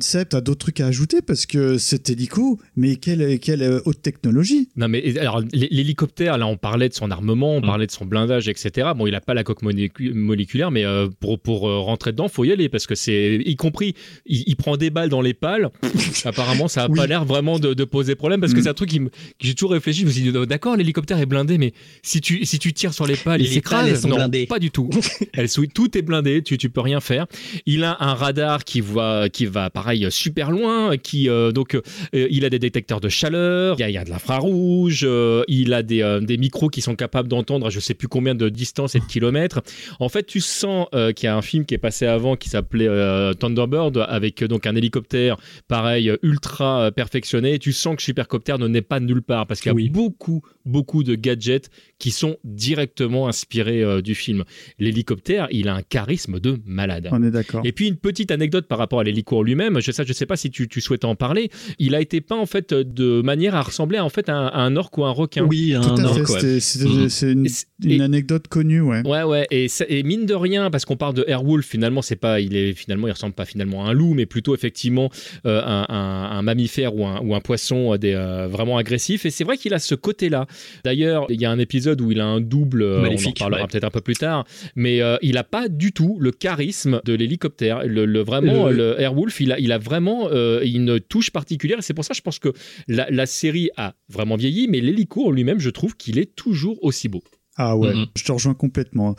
[0.00, 4.68] Seb, t'as d'autres trucs à ajouter parce que c'est hélico, mais quelle, quelle haute technologie
[4.76, 8.48] Non mais alors l'hélicoptère, là on parlait de son armement, on parlait de son blindage,
[8.48, 8.90] etc.
[8.96, 12.28] Bon, il a pas la coque molécu- moléculaire, mais euh, pour pour euh, rentrer dedans,
[12.28, 13.94] faut y aller parce que c'est y compris,
[14.26, 15.70] il, il prend des balles dans les pales.
[16.24, 16.96] Apparemment, ça a Oui.
[16.96, 18.62] pas l'air vraiment de, de poser problème parce que Mm.
[18.62, 19.10] c'est un truc qui que
[19.40, 20.00] j'ai toujours réfléchi.
[20.00, 21.72] Je me suis dit oh, d'accord, l'hélicoptère est blindé, mais
[22.02, 24.06] si tu si tu tires sur les pales, Les il s'écrase.
[24.06, 24.46] Non, blindées.
[24.46, 24.88] pas du tout.
[25.34, 27.26] Elles sont- tout est blindé, tu tu peux rien faire.
[27.66, 31.82] Il a un radar qui voit qui va pareil super loin, qui euh, donc euh,
[32.30, 35.42] il a des détecteurs de chaleur, il y a, il y a de l'infrarouge, euh,
[35.48, 38.48] il a des, euh, des micros qui sont capables d'entendre je sais plus combien de
[38.48, 39.60] distance et de kilomètres.
[40.00, 42.48] En fait, tu sens euh, qu'il y a un film qui est passé avant qui
[42.48, 45.36] s'appelait euh, Thunderbird avec euh, donc un hélicoptère
[45.68, 47.54] pareil euh, ultra euh, perfectionné.
[47.54, 49.90] Et tu sens que Supercopter ne n'est pas nulle part parce qu'il y a Oui.
[49.90, 54.44] beaucoup beaucoup de gadgets qui sont directement inspirés euh, du film.
[54.78, 57.08] L'hélicoptère, il a un charisme de malade.
[57.10, 57.62] On est d'accord.
[57.64, 60.50] Et puis une petite anecdote par rapport à l'hélicourt lui-même, je ne sais pas si
[60.50, 63.98] tu, tu souhaites en parler, il a été peint en fait de manière à ressembler
[63.98, 65.44] en fait à un, à un orque ou un requin.
[65.46, 66.60] Oui, Tout un ouais.
[66.60, 67.08] c'était- Mhm.
[67.08, 69.00] c'est une, anecdote connue, ouais.
[69.06, 72.16] Ouais, ouais, et, ça- et mine de rien, parce qu'on parle de Airwolf, finalement, c'est
[72.16, 75.08] pas, il est finalement, il ressemble pas finalement à un loup, mais plutôt effectivement
[75.46, 79.24] euh, un, un- un mammifère ou un, ou un poisson euh, des, euh, vraiment agressif.
[79.24, 80.46] Et c'est vrai qu'il a ce côté-là.
[80.84, 83.62] D'ailleurs, il y a un épisode où il a un double, euh, on en parlera
[83.62, 83.66] ouais.
[83.68, 84.44] peut-être un peu plus tard,
[84.74, 87.86] mais euh, il a pas du tout le charisme de l'hélicoptère.
[87.86, 91.78] Le, le- vraiment, Le- le Airwolf, il a, il a vraiment euh, une touche particulière.
[91.78, 92.52] Et c'est pour ça, je pense que
[92.88, 96.78] la, la série a vraiment vieilli, mais l'hélico en lui-même, je trouve qu'il est toujours
[96.82, 97.22] aussi beau.
[97.58, 98.06] Ah ouais, Mhm.
[98.14, 99.16] je te rejoins complètement.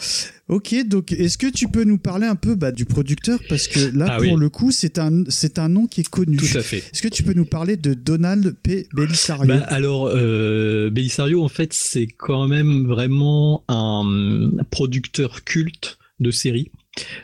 [0.48, 3.40] Ok, donc est-ce que tu peux nous parler un peu bah, du producteur?
[3.50, 4.40] Parce que là Ah pour oui.
[4.40, 6.38] le coup c'est un c'est un nom qui est connu.
[6.38, 6.78] Tout à fait.
[6.94, 8.86] Est-ce que tu peux nous parler de Donald P.
[8.94, 16.32] Bellisario Bah, alors, euh, Belisario, en fait, c'est quand même vraiment un producteur culte de
[16.32, 16.72] séries.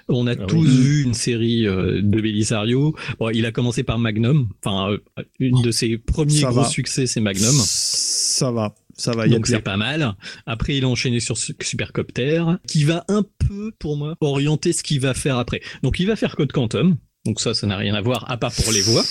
[0.08, 0.68] On a Ah tous oui.
[0.68, 2.96] vu une série euh, de Belisario.
[3.20, 4.50] Bon, il a commencé par Magnum.
[4.64, 6.66] Enfin, euh, une de ses premiers Ça gros va.
[6.68, 7.52] succès, c'est Magnum.
[7.56, 10.16] Ça va, ça va, y Donc c'est pas mal.
[10.46, 14.84] Après, il a enchaîné sur Su- Supercopter, qui va un peu, pour moi, orienter ce
[14.84, 15.62] qu'il va faire après.
[15.82, 16.96] Donc il va faire Code Quantum.
[17.26, 19.04] Donc ça, ça n'a rien à voir, à part pour les voix.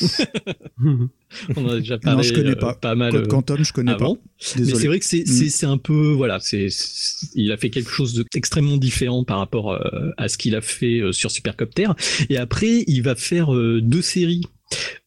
[1.57, 2.75] On en a déjà parlé Non, je connais euh, pas.
[2.75, 3.11] pas mal.
[3.13, 4.17] Code euh, Quantum, je connais avant.
[4.17, 4.21] pas.
[4.57, 4.81] Mais Désolé.
[4.81, 5.27] c'est vrai que c'est Mm.
[5.27, 9.39] c'est- c'est un peu voilà, c'est c'est- il a fait quelque chose d'extrêmement différent par
[9.39, 11.87] rapport euh, à ce qu'il a fait euh, sur Supercopter.
[12.29, 14.43] Et après, il va faire euh, deux séries.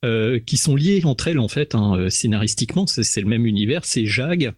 [0.04, 3.48] euh, qui sont liées entre elles en fait hein, euh, scénaristiquement c'est c'est le même
[3.48, 4.54] univers c'est Jag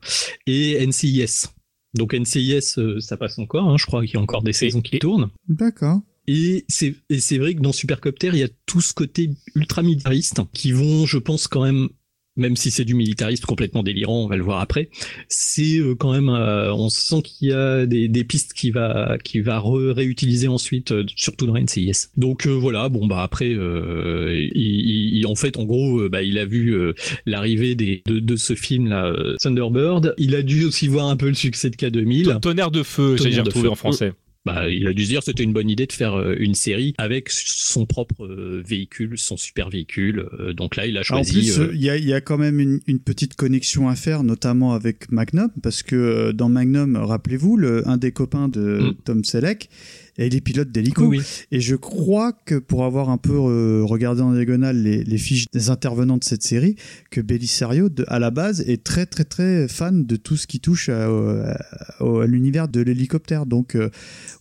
[0.47, 1.45] et NCIS
[1.93, 4.81] donc NCIS euh, ça passe encore hein, je crois qu'il y a encore des saisons
[4.81, 6.01] qui tournent D'accord.
[6.27, 9.81] Et c'est et c'est vrai que dans Supercopter, il y a tout ce côté ultra
[9.83, 11.89] militariste qui vont, je pense, quand même,
[12.35, 14.89] même si c'est du militarisme complètement délirant, on va le voir après,
[15.27, 19.17] c'est euh, quand même, euh, on sent qu'il y a des, des pistes qui va
[19.23, 22.09] qui va réutiliser ensuite, euh, surtout dans NCIS.
[22.15, 26.37] Donc euh, voilà, bon bah après, euh, il, il- en fait, en gros, bah, il
[26.37, 26.77] a vu
[27.25, 30.13] l'arrivée des de, de ce film là, Thunderbird.
[30.17, 32.25] Il a dû aussi voir un peu le succès de K2000.
[32.39, 34.13] Tonnerre de feu, j'ai retrouvé en français.
[34.47, 36.55] Bah, il a dû se dire que c'était une bonne idée de faire euh, une
[36.55, 40.27] série avec son propre euh, véhicule, son super véhicule.
[40.39, 41.33] Euh, donc là, il a Ah, en choisi.
[41.33, 43.95] plus, euh, il y, a, il y a quand même une, une petite connexion à
[43.95, 48.95] faire, notamment avec Magnum, parce que dans Magnum, rappelez-vous, le- un des copains de Mm.
[49.05, 49.69] Tom Selleck,
[50.17, 51.05] et les pilotes d'hélico.
[51.05, 51.23] Oui, oui.
[51.51, 55.45] Et je crois que pour avoir un peu euh, regardé en diagonale les, les fiches
[55.53, 56.75] des intervenants de cette série,
[57.11, 60.59] que Belisario, de, à la base, est très très très fan de tout ce qui
[60.59, 61.57] touche à, à-
[61.99, 63.45] à l'univers de l'hélicoptère.
[63.45, 63.89] Donc euh,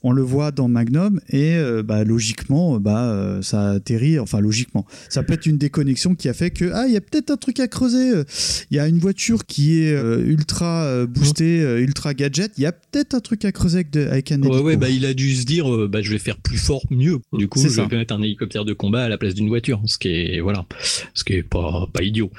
[0.02, 4.86] on le voit dans Magnum et euh, bah, logiquement, bah, euh, ça atterrit, enfin logiquement,
[5.08, 7.36] ça peut être une déconnexion qui a fait que, ah, il y a peut-être un
[7.36, 8.24] truc à creuser, euh,
[8.70, 12.62] il y a une voiture qui est euh, ultra euh, boostée, euh, ultra gadget, il
[12.62, 14.64] y a peut-être un truc à creuser avec, de- avec un Ouais, hélico.
[14.64, 17.18] ouais, bah, il a dû se dire, euh, bah, je vais faire plus fort, mieux.
[17.32, 17.86] Du coup, je ça.
[17.86, 20.66] vais mettre un hélicoptère de combat à la place d'une voiture, ce qui est, voilà,
[21.14, 22.30] ce qui est pas, pas idiot.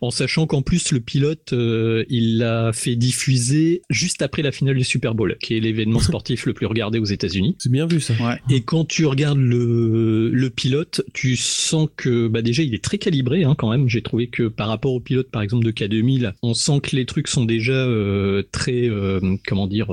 [0.00, 4.76] En sachant qu'en plus, le pilote, euh, il l'a fait diffuser juste après la finale
[4.76, 7.56] du Super Bowl, qui est l'événement sportif le plus regardé aux États-Unis.
[7.58, 8.14] C'est bien vu ça.
[8.50, 12.98] Et quand tu regardes le, le pilote, tu sens que bah déjà il est très
[12.98, 13.88] calibré hein, quand même.
[13.88, 17.06] J'ai trouvé que par rapport au pilote par exemple de K2000, on sent que les
[17.06, 19.88] trucs sont déjà euh, très euh, comment dire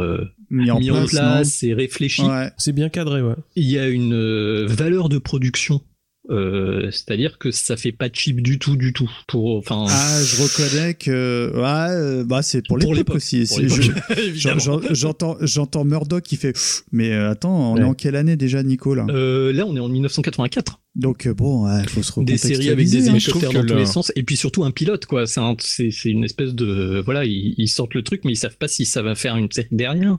[0.53, 2.21] Mis en place, non et réfléchis.
[2.21, 2.49] Ouais.
[2.57, 3.35] C'est bien cadré, ouais.
[3.55, 5.81] Il y a une euh, valeur de production.
[6.29, 9.11] euh, c'est-à-dire que ça fait pas cheap du tout, du tout.
[9.27, 13.39] Pour, enfin, Ah, je reconnais que ouais, euh, bah c'est pour Pour l'époque aussi.
[13.45, 13.81] pour C'est- l'époque,
[14.15, 14.59] je- évidemment.
[14.59, 16.53] j'en- J'entends, j'entends Murdoch qui fait.
[16.93, 19.05] Mais attends, on est en quelle année déjà, Nico là?
[19.09, 20.79] Euh, là on est en 1984.
[20.95, 23.15] Donc bon, il faut se des séries avec des hein.
[23.15, 25.89] hélicoptères dans tous le- les sens et puis surtout un pilote quoi c'est un- c'est
[25.91, 28.85] c'est une espèce de voilà ils, ils sortent le truc mais ils savent pas si
[28.85, 30.17] ça va faire une série derrière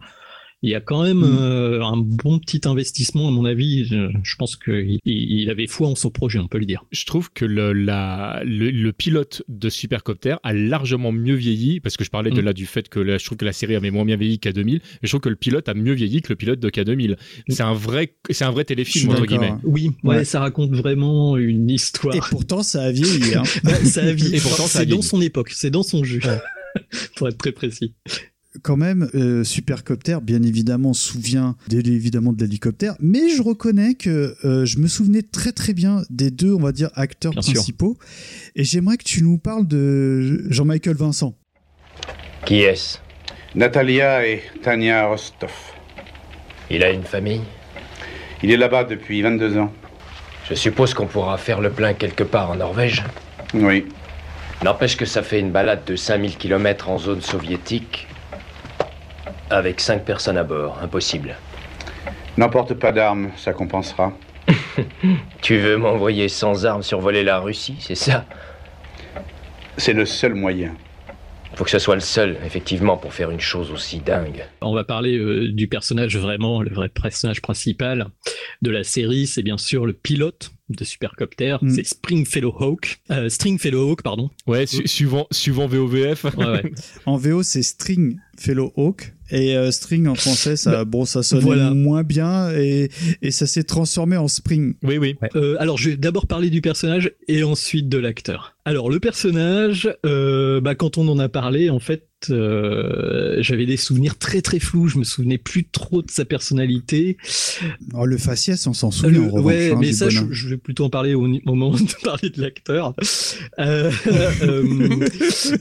[0.65, 1.39] il y a quand même Mm.
[1.41, 5.67] euh, un bon petit investissement à mon avis je, je pense qu'il il il avait
[5.67, 8.93] foi en son projet on peut le dire Je trouve que le, la, le, le
[8.93, 12.45] pilote de Supercopter a largement mieux vieilli, parce que je parlais de Mm.
[12.45, 14.53] là du fait que la- je trouve que la série avait moins bien vieilli qu'à
[14.53, 17.17] 2000, mais je trouve que le pilote a mieux vieilli que le pilote de K2000.
[17.49, 19.53] C'est un vrai, c'est un vrai téléfilm, entre guillemets.
[19.65, 20.25] oui ouais, Ouais.
[20.25, 23.35] ça raconte vraiment une histoire Et pourtant, ça a vieilli.
[23.35, 23.43] Hein.
[23.65, 24.37] Ouais, ça a vieilli.
[24.37, 26.23] Et pourtant, c'est dans son époque c'est dans son jus
[27.17, 27.95] pour être très précis
[28.63, 34.65] Quand même, euh, Supercopter, bien évidemment, souvient évidemment de l'hélicoptère, mais je reconnais que euh,
[34.65, 37.55] je me souvenais très très bien des deux, on va dire, acteurs Bien sûr.
[37.55, 37.99] principaux.
[38.55, 41.35] Et j'aimerais que tu nous parles de Jean-Michael Vincent.
[42.47, 42.99] Qui est-ce?
[43.57, 45.51] Natalia et Tania Rostov.
[46.71, 47.43] Il a une famille?
[48.43, 49.73] Il est là-bas depuis 22 ans.
[50.49, 53.03] Je suppose qu'on pourra faire le plein quelque part en Norvège?
[53.55, 53.87] Oui.
[54.63, 58.07] N'empêche que ça fait une balade de 5000 km en zone soviétique
[59.51, 60.79] avec 5 personnes à bord.
[60.83, 61.37] Impossible.
[62.37, 64.13] N'emporte pas d'armes, ça compensera.
[65.41, 68.25] Tu veux m'envoyer sans armes survoler la Russie, c'est ça?
[69.77, 70.75] C'est le seul moyen.
[71.55, 74.45] Faut que ce soit le seul, effectivement, pour faire une chose aussi dingue.
[74.61, 78.09] On va parler euh, du personnage vraiment, le vrai personnage principal
[78.63, 81.71] de la série, c'est bien sûr le pilote de Supercopter, Mm.
[81.71, 84.31] c'est Stringfellow Hawk, euh, Stringfellow Hawk, pardon.
[84.47, 86.25] Ouais, su- suivant, suivant VOVF.
[86.25, 86.73] Ouais, ouais.
[87.07, 89.13] En VO, c'est String Fellow Hawk.
[89.31, 91.71] Et euh, String en français, ça, bon, ça sonne voilà.
[91.71, 92.91] moins bien et,
[93.23, 94.75] et ça s'est transformé en Spring.
[94.83, 95.17] Oui, oui.
[95.35, 98.55] Euh, alors, je vais d'abord parler du personnage et ensuite de l'acteur.
[98.67, 103.77] Alors, le personnage, euh, bah, quand on en a parlé, en fait, euh, j'avais des
[103.77, 104.89] souvenirs très très flous.
[104.89, 107.17] Je me souvenais plus trop de sa personnalité.
[107.95, 109.21] Oh, le faciès, on s'en souvient.
[109.21, 112.03] Le- en revanche, ouais, hein, mais ça, je, vais plutôt en parler au, moment de
[112.03, 112.95] parler de l'acteur.
[113.59, 113.91] Euh,
[114.43, 115.09] euh,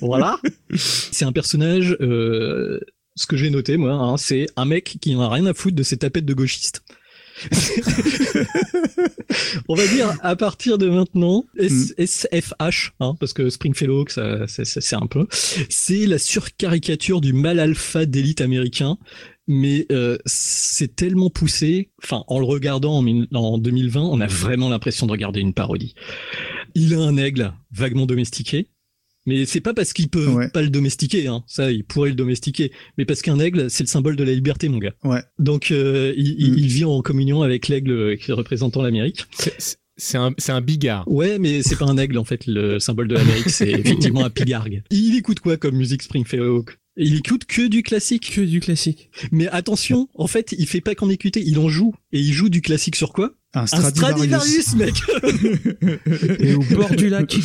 [0.01, 0.39] voilà.
[0.75, 1.95] C'est un personnage.
[1.99, 5.75] ce que j'ai noté, moi, hein, c'est un mec qui n'en a rien à foutre
[5.75, 6.83] de ses tapettes de gauchiste.
[9.67, 14.05] On va dire à partir de maintenant, S- SFH, hein, parce que Springfellow,
[14.47, 15.27] c'est un peu,
[15.69, 18.97] c'est la surcaricature du mal alpha d'élite américain,
[19.47, 21.89] mais euh, c'est tellement poussé.
[22.03, 25.53] Enfin, en le regardant en, mille- en 2020, on a vraiment l'impression de regarder une
[25.53, 25.95] parodie.
[26.75, 28.67] Il a un aigle vaguement domestiqué.
[29.25, 30.49] Mais c'est pas parce qu'il peut Ouais.
[30.49, 31.43] pas le domestiquer, hein.
[31.47, 34.67] ça, il pourrait le domestiquer, mais parce qu'un aigle, c'est le symbole de la liberté,
[34.69, 34.93] mon gars.
[35.03, 35.21] Ouais.
[35.39, 36.57] Donc, euh, il, il- Mm.
[36.57, 39.25] il vit en communion avec l'aigle qui représentant l'Amérique.
[39.31, 41.03] C'est- C'est un, c'est un bigard.
[41.07, 42.47] Ouais, mais c'est pas un aigle en fait.
[42.47, 43.69] Le symbole de l'Amérique, c'est
[44.11, 44.81] effectivement un pigargue.
[44.89, 48.31] Il écoute quoi comme musique Springfield Hawk Il écoute que du classique.
[48.33, 49.11] Que du classique.
[49.31, 51.93] Mais attention, en fait, il fait pas qu'en écouter, il en joue.
[52.11, 53.35] Et il joue du classique sur quoi?
[53.53, 54.65] Un Un Stradivarius.
[54.65, 54.95] Stradivarius, mec
[56.39, 57.35] Et au bord du lac.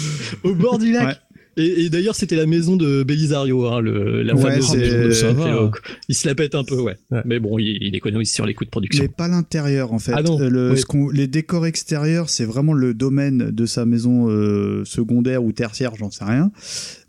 [0.43, 1.15] Au bord du lac Ouais.
[1.59, 5.33] Et, et d'ailleurs, c'était la maison de Belisario, hein, le, la Ouais, fameuse c'est- maison
[5.35, 5.51] de.
[5.51, 5.77] Hawk.
[6.09, 6.97] Il se la pète un peu, ouais.
[7.11, 7.21] Ouais.
[7.27, 9.03] Mais bon, il, il économise sur les coûts de production.
[9.03, 10.13] Mais pas l'intérieur en fait.
[10.15, 10.79] Ah non, Euh, le- oui.
[10.79, 15.53] ce qu'on- les décors extérieurs, c'est vraiment le domaine de sa maison euh, secondaire ou
[15.53, 16.51] tertiaire, j'en sais rien.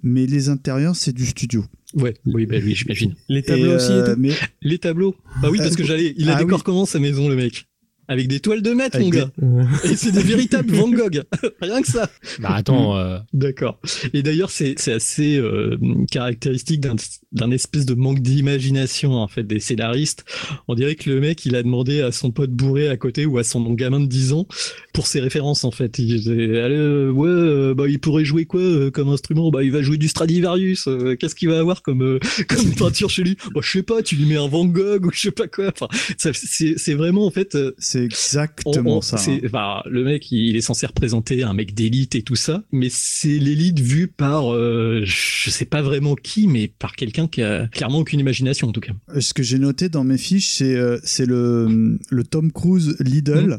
[0.04, 1.64] Mais les intérieurs, c'est du studio.
[1.96, 3.16] Ouais, oui, bah oui, j'imagine.
[3.30, 4.32] Les tableaux aussi euh, mais
[4.62, 6.14] Les tableaux Bah oui, parce que j'allais.
[6.18, 6.64] Il a Ah décore oui.
[6.66, 7.66] comment sa maison, le mec?
[8.12, 9.32] Avec des toiles de maître, mon des- gars.
[9.86, 11.22] Et c'est des véritables Van Gogh.
[11.62, 12.10] Rien que ça.
[12.40, 13.80] Bah attends, euh, D'accord.
[14.14, 15.78] Et d'ailleurs, c'est c'est assez euh,
[16.12, 16.96] caractéristique d'un
[17.32, 20.26] d'un espèce de manque d'imagination en fait des scénaristes.
[20.68, 23.38] On dirait que le mec, il a demandé à son pote bourré à côté ou
[23.38, 24.48] à son gamin de 10 ans
[24.94, 26.00] pour ses références en fait.
[26.00, 29.52] Il disait, Allez, euh, ouais, euh, bah il pourrait jouer quoi euh, comme instrument?
[29.52, 30.88] Bah il va jouer du Stradivarius.
[30.88, 33.38] euh, Qu'est-ce qu'il va avoir comme euh, comme peinture chez lui?
[33.54, 34.02] Bah je sais pas.
[34.02, 35.68] Tu lui mets un Van Gogh ou je sais pas quoi.
[35.70, 35.88] Enfin,
[36.18, 37.54] ça- c'est c'est vraiment en fait.
[37.54, 37.76] euh,
[38.12, 39.18] c'est exactement on- ça.
[39.28, 39.38] hein.
[39.46, 43.28] enfin, le mec, il est censé représenter un mec d'élite et tout ça, mais c'est
[43.40, 48.00] l'élite vue par, euh, je sais pas vraiment qui, mais par quelqu'un qui a clairement
[48.00, 48.94] aucune imagination en tout cas.
[49.16, 52.96] Euh, Ce que j'ai noté dans mes fiches, c'est euh, c'est le, le Tom Cruise
[53.00, 53.58] Lidl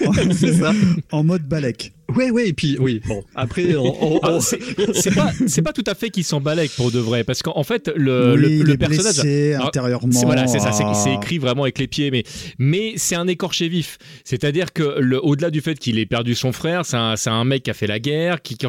[1.12, 1.92] en, mode Balek.
[2.16, 6.10] Ouais, ouais, et puis oui, bon, après, on- on- Ah, c'est pas, tout à fait
[6.10, 9.14] qu'il s'en balèque pour de vrai, parce qu'en en fait, le, oui, le, personnage.
[9.22, 10.12] blessé Alors, intérieurement.
[10.12, 11.14] C'est voilà, c'est ça, c'est Ah.
[11.20, 12.24] écrit vraiment avec les pieds, mais
[12.58, 13.98] mais c'est un écorché vif.
[14.24, 14.82] C'est-à-dire que
[15.18, 17.86] au-delà du fait qu'il ait perdu son frère, c'est un, un mec qui a fait
[17.86, 18.66] la guerre, qui qui,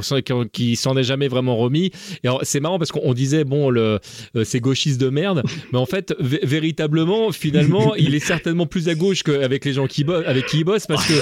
[0.51, 1.91] qui, s'en est jamais vraiment remis.
[2.23, 3.99] Et c'est marrant parce qu'on disait bon, le
[4.35, 8.88] euh, c'est gauchiste de merde, mais en fait, vé- véritablement, finalement, il est certainement plus
[8.89, 11.13] à gauche qu'avec les gens qui bossent, avec qui il bosse, parce que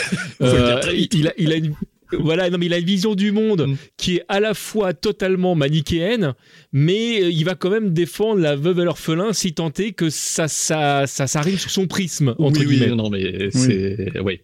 [0.41, 0.81] euh,
[1.13, 1.73] il, a, il a une
[2.17, 3.75] voilà, non, mais il a une vision du monde Mm.
[3.97, 6.33] qui est à la fois totalement manichéenne,
[6.71, 10.09] mais euh, il va quand même défendre la veuve et l'orphelin si tant est que
[10.09, 12.95] ça, ça, ça, ça arrive sur son prisme, entre oui, oui, guillemets.
[12.95, 14.43] non, mais c'est, ouais.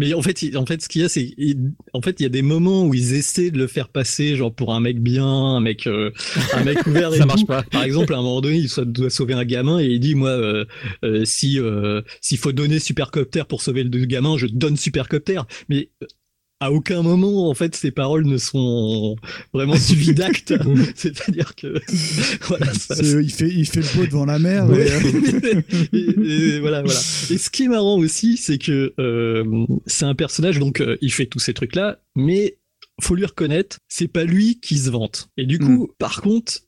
[0.00, 1.34] Mais en fait, il- en fait, ce qu'il y a, c'est,
[1.92, 4.54] en fait, il y a des moments où ils essaient de le faire passer, genre
[4.54, 6.12] pour un mec bien, un mec, euh,
[6.52, 7.12] un mec ouvert.
[7.12, 7.64] et Ça marche pas.
[7.64, 10.30] Par exemple, à un moment donné, il doit sauver un gamin et il dit, moi,
[10.30, 10.64] euh,
[11.04, 15.40] euh, si euh, s'il faut donner supercopter pour sauver le gamin, je donne supercopter.
[15.68, 15.88] Mais
[16.60, 19.16] à aucun moment, en fait, ces paroles ne sont
[19.52, 20.54] vraiment suivies d'actes.
[20.96, 21.80] C'est-à-dire que,
[22.48, 24.66] voilà, ça, C'est- il, fait, il fait le beau devant la mer.
[24.68, 24.86] Ouais.
[24.86, 25.62] et, euh,
[25.92, 26.98] et, et voilà, voilà.
[27.30, 31.12] Et ce qui est marrant aussi, c'est que euh, c'est un personnage, donc euh, il
[31.12, 32.56] fait tous ces trucs-là, mais
[33.00, 35.30] faut lui reconnaître, c'est pas lui qui se vante.
[35.36, 36.60] Et du coup, par contre,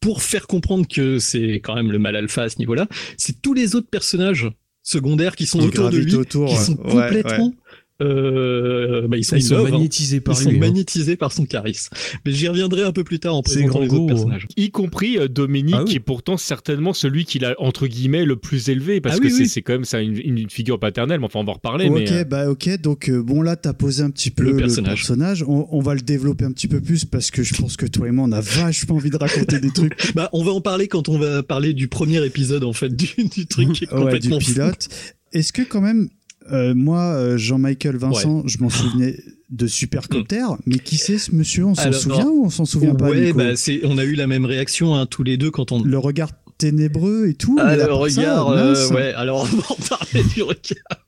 [0.00, 2.86] pour faire comprendre que c'est quand même le mal alpha à ce niveau-là,
[3.16, 4.50] c'est tous les autres personnages
[4.82, 7.54] secondaires qui sont autour de lui, autour, qui sont ouais, complètement
[8.00, 9.62] euh, bah, ils sont, Ils hein.
[9.62, 10.60] magnétisés par ils sont lui, hein.
[10.60, 11.94] magnétisés par son charisme.
[12.24, 14.46] Mais j'y reviendrai un peu plus tard en présentant les grand autres go, personnages.
[14.56, 15.90] Y compris euh, Dominique, Ah oui.
[15.90, 19.26] qui est pourtant certainement celui qu'il a, entre guillemets, le plus élevé, parce Ah que
[19.26, 19.62] oui, c'est oui.
[19.62, 21.88] quand même ça une, une figure paternelle, mais enfin, on va en reparler.
[21.88, 22.80] ok, mais, euh, bah ok.
[22.80, 24.98] Donc euh, bon là, t'as posé un petit peu Le le personnage.
[25.00, 25.42] personnage.
[25.46, 28.08] On, on va le développer un petit peu plus parce que je pense que toi
[28.08, 29.92] et moi, on a vachement envie de raconter des trucs.
[30.14, 33.06] Bah, on va en parler quand on va parler du premier épisode en fait du,
[33.32, 34.88] du truc qui est Ouais, du complètement pilote.
[35.32, 36.08] est-ce que quand même,
[36.52, 39.16] euh, moi, euh, Jean-Michael Vincent, je m'en souvenais
[39.50, 43.08] de Supercopter, mais qui c'est ce monsieur On s'en souvient ou on s'en souvient pas
[43.08, 45.82] Ouais, bah, c'est, on a eu la même réaction hein, tous les deux quand on.
[45.82, 47.56] Le regard ténébreux et tout.
[47.58, 49.12] Ah, le ça, regard, euh, ouais.
[49.14, 51.06] Alors on va en parler du regard.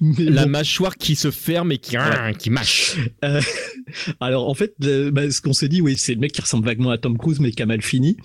[0.00, 0.50] Mais La bon.
[0.50, 1.96] mâchoire qui se ferme et qui,
[2.38, 2.96] qui mâche.
[3.22, 3.40] Euh,
[4.20, 6.64] alors en fait, le- bah, ce qu'on s'est dit, oui, c'est le mec qui ressemble
[6.64, 8.16] vaguement à Tom Cruise, mais qui a mal fini.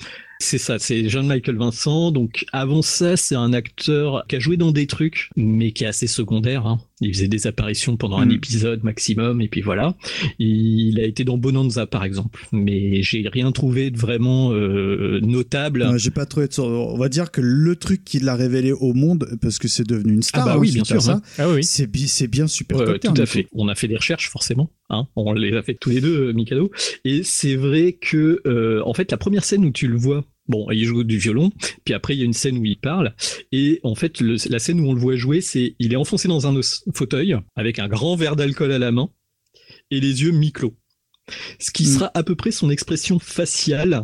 [0.43, 2.11] C'est ça, c'est John Michael Vincent.
[2.11, 5.87] Donc avant ça, c'est un acteur qui a joué dans des trucs, mais qui est
[5.87, 6.67] assez secondaire.
[6.67, 6.79] hein.
[6.99, 8.31] Il faisait des apparitions pendant un Mm.
[8.31, 9.95] épisode maximum, et puis voilà.
[10.39, 15.83] Il a été dans Bonanza par exemple, mais j'ai rien trouvé de vraiment euh, notable.
[15.83, 18.93] Ouais, J'ai pas trouvé de On va dire que le truc qui l'a révélé au
[18.93, 21.21] monde, parce que c'est devenu une star, Ah bah hein, oui, bien sûr, ça, hein.
[21.37, 22.91] Ah oui, c'est bi- c'est bien Ouais, Supercopter.
[23.09, 23.47] ouais, tout à fait.
[23.53, 25.07] On a fait des recherches forcément, hein.
[25.15, 26.71] On les a fait tous les deux, euh, Mikado.
[27.05, 30.69] Et c'est vrai que, euh, en fait, la première scène où tu le vois, bon,
[30.71, 31.51] il joue du violon,
[31.85, 33.13] puis après il y a une scène où il parle,
[33.51, 36.27] et en fait, le- la scène où on le voit jouer, c'est il est enfoncé
[36.27, 36.59] dans un
[36.93, 39.09] fauteuil avec un grand verre d'alcool à la main
[39.91, 40.75] et les yeux mi-clos.
[41.57, 44.01] Ce qui sera à peu près son expression faciale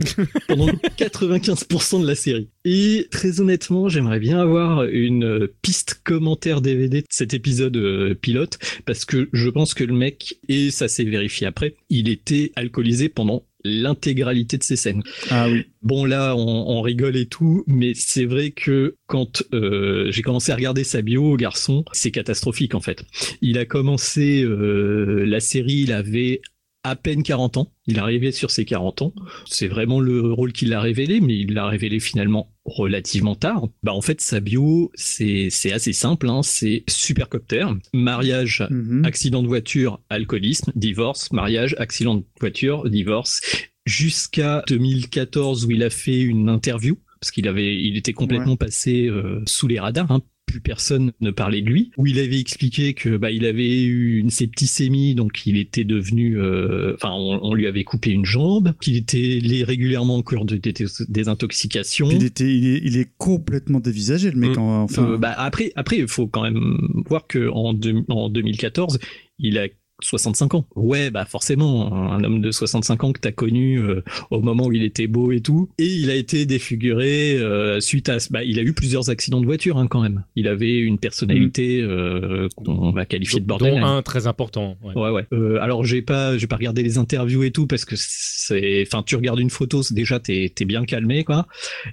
[0.47, 0.67] pendant
[0.97, 2.49] 95% de la série.
[2.63, 8.57] Et très honnêtement, j'aimerais bien avoir une piste commentaire DVD de cet épisode euh, pilote,
[8.85, 13.09] parce que je pense que le mec, et ça s'est vérifié après, il était alcoolisé
[13.09, 15.03] pendant l'intégralité de ses scènes.
[15.29, 15.65] Ah oui.
[15.81, 20.51] Bon là, on, on rigole et tout, mais c'est vrai que quand euh, j'ai commencé
[20.51, 23.03] à regarder sa bio, garçon, c'est catastrophique en fait.
[23.41, 26.41] Il a commencé euh, la série, il avait
[26.83, 27.71] à peine 40 ans.
[27.87, 29.13] Il arrivé sur ses 40 ans.
[29.45, 33.67] C'est vraiment le rôle qu'il a révélé, mais il l'a révélé finalement relativement tard.
[33.83, 36.29] Bah en fait, sa bio, c'est c'est assez simple.
[36.29, 36.41] Hein.
[36.43, 39.03] C'est supercopter, mariage, Mhm.
[39.05, 43.41] accident de voiture, alcoolisme, divorce, mariage, accident de voiture, divorce,
[43.85, 49.07] jusqu'à 2014 où il a fait une interview parce qu'il avait, il était complètement passé
[49.07, 50.09] euh, sous les radars.
[50.09, 50.21] Hein.
[50.49, 51.91] Plus personne ne parlait de lui.
[51.97, 56.39] Où il avait expliqué que bah il avait eu une septicémie, donc il était devenu,
[56.39, 60.55] euh, enfin on, on lui avait coupé une jambe, qu'il était régulièrement en cure de
[60.57, 60.73] dé-
[61.07, 62.09] désintoxication.
[62.11, 64.55] Il, était, il, est, il est complètement dévisagé, le mec.
[64.55, 64.59] Mm.
[64.59, 66.77] en- Enfin, Euh, bah, après, après, il faut quand même
[67.07, 68.99] voir que en, deux- en 2014,
[69.39, 69.67] il a
[70.01, 70.65] 65 ans.
[70.75, 74.71] Ouais, bah forcément, un homme de 65 ans que t'as connu euh, au moment où
[74.71, 78.59] il était beau et tout, et il a été défiguré euh, suite à, bah, il
[78.59, 80.23] a eu plusieurs accidents de voiture hein, quand même.
[80.35, 83.83] Il avait une personnalité euh, qu'on va qualifier de Dont borderline.
[83.83, 84.77] un très important.
[84.83, 84.93] ouais.
[84.95, 85.25] Ouais, ouais.
[85.33, 89.03] Euh, alors j'ai pas, j'ai pas regardé les interviews et tout parce que c'est, enfin,
[89.03, 91.47] tu regardes une photo, déjà t'es, t'es bien calmé quoi.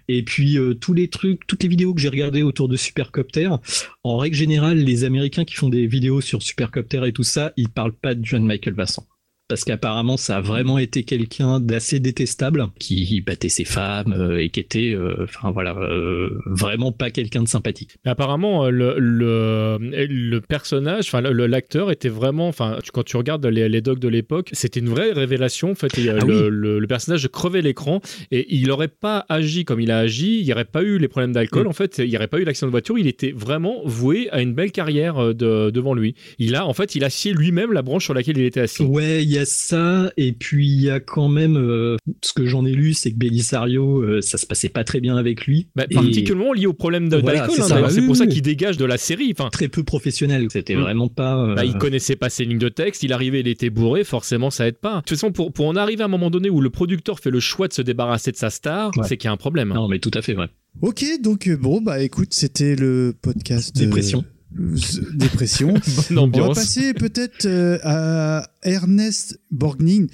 [0.09, 3.49] Et puis euh, tous les trucs, toutes les vidéos que j'ai regardées autour de Supercopter,
[4.09, 7.69] en règle générale, les Américains qui font des vidéos sur Supercopter et tout ça, ils
[7.69, 9.07] parlent pas de John Michael Vincent.
[9.49, 14.49] Parce qu'apparemment, ça a vraiment été quelqu'un d'assez détestable, qui battait ses femmes euh, et
[14.51, 17.93] qui était, euh, enfin voilà, euh, vraiment pas quelqu'un de sympathique.
[18.05, 23.47] Mais apparemment, le, le, le personnage, enfin l'acteur était vraiment, enfin tu- quand tu regardes
[23.47, 25.71] les, les docs de l'époque, c'était une vraie révélation.
[25.71, 26.49] En fait, Et, Ah le, oui.
[26.51, 28.01] le- le personnage crevait l'écran
[28.33, 31.07] et il n'aurait pas agi comme il a agi, il n'y aurait pas eu les
[31.09, 31.65] problèmes d'alcool.
[31.67, 31.69] Mm.
[31.69, 32.99] En fait, il n'y aurait pas eu l'accident de voiture.
[32.99, 36.17] Il était vraiment voué à une belle carrière de- devant lui.
[36.41, 38.83] Il a, en fait, il a scié lui-même la branche sur laquelle il était assis.
[38.83, 42.45] Ouais, il y a ça, et puis il y a quand même euh, ce que
[42.47, 45.69] j'en ai lu, c'est que Belisario, euh, ça se passait pas très bien avec lui.
[45.77, 47.57] Bah, Et- particulièrement lié au problème de- Voilà, d'alcool.
[47.63, 48.31] c'est hein, c'est Oui, pour ça oui.
[48.31, 49.33] qu'il dégage de la série.
[49.39, 50.47] Enfin, très peu professionnel.
[50.51, 50.81] C'était Mm.
[50.81, 51.37] vraiment pas.
[51.39, 54.51] euh, Bah, il connaissait pas ses lignes de texte, il arrivait, il était bourré, forcément
[54.51, 54.97] ça aide pas.
[54.97, 57.31] De toute façon, pour, pour en arriver à un moment donné où le producteur fait
[57.31, 59.05] le choix de se débarrasser de sa star, Ouais.
[59.09, 59.73] c'est qu'il y a un problème.
[59.75, 60.49] Non, mais tout à fait vrai.
[60.83, 63.75] Ok, donc bon, bah écoute, c'était le podcast.
[63.77, 64.25] Dépression.
[64.59, 64.77] Euh,
[65.15, 65.75] dépression.
[65.75, 65.81] Bonne
[66.11, 66.55] On va ambiance.
[66.57, 70.09] passer peut-être euh, à Ernest Borgnine,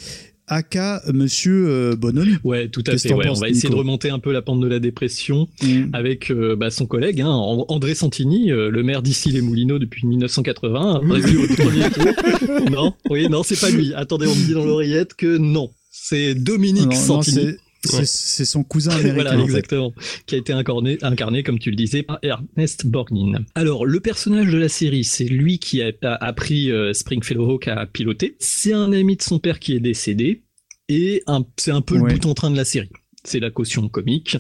[0.49, 2.39] aka Monsieur euh, Bonhomme.
[2.45, 3.13] Ouais, tout à fait.
[3.15, 5.91] On va essayer Nico de remonter un peu la pente de la dépression Mm.
[5.93, 9.79] avec euh, bah, son collègue, hein, An- André Santini, euh, le maire d'ici les Moulineaux
[9.79, 12.71] depuis 1980, prévu au premier tour.
[12.71, 13.95] Non, oui, non, c'est pas lui.
[13.95, 15.71] Attendez, on me dit dans l'oreillette que non.
[15.91, 17.53] C'est Dominique Non, Santini.
[17.85, 19.15] C'est c'est son cousin américain.
[19.15, 19.43] voilà, en fait.
[19.45, 19.93] exactement.
[20.27, 23.45] Qui a été incarné, incarné, comme tu le disais, par Ernest Borgnine.
[23.55, 27.87] Alors, le personnage de la série, c'est lui qui a, appris euh, Springfellow Hawk à
[27.87, 28.37] piloter.
[28.39, 30.43] C'est un ami de son père qui est décédé.
[30.89, 31.23] Et
[31.57, 32.13] c'est un peu Ouais.
[32.13, 32.91] le bout en train de la série.
[33.25, 34.37] C'est la caution comique.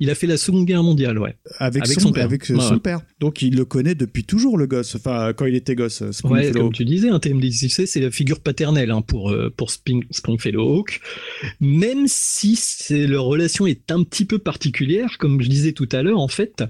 [0.00, 1.36] Il a fait la Seconde Guerre mondiale, ouais.
[1.58, 2.24] Avec, Avec son, son père.
[2.24, 2.78] Avec euh, ouais.
[2.78, 3.00] père.
[3.20, 4.94] Donc il le connaît depuis toujours, le gosse.
[4.96, 6.02] Enfin, quand il était gosse.
[6.02, 9.70] euh, Ouais, comme tu disais, un TMDCC, c'est la figure paternelle hein, pour, euh, pour
[9.70, 11.00] Spring, Springfellow Hawk.
[11.60, 16.02] Même si c'est, leur relation est un petit peu particulière, comme je disais tout à
[16.02, 16.62] l'heure, en fait,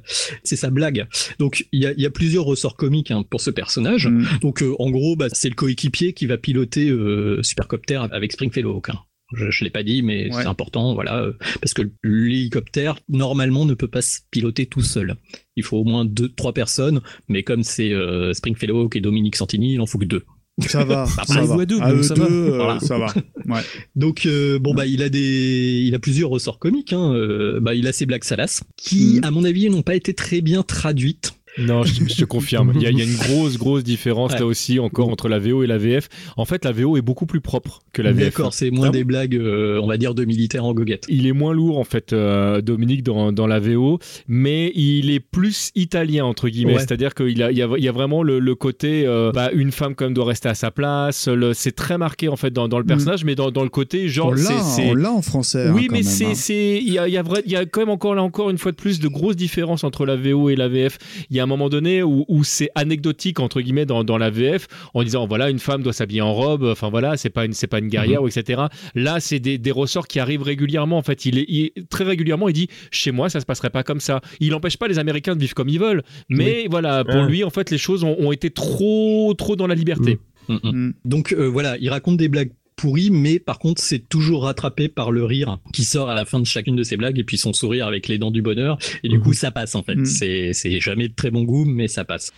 [0.45, 1.07] c'est sa blague.
[1.39, 4.07] Donc, il y a, il y a plusieurs ressorts comiques hein, pour ce personnage.
[4.07, 4.25] Mm.
[4.43, 8.77] Donc, euh, en gros, bah, c'est le coéquipier qui va piloter euh, Supercopter avec Springfellow
[8.77, 8.91] Hawk.
[9.35, 10.43] Je, je l'ai pas dit, mais Ouais.
[10.43, 15.17] c'est important, voilà, euh, parce que l'hélicoptère normalement ne peut pas se piloter tout seul.
[15.57, 19.75] Il faut au moins deux, trois personnes, mais comme c'est euh, Springfellow et Dominique Santini,
[19.75, 20.25] il en faut que deux.
[20.67, 21.55] Ça va, Bah, ça va.
[21.55, 22.29] voit deux, À donc eux ça deux, va.
[22.31, 22.81] euh, Voilà.
[22.81, 23.07] ça va.
[23.47, 23.61] Ouais.
[23.97, 26.93] Donc euh, bon bah il a des, il a plusieurs ressorts comiques.
[26.93, 27.15] Hein.
[27.15, 30.41] Euh, bah il a ses blagues salaces qui, à mon avis, n'ont pas été très
[30.43, 31.33] bien traduites.
[31.59, 32.73] Non, je, je te confirme.
[32.77, 34.39] Il y, a, il y a une grosse, grosse différence Ouais.
[34.41, 36.09] là aussi encore entre la VO et la VF.
[36.37, 38.25] En fait, la VO est beaucoup plus propre que la VF.
[38.37, 41.05] D'accord, c'est moins des blagues, euh, on va dire, de militaires en goguette.
[41.09, 43.99] Il est moins lourd en fait, euh, Dominique dans, dans la VO,
[44.29, 46.75] mais il est plus italien entre guillemets.
[46.75, 46.79] Ouais.
[46.79, 49.51] C'est-à-dire qu'il a, il y a, il y a vraiment le, le côté, euh, bah,
[49.53, 51.29] une femme comme doit rester à sa place.
[51.29, 54.09] le- C'est très marqué en fait dans, dans le personnage, mais dans, dans le côté
[54.09, 55.69] genre on c'est- l'a, c'est on l'a en français.
[55.69, 56.33] hein, oui, quand mais même, c'est, hein.
[56.35, 58.23] c'est, il y a, il y a vrai, il y a quand même encore là
[58.23, 60.99] encore une fois de plus de grosses différences entre la VO et la VF.
[61.31, 64.31] Il y a un moment donné où, où c'est anecdotique entre guillemets dans, dans la
[64.31, 67.53] VF en disant voilà une femme doit s'habiller en robe, enfin voilà c'est pas une
[67.53, 68.63] c'est pas une guerrière ou etc.
[68.95, 71.25] Là c'est des, des ressorts qui arrivent régulièrement en fait.
[71.27, 74.21] Il est, il- très régulièrement il dit chez moi ça se passerait pas comme ça.
[74.41, 77.51] Il n'empêche pas les Américains de vivre comme ils veulent, mais voilà pour lui en
[77.51, 80.19] fait les choses ont, ont été trop trop dans la liberté.
[80.49, 84.89] Mm, Donc euh, voilà, il raconte des blagues pourries, mais par contre c'est toujours rattrapé
[84.89, 87.37] par le rire qui sort à la fin de chacune de ses blagues et puis
[87.37, 88.79] son sourire avec les dents du bonheur.
[89.03, 89.97] Et du coup ça passe en fait.
[89.97, 90.07] Mm.
[90.07, 92.33] C'est c'est jamais de très bon goût, mais ça passe.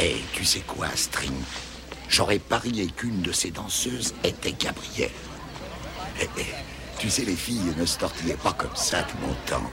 [0.00, 1.32] Et tu sais quoi, String?
[2.08, 5.10] J'aurais parié qu'une de ces danseuses était Gabrielle.
[6.20, 6.42] Eh, eh,
[6.98, 9.70] tu sais, les filles ne se tortillaient pas comme ça tout mon temps.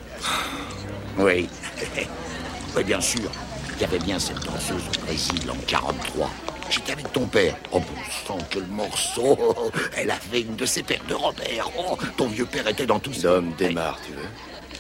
[1.20, 1.48] Oui.
[2.76, 3.30] oui, bien sûr.
[3.76, 6.32] Il y avait bien cette danseuse au Brésil en 43.
[6.72, 7.56] J'étais avec ton père.
[7.74, 9.38] Oh bon sang, quel morceau
[9.98, 11.70] Elle avait une de ses paires de Robert.
[11.78, 13.28] Oh, ton vieux père était dans tout ça.
[13.28, 14.30] L'homme démarre, tu veux?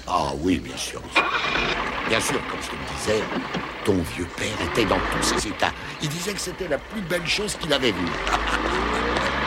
[0.08, 1.02] Ah oui, bien sûr.
[2.08, 3.24] Bien sûr, comme je te le disais,
[3.84, 5.74] ton vieux père était dans tous ses états.
[6.02, 7.98] Il disait que c'était la plus belle chose qu'il avait vue.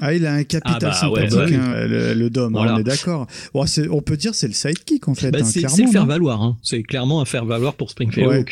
[0.00, 1.54] Ah, il a un capital Ah bah, ouais, sympathique, bah oui.
[1.56, 2.74] hein, le, le Dom, hein, Voilà.
[2.76, 3.26] on est d'accord.
[3.54, 5.76] Bon, c'est- on peut dire c'est le sidekick en fait, Bah, hein, c'est clairement.
[5.76, 6.42] c'est le faire non valoir.
[6.42, 6.56] Hein.
[6.62, 8.44] C'est clairement un faire valoir pour Springfield Ouais.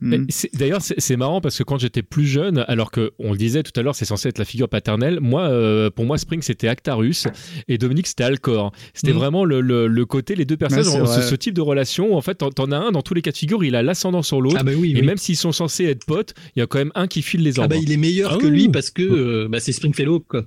[0.00, 0.26] Mm.
[0.54, 3.62] D'ailleurs, c'est c'est marrant parce que quand j'étais plus jeune, alors que on le disait
[3.62, 5.18] tout à l'heure, c'est censé être la figure paternelle.
[5.20, 7.26] Moi, euh, pour moi, Spring c'était Actarus
[7.68, 8.72] et Dominique c'était Alcor.
[8.94, 9.18] C'était Mhm.
[9.18, 12.12] vraiment le, le- le côté les deux c'est ont ce, type de relation.
[12.12, 13.82] où, En fait, t'en- t'en as un dans tous les cas de figure, il a
[13.82, 14.56] l'ascendant sur l'autre.
[14.60, 15.06] Ah bah oui, et oui.
[15.06, 17.58] même s'ils sont censés être potes, il y a quand même un qui file les
[17.58, 17.74] Ah arbres.
[17.74, 18.50] bah il est meilleur Ah que oui.
[18.52, 20.44] lui parce que euh, bah, c'est Springfield Hawk, quoi.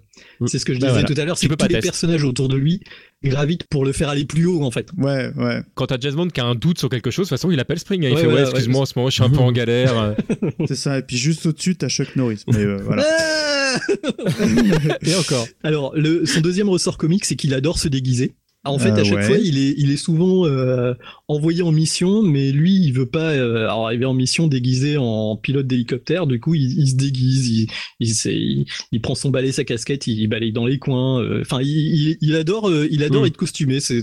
[0.48, 1.08] C'est ce que je Bah disais voilà.
[1.16, 2.82] tout à l'heure, c'est que pas tous les personnages autour de lui
[3.24, 4.90] gravitent pour le faire aller plus haut en fait.
[4.98, 5.62] Ouais, ouais.
[5.74, 7.80] Quand t'as Jasmine qui a un doute sur quelque chose, de toute façon, il appelle
[7.80, 8.06] Spring.
[8.06, 8.10] hein.
[8.10, 8.82] Il Ouais, fait ouais, excuse-moi, ouais.
[8.82, 10.16] en ce moment, je suis un peu en galère.
[10.68, 10.98] C'est ça.
[11.00, 12.44] Et puis juste au-dessus, t'as Chuck Norris.
[12.48, 13.04] Mais euh, voilà.
[15.02, 15.48] Et encore.
[15.64, 18.36] Alors, le, son deuxième ressort comique, c'est qu'il adore se déguiser.
[18.66, 19.24] Ah, En fait, Euh, à chaque ouais.
[19.28, 20.94] fois, il est, il est souvent euh,
[21.28, 25.68] envoyé en mission, mais lui, il veut pas euh, arriver en mission déguisé en pilote
[25.68, 26.28] d'hélicoptère.
[26.28, 27.68] Du coup, il, il se déguise, il,
[28.00, 31.22] il, s'est- il, il prend son balai, sa casquette, il, balaye dans les coins.
[31.22, 33.80] euh, Enfin, il, il, il adore, euh, il adore être costumé.
[33.80, 34.02] C'est,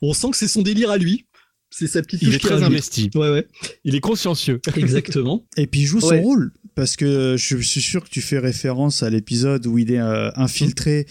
[0.00, 1.26] on sent que c'est son délire à lui.
[1.74, 3.08] C'est sa petite Il est très investi.
[3.14, 3.46] Ouais, ouais.
[3.84, 4.60] Il est consciencieux.
[4.76, 5.46] Exactement.
[5.56, 9.02] Et puis il joue son rôle parce que je suis sûr que tu fais référence
[9.02, 11.06] à l'épisode où il est euh, infiltré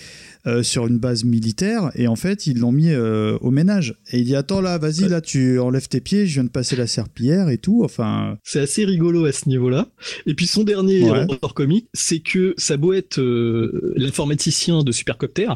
[0.48, 4.20] euh, sur une base militaire et en fait ils l'ont mis euh, au ménage et
[4.20, 6.88] il dit attends là vas-y là tu enlèves tes pieds je viens de passer la
[6.88, 9.88] serpillière et tout enfin C'est assez rigolo à ce niveau-là.
[10.26, 11.26] Et puis son dernier Ouais.
[11.26, 15.48] ressort comique, c'est que ça beau être euh, l'informaticien de Supercopter,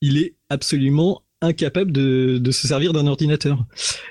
[0.00, 3.64] il est absolument incapable de, de se servir d'un ordinateur.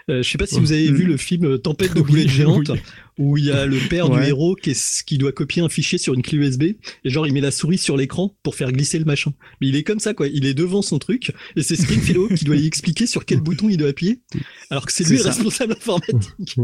[0.09, 0.95] Euh, je sais pas si vous avez Mm.
[0.95, 2.71] vu le film Tempête de boulettes géantes,
[3.17, 4.21] où il y a le père Ouais.
[4.23, 6.75] du héros qui, est- qui doit copier un fichier sur une clé USB, et
[7.09, 9.33] genre il met la souris sur l'écran pour faire glisser le machin.
[9.61, 12.45] Mais il est comme ça quoi, il est devant son truc, et c'est Springfield qui
[12.45, 14.19] doit lui expliquer sur quel bouton il doit appuyer,
[14.69, 16.29] alors que c'est lui le responsable informatique.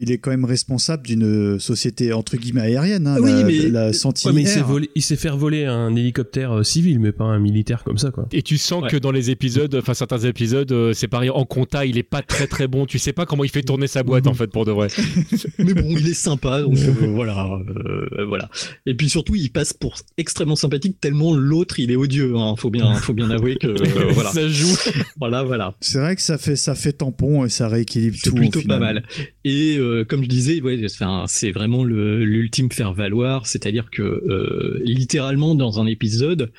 [0.00, 3.86] il est quand même responsable d'une société entre guillemets aérienne hein, oui, la, mais- la
[3.88, 7.12] Ouais, Sentinelle mais il s'est, volé- il s'est fait voler un hélicoptère euh, civil, mais
[7.12, 8.26] pas un militaire comme ça, quoi.
[8.32, 11.86] Et tu sens que dans les épisodes, enfin certains épisodes, euh, c'est pareil, en compta,
[11.86, 12.86] il est pas très très bon.
[12.86, 14.88] Tu sais pas comment il fait tourner sa boîte en fait pour de vrai.
[15.58, 17.48] mais bon, il est sympa, donc euh, voilà,
[17.84, 18.48] euh, voilà.
[18.86, 22.34] Et puis surtout, il passe pour extrêmement sympathique tellement l'autre, il est odieux.
[22.36, 22.54] Hein.
[22.56, 24.30] Faut bien, faut bien avouer que euh, voilà.
[24.32, 24.74] Ça joue.
[25.18, 25.74] Voilà, voilà.
[25.80, 28.62] c'est vrai que ça fait ça fait tampon et ça rééquilibre C'est tout au plutôt
[28.62, 29.04] pas mal.
[29.44, 30.78] Et euh, comme je disais, ouais,
[31.26, 36.52] c'est vraiment le- l'ultime faire valoir, c'est-à-dire que euh, littéralement dans un épisode.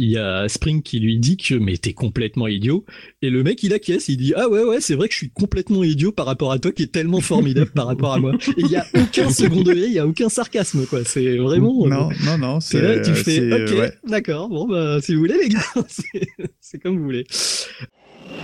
[0.00, 2.84] Il y a Spring qui lui dit que mais t'es complètement idiot
[3.20, 5.30] et le mec il acquiesce il dit ah ouais ouais c'est vrai que je suis
[5.30, 8.60] complètement idiot par rapport à toi qui est tellement formidable par rapport à moi et
[8.60, 11.88] il y a aucun second degré il y a aucun sarcasme quoi c'est vraiment euh,
[11.88, 13.92] non non non c'est là tu fais c'est- ok ouais.
[14.06, 16.28] d'accord bon bah si vous voulez les gars c'est-
[16.60, 17.26] c'est comme vous voulez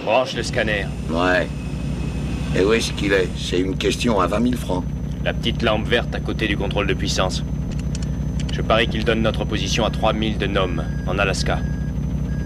[0.05, 0.87] Branche le scanner.
[1.09, 1.47] Ouais.
[2.57, 4.85] Et où est-ce qu'il est C'est une question à 20 000 francs.
[5.25, 7.43] La petite lampe verte à côté du contrôle de puissance.
[8.53, 11.59] Je parie qu'il donne notre position à 3000 de Nome, en Alaska.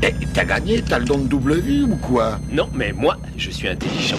[0.03, 2.41] Eh, t'as gagné T'as le don de double vie ou quoi?
[2.51, 4.17] Non, mais moi, je suis intelligent.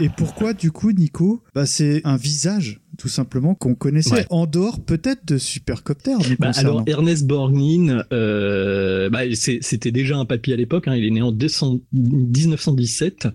[0.00, 4.26] Et pourquoi, du coup, Nico bah, C'est un visage, tout simplement, qu'on connaissait Ouais.
[4.30, 6.14] en dehors peut-être de Supercopter.
[6.38, 10.88] Bah, alors Ernest Borgnine, euh, bah, c'était déjà un papy à l'époque.
[10.88, 13.28] hein, il est né en 200 1917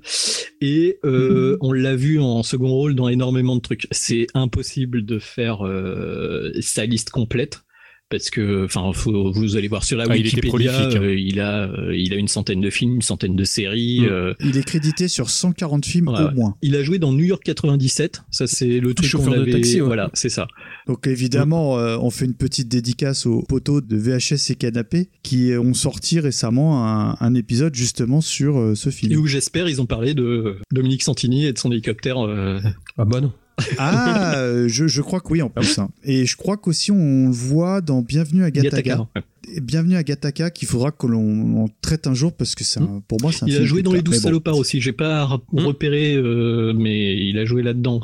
[0.62, 3.88] et euh, on l'a vu en second rôle dans énormément de trucs.
[3.92, 7.62] C'est impossible de faire euh, sa liste complète.
[8.12, 11.02] Parce que, enfin, faut- vous allez voir sur la Ah, il était Wikipédia, prolifique, hein.
[11.04, 14.02] euh, il a, euh, il a une centaine de films, une centaine de séries.
[14.02, 14.06] Mm.
[14.06, 16.34] euh, Il est crédité sur 140 films ouais, au ouais.
[16.34, 16.56] moins.
[16.62, 18.24] Il a joué dans New York 97.
[18.30, 19.52] Ça, c'est le truc qu'on chauffeur de avait.
[19.54, 19.88] taxi, ouais.
[19.88, 20.48] Voilà, c'est ça.
[20.88, 25.54] Donc évidemment, euh, on fait une petite dédicace aux poteaux de VHS et Canapé qui
[25.58, 29.20] ont sorti récemment un, un épisode justement sur euh, ce Et film.
[29.22, 32.18] où j'espère ils ont parlé de Dominique Santini et de son hélicoptère.
[32.26, 32.60] euh,
[32.98, 33.32] Ah bah non.
[33.78, 34.34] Ah,
[34.68, 35.78] je, je crois que oui en plus.
[35.80, 35.90] hein.
[36.04, 39.08] Et je crois qu'aussi on le voit dans Bienvenue à Gattaca.
[39.62, 43.02] Bienvenue à Gattaca qu'il faudra que l'on on traite un jour parce que c'est un-
[43.08, 44.24] pour moi c'est un Il a joué dans Les Douze mais bon.
[44.28, 44.80] Salopards aussi.
[44.82, 48.00] J'ai pas re- repéré, euh, mais il a joué là-dedans.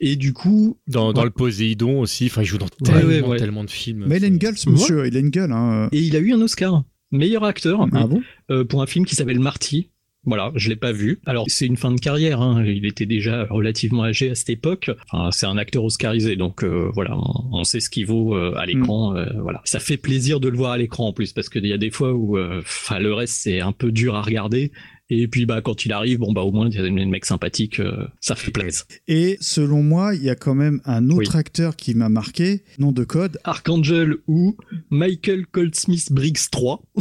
[0.00, 1.26] Et du coup, Dans, dans Ouais.
[1.26, 3.36] le Poséidon aussi, enfin, il joue dans tellement, ouais, ouais.
[3.38, 4.04] tellement de films.
[4.08, 5.06] Mais il a une gueule, ce monsieur.
[5.06, 5.52] Il a une gueule.
[5.52, 5.88] Hein.
[5.92, 9.14] et il a eu un Oscar meilleur acteur Ah bon euh, pour un film qui
[9.16, 9.90] s'appelle Marty.
[10.24, 11.18] Voilà, je l'ai pas vu.
[11.24, 12.42] Alors c'est une fin de carrière.
[12.42, 12.62] Hein.
[12.66, 14.90] Il était déjà relativement âgé à cette époque.
[15.10, 18.54] Enfin, c'est un acteur oscarisé, donc euh, voilà, on, on sait ce qu'il vaut euh,
[18.56, 19.16] à l'écran.
[19.16, 21.72] euh, voilà, ça fait plaisir de le voir à l'écran en plus parce qu'il y
[21.72, 24.72] a des fois où, euh, enfin, le reste c'est un peu dur à regarder.
[25.10, 27.24] Et puis bah quand il arrive, bon bah au moins il y a des mecs
[27.24, 28.84] sympathiques, euh, ça fait plaisir.
[29.08, 32.92] Et selon moi, il y a quand même un autre acteur qui m'a marqué, nom
[32.92, 33.38] de code.
[33.42, 34.56] Archangel ou
[34.90, 36.82] Michael Goldsmith Briggs 3.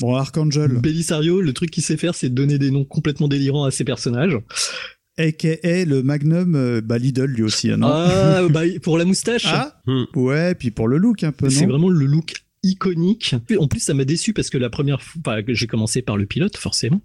[0.00, 0.78] Bon, Archangel.
[0.80, 3.84] Belisario, le truc qu'il sait faire, c'est de donner des noms complètement délirants à ses
[3.84, 4.36] personnages.
[5.18, 9.44] AKA le Magnum, euh, bah Lidl lui aussi, hein, non Ah, bah, pour la moustache.
[9.46, 9.80] Ah
[10.14, 12.32] Ouais, puis pour le look un peu, non C'est vraiment le look
[12.62, 13.34] iconique.
[13.58, 16.26] En plus, ça m'a déçu parce que la première fois, que j'ai commencé par le
[16.26, 17.00] pilote, forcément.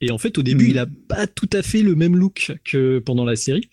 [0.00, 0.70] Et en fait, au début, Mm.
[0.70, 3.68] il a pas tout à fait le même look que pendant la série.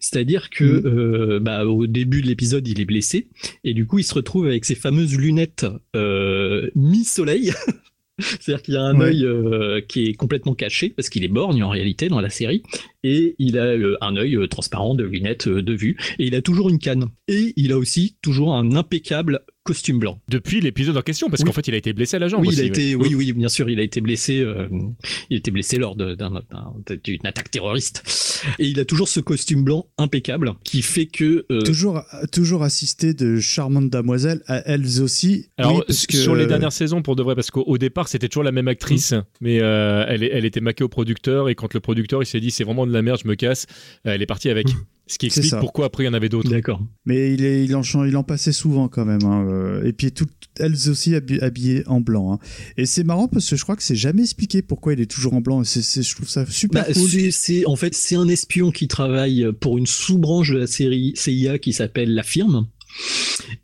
[0.00, 0.86] C'est-à-dire que, Mm.
[0.86, 3.28] euh, bah, au début de l'épisode, il est blessé.
[3.64, 5.66] Et du coup, il se retrouve avec ses fameuses lunettes,
[5.96, 7.52] euh, mi-soleil.
[8.20, 9.06] C'est-à-dire qu'il y a un Ouais.
[9.06, 12.64] œil euh, qui est complètement caché parce qu'il est borgne en réalité dans la série
[13.04, 16.42] et il a euh, un œil euh, transparent de lunettes de vue et il a
[16.42, 20.18] toujours une canne et il a aussi toujours un impeccable costume blanc.
[20.28, 21.46] Depuis l'épisode en question, parce Oui.
[21.46, 22.58] qu'en fait, il a été blessé à la jambe Oui, aussi.
[22.58, 23.08] il a été, ouais.
[23.08, 24.40] oui, oui, bien sûr, il a été blessé.
[24.40, 24.66] euh,
[25.28, 26.16] il a été blessé lors d'une
[27.24, 28.02] attaque terroriste.
[28.58, 33.12] Et il a toujours ce costume blanc impeccable qui fait que euh, toujours, toujours assisté
[33.12, 35.48] de charmantes damoiselles, à elles aussi.
[35.58, 38.08] Alors, Oui, parce que- sur les dernières saisons, pour de vrai, parce qu'au au départ,
[38.08, 39.12] c'était toujours la même actrice,
[39.42, 42.64] mais euh, elle, était maquée au producteur, et quand le producteur il s'est dit c'est
[42.64, 43.66] vraiment de la merde, je me casse,
[44.04, 44.66] elle est partie avec.
[45.10, 46.50] Ce qui C'est explique pourquoi après il y en avait d'autres.
[46.50, 46.82] D'accord.
[47.06, 49.24] Mais il, est, il, en, chan- il en passait souvent quand même.
[49.24, 50.30] hein, euh, Et puis toutes
[50.60, 52.34] elles aussi habi- habillées en blanc.
[52.34, 52.38] hein.
[52.76, 55.32] Et c'est marrant parce que je crois que c'est jamais expliqué pourquoi il est toujours
[55.34, 55.62] en blanc.
[55.62, 57.08] Et c'est- c'est- je trouve ça super Bah, cool.
[57.08, 61.12] c'est- c'est en fait c'est un espion qui travaille pour une sous-branche de la série
[61.16, 62.66] CIA qui s'appelle la firme.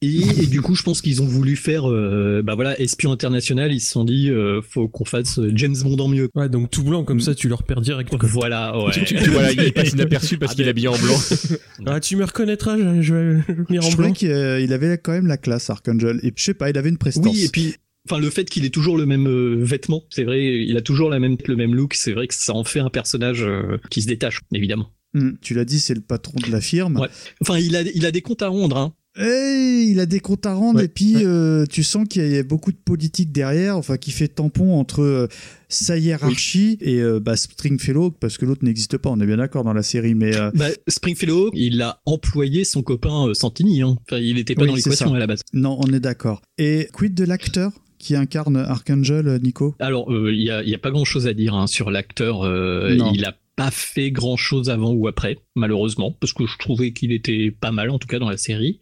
[0.03, 3.73] Et, et du coup, je pense qu'ils ont voulu faire, euh, bah voilà, espion international.
[3.73, 6.29] Ils se sont dit, euh, faut qu'on fasse James Bond en mieux.
[6.35, 8.11] Ouais, donc tout blanc comme ça, tu le repères direct.
[8.11, 8.19] quoi.
[8.23, 8.93] Voilà, ouais.
[8.93, 11.17] Tu- tu- tu- voilà, il passe inaperçu parce Ah, qu'il est habillé en blanc.
[11.87, 14.15] Ah, tu me reconnaîtras, je, je vais le venir en Je trouvais blanc.
[14.15, 16.21] qu'il euh, il avait quand même la classe, Archangel.
[16.23, 17.27] Et je sais pas, il avait une prestance.
[17.35, 17.75] Oui, et puis,
[18.09, 21.11] enfin, le fait qu'il ait toujours le même euh, vêtement, c'est vrai, il a toujours
[21.11, 24.03] la même, le même look, c'est vrai que ça en fait un personnage euh, qui
[24.03, 24.91] se détache, évidemment.
[25.17, 26.99] Hum, tu l'as dit, c'est le patron de la firme.
[26.99, 27.09] Ouais.
[27.41, 28.95] Enfin, il a, il a des comptes à rendre, hein.
[29.17, 30.87] Et il a des comptes à rendre Ouais.
[30.87, 34.27] et puis euh, tu sens qu'il y a beaucoup de politique derrière, enfin qui fait
[34.27, 35.29] tampon entre euh,
[35.69, 39.11] sa hiérarchie et euh, bah, Stringfellow parce que l'autre n'existe pas.
[39.11, 42.83] On est bien d'accord dans la série, mais euh, Bah, Springfellow, il a employé son
[42.83, 43.97] copain euh, Santini, hein.
[44.09, 45.43] Enfin, il était pas Oui, dans l'équation à la base.
[45.53, 46.43] non, on est d'accord.
[46.59, 49.75] Et quid de l'acteur qui incarne Archangel, euh, Nico?
[49.79, 51.91] Alors, euh, il y, a, il y a pas grand chose à dire hein, sur
[51.91, 52.43] l'acteur.
[52.43, 56.93] euh, il a pas fait grand chose avant ou après, malheureusement, parce que je trouvais
[56.93, 58.81] qu'il était pas mal, en tout cas dans la série.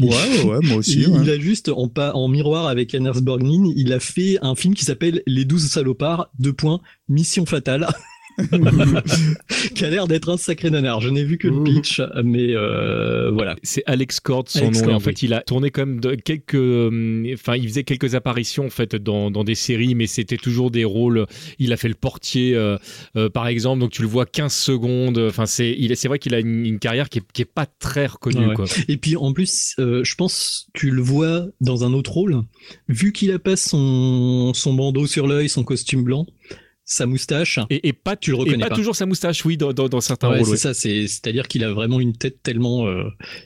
[0.00, 1.00] Ouais, ouais, moi aussi.
[1.00, 1.20] Il, ouais.
[1.22, 4.84] il a juste, en, en miroir avec Anders Borgnine, il a fait un film qui
[4.84, 7.88] s'appelle Les douze salopards, deux points, Mission fatale.
[9.74, 11.00] qui a l'air d'être un sacré nanar.
[11.00, 13.56] Je n'ai vu que le pitch, mais euh, voilà.
[13.62, 14.90] C'est Alex Cord son Alex nom.
[14.90, 16.54] et en fait, il a tourné quand même de quelques.
[16.54, 20.70] euh, Enfin, il faisait quelques apparitions en fait dans, dans des séries, mais c'était toujours
[20.70, 21.26] des rôles.
[21.58, 22.78] Il a fait le portier, euh,
[23.32, 23.80] par exemple.
[23.80, 25.18] Donc tu le vois 15 secondes.
[25.18, 27.44] Enfin, c'est il est- c'est vrai qu'il a une, une carrière qui est, qui est
[27.44, 28.46] pas très reconnue.
[28.48, 28.54] Ouais.
[28.54, 28.66] Quoi.
[28.88, 32.42] Et puis en plus, je pense tu le vois dans un autre rôle,
[32.88, 36.26] vu qu'il a pas son, son bandeau sur l'œil, son costume blanc.
[36.88, 37.58] Sa moustache.
[37.68, 38.74] Et, et pas, tu le reconnais et pas, pas.
[38.76, 40.46] toujours sa moustache, oui, dans, dans, dans certains Ouais, rôles.
[40.46, 40.56] c'est ouais.
[40.56, 43.02] ça, c'est c'est-à-dire qu'il a vraiment une tête tellement euh,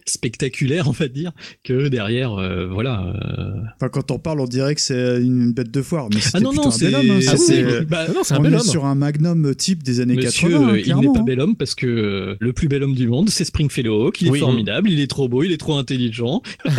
[0.06, 1.32] spectaculaire, on va dire,
[1.64, 3.02] que derrière, euh, voilà.
[3.16, 6.08] euh, Enfin, quand on parle, on dirait que c'est une bête de foire.
[6.12, 7.10] Mais Ah non, non, un bel c'est- homme.
[7.10, 7.20] hein.
[7.28, 8.62] Ah oui, C'est- oui, bah, non, c'est un on bel est homme.
[8.62, 10.58] sur un magnum type des années Monsieur, 80.
[10.68, 11.24] hein, euh, il n'est pas hein.
[11.24, 14.20] bel homme parce que euh, le plus bel homme du monde, c'est Springfellow Hawk.
[14.20, 14.38] Il est Oui.
[14.40, 16.42] formidable, il est trop beau, il est trop intelligent.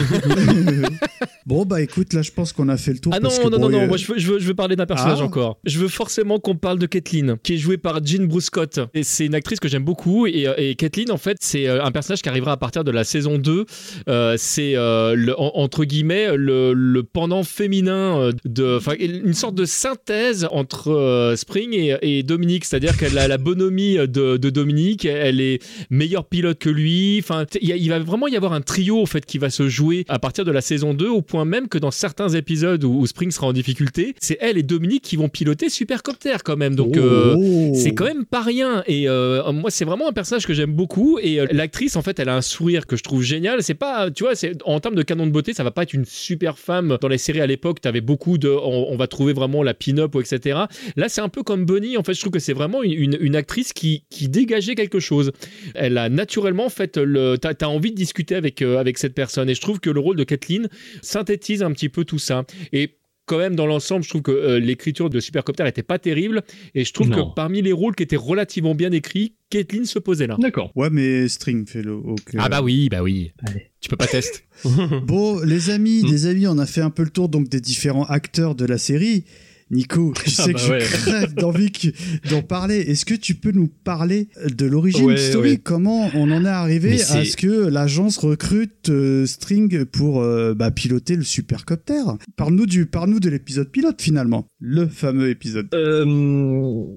[1.48, 3.14] Bon, bah écoute, là, je pense qu'on a fait le tour.
[3.16, 4.54] Ah non, parce que, non, bon, non, non, moi je veux, je veux, je veux
[4.54, 5.26] parler d'un personnage Ah.
[5.26, 5.58] encore.
[5.66, 8.80] Je veux forcément qu'on parle de Kathleen, qui est jouée par Jean Bruscott.
[8.94, 10.28] Et c'est une actrice que j'aime beaucoup.
[10.28, 12.92] Et, euh, et Kathleen, en fait, c'est euh, un personnage qui arrivera à partir de
[12.92, 13.66] la saison 2.
[14.08, 18.80] Euh, c'est, entre guillemets, le, pendant féminin de.
[19.02, 22.66] Une sorte de synthèse entre Spring et, Dominique.
[22.66, 25.06] C'est-à-dire qu'elle a la bonhomie de, Dominique.
[25.06, 27.20] Elle est meilleure pilote que lui.
[27.20, 30.20] Enfin, il va vraiment y avoir un trio, en fait, qui va se jouer à
[30.20, 33.32] partir de la saison 2, au point même que dans certains épisodes où, où Spring
[33.32, 36.76] sera en difficulté, c'est elle et Dominique qui vont piloter Supercopter quand même.
[36.76, 37.72] Donc, euh, Oh.
[37.76, 38.84] c'est quand même pas rien.
[38.88, 41.20] Et euh, moi, c'est vraiment un personnage que j'aime beaucoup.
[41.22, 43.62] Et euh, l'actrice, en fait, elle a un sourire que je trouve génial.
[43.64, 44.34] C'est pas, tu vois,
[44.66, 46.98] en termes de canon de beauté, ça va pas être une super femme.
[47.02, 50.16] Dans les séries à l'époque, t'avais beaucoup de, on, on va trouver vraiment la pin-up
[50.16, 50.60] ou etc.
[50.96, 51.98] Là, c'est un peu comme Bonnie.
[51.98, 55.00] En fait, je trouve que c'est vraiment une, une- une actrice qui, qui dégageait quelque
[55.00, 55.32] chose.
[55.76, 59.50] Elle a naturellement fait le, t'as as envie de discuter avec euh, avec cette personne.
[59.50, 60.70] Et je trouve que le rôle de Kathleen
[61.02, 62.44] synthétise un petit peu tout ça.
[62.74, 66.44] Et quand même dans l'ensemble, je trouve que euh, l'écriture de Supercopter était pas terrible
[66.76, 67.30] et je trouve Non.
[67.30, 70.36] que parmi les rôles qui étaient relativement bien écrits, Kathleen se posait là.
[70.40, 70.72] D'accord.
[70.76, 72.36] Ouais, mais Stringfellow Hawk.
[72.36, 73.32] euh, Ah bah oui, bah oui.
[73.80, 74.40] Tu peux pas tester.
[75.06, 75.72] Bon, les Hmm.
[75.72, 78.66] amis, les amis, on a fait un peu le tour donc des différents acteurs de
[78.66, 79.26] la série.
[79.72, 81.72] Nico, tu Ah sais bah que je crève d'envie
[82.30, 82.78] d'en parler.
[82.80, 85.52] Est-ce que tu peux nous parler de l'origine Ouais, story?
[85.52, 85.58] ouais.
[85.58, 90.54] Comment on en est arrivé Mais à ce que l'agence recrute euh, String pour euh,
[90.54, 92.02] bah, piloter le supercopter
[92.36, 95.68] Parle-nous du, parle-nous de l'épisode pilote finalement, le fameux épisode.
[95.74, 96.04] Euh,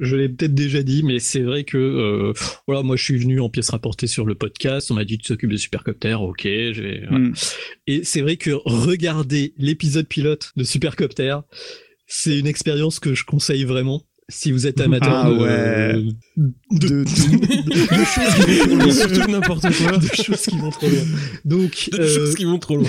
[0.01, 2.33] je l'ai peut-être déjà dit, mais c'est vrai que euh,
[2.67, 4.91] voilà, moi je suis venu en pièce rapportée sur le podcast.
[4.91, 6.43] On m'a dit tu t'occupes de Supercopter, ok.
[6.45, 7.27] je vais- voilà.
[7.29, 7.35] Mm.
[7.87, 11.37] Et c'est vrai que regarder l'épisode pilote de Supercopter,
[12.07, 14.03] c'est une expérience que je conseille vraiment.
[14.31, 16.03] Si vous êtes amateur Ah de, ouais.
[16.71, 18.91] de, De- de choses qui vont trop loin.
[18.93, 19.99] Surtout n'importe quoi.
[19.99, 21.03] de choses qui vont trop loin.
[21.45, 22.89] Donc, De euh, choses qui vont trop loin.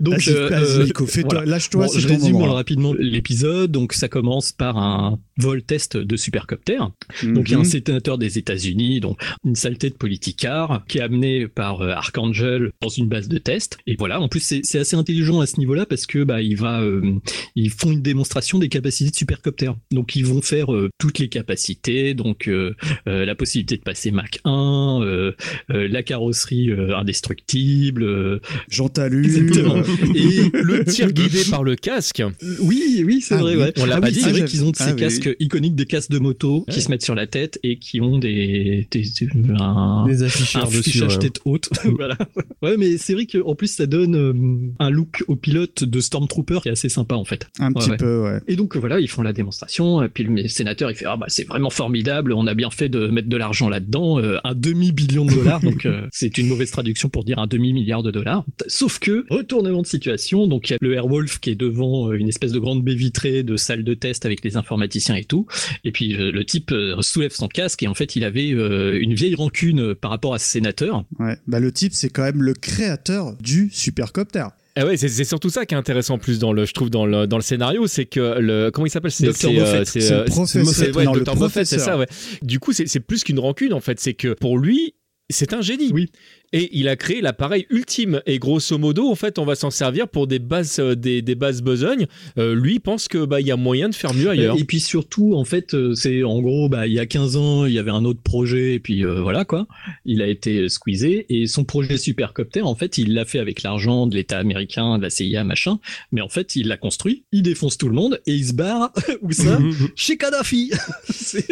[0.00, 1.50] Donc, Vas-y, euh, euh, Nico, fais-toi, voilà.
[1.50, 3.70] lâche-toi, Bon, je résume moment, rapidement l'épisode.
[3.70, 6.78] Donc, ça commence par un vol test de supercopter.
[7.22, 7.64] Donc, il y a un Mhm.
[7.64, 12.88] sénateur des États-Unis, donc une saleté de politicard, qui est amené par euh, Archangel dans
[12.88, 13.78] une base de test.
[13.86, 14.20] Et voilà.
[14.20, 17.16] En plus, c'est c'est assez intelligent à ce niveau-là parce que bah, il va, euh,
[17.56, 19.70] ils font une démonstration des capacités de supercopter.
[19.90, 22.14] Donc, ils vont faire euh, toutes les capacités.
[22.14, 22.74] Donc, euh,
[23.08, 25.32] euh, la possibilité de passer Mach 1, euh,
[25.70, 28.02] euh, la carrosserie euh, indestructible.
[28.02, 29.22] euh, Jean Talu.
[29.64, 30.14] Exactement.
[30.14, 32.22] Et Le tir guidé par le casque.
[32.60, 33.56] oui, oui, c'est Ah vrai.
[33.56, 33.72] Ouais.
[33.78, 34.20] On l'a Ah pas oui, dit.
[34.20, 36.64] C'est Ah, vrai qu'ils ont de ah ces oui, casques iconiques des casques de moto
[36.70, 39.28] qui se mettent sur la tête et qui ont des, des, des-
[39.58, 40.78] un, Des un afficheurs dessus.
[40.80, 41.18] affichage ouais.
[41.18, 41.68] tête haute.
[41.96, 42.16] voilà.
[42.62, 44.32] Ouais, mais c'est vrai qu'en plus ça donne euh,
[44.78, 47.46] un look au pilote de Stormtrooper qui est assez sympa en fait.
[47.58, 47.96] Un Ouais, petit ouais.
[47.96, 48.40] peu, ouais.
[48.48, 50.02] Et donc voilà, ils font la démonstration.
[50.02, 52.88] Et puis le sénateur il fait ah bah c'est vraiment formidable, on a bien fait
[52.88, 55.60] de mettre de l'argent là-dedans, euh, un demi billion de dollars.
[55.60, 58.44] donc euh, c'est une mauvaise traduction pour dire un demi milliard de dollars.
[58.66, 62.14] Sauf que retournement de situation, donc il y a le Airwolf qui est devant euh,
[62.14, 65.46] une espèce de grande baie vitrée de salle de test avec les informaticiens et tout.
[65.84, 69.14] Et puis euh, le type euh, soulève son casque et en fait il avait une
[69.14, 71.04] vieille rancune par rapport à ce sénateur.
[71.18, 71.36] ouais.
[71.46, 74.46] Bah, le type, c'est quand même le créateur du supercopter.
[74.74, 77.04] Ah ouais, c'est surtout ça qui est intéressant en plus dans le, je trouve dans
[77.04, 79.34] le dans le scénario, c'est que le comment il s'appelle c'est Dr.
[79.36, 79.84] c'est, Moffat.
[79.84, 80.66] c'est, C'est le professeur.
[80.74, 81.24] c'est- ouais, Non, le.
[81.36, 81.98] Moffat, c'est ça.
[81.98, 82.06] Ouais.
[82.40, 84.94] Du coup, c'est c'est plus qu'une rancune en fait, c'est que pour lui,
[85.28, 85.90] c'est un génie.
[85.92, 86.10] Oui.
[86.52, 88.20] Et il a créé l'appareil ultime.
[88.26, 91.34] Et grosso modo, en fait, on va s'en servir pour des bases, euh, des, des
[91.34, 92.06] bases besognes.
[92.38, 94.56] Euh, lui pense que bah il y a moyen de faire mieux ailleurs.
[94.58, 97.64] Et puis surtout, en fait, euh, c'est en gros, bah, il y a 15 ans,
[97.66, 99.66] il y avait un autre projet, et puis euh, voilà quoi.
[100.04, 104.06] Il a été squeezé, et son projet Supercopter, en fait, il l'a fait avec l'argent
[104.06, 105.78] de l'État américain, de la CIA, machin.
[106.12, 108.92] Mais en fait, il l'a construit, il défonce tout le monde, et il se barre,
[109.22, 109.58] où ça
[109.96, 110.70] Chez Kadhafi
[111.10, 111.46] C'est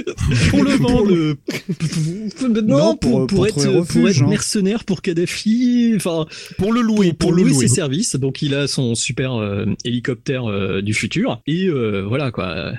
[0.51, 1.37] Pour le vendre
[2.63, 4.29] Non, Non, pour, pour- pour, pour être, trouver pour refuge, être hein.
[4.91, 6.27] Pour Kadhafi, enfin,
[6.59, 8.17] pour le louer, pour, louer, ses services.
[8.17, 12.73] Donc il a son super euh, hélicoptère euh, du futur et euh, voilà quoi.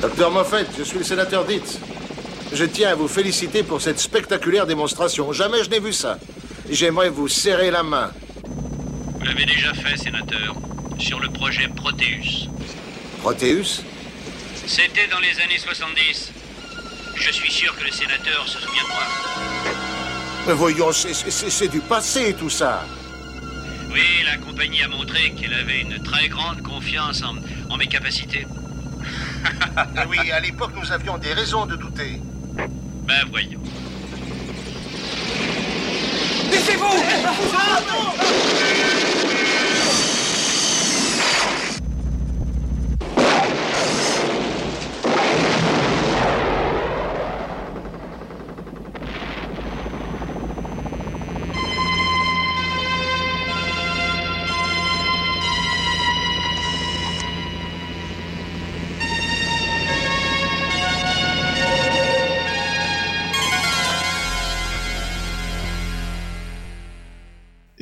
[0.00, 1.80] Docteur Moffat, je suis le sénateur Dietz.
[2.52, 5.32] Je tiens à vous féliciter pour cette spectaculaire démonstration.
[5.32, 6.20] Jamais je n'ai vu ça.
[6.70, 8.12] J'aimerais vous serrer la main.
[9.18, 10.54] Vous l'avez déjà fait, sénateur,
[11.00, 12.48] sur le projet Proteus.
[13.22, 13.82] Proteus?
[14.66, 16.30] C'était dans les années 70.
[17.16, 20.01] Je suis sûr que le sénateur se souvient de moi.
[20.46, 22.84] Mais voyons, c'est- du passé tout ça.
[23.92, 27.34] Oui, la compagnie a montré qu'elle avait une très grande confiance en,
[27.72, 28.46] en mes capacités.
[29.96, 32.20] Eh oui, à l'époque, nous avions des raisons de douter.
[33.06, 33.60] Ben voyons.
[36.50, 36.84] Laissez-vous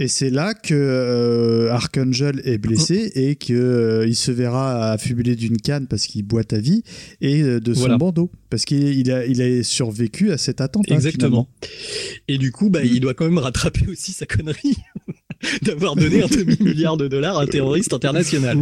[0.01, 5.59] Et c'est là que euh, Archangel est blessé et qu'il il se verra affublé d'une
[5.59, 6.83] canne parce qu'il boit à vie
[7.21, 7.99] et euh, de son Voilà.
[7.99, 10.95] bandeau parce qu'il il a, il a survécu à cet attentat.
[10.95, 11.49] Exactement.
[12.29, 14.77] Et du coup, bah, il doit quand même rattraper aussi sa connerie
[15.63, 18.59] d'avoir donné un demi-milliard de dollars à un terroriste international.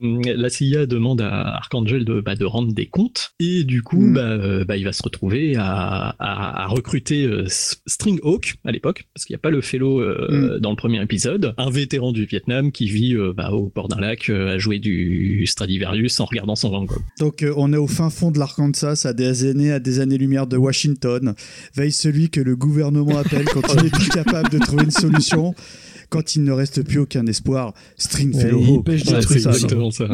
[0.00, 4.14] La CIA demande à Archangel de, bah, de rendre des comptes et du coup, Mm.
[4.14, 7.44] bah, euh, bah, il va se retrouver à, à- à recruter euh,
[7.86, 11.54] Stringhawk à l'époque, parce qu'il n'y a pas le fellow euh, dans le premier épisode,
[11.58, 16.18] un vétéran du Vietnam qui vit euh, au bord d'un lac à jouer du Stradivarius
[16.20, 17.02] en regardant son Van Gogh.
[17.18, 20.56] Donc on est au fin fond de l'Arkansas, à des années, à des années-lumière de
[20.56, 21.34] Washington.
[21.74, 25.54] Veille celui que le gouvernement appelle quand il n'est plus capable de trouver une solution.
[26.08, 28.60] Quand il ne reste plus aucun espoir, Stringfellow.
[28.78, 30.08] Il pêche des Ouais, trucs, ça, exactement non ça.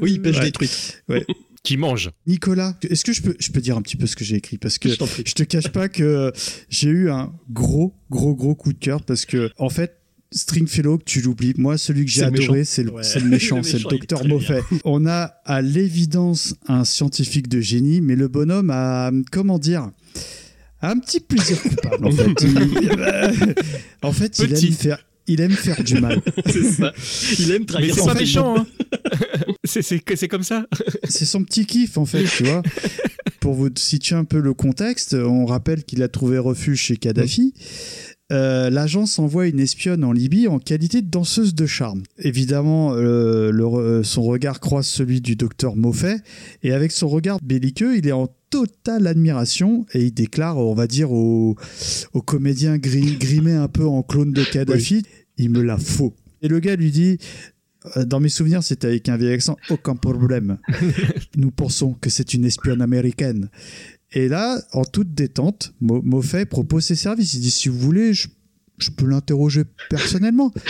[0.00, 0.44] Oui, il pêche Ouais.
[0.44, 0.70] des trucs.
[1.08, 1.26] Ouais.
[1.64, 2.10] Qui mange.
[2.26, 4.58] Nicolas, est-ce que je peux, je peux dire un petit peu ce que j'ai écrit?
[4.58, 6.32] Parce que Je je te cache pas que
[6.68, 9.96] j'ai eu un gros, gros, gros coup de cœur parce que, en fait,
[10.32, 11.54] Stringfellow, tu l'oublies.
[11.58, 13.02] Moi, celui que j'ai adoré, c'est le, Ouais.
[13.02, 14.26] c'est le méchant, c'est le docteur.
[14.26, 14.60] Moffat.
[14.84, 19.90] On a à l'évidence un scientifique de génie, mais le bonhomme a, comment dire,
[20.80, 22.42] un petit plaisir coupable, en fait.
[22.42, 23.54] Il-
[24.02, 24.98] en fait, il aime faire.
[25.28, 26.20] Il aime faire du mal.
[26.46, 26.92] C'est ça.
[27.38, 28.66] Il aime Mais trahir c'est pas méchant, hein.
[29.64, 30.66] c'est, comme ça.
[31.08, 32.60] c'est son petit kiff en fait, tu vois.
[33.38, 37.54] Pour vous situer un peu le contexte, on rappelle qu'il a trouvé refuge chez Kadhafi.
[38.30, 42.02] Euh, L'agence envoie une espionne en Libye en qualité de danseuse de charme.
[42.18, 46.16] Évidemment, euh, le re- son regard croise celui du docteur Moffat,
[46.62, 50.86] et avec son regard belliqueux, il est en totale admiration et il déclare, on va
[50.86, 51.56] dire, au,
[52.14, 55.02] au comédien gri- grimé un peu en clone de Kadhafi,
[55.36, 56.14] il me la faut.
[56.42, 57.18] Et le gars lui dit,
[57.96, 60.58] euh, dans mes souvenirs, c'était avec un vieil accent, aucun problème.
[61.36, 63.48] Nous pensons que c'est une espionne américaine.
[64.14, 67.34] Et là, en toute détente, Mo- Moffat propose ses services.
[67.34, 68.28] Il dit, si vous voulez, je,
[68.78, 70.52] je peux l'interroger personnellement.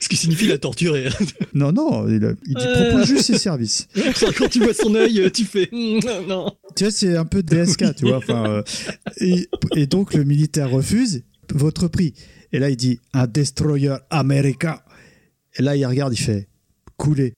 [0.00, 1.08] Ce qui signifie la torturer.
[1.54, 2.14] Non, non, il,
[2.46, 2.90] il dit, Euh.
[2.90, 3.86] propose juste ses services.
[4.38, 5.68] Quand tu vois son œil, tu fais
[6.26, 6.50] non.
[6.74, 8.16] Tu vois, c'est un peu DSK, tu vois.
[8.16, 8.62] Enfin, euh,
[9.20, 11.22] et, et donc, le militaire refuse
[11.52, 12.14] votre prix.
[12.52, 14.80] Et là, il dit un destroyer américain.
[15.58, 16.48] Et là, il regarde, il fait
[16.96, 17.34] couler.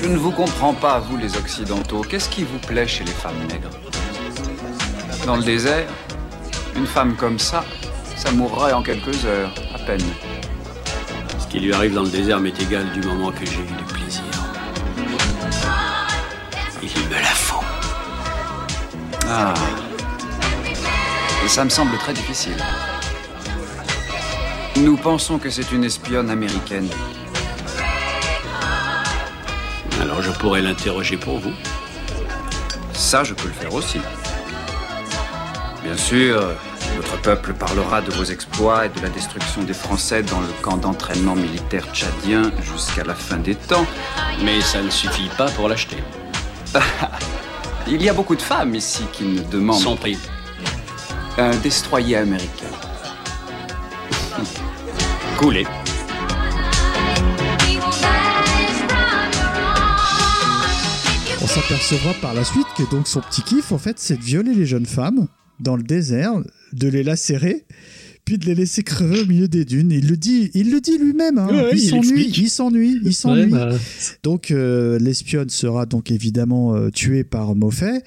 [0.00, 2.02] Je ne vous comprends pas, vous les Occidentaux.
[2.02, 3.70] Qu'est-ce qui vous plaît chez les femmes nègres
[5.26, 5.88] Dans le désert,
[6.76, 7.64] une femme comme ça,
[8.16, 10.04] ça mourrait en quelques heures, à peine.
[11.40, 13.84] Ce qui lui arrive dans le désert m'est égal du moment que j'ai eu du
[13.92, 14.22] plaisir.
[16.82, 17.64] Il me la faut.
[19.28, 19.54] Ah.
[21.44, 22.56] Et ça me semble très difficile.
[24.76, 26.88] Nous pensons que c'est une espionne américaine.
[30.08, 31.52] Alors je pourrais l'interroger pour vous.
[32.94, 33.98] Ça, je peux le faire aussi.
[35.84, 36.42] Bien sûr,
[36.96, 40.78] notre peuple parlera de vos exploits et de la destruction des Français dans le camp
[40.78, 43.84] d'entraînement militaire tchadien jusqu'à la fin des temps.
[44.42, 46.02] Mais ça ne suffit pas pour l'acheter.
[47.86, 50.16] Il y a beaucoup de femmes ici qui me demandent Sans prix.
[51.36, 52.64] un destroyer américain.
[55.36, 55.66] Coulé.
[61.48, 64.66] S'apercevra par la suite que donc son petit kiff, en fait, c'est de violer les
[64.66, 65.28] jeunes femmes
[65.60, 66.34] dans le désert,
[66.72, 67.64] de les lacérer,
[68.24, 69.90] puis de les laisser crever au milieu des dunes.
[69.90, 71.38] Il le dit, il le dit lui-même.
[71.38, 71.48] hein.
[71.50, 73.42] Ouais, ouais, il s'ennuie, il s'ennuie, il s'ennuie.
[73.44, 73.70] Ouais, bah,
[74.22, 77.98] Donc euh, l'espionne sera donc évidemment euh, tuée par Moffat.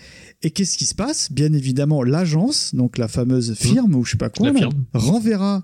[0.44, 1.32] Et qu'est-ce qui se passe?
[1.32, 5.64] Bien évidemment, l'agence, donc la fameuse firme ou je sais pas quoi, là, renverra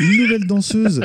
[0.00, 1.02] une nouvelle danseuse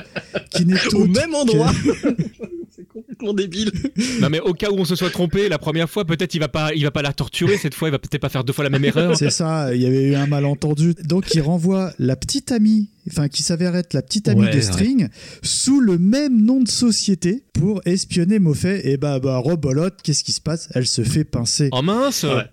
[0.51, 1.71] qui n'est Au même endroit.
[1.71, 2.13] que-
[2.75, 3.71] C'est complètement débile.
[4.19, 6.47] Non mais au cas où on se soit trompé la première fois, peut-être il va
[6.47, 8.63] pas, il va pas la torturer cette fois, il va peut-être pas faire deux fois
[8.63, 9.15] la même erreur.
[9.17, 10.95] C'est ça, il y avait eu un malentendu.
[11.03, 14.55] Donc il renvoie la petite amie, enfin qui s'avère être la petite amie Ouais, de
[14.55, 14.61] ouais.
[14.61, 15.09] String,
[15.41, 18.77] sous le même nom de société pour espionner Moffat.
[18.83, 20.69] Et bah, bah rebolote, qu'est-ce qui se passe?
[20.73, 21.69] Elle se fait pincer.
[21.71, 22.45] Oh mince Ouais.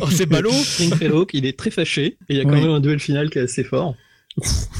[0.00, 2.18] Oh c'est ballot Stringfellow, il est très fâché.
[2.28, 3.94] Et il y a quand même un duel final qui est assez fort.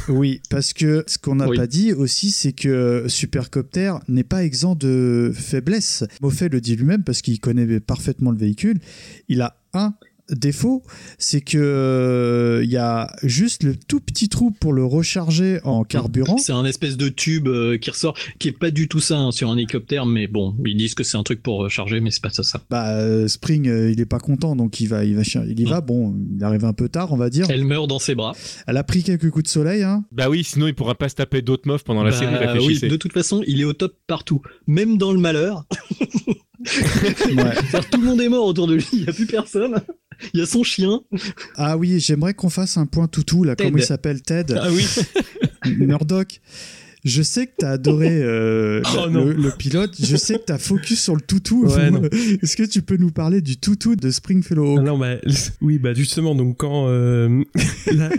[0.08, 4.76] Oui, parce que ce qu'on n'a pas dit aussi, c'est que Supercopter n'est pas exempt
[4.76, 6.04] de faiblesse.
[6.20, 8.78] Moffat le dit lui-même parce qu'il connaît parfaitement le véhicule.
[9.28, 9.94] Il a un
[10.30, 10.82] défaut,
[11.18, 15.84] c'est que euh, il y a juste le tout petit trou pour le recharger en
[15.84, 16.38] carburant.
[16.38, 19.32] C'est un espèce de tube euh, qui ressort, qui est pas du tout ça hein,
[19.32, 22.22] sur un hélicoptère, mais bon, ils disent que c'est un truc pour recharger, mais c'est
[22.22, 22.42] pas ça.
[22.42, 22.60] ça.
[22.70, 25.64] Bah, euh, Spring, euh, il est pas content, donc il va, il va, il y
[25.64, 25.80] va.
[25.80, 27.46] Bon, il arrive un peu tard, on va dire.
[27.48, 28.34] Elle meurt dans ses bras.
[28.66, 30.04] Elle a pris quelques coups de soleil, hein.
[30.12, 32.66] Bah oui, sinon il pourra pas se taper d'autres meufs pendant la Bah série.
[32.66, 35.64] oui, de toute façon, il est au top partout, même dans le malheur.
[36.64, 39.80] Tout le monde est mort autour de lui, il y a plus personne.
[40.32, 41.00] Il y a son chien.
[41.56, 43.54] Ah oui, j'aimerais qu'on fasse un point toutou là.
[43.54, 43.68] Ted.
[43.68, 44.86] Comment il s'appelle Ted Ah oui.
[45.76, 46.40] Murdoch.
[47.06, 49.94] Je sais que t'as adoré euh, Oh le, pilote.
[50.02, 51.64] Je sais que t'as focus sur le toutou.
[51.66, 51.90] Ouais.
[52.42, 55.14] Est-ce que tu peux nous parler du toutou de Springfellow Ah non, bah,
[55.60, 57.44] oui, bah justement, donc quand euh,
[57.94, 58.10] la,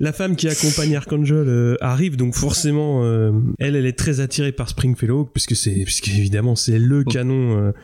[0.00, 3.04] la femme qui accompagne Archangel euh, arrive, donc forcément,
[3.58, 7.74] elle, elle est très attirée par Springfellow, puisque c'est, puisque évidemment c'est le canon,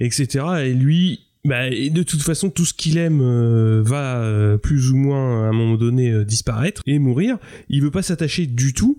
[0.00, 0.44] etc.
[0.64, 4.90] Et lui, bah, et de toute façon, tout ce qu'il aime euh, va euh, plus
[4.90, 7.38] ou moins à un moment donné euh, disparaître et mourir.
[7.68, 8.98] Il veut pas s'attacher du tout,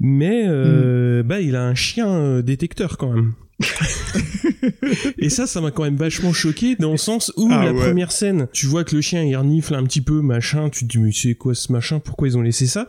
[0.00, 3.34] mais euh, bah, il a un chien euh, détecteur quand même.
[5.18, 7.78] Et ça, ça m'a quand même vachement choqué dans le sens où Ah la ouais.
[7.80, 10.90] première scène, tu vois que le chien il renifle un petit peu, machin, tu te
[10.92, 12.88] dis mais c'est quoi ce machin, pourquoi ils ont laissé ça?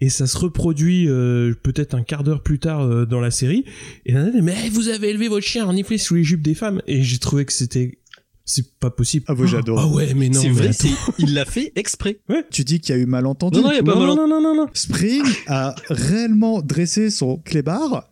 [0.00, 3.64] Et ça se reproduit euh, peut-être un quart d'heure plus tard euh, dans la série.
[4.06, 6.82] Et là, mais vous avez élevé votre chien à renifler sous les jupes des femmes.
[6.86, 7.98] Et j'ai trouvé que c'était
[8.48, 9.26] c'est pas possible.
[9.28, 9.78] Ah, bah, j'adore.
[9.78, 10.40] Ah ouais, mais non.
[10.40, 10.70] C'est vrai,
[11.18, 12.18] il l'a fait exprès.
[12.50, 13.58] Tu dis qu'il y a eu malentendu.
[13.58, 14.66] Non, non, il y a pas non, non, non, non, non.
[14.72, 18.08] Spring a réellement dressé son clébard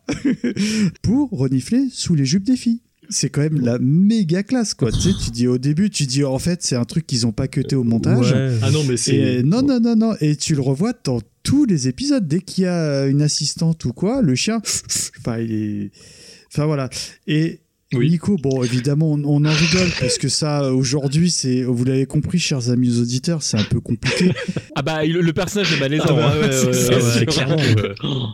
[1.01, 2.81] pour renifler sous les jupes des filles.
[3.09, 4.91] C'est quand même la méga classe, quoi.
[4.91, 7.31] tu sais, tu dis au début, tu dis en fait, c'est un truc qu'ils ont
[7.31, 8.31] pas cuté au montage.
[8.31, 8.59] Ouais.
[8.61, 9.15] Ah non, mais c'est.
[9.15, 10.13] Et non, non, non, non.
[10.21, 12.27] Et tu le revois dans tous les épisodes.
[12.27, 14.61] Dès qu'il y a une assistante ou quoi, le chien,
[15.19, 15.91] enfin, il est.
[16.53, 16.89] Enfin, voilà.
[17.25, 17.61] Et.
[17.93, 18.09] Oui.
[18.09, 22.37] Nico, bon, évidemment, on, on en rigole parce que ça, aujourd'hui, c'est, vous l'avez compris,
[22.37, 24.31] chers amis auditeurs, c'est un peu compliqué.
[24.79, 26.05] Ah bah le, le personnage est malaisant.
[26.09, 26.39] Ah bah hein.
[26.39, 26.73] ouais, ouais, ouais,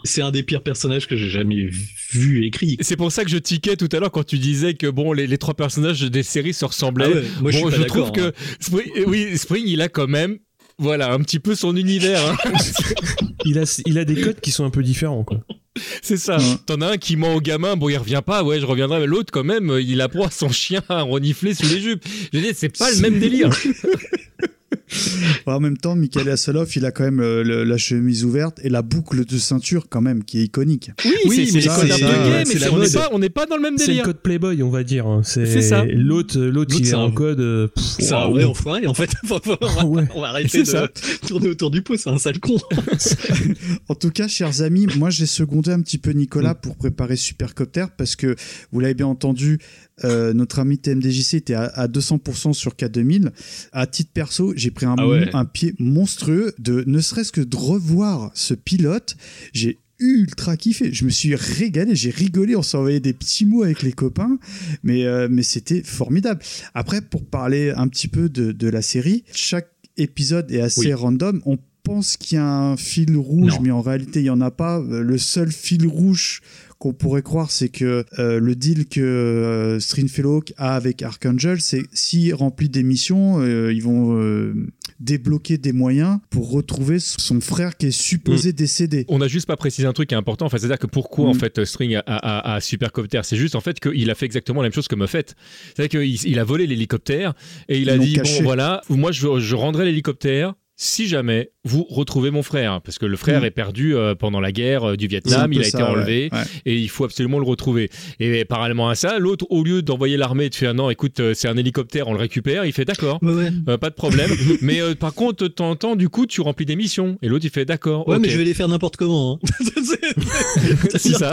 [0.03, 1.69] C'est ouais, un des pires personnages que j'ai jamais
[2.11, 2.75] vu écrit.
[2.81, 5.25] C'est pour ça que je tiquais tout à l'heure quand tu disais que bon les,
[5.25, 7.05] les trois personnages des séries se ressemblaient.
[7.07, 9.81] Ah ouais, moi, je bon, suis pas trouve d'accord, que Spring, euh, oui Spring il
[9.81, 10.37] a quand même
[10.77, 12.19] voilà un petit peu son univers.
[12.27, 12.35] hein.
[13.45, 15.39] Il a, il a des codes qui sont un peu différents, quoi.
[16.01, 16.37] C'est ça.
[16.65, 19.07] T'en as un qui ment au gamin, bon il revient pas, ouais je reviendrai, mais
[19.07, 22.03] l'autre quand même, euh, il a proie son chien à renifler sous les jupes.
[22.31, 23.49] Je veux dire, c'est pas le même délire.
[25.45, 28.69] en même temps, Michael Asoloff, il a quand même euh, le- la chemise ouverte et
[28.69, 30.91] la boucle de ceinture, quand même, qui est iconique.
[31.25, 33.83] Oui, c'est c'est un mais c'est- on n'est pas, on pas dans le même C'est
[33.83, 34.03] le délire.
[34.05, 35.21] code Playboy, on va dire.
[35.23, 35.83] C'est ça.
[35.85, 37.39] L'autre, l'autre, il est c'est en un- code.
[37.39, 37.67] euh,
[37.99, 39.09] C'est un vrai enfoiré, en fait.
[39.29, 40.03] on, va, Ouais.
[40.15, 40.87] on va arrêter de ça.
[41.27, 42.57] tourner autour du pot, c'est un sale con.
[43.89, 46.17] En tout cas, chers amis, moi j'ai secondé un petit peu Mm.
[46.17, 48.35] Nicolas pour préparer Supercopter parce que
[48.71, 49.59] vous l'avez bien entendu,
[50.03, 53.29] euh, notre ami TMDJC était à, à 200% sur K2000.
[53.71, 55.29] À titre perso, j'ai pris un, Ah ouais.
[55.33, 59.15] un pied monstrueux de ne serait-ce que de revoir ce pilote.
[59.53, 60.91] J'ai ultra kiffé.
[60.91, 64.37] Je me suis régalé, j'ai rigolé, on s'envoyait des petits mots avec les copains,
[64.81, 66.41] mais, euh, mais c'était formidable.
[66.73, 70.93] Après, pour parler un petit peu de, de la série, chaque épisode est assez Oui.
[70.93, 71.41] random.
[71.45, 73.61] On pense qu'il y a un fil rouge, Non.
[73.61, 74.81] mais en réalité, il n'y en a pas.
[74.81, 76.41] Le seul fil rouge
[76.83, 81.83] qu'on pourrait croire, c'est que euh, le deal que euh, Stringfellow a avec Archangel, c'est
[81.93, 84.53] s'il remplit des missions, euh, ils vont euh,
[84.99, 89.05] débloquer des moyens pour retrouver son frère qui est supposé décédé.
[89.07, 91.29] On a juste pas précisé un truc qui est important, enfin, c'est-à-dire que pourquoi Mm.
[91.29, 94.61] en fait String a, a, a Supercopter, c'est juste en fait qu'il a fait exactement
[94.61, 95.35] la même chose que Moffett.
[95.73, 97.33] C'est-à-dire qu'il il a volé l'hélicoptère
[97.69, 98.39] et il a Ils dit caché.
[98.39, 103.05] bon voilà, moi je, je rendrai l'hélicoptère si jamais vous retrouvez mon frère, parce que
[103.05, 103.45] le frère Mm.
[103.45, 106.39] est perdu euh, pendant la guerre euh, du Vietnam, il a ça, été enlevé Ouais.
[106.65, 107.89] et il faut absolument le retrouver.
[108.19, 111.33] Et parallèlement à ça, l'autre au lieu d'envoyer l'armée et de faire non, écoute, euh,
[111.35, 113.19] c'est un hélicoptère, on le récupère, il fait d'accord.
[113.21, 114.29] Ouais, pas de problème.
[114.61, 117.17] mais par contre, de temps en temps, du coup, tu remplis des missions.
[117.21, 118.07] Et l'autre, il fait d'accord.
[118.07, 119.39] Ouais, mais je vais les faire n'importe comment.
[119.43, 119.47] hein.
[120.97, 121.31] C'est ça.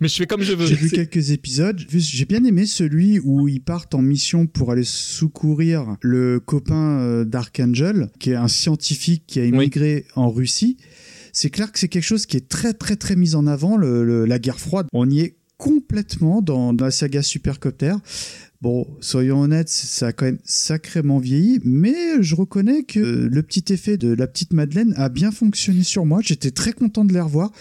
[0.00, 0.66] mais je fais comme je veux.
[0.66, 1.80] J'ai vu quelques épisodes.
[1.90, 8.08] J'ai bien aimé celui où ils partent en mission pour aller secourir le copain d'Archangel,
[8.20, 10.76] qui est un scientifique qui a immigré en Russie.
[11.32, 14.04] C'est clair que c'est quelque chose qui est très très très mis en avant, le-
[14.04, 14.86] le- la guerre froide.
[14.92, 17.94] On y est complètement dans, dans la saga Supercopter.
[18.62, 23.72] Bon, soyons honnêtes, ça a quand même sacrément vieilli, mais je reconnais que le petit
[23.72, 26.20] effet de la petite Madeleine a bien fonctionné sur moi.
[26.22, 27.52] J'étais très content de les revoir.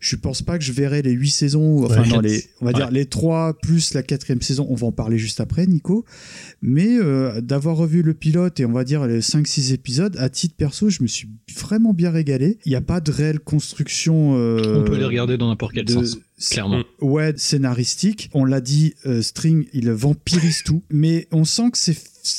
[0.00, 2.08] Je pense pas que je verrai les huit saisons, enfin Ouais.
[2.08, 4.66] non, les, on va dire les trois plus la quatrième saison.
[4.70, 6.04] On va en parler juste après, Nico.
[6.62, 10.54] Mais euh, d'avoir revu le pilote et on va dire les 5-6 épisodes, à titre
[10.56, 11.28] perso, je me suis
[11.58, 12.58] vraiment bien régalé.
[12.64, 14.36] Il n'y a pas de réelle construction.
[14.36, 16.18] euh, On peut les regarder dans n'importe quel de- sens,
[16.50, 16.82] clairement.
[17.00, 18.30] Ouais, scénaristique.
[18.34, 20.82] On l'a dit, euh, String, il vampirise tout.
[20.90, 21.96] Mais on sent que c'est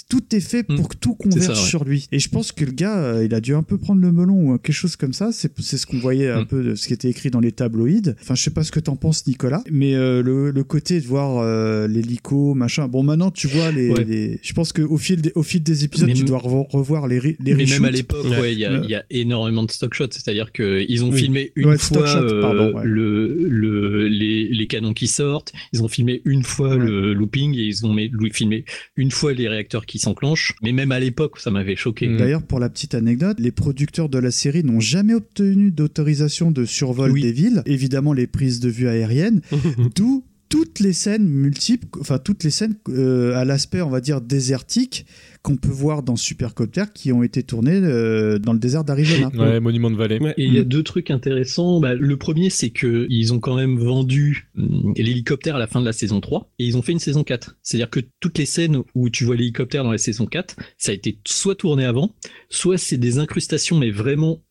[0.09, 1.67] tout est fait pour que tout converge ça, ouais.
[1.69, 2.07] sur lui.
[2.11, 4.51] Et je pense que le gars, euh, il a dû un peu prendre le melon
[4.53, 5.31] ou quelque chose comme ça.
[5.31, 8.13] C'est c'est ce qu'on voyait un peu de ce qui était écrit dans les tabloïds.
[8.21, 9.63] Enfin, je sais pas ce que t'en penses, Nicolas.
[9.71, 12.87] Mais euh, le, le côté de voir euh, l'hélico, machin.
[12.87, 13.89] Bon, maintenant, tu vois les.
[13.91, 14.03] Ouais.
[14.03, 17.07] les- Je pense qu'au fil, des, au fil des épisodes, Mais tu dois revo- revoir
[17.07, 19.71] les, les Mais même à l'époque, ouais, il y, a- il y a énormément de
[19.71, 20.05] stock shots.
[20.11, 21.19] C'est-à-dire qu'ils ont Oui.
[21.21, 22.85] filmé une fois euh, pardon, ouais.
[22.85, 25.53] le, le, les, les canons qui sortent.
[25.73, 27.95] Ils ont filmé une fois le looping et ils ont
[28.31, 28.65] filmé
[28.95, 30.53] une fois les réacteurs qui s'enclenchent.
[30.61, 32.07] Mais même à l'époque, ça m'avait choqué.
[32.15, 36.65] D'ailleurs, pour la petite anecdote, les producteurs de la série n'ont jamais obtenu d'autorisation de
[36.65, 37.63] survol des villes.
[37.65, 39.41] Évidemment, les prises de vue aériennes,
[39.95, 44.21] d'où toutes les scènes multiples, enfin toutes les scènes euh, à l'aspect, on va dire,
[44.21, 45.05] désertique
[45.47, 49.29] qu'on peut voir dans Supercopter qui ont été tournées euh, dans le désert d'Arizona.
[49.33, 50.19] Ouais, Monument de Vallée.
[50.35, 51.79] Et il y a deux trucs intéressants.
[51.79, 55.79] Bah, le premier, c'est que ils ont quand même vendu hum, l'hélicoptère à la fin
[55.79, 57.55] de la saison 3 et ils ont fait une saison 4.
[57.63, 60.93] C'est-à-dire que toutes les scènes où tu vois l'hélicoptère dans la saison 4, ça a
[60.93, 62.13] été soit tourné avant,
[62.49, 64.43] soit c'est des incrustations mais vraiment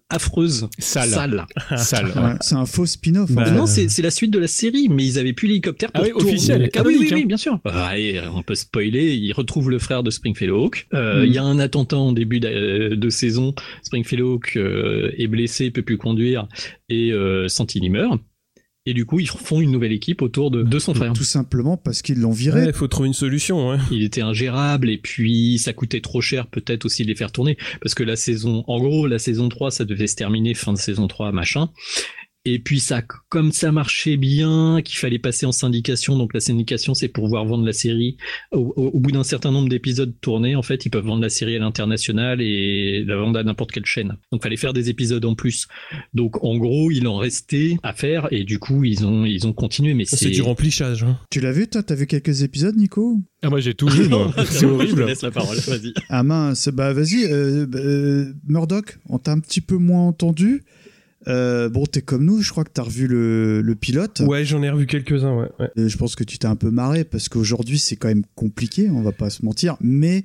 [0.78, 1.44] Sales.
[1.76, 2.06] Sales.
[2.16, 3.30] Ouais, c'est un faux spin-off.
[3.32, 5.98] Bah, non, c'est c'est la suite de la série, mais ils avaient plus l'hélicoptère Ah
[5.98, 6.30] pour oui, tourner.
[6.30, 7.26] officiel, Ah oui, oui, oui, hein.
[7.26, 7.58] bien sûr.
[7.64, 7.92] Ah,
[8.34, 9.14] on peut spoiler.
[9.16, 10.86] Ils retrouvent le frère de Springfield Hawk.
[10.94, 11.26] Euh, Mm.
[11.26, 13.54] Il y a un attentat en début de, de saison.
[13.82, 16.46] Springfield Hawk euh, est blessé, peut plus conduire,
[16.88, 18.20] et euh, Santini meurt.
[18.86, 21.12] Et du coup, ils font une nouvelle équipe autour de, de son frère.
[21.12, 22.60] Tout simplement parce qu'ils l'ont viré.
[22.60, 23.70] Ouais, il faut trouver une solution.
[23.70, 23.78] Ouais.
[23.90, 27.56] Il était ingérable et puis ça coûtait trop cher peut-être aussi de les faire tourner
[27.80, 30.78] parce que la saison, en gros, la saison 3, ça devait se terminer fin de
[30.78, 31.70] saison 3, machin.
[32.48, 36.94] Et puis ça, comme ça marchait bien, qu'il fallait passer en syndication, donc la syndication
[36.94, 38.16] c'est pour pouvoir vendre la série.
[38.52, 41.28] Au, au- au bout d'un certain nombre d'épisodes tournés, en fait, ils peuvent vendre la
[41.28, 44.16] série à l'international et la vendre à n'importe quelle chaîne.
[44.30, 45.66] Donc fallait faire des épisodes en plus.
[46.14, 49.52] Donc en gros, il en restait à faire et du coup ils ont ils ont
[49.52, 49.92] continué.
[49.94, 51.02] Mais C'est du remplissage.
[51.02, 51.18] hein.
[51.30, 51.82] Tu l'as vu, toi?
[51.82, 53.18] T'as vu quelques épisodes, Nico?
[53.42, 54.32] Ah, moi j'ai tout vu, moi.
[54.46, 55.02] C'est Je horrible.
[55.02, 55.92] te laisse la parole, vas-y.
[56.08, 60.62] Ah mince, bah vas-y, euh, euh, Murdoch, on t'a un petit peu moins entendu.
[61.28, 64.22] Euh, bon, t'es comme nous, je crois que t'as revu le, le pilote.
[64.26, 65.48] Ouais, j'en ai revu quelques-uns, ouais.
[65.58, 65.68] ouais.
[65.78, 68.88] Euh, je pense que tu t'es un peu marré parce qu'aujourd'hui c'est quand même compliqué,
[68.90, 70.24] on va pas se mentir, mais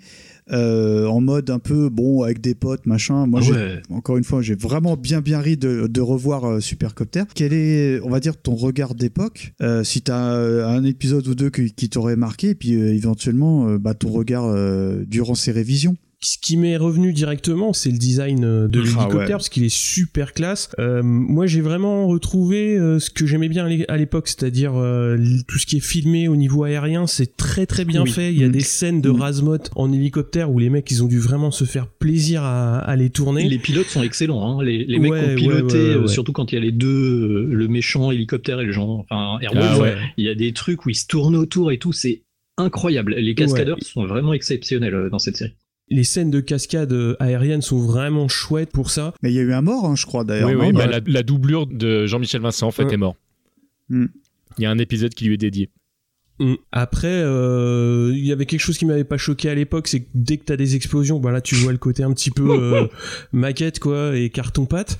[0.51, 3.25] euh, en mode un peu bon avec des potes machin.
[3.25, 3.81] Moi, ouais.
[3.89, 7.23] encore une fois, j'ai vraiment bien bien ri de, de revoir euh, Supercopter.
[7.33, 11.49] Quel est, on va dire, ton regard d'époque Euh, Si t'as un épisode ou deux
[11.49, 15.51] qui, qui t'aurait marqué, et puis euh, éventuellement euh, bah, ton regard euh, durant ces
[15.51, 15.95] révisions?
[16.23, 19.27] Ce qui m'est revenu directement, c'est le design euh, de Ah l'hélicoptère ouais.
[19.31, 20.69] parce qu'il est super classe.
[20.77, 24.73] Euh, moi, j'ai vraiment retrouvé euh, ce que j'aimais bien à l'é- à l'époque, c'est-à-dire
[24.75, 25.17] euh,
[25.47, 28.11] tout ce qui est filmé au niveau aérien, c'est très très bien Oui.
[28.11, 28.31] fait.
[28.31, 28.51] Il y a Mm.
[28.51, 29.19] des scènes de Mm.
[29.19, 32.95] Razmot en hélicoptère où les mecs ils ont dû vraiment se faire plaisir à, à
[32.95, 33.49] les tourner.
[33.49, 34.59] Les pilotes sont excellents.
[34.59, 34.63] Hein.
[34.63, 36.71] Les, les mecs Ouais, ont ouais, piloté, ouais, euh, surtout quand il y a les
[36.71, 39.65] deux, euh, le méchant hélicoptère et le genre, enfin Airwolf.
[39.71, 39.95] Ah ouais.
[40.17, 42.21] Il y a des trucs où ils se tournent autour et tout, c'est
[42.59, 43.15] incroyable.
[43.17, 45.53] Les cascadeurs sont vraiment exceptionnels dans cette série.
[45.91, 49.13] Les scènes de cascade euh, aérienne sont vraiment chouettes pour ça.
[49.21, 50.47] Mais il y a eu un mort, hein, je crois d'ailleurs.
[50.49, 50.65] Oui, non?
[50.67, 52.93] oui, bah, la, la doublure de Jean-Michel Vincent, en fait, Ouais.
[52.93, 53.15] est mort.
[53.89, 54.05] Hmm.
[54.57, 55.69] Il y a un épisode qui lui est dédié.
[56.41, 56.55] Mm.
[56.71, 60.07] Après, euh, il y avait quelque chose qui m'avait pas choqué à l'époque, c'est que
[60.15, 62.87] dès que t'as des explosions, bah là tu vois le côté un petit peu euh,
[63.31, 64.97] maquette quoi et carton pâte.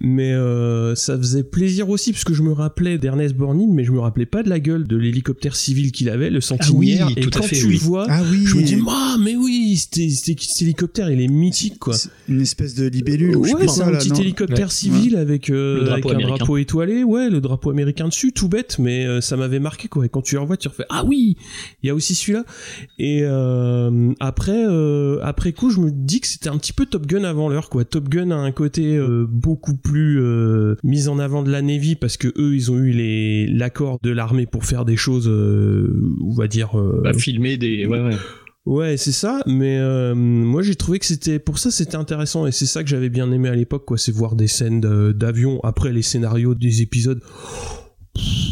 [0.00, 3.90] Mais euh, ça faisait plaisir aussi parce que je me rappelais d'Ernest Borgnine, mais je
[3.92, 7.06] me rappelais pas de la gueule de l'hélicoptère civil qu'il avait, le Sentinelle.
[7.16, 7.72] et tout à quand fait, tu oui.
[7.74, 11.20] le vois, Ah oui, je me dis, ah mais oui, c'était- c'était- cet hélicoptère, il
[11.20, 11.94] est mythique quoi.
[11.94, 13.36] c'est une espèce de libellule.
[13.36, 14.72] Ouais, c'est un là, petit non hélicoptère Ouais.
[14.72, 16.36] civil avec, euh, Le drapeau avec un américain.
[16.36, 20.04] drapeau étoilé, ouais, le drapeau américain dessus, tout bête, mais euh, ça m'avait marqué quoi.
[20.06, 21.36] Et quand tu le revois, tu refais ah oui,
[21.82, 22.44] il y a aussi celui-là.
[22.98, 27.06] Et euh, après, euh, après coup, je me dis que c'était un petit peu Top
[27.06, 27.84] Gun avant l'heure quoi.
[27.84, 30.20] Top Gun a un côté euh, beaucoup plus
[30.82, 34.10] mis en avant de la Navy parce que eux, ils ont eu les l'accord de
[34.10, 36.72] l'armée pour faire des choses, on va dire.
[37.02, 38.16] Bah, filmer des, ouais, ouais.
[38.66, 42.52] Ouais, c'est ça, mais euh, moi j'ai trouvé que c'était pour ça c'était intéressant et
[42.52, 45.92] c'est ça que j'avais bien aimé à l'époque quoi, c'est voir des scènes d'avion après
[45.92, 47.20] les scénarios des épisodes.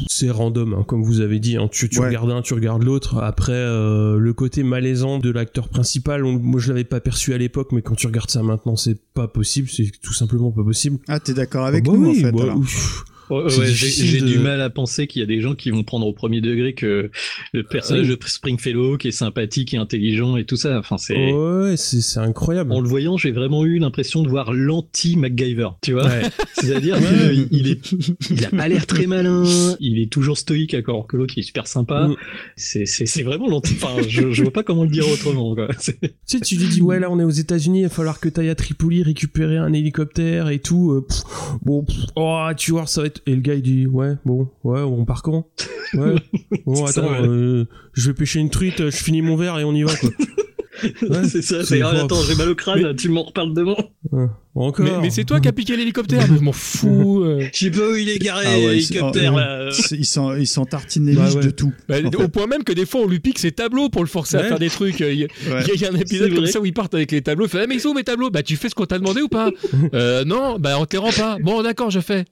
[0.09, 1.57] C'est random, hein, comme vous avez dit.
[1.57, 1.69] hein.
[1.71, 2.07] Tu, tu Ouais.
[2.09, 3.19] regardes un, tu regardes l'autre.
[3.19, 7.39] Après, euh, le côté malaisant de l'acteur principal, on- moi je l'avais pas perçu à
[7.39, 9.69] l'époque, mais quand tu regardes ça maintenant, c'est pas possible.
[9.71, 10.99] C'est tout simplement pas possible.
[11.09, 12.59] Ah, t'es d'accord avec Ah bah nous oui, en fait bah, alors.
[12.59, 13.05] ouf.
[13.33, 15.71] Ouais, C'est ouais, j'ai de- du mal à penser qu'il y a des gens qui
[15.71, 17.11] vont prendre au premier degré que
[17.53, 18.17] le personnage oui.
[18.17, 20.79] de Springfellow qui est sympathique et intelligent et tout ça.
[20.79, 21.33] Enfin, c'est.
[21.33, 22.73] Ouais, c'est incroyable.
[22.73, 26.07] En le voyant, j'ai vraiment eu l'impression de voir l'anti-MacGyver, tu vois.
[26.07, 26.23] Ouais.
[26.55, 27.93] C'est-à-dire qu'il est,
[28.31, 29.45] il a pas l'air très malin,
[29.81, 32.09] il est toujours stoïque, alors que l'autre il est super sympa.
[32.09, 32.17] Mm.
[32.57, 33.75] C'est, c'est, c'est vraiment l'anti.
[33.83, 35.55] Enfin, je, je vois pas comment le dire autrement.
[35.55, 35.69] Quoi.
[35.83, 38.29] Tu sais, tu lui dis, ouais, là, on est aux États-Unis, il va falloir que
[38.29, 40.93] t'ailles à Tripoli récupérer un hélicoptère et tout.
[40.93, 41.23] euh, pff,
[41.63, 43.22] bon, pff, oh, tu vois, ça va être.
[43.27, 45.47] Et le gars, il dit, ouais, bon, ouais, on part quand?
[45.95, 46.15] Ouais,
[46.67, 47.29] bon, ça, attends, ouais.
[47.29, 50.11] euh, je vais pêcher une truite, je finis mon verre et on y va, quoi.
[51.03, 51.65] Ouais, c'est ça.
[51.65, 52.05] c'est ah, grave.
[52.07, 52.97] attends, j'ai mal au crâne.
[52.97, 53.77] Tu m'en reparles demain.
[54.11, 54.27] Ouais,
[54.57, 54.85] Encore.
[54.85, 57.23] Mais, mais c'est toi qui as piqué l'hélicoptère, je m'en fous.
[57.23, 57.41] euh.
[57.53, 59.33] Je sais pas où il est garé, Ah ouais, l'hélicoptère.
[59.71, 59.97] c'est- là.
[60.01, 61.41] Ils s'en ils Bah ouais.
[61.45, 61.73] de tout.
[61.89, 62.29] Bah, au fait.
[62.29, 64.59] point même que des fois on lui pique ses tableaux pour le forcer à faire
[64.59, 64.99] des trucs.
[64.99, 65.63] Il y, a- Ouais.
[65.73, 67.47] il y a un épisode comme ça où ils partent avec les tableaux.
[67.47, 68.31] Il fait ah, mais ils sont où mes tableaux?
[68.31, 69.51] Bah tu fais ce qu'on t'a demandé ou pas?
[69.95, 71.37] Euh, Non, bah on te les rend pas.
[71.41, 72.25] Bon d'accord, je fais.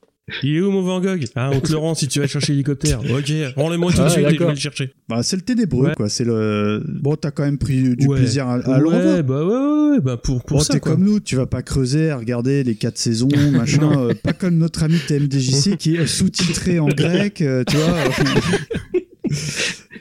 [0.42, 1.24] Il est où mon Van Gogh?
[1.36, 3.00] Ah, on te le rend si tu vas chercher l'hélicoptère.
[3.00, 4.92] Ok, rends-le-moi tout de Ah, suite et je vais le chercher.
[5.08, 5.94] Bah, c'est le ténébreux, Ouais.
[5.94, 6.08] quoi.
[6.08, 6.82] C'est le.
[6.86, 8.18] Bon, t'as quand même pris du Ouais.
[8.18, 9.16] plaisir à, à le revoir.
[9.16, 11.62] Ouais, bah ouais, ouais, bah pour, pour Bon, ça, t'es comme nous, tu vas pas
[11.62, 16.06] creuser à regarder les quatre saisons, machin, euh, pas comme notre ami TMDJC qui est
[16.06, 17.96] sous-titré en grec, euh, tu vois.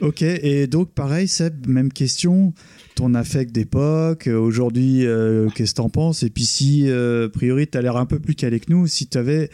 [0.00, 2.52] ok, et donc pareil, Seb, même question.
[2.96, 6.22] Ton affect d'époque, euh, aujourd'hui, euh, qu'est-ce que t'en penses?
[6.22, 9.06] Et puis si, euh, a priori, t'as l'air un peu plus calé que nous, si
[9.06, 9.48] t'avais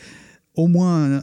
[0.57, 1.23] au moins un,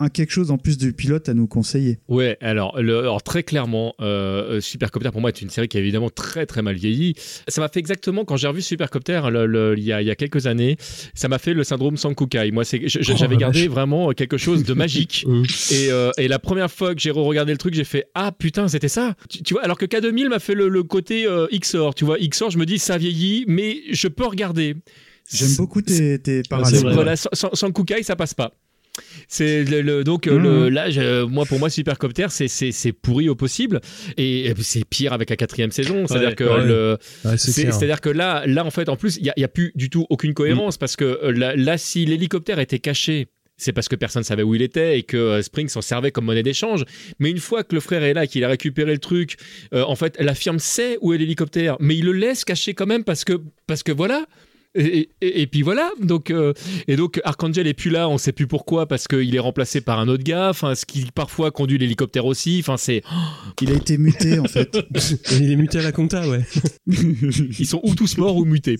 [0.00, 2.00] un quelque chose en plus du pilote à nous conseiller.
[2.08, 5.76] Ouais, alors, le, alors très clairement, euh, euh, Supercopter pour moi est une série qui
[5.76, 7.14] a évidemment très très mal vieilli.
[7.46, 10.10] Ça m'a fait exactement quand j'ai revu Supercopter le- le- il y, a, il y
[10.10, 10.76] a quelques années,
[11.14, 12.50] ça m'a fait le syndrome Sankukai.
[12.50, 15.24] Moi, Oh, j'avais gardé vraiment quelque chose de magique.
[15.70, 18.66] et, euh, et la première fois que j'ai re-regardé le truc, j'ai fait ah putain
[18.66, 19.14] c'était ça.
[19.28, 21.94] Tu, tu vois, alors que K2000 m'a fait le, le côté euh, XOR.
[21.94, 24.74] Tu vois, XOR, je me dis ça vieillit, mais je peux regarder.
[25.32, 26.92] J'aime beaucoup tes, tes parallèles.
[26.92, 28.52] Voilà, sans, sans- Kukai, ça passe pas.
[29.28, 32.92] C'est le, le- donc euh, le, là, je- moi pour moi Supercopter c'est c'est c'est
[32.92, 33.80] pourri au possible
[34.16, 36.06] et, et c'est pire avec la quatrième saison.
[36.08, 36.64] C'est-à-dire Ouais, que ouais.
[36.66, 37.74] le Ouais, c'est c'est- clair.
[37.74, 39.70] c'est-à-dire que là là en fait en plus il y a, il y a plus
[39.76, 43.88] du tout aucune cohérence parce que euh, là, là, si l'hélicoptère était caché c'est parce
[43.88, 46.84] que personne savait où il était et que euh, Spring s'en servait comme monnaie d'échange.
[47.18, 49.36] Mais une fois que le frère est là, qu'il a récupéré le truc,
[49.74, 52.86] euh, en fait, la firme sait où est l'hélicoptère, mais il le laisse caché quand
[52.86, 53.32] même parce que,
[53.66, 54.26] parce que voilà.
[54.74, 56.52] Et, et- et puis voilà, donc euh,
[56.88, 59.98] et donc Archangel est plus là, on sait plus pourquoi parce qu'il est remplacé par
[59.98, 63.02] un autre gars, enfin ce qui parfois conduit l'hélicoptère aussi, enfin c'est
[63.62, 64.76] Il a été muté en fait.
[65.32, 66.44] Il est muté à la compta, ouais.
[66.86, 68.76] ils sont ou tous morts ou mutés.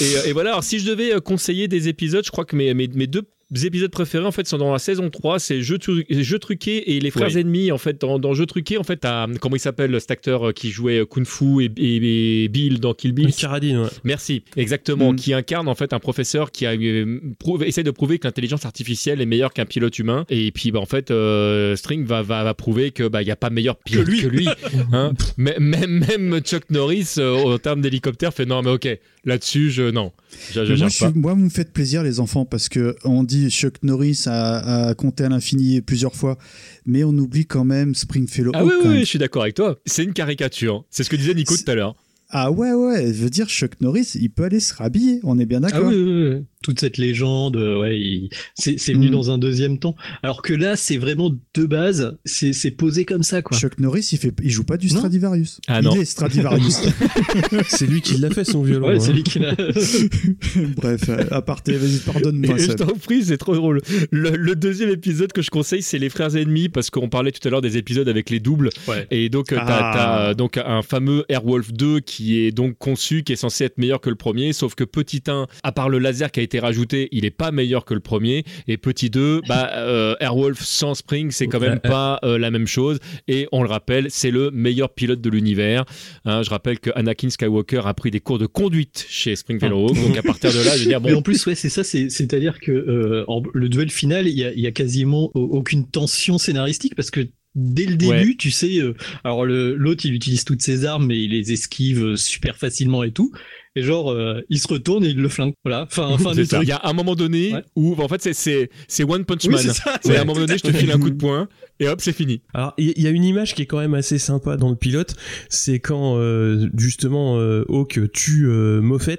[0.00, 2.74] Et, et voilà, alors si je devais euh, conseiller des épisodes, je crois que mes,
[2.74, 3.22] mes, mes deux
[3.54, 7.00] épisodes préférés en fait sont dans la saison 3, c'est Jeux, tru- Jeux truqués et
[7.00, 7.40] les frères Oui.
[7.40, 10.48] ennemis en fait dans, dans Jeux truqués en fait t'as comment il s'appelle cet acteur
[10.48, 13.32] euh, qui jouait euh, Kung Fu et, et- et Bill dans Kill Bill?
[13.34, 13.88] Carradine, ouais.
[14.04, 15.16] Merci, exactement, Mm.
[15.16, 17.18] qui incarne en fait un professeur qui a euh,
[17.64, 20.24] essaie de prouver que l'intelligence artificielle est meilleure qu'un pilote humain.
[20.30, 23.30] Et puis bah, en fait, euh, String va, va, va prouver que bah il y
[23.30, 24.48] a pas meilleur pilote que lui.
[24.92, 25.12] hein.
[25.36, 25.60] Même
[26.08, 28.88] même Chuck Norris euh, en termes d'hélicoptère fait non mais ok
[29.24, 30.12] là-dessus je non,
[30.54, 31.12] moi, je suis- pas.
[31.14, 34.94] moi, vous me faites plaisir, les enfants, parce que on dit Chuck Norris a, a
[34.94, 36.38] compté à l'infini plusieurs fois,
[36.86, 38.52] mais on oublie quand même Springfellow.
[38.54, 39.78] Ah Hawk, oui, oui, je suis d'accord avec toi.
[39.86, 40.84] C'est une caricature.
[40.90, 41.94] C'est ce que disait Nico tout à l'heure.
[42.34, 45.44] Ah ouais, ouais, je veux dire, Chuck Norris, il peut aller se rhabiller, on est
[45.44, 45.88] bien Ah d'accord.
[45.88, 46.44] oui, oui, oui.
[46.62, 49.12] Toute cette légende, euh, ouais, il- c'est c'est venu Mm.
[49.12, 49.94] dans un deuxième temps.
[50.22, 53.58] Alors que là, c'est vraiment de base, c'est c'est posé comme ça, quoi.
[53.58, 54.96] Chuck Norris, il, fait, il joue pas du Non.
[54.98, 55.60] Stradivarius.
[55.68, 55.94] Ah il non.
[55.96, 56.80] est Stradivarius.
[57.68, 58.88] C'est lui qui l'a fait son violon.
[58.88, 59.00] Ouais, hein.
[59.00, 59.54] c'est lui qui l'a.
[60.76, 62.56] Bref, euh, à parté, vas-y, pardonne-moi.
[62.58, 63.80] Je t'en prie, c'est trop drôle.
[64.10, 67.46] Le, le deuxième épisode que je conseille, c'est les frères ennemis, parce qu'on parlait tout
[67.46, 68.70] à l'heure des épisodes avec les doubles.
[68.88, 69.06] Ouais.
[69.10, 69.92] Et donc, euh, t'as, Ah.
[69.94, 73.78] t'as, euh, donc un fameux Airwolf 2 qui est donc conçu, qui est censé être
[73.78, 76.51] meilleur que le premier, sauf que petit 1, à part le laser qui a été
[76.60, 78.44] rajouté, il est pas meilleur que le premier.
[78.68, 82.66] Et petit 2, bah, euh, Airwolf sans Spring, c'est quand même pas euh, la même
[82.66, 82.98] chose.
[83.28, 85.84] Et on le rappelle, c'est le meilleur pilote de l'univers.
[86.24, 89.94] Hein, je rappelle que Anakin Skywalker a pris des cours de conduite chez Springfield Hawk.
[89.94, 91.84] Donc à partir de là, je veux dire, Mais en bon, plus, ouais, c'est ça,
[91.84, 95.30] c'est- c'est-à-dire que euh, en- le duel final, il y a, il y a quasiment
[95.34, 97.20] au- aucune tension scénaristique parce que
[97.54, 98.34] dès le début, Ouais.
[98.38, 102.56] tu sais, euh, alors l'autre, il utilise toutes ses armes, mais il les esquive super
[102.56, 103.30] facilement et tout.
[103.74, 105.54] Et genre, euh, il se retourne et il le flingue.
[105.64, 106.56] Voilà, fin, fin C'est du ça.
[106.56, 106.68] truc.
[106.68, 107.64] Il y a un moment donné Ouais.
[107.74, 109.60] où, en fait, c'est- c'est c'est One Punch Oui, Man.
[109.62, 110.92] c'est ça, C'est ouais, à un moment donné, je te file fait.
[110.94, 111.48] un coup de poing
[111.80, 112.42] et hop, c'est fini.
[112.52, 114.76] Alors, il y, y a une image qui est quand même assez sympa dans le
[114.76, 115.14] pilote,
[115.48, 119.16] c'est quand euh, justement euh, Hawk tue euh, Moffat,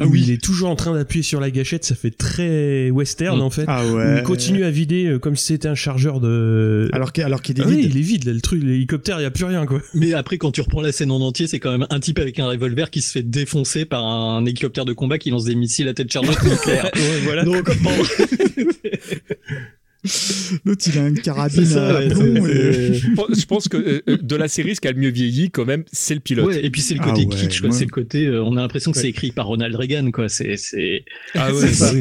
[0.00, 0.22] Ah où oui.
[0.26, 3.42] il est toujours en train d'appuyer sur la gâchette, ça fait très western Mm.
[3.42, 3.64] en fait.
[3.68, 4.16] Ah Où ouais.
[4.18, 6.88] il continue à vider euh, comme si c'était un chargeur de.
[6.92, 7.90] Alors qu'il alors qu'il est Ah oui, vide.
[7.94, 9.80] il est vide là, le truc, l'hélicoptère, il y a plus rien quoi.
[9.94, 12.38] Mais après, quand tu reprends la scène en entier, c'est quand même un type avec
[12.38, 15.88] un revolver qui se fait défoncer par un hélicoptère de combat qui lance des missiles
[15.88, 16.90] à tête chargée nucléaire.
[16.96, 17.44] Ouais, voilà.
[17.44, 17.90] Donc, bon.
[20.64, 22.34] L'autre, il a une carabine ça, à ouais, plomb.
[22.46, 25.50] c'est- et- Je pense- que euh, de la série, ce qui a le mieux vieilli,
[25.50, 26.46] quand même, c'est le pilote.
[26.46, 28.60] Ouais, et puis c'est le Ah côté ouais, kitsch, C'est le côté, euh, on a
[28.62, 29.02] l'impression que Ouais.
[29.02, 30.28] c'est écrit par Ronald Reagan, quoi.
[30.28, 31.04] C'est, c'est,
[31.34, 31.50] Ah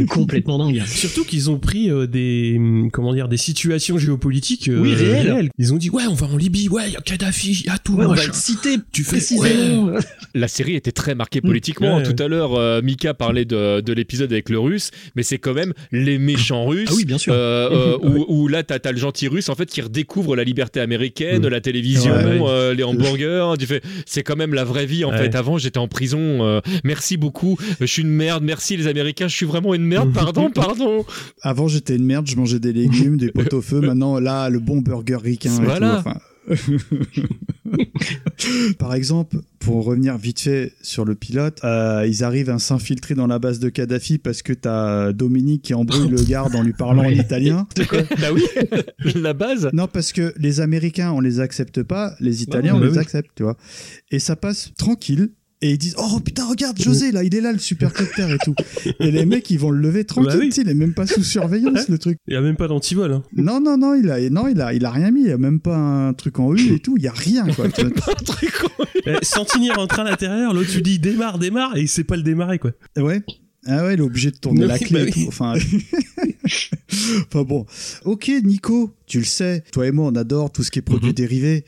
[0.09, 0.81] complètement dingue.
[0.87, 5.49] Surtout qu'ils ont pris euh, des hum, comment dire des situations géopolitiques euh, Oui, réelles.
[5.57, 7.69] Ils ont dit ouais on va en Libye, ouais il y a Kadhafi, il y
[7.69, 9.91] a tout Ouais, on va le citer Tu fais précisément.
[10.33, 11.97] La série était très marquée politiquement.
[11.97, 12.03] Ouais.
[12.03, 15.53] Tout à l'heure, euh, Mika parlait de, de l'épisode avec le russe, mais c'est quand
[15.53, 16.89] même les méchants russes.
[16.91, 17.33] Ah oui, bien sûr.
[17.35, 17.97] Euh, euh,
[18.27, 21.47] où, où là, t'as as le gentil russe en fait qui redécouvre la liberté américaine,
[21.47, 22.39] la télévision, Ouais.
[22.47, 23.53] euh, les hamburgers.
[23.59, 25.17] Tu fais, c'est quand même la vraie vie en Ouais.
[25.17, 25.35] fait.
[25.35, 26.19] Avant, j'étais en prison.
[26.45, 27.57] euh, merci beaucoup.
[27.79, 28.43] Je suis une merde.
[28.43, 29.27] Merci les Américains.
[29.27, 30.13] Je suis vraiment une merde.
[30.13, 31.05] Pardon, pardon.
[31.41, 33.79] Avant, j'étais une merde, je mangeais des légumes, des potes au feu.
[33.81, 35.51] Maintenant, là, le bon burger ricain.
[35.61, 36.01] Voilà.
[36.03, 36.19] tout, enfin.
[38.79, 43.27] Par exemple, pour revenir vite fait sur le pilote, euh, ils arrivent à s'infiltrer dans
[43.27, 47.05] la base de Kadhafi parce que t'as Dominique qui embrouille le garde en lui parlant
[47.05, 47.67] en italien.
[48.19, 48.43] bah oui,
[49.15, 49.69] la base.
[49.73, 52.99] Non, parce que les Américains, on les accepte pas, les Italiens, on bah les oui.
[52.99, 53.57] accepte, tu vois.
[54.11, 55.29] Et ça passe tranquille.
[55.61, 58.55] Et ils disent Oh putain, regarde José, là, il est là, le supercoptère et tout.
[59.01, 60.51] Et les mecs, ils vont le lever tranquille, Bah oui.
[60.53, 62.17] sais, il est même pas sous surveillance, le truc.
[62.27, 63.11] Il y a même pas d'antivol.
[63.11, 63.23] Hein.
[63.35, 65.37] Non, non, non, il a, non, il a, il a rien mis, il y a
[65.37, 67.67] même pas un truc en U et tout, il y a rien, quoi.
[67.67, 67.89] vois.
[69.05, 72.17] Eh, Sentinelle en train à l'intérieur, l'autre tu dis démarre, démarre et il sait pas
[72.17, 72.71] le démarrer quoi.
[72.97, 73.21] Ouais.
[73.65, 75.25] Ah ouais, il est obligé de tourner Oui, la clé bah oui.
[75.27, 75.53] Enfin...
[77.27, 77.65] enfin bon.
[78.05, 81.09] Ok, Nico, tu le sais, toi et moi, on adore tout ce qui est produits
[81.09, 81.15] Mhm.
[81.15, 81.65] dérivés.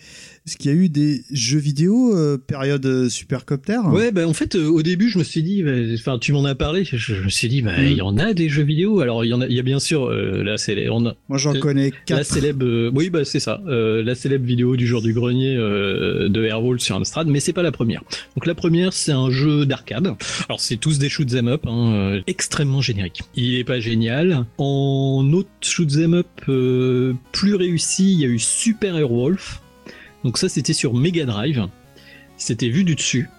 [0.47, 3.77] Est-ce qu'il y a eu des jeux vidéo euh, période euh, supercopter?
[3.91, 6.43] Ouais, bah en fait, euh, au début, je me suis dit, bah, enfin, tu m'en
[6.45, 7.83] as parlé, je, je me suis dit, bah, Mm.
[7.85, 9.01] il y en a des jeux vidéo.
[9.01, 11.15] Alors, il y en a, il y a bien sûr, euh, la célèbre, on a-
[11.29, 12.25] Moi, j'en connais la quatre.
[12.25, 16.79] célèbre, euh, oui, bah c'est ça, la célèbre vidéo du jour du grenier de Airwall
[16.79, 18.01] sur Amstrad, mais c'est pas la première.
[18.35, 20.13] Donc la première, c'est un jeu d'arcade.
[20.49, 23.21] Alors c'est tous des shoot 'em up, hein, extrêmement générique.
[23.35, 24.45] Il est pas génial.
[24.57, 29.61] En autre shoot 'em up euh, plus réussi, il y a eu Super Airwolf.
[30.23, 31.67] Donc ça, c'était sur Mega Drive.
[32.37, 33.29] C'était vu du dessus.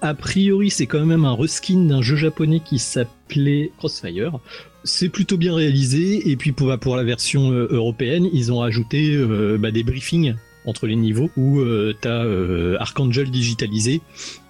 [0.00, 4.38] A priori, c'est quand même un reskin d'un jeu japonais qui s'appelait Crossfire.
[4.84, 9.14] C'est plutôt bien réalisé, et puis pour, pour la version euh, européenne, ils ont ajouté
[9.14, 10.34] euh, bah, des briefings
[10.64, 14.00] entre les niveaux où euh, t'as euh, Archangel digitalisé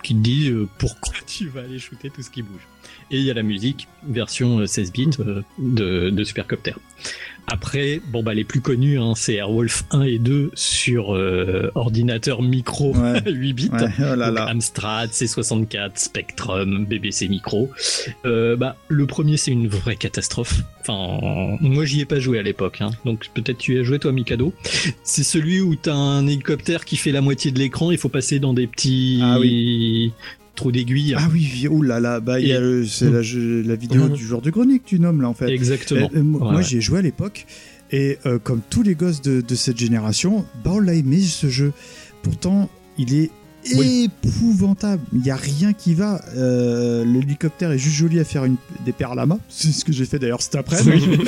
[0.03, 2.67] qui te dit pourquoi tu vas aller shooter tout ce qui bouge.
[3.11, 6.75] Et il y a la musique, version euh, 16 bits euh, de, de Supercopter.
[7.53, 12.43] Après, bon bah les plus connus, hein, c'est Airwolf 1 et 2 sur euh, ordinateur
[12.43, 13.21] micro Ouais.
[13.27, 13.71] 8 bits.
[13.73, 14.47] Ouais, oh là Donc, là.
[14.47, 17.69] Amstrad, C64, Spectrum, BBC Micro.
[18.25, 20.61] Euh, bah, le premier, c'est une vraie catastrophe.
[20.81, 22.91] Enfin, moi, j'y ai pas joué à l'époque, hein.
[23.05, 24.55] donc peut-être tu y as joué toi, Mikado.
[25.03, 27.91] C'est celui où t'as un hélicoptère qui fait la moitié de l'écran.
[27.91, 29.39] Il faut passer dans des petits Ah
[30.55, 31.15] trous d'aiguille.
[31.17, 33.21] Ah oui, oh là là, bah, Et- c'est la,
[33.75, 35.49] vidéo du jour du grenier que tu nommes là en fait.
[35.49, 36.09] Exactement.
[36.15, 37.47] Euh, euh, moi, Ouais, j'y ai joué à l'époque
[37.91, 41.49] et euh, comme tous les gosses de, de cette génération, bah on l'a aimé ce
[41.49, 41.73] jeu.
[42.23, 43.31] Pourtant, il est
[43.65, 45.03] épouvantable.
[45.13, 46.23] Il n'y a rien qui va.
[46.37, 49.39] Euh, L'hélicoptère est juste joli à faire une, des paires lama.
[49.49, 51.07] C'est ce que j'ai fait d'ailleurs cet après-midi.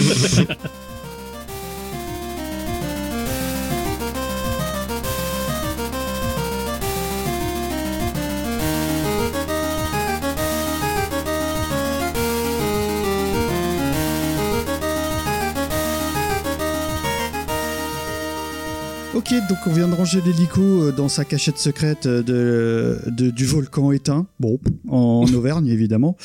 [19.25, 23.31] Ok, donc on vient de ranger l'hélico euh, dans sa cachette secrète euh, de, de-
[23.31, 24.27] du volcan éteint.
[24.41, 24.59] Bon,
[24.89, 26.17] en Auvergne évidemment.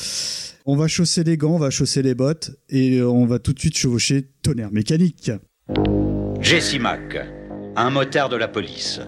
[0.66, 3.54] On va chausser les gants, on va chausser les bottes et euh, on va tout
[3.54, 5.32] de suite chevaucher tonnerre mécanique.
[6.42, 7.18] Jesse Mack,
[7.76, 9.00] un motard de la police.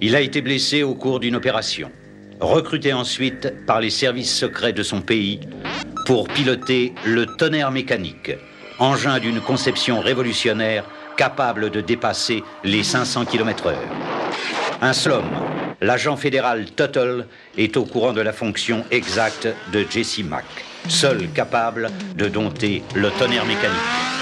[0.00, 1.90] Il a été blessé au cours d'une opération.
[2.40, 5.40] Recruté ensuite par les services secrets de son pays
[6.06, 8.32] pour piloter le tonnerre mécanique,
[8.78, 10.84] engin d'une conception révolutionnaire
[11.16, 13.74] capable de dépasser les 500 km/h.
[14.80, 15.24] Un slum,
[15.80, 17.26] l'agent fédéral Tuttle
[17.56, 20.44] est au courant de la fonction exacte de Jesse Mack,
[20.88, 24.13] seul capable de dompter le tonnerre mécanique.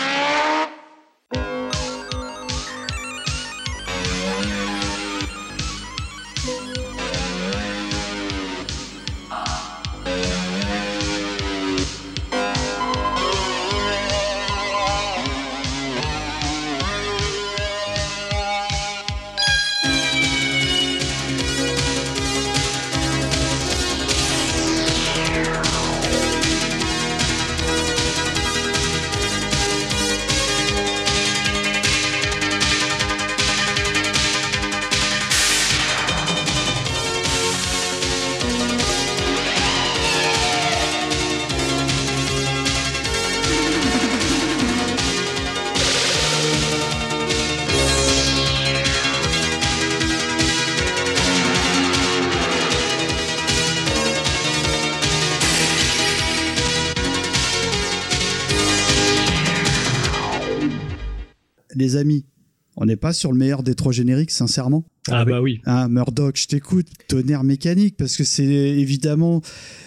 [63.12, 64.84] Sur le meilleur des trois génériques, sincèrement.
[65.08, 65.60] Ah, bah oui.
[65.64, 66.86] Ah, Murdoch, je t'écoute.
[67.08, 69.42] Tonnerre mécanique, parce que c'est évidemment.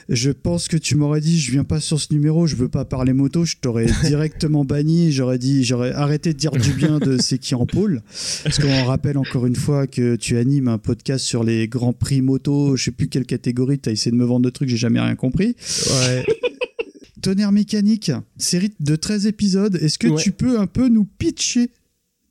[0.09, 2.83] Je pense que tu m'aurais dit, je viens pas sur ce numéro, je veux pas
[2.85, 7.17] parler moto, je t'aurais directement banni, j'aurais dit, j'aurais arrêté de dire du bien de
[7.21, 8.01] C'est qui en pôle.
[8.43, 12.21] Parce qu'on rappelle encore une fois que tu animes un podcast sur les grands prix
[12.21, 14.77] moto, je sais plus quelle catégorie, tu as essayé de me vendre de trucs, j'ai
[14.77, 15.55] jamais rien compris.
[15.89, 16.25] Ouais.
[17.21, 19.75] Tonnerre mécanique, série de 13 épisodes.
[19.81, 20.21] Est-ce que Ouais.
[20.21, 21.71] tu peux un peu nous pitcher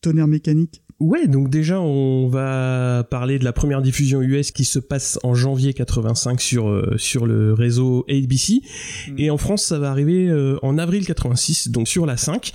[0.03, 0.83] Tonnerre mécanique?
[1.01, 5.35] Ouais, donc déjà on va parler de la première diffusion US qui se passe en
[5.35, 8.63] janvier 85 sur euh, sur le réseau ABC
[9.19, 12.53] et en France ça va arriver euh, en avril 86 donc sur la 5.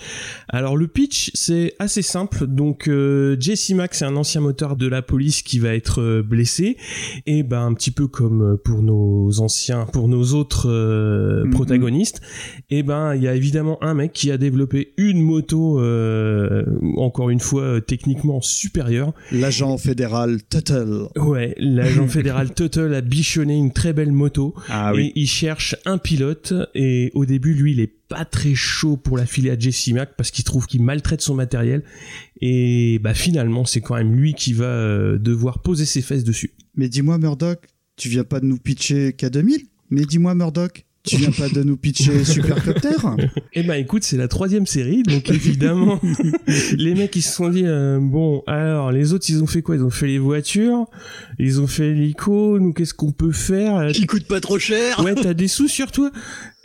[0.47, 4.87] Alors le pitch c'est assez simple donc euh, Jesse Mack c'est un ancien moteur de
[4.87, 6.77] la police qui va être euh, blessé
[7.25, 11.51] et ben un petit peu comme pour nos anciens pour nos autres euh, Mhm.
[11.51, 12.21] protagonistes
[12.69, 16.63] et ben il y a évidemment un mec qui a développé une moto euh,
[16.97, 17.81] encore une fois euh,
[18.29, 21.07] techniquement supérieure L'agent fédéral Tuttle.
[21.15, 25.11] Ouais, l'agent fédéral Tuttle a bichonné une très belle moto Ah et oui.
[25.15, 29.25] il cherche un pilote et au début lui il est pas très chaud pour la
[29.25, 31.83] filer à Jesse Mack parce qu'il trouve qu'il maltraite son matériel
[32.41, 36.53] et bah finalement c'est quand même lui qui va euh, devoir poser ses fesses dessus.
[36.75, 37.59] Mais dis-moi, Murdoch,
[37.97, 41.77] tu viens pas de nous pitcher K2000 Mais dis-moi, Murdoch, tu viens pas de nous
[41.77, 42.95] pitcher Supercopter
[43.53, 45.99] Eh ben écoute, c'est la troisième série, donc évidemment,
[46.77, 49.75] les mecs ils se sont dit euh, bon, alors les autres ils ont fait quoi?
[49.75, 50.85] Ils ont fait les voitures,
[51.39, 52.59] ils ont fait l'hélico.
[52.59, 53.91] Nous qu'est-ce qu'on peut faire?
[53.91, 54.99] Qui coûte pas trop cher.
[55.03, 56.11] Ouais, t'as des sous sur toi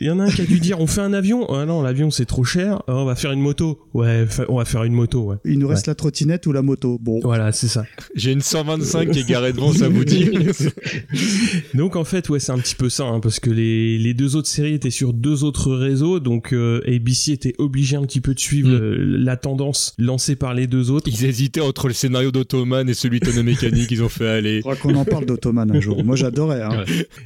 [0.01, 1.47] Il y en a un qui a dû dire on fait un avion.
[1.53, 2.83] Ah non, l'avion c'est trop cher.
[2.87, 3.79] Ah, on va faire une moto.
[3.93, 5.23] Ouais, on va faire une moto.
[5.31, 5.35] Ouais.
[5.45, 5.91] Il nous reste Ouais.
[5.91, 6.97] la trottinette ou la moto.
[7.01, 7.19] Bon.
[7.23, 7.85] Voilà, c'est ça.
[8.15, 10.29] J'ai une 125 qui est garée devant, ça vous dit
[11.73, 14.35] Donc en fait, ouais, c'est un petit peu ça, hein, parce que les, les deux
[14.35, 18.33] autres séries étaient sur deux autres réseaux, donc euh, ABC était obligé un petit peu
[18.33, 21.07] de suivre euh, la tendance lancée par les deux autres.
[21.11, 24.61] Ils hésitaient entre le scénario d'Ottoman et celui de Mécanique, ils ont fait aller.
[24.65, 26.03] Crois qu'on en parle d'Ottoman un jour.
[26.03, 26.63] Moi, j'adorais.
[26.63, 26.85] Hein.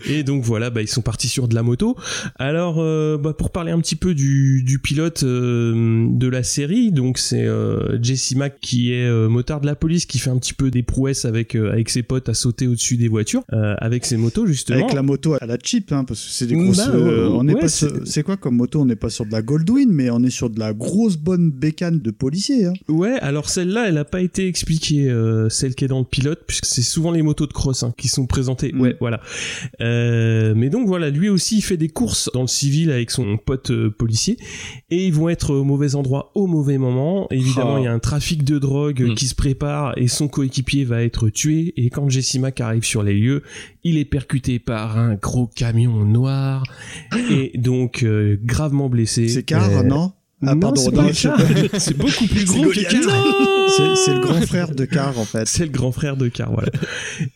[0.09, 1.95] Et donc voilà, bah, ils sont partis sur de la moto.
[2.37, 6.91] Alors, euh, bah, pour parler un petit peu du, du pilote euh, de la série,
[6.91, 10.53] donc c'est euh, Jesse Mack qui est motard de la police, qui fait un petit
[10.53, 14.45] peu des prouesses avec avec ses potes à sauter au-dessus des voitures, avec ses motos
[14.45, 14.79] justement.
[14.79, 16.87] Avec la moto à la cheap, hein, parce que c'est des Bah, grosses.
[16.87, 18.81] ouais, on ouais, pas c'est- quoi comme moto?
[18.81, 21.51] On n'est pas sur de la Goldwyn, mais on est sur de la grosse bonne
[21.51, 22.65] bécane de policier.
[22.65, 22.73] Hein.
[22.89, 25.09] Ouais, alors celle-là, elle a pas été expliquée,
[25.49, 28.07] celle qui est dans le pilote, puisque c'est souvent les motos de cross hein, qui
[28.07, 28.71] sont présentées.
[28.73, 28.81] Mm.
[28.81, 29.21] Ouais, voilà.
[29.81, 33.37] Euh, mais donc voilà, lui aussi, il fait des courses dans le civil avec son
[33.37, 34.37] pote euh, policier,
[34.89, 37.27] et ils vont être au mauvais endroit au mauvais moment.
[37.31, 37.79] Évidemment, Oh.
[37.79, 39.15] il y a un trafic de drogue Mm.
[39.15, 41.73] qui se prépare, et son coéquipier va être tué.
[41.77, 43.43] Et quand Jesse Mack arrive sur les lieux,
[43.83, 46.63] il est percuté par un gros camion noir,
[47.31, 49.27] et donc euh, gravement blessé.
[49.27, 50.13] C'est Car, Euh, non?
[50.45, 50.81] Ah, non, pardon,
[51.77, 52.79] c'est beaucoup plus C'est gros que.
[52.81, 53.69] Car.
[53.75, 55.47] C'est c'est le grand frère de Car, en fait.
[55.47, 56.71] C'est le grand frère de Car, voilà.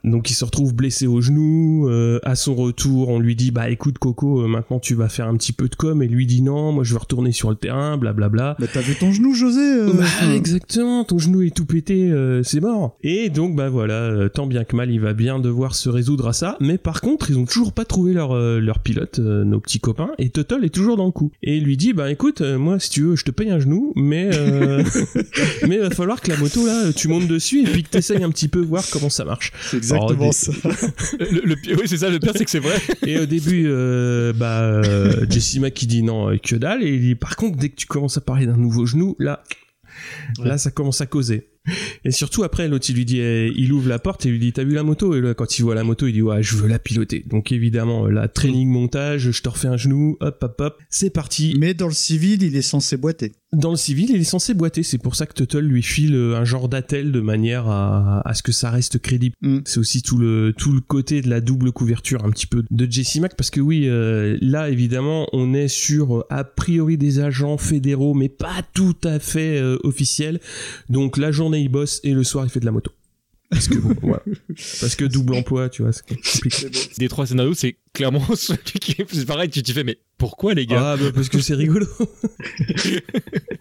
[0.03, 1.89] Donc il se retrouve blessé au genou.
[1.89, 5.27] euh, à son retour, on lui dit bah écoute Coco, euh, maintenant tu vas faire
[5.27, 6.01] un petit peu de com.
[6.01, 8.55] Et lui dit non, moi je vais retourner sur le terrain, blablabla.
[8.59, 12.41] Mais t'as vu ton genou, José euh, Bah, exactement, ton genou est tout pété, euh,
[12.43, 12.97] c'est mort.
[13.03, 16.27] Et donc bah voilà, euh, tant bien que mal, il va bien devoir se résoudre
[16.27, 16.57] à ça.
[16.61, 19.80] Mais par contre, ils ont toujours pas trouvé leur euh, leur pilote, euh, nos petits
[19.80, 20.11] copains.
[20.17, 21.31] Et Tuttle est toujours dans le coup.
[21.43, 23.59] Et il lui dit bah écoute, euh, moi si tu veux, je te paye un
[23.59, 24.83] genou, mais euh,
[25.67, 28.23] mais il va falloir que la moto là, tu montes dessus et puis que t'essayes
[28.23, 29.51] un petit peu voir comment ça marche.
[29.69, 30.51] C'est exactement Alors, ça.
[31.19, 32.79] Le, le pire- oui, c'est ça, le pire, c'est que c'est vrai.
[33.05, 36.83] Et au début, euh, bah, euh, Jesse Mack qui dit non, que dalle.
[36.83, 39.43] Et il dit, par contre, dès que tu commences à parler d'un nouveau genou, là,
[40.43, 41.49] là, ça commence à causer.
[42.06, 44.53] Et surtout après, l'autre il lui dit, eh, il ouvre la porte et lui dit,
[44.53, 45.15] t'as vu la moto?
[45.15, 47.23] Et là, quand il voit la moto, il dit, ouais, je veux la piloter.
[47.27, 51.56] Donc évidemment, la training montage, je te refais un genou, hop, hop, hop, c'est parti.
[51.57, 53.34] Mais dans le civil, il est censé boiter.
[53.53, 54.81] Dans le civil, il est censé boiter.
[54.81, 58.34] C'est pour ça que Tuttle lui file euh, un genre d'attel de manière à, à
[58.34, 59.35] ce que ça reste crédible.
[59.41, 59.60] Mm.
[59.65, 62.91] C'est aussi tout le tout le côté de la double couverture un petit peu de
[62.91, 67.19] Jesse Mack parce que oui, euh, là évidemment, on est sur euh, a priori des
[67.19, 70.40] agents fédéraux, mais pas tout à fait euh, officiels.
[70.90, 72.91] Donc la journée il bosse et le soir il fait de la moto.
[73.49, 74.23] Parce que bon, voilà.
[74.47, 76.71] Parce que double emploi, tu vois, c'est compliqué.
[76.97, 80.55] Des trois scénarios, c'est clairement celui qui est c'est pareil, tu t'y fais, mais pourquoi
[80.55, 80.93] les gars?
[80.93, 81.85] Ah bah parce que c'est rigolo.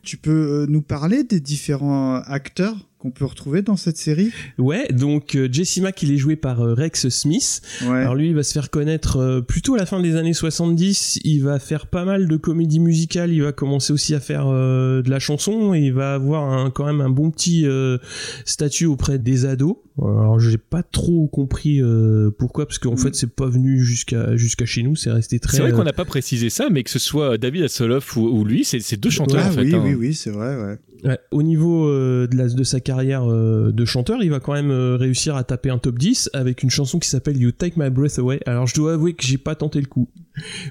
[0.02, 2.76] Tu peux euh, nous parler des différents acteurs?
[3.02, 4.30] Qu'on peut retrouver dans cette série?
[4.58, 7.60] Ouais, donc euh, Jesse Mack, il est joué par euh, Rex Smith.
[7.82, 7.98] Ouais.
[7.98, 11.18] Alors lui, il va se faire connaître euh, plutôt à la fin des années 70.
[11.24, 13.32] Il va faire pas mal de comédie musicale.
[13.32, 16.70] Il va commencer aussi à faire euh, de la chanson et il va avoir un,
[16.70, 17.98] quand même un bon petit euh,
[18.44, 19.76] statut auprès des ados.
[19.98, 24.64] Alors j'ai pas trop compris euh, pourquoi, parce qu'en fait c'est pas venu jusqu'à jusqu'à
[24.64, 24.94] chez nous.
[24.96, 25.56] C'est resté très.
[25.56, 28.44] C'est vrai qu'on n'a pas précisé ça, mais que ce soit David Hasselhoff ou, ou
[28.44, 29.64] lui, c'est c'est deux chanteurs Ah en fait.
[29.64, 29.82] oui, hein.
[29.84, 30.78] oui, oui, c'est vrai, ouais.
[31.04, 31.18] Ouais.
[31.32, 34.70] Au niveau euh, de, la, de sa carrière euh, de chanteur, il va quand même
[34.70, 37.90] euh, réussir à taper un top 10 avec une chanson qui s'appelle You Take My
[37.90, 38.40] Breath Away.
[38.46, 40.08] Alors je dois avouer que j'ai pas tenté le coup.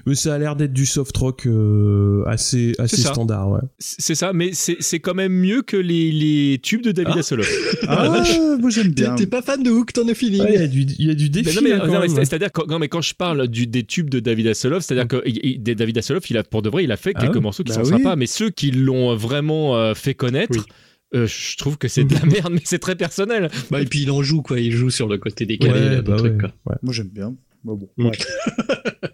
[0.06, 3.50] Mais ça a l'air d'être du soft rock euh, assez, assez standard.
[3.50, 3.60] Ouais.
[3.78, 7.48] C'est ça, mais c'est c'est quand même mieux que les, les tubes de David Hasselhoff.
[7.88, 8.22] Ah,
[8.60, 9.14] moi j'aime bien.
[9.14, 10.40] t'es pas fan de Hook, t'en as fini.
[10.40, 11.56] Ouais, Il y a du, il y a du Mais défi.
[11.56, 14.10] non, mais, non, mais c'est- c'est-à-dire quand, non, mais quand je parle du, des tubes
[14.10, 16.84] de David Hasselhoff, c'est-à-dire que il- il- des- David Hasselhoff, il a pour de vrai,
[16.84, 17.98] il a fait Ah quelques morceaux qui Bah sont oui.
[17.98, 20.66] sympas, mais ceux qui l'ont vraiment euh, fait connaître,
[21.14, 23.50] euh, je trouve que c'est de la merde, mais c'est très personnel.
[23.70, 24.58] Bah, et puis il en joue, quoi.
[24.60, 26.50] Il joue sur le côté décalé Ouais, bah quoi.
[26.66, 26.76] ouais.
[26.82, 27.34] Moi j'aime bien.
[27.64, 27.78] Bon.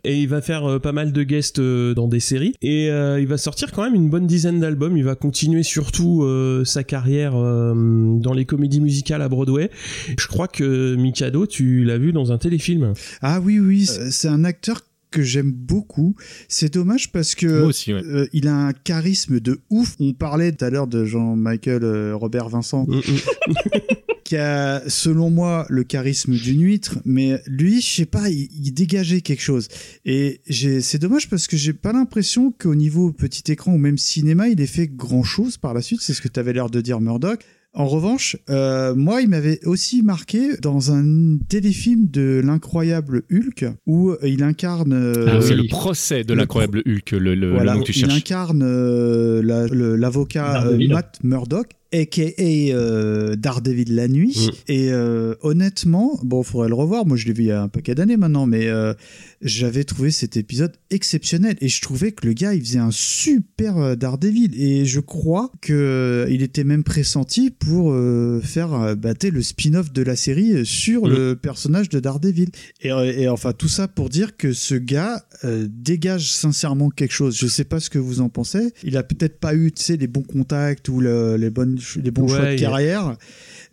[0.05, 2.55] Et il va faire euh, pas mal de guests euh, dans des séries.
[2.63, 4.97] Et euh, il va sortir quand même une bonne dizaine d'albums.
[4.97, 7.75] Il va continuer surtout euh, sa carrière euh,
[8.19, 9.71] dans les comédies musicales à Broadway.
[10.19, 12.95] Je crois que Mikado, tu l'as vu dans un téléfilm.
[13.21, 16.15] Ah oui, oui, c'est un acteur que j'aime beaucoup.
[16.49, 18.03] C'est dommage parce que Moi aussi, ouais.
[18.05, 19.95] euh, il a un charisme de ouf.
[20.01, 23.01] On parlait tout à l'heure de Jean-Michel euh, Robert Vincent, Mm,
[24.25, 28.73] qui a, selon moi, le charisme d'une huître, mais lui, je sais pas, il, il
[28.73, 29.69] dégageait quelque chose.
[30.05, 34.49] Et c'est dommage parce que j'ai pas l'impression qu'au niveau petit écran ou même cinéma,
[34.49, 36.01] il ait fait grand chose par la suite.
[36.03, 37.41] C'est ce que tu avais l'air de dire, Murdoch.
[37.75, 44.15] En revanche, euh, moi, il m'avait aussi marqué dans un téléfilm de l'incroyable Hulk où
[44.25, 44.93] il incarne.
[44.95, 47.93] euh, Ah, c'est le procès de le l'incroyable Hulk, le, le, voilà, le nom que
[47.93, 48.17] tu il cherches.
[48.17, 50.89] incarne euh, la- le- l'avocat euh.
[50.89, 54.37] Matt Murdock, aka euh, Daredevil la nuit.
[54.47, 54.51] Mm.
[54.73, 57.07] Et euh, honnêtement, bon, faudrait le revoir.
[57.07, 58.93] Moi, je l'ai vu il y a un paquet d'années maintenant, mais euh,
[59.41, 63.77] j'avais trouvé cet épisode exceptionnel et je trouvais que le gars, il faisait un super
[63.79, 64.51] euh, Daredevil.
[64.61, 67.95] Et je crois que il était même pressenti pour
[68.43, 71.11] faire bah, le spin-off de la série sur Mm.
[71.11, 72.49] le personnage de Daredevil.
[72.83, 75.25] Et, et enfin, tout ça pour dire que ce gars
[75.69, 77.37] dégage sincèrement quelque chose.
[77.39, 78.73] Je sais pas ce que vous en pensez.
[78.85, 82.11] Il a peut-être pas eu, tu sais, les bons contacts ou le- les bonnes, les
[82.11, 83.17] bons Ouais, choix de carrière.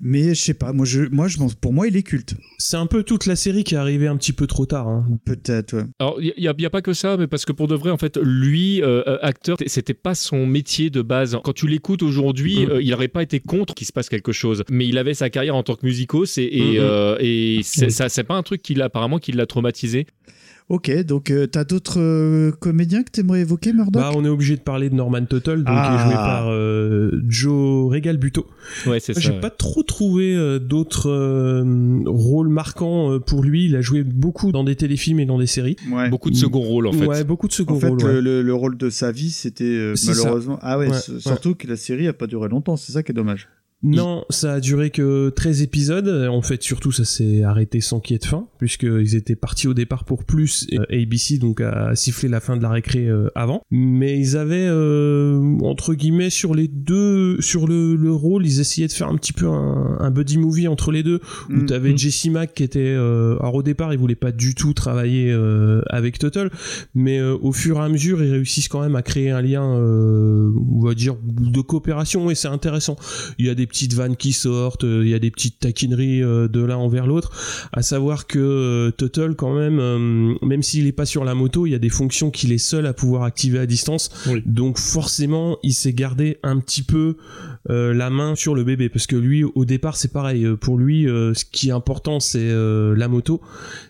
[0.02, 0.74] Mais je sais pas.
[0.74, 2.36] Moi, je, moi, je pense, pour moi, il est culte.
[2.58, 4.90] C'est un peu toute la série qui est arrivée un petit peu trop tard.
[4.90, 5.06] hein.
[5.24, 5.74] Peut-être.
[5.78, 5.84] Ouais.
[6.00, 7.92] Alors, il n'y a, y a pas que ça, mais parce que pour de vrai,
[7.92, 11.38] en fait, lui, euh, euh, acteur, c'était pas son métier de base.
[11.46, 12.72] Quand tu l'écoutes aujourd'hui, Mhm.
[12.72, 14.64] euh, il n'aurait pas été contre qu'il se passe quelque chose.
[14.70, 17.92] Mais il avait sa carrière en tant que musicos et, et, euh, et c'est Oui.
[17.92, 20.08] ça, c'est pas un truc qui l'a apparemment qui l'a traumatisé.
[20.68, 20.90] Ok.
[21.04, 24.02] Donc, euh, t'as d'autres euh, comédiens que t'aimerais évoquer, Murdoch?
[24.02, 25.90] Bah, on est obligé de parler de Norman Tuttle, donc Ah.
[25.96, 28.48] qui est joué par euh, Joe Regal Buto.
[28.88, 29.20] Ouais, c'est ça.
[29.20, 29.40] J'ai ouais.
[29.40, 33.66] pas trop trouvé euh, d'autres euh, rôles marquants euh, pour lui.
[33.66, 35.76] Il a joué beaucoup dans des téléfilms et dans des séries.
[35.92, 36.10] Ouais.
[36.10, 37.06] Beaucoup de second rôle en fait.
[37.06, 38.02] Ouais, beaucoup de second En fait, rôles.
[38.02, 38.22] le, ouais.
[38.22, 40.14] le- le rôle de sa vie, c'était euh, ça.
[40.18, 40.58] malheureusement.
[40.64, 42.76] Ah ouais, surtout que la série a pas duré longtemps.
[42.76, 43.50] C'est ça qui est dommage.
[43.86, 46.08] Non, ça a duré que 13 épisodes.
[46.30, 49.68] En fait, surtout, ça s'est arrêté sans qu'il y ait de fin, puisqu'ils étaient partis
[49.68, 53.08] au départ pour plus, et euh, ABC donc a sifflé la fin de la récré
[53.08, 53.62] euh, avant.
[53.72, 58.88] Mais ils avaient, euh, entre guillemets, sur les deux, sur le, le rôle, ils essayaient
[58.88, 61.66] de faire un petit peu un, un buddy movie entre les deux, où Mm.
[61.68, 65.32] t'avais Jesse Mack qui était, euh, alors au départ, il voulait pas du tout travailler
[65.32, 66.50] euh, avec Total,
[66.94, 69.64] mais euh, au fur et à mesure, ils réussissent quand même à créer un lien,
[69.64, 72.96] euh, on va dire, de coopération, et c'est intéressant.
[73.38, 76.24] Il y a des petites vannes qui sortent, euh, il y a des petites taquineries
[76.24, 77.68] euh, de l'un envers l'autre.
[77.74, 81.72] À savoir que euh, Tuttle, quand même, même s'il est pas sur la moto, il
[81.72, 84.12] y a des fonctions qu'il est seul à pouvoir activer à distance.
[84.28, 84.42] Oui.
[84.46, 87.18] Donc forcément, il s'est gardé un petit peu
[87.70, 90.46] euh, la main sur le bébé parce que lui, au départ, c'est pareil.
[90.46, 93.42] Euh, Pour lui, euh, ce qui est important, c'est euh, la moto,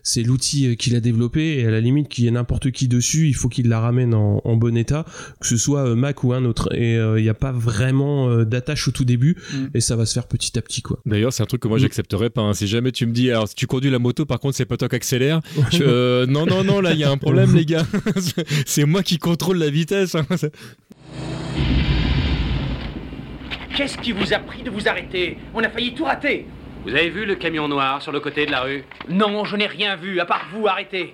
[0.03, 2.87] c'est l'outil euh, qu'il a développé et à la limite qu'il y ait n'importe qui
[2.87, 5.05] dessus, il faut qu'il la ramène en, en bon état,
[5.39, 6.69] que ce soit euh, Mac ou un autre.
[6.73, 9.65] Et euh, il n'y a pas vraiment euh, d'attache au tout début Mm.
[9.73, 10.99] et ça va se faire petit à petit quoi.
[11.05, 11.81] D'ailleurs, c'est un truc que moi Mm.
[11.81, 12.41] j'accepterais pas.
[12.41, 12.53] hein.
[12.53, 14.77] Si jamais tu me dis, alors si tu conduis la moto, par contre c'est pas
[14.77, 15.41] toi qui accélère.
[15.71, 17.85] je- euh, non, non, non, là il y a un problème, les gars.
[18.65, 20.15] c'est moi qui contrôle la vitesse.
[20.15, 20.25] hein.
[23.75, 25.37] Qu'est-ce qui vous a pris de vous arrêter?
[25.53, 26.45] On a failli tout rater.
[26.85, 28.85] Vous avez vu le camion noir sur le côté de la rue?
[29.09, 31.13] Non, je n'ai rien vu, à part vous arrêter.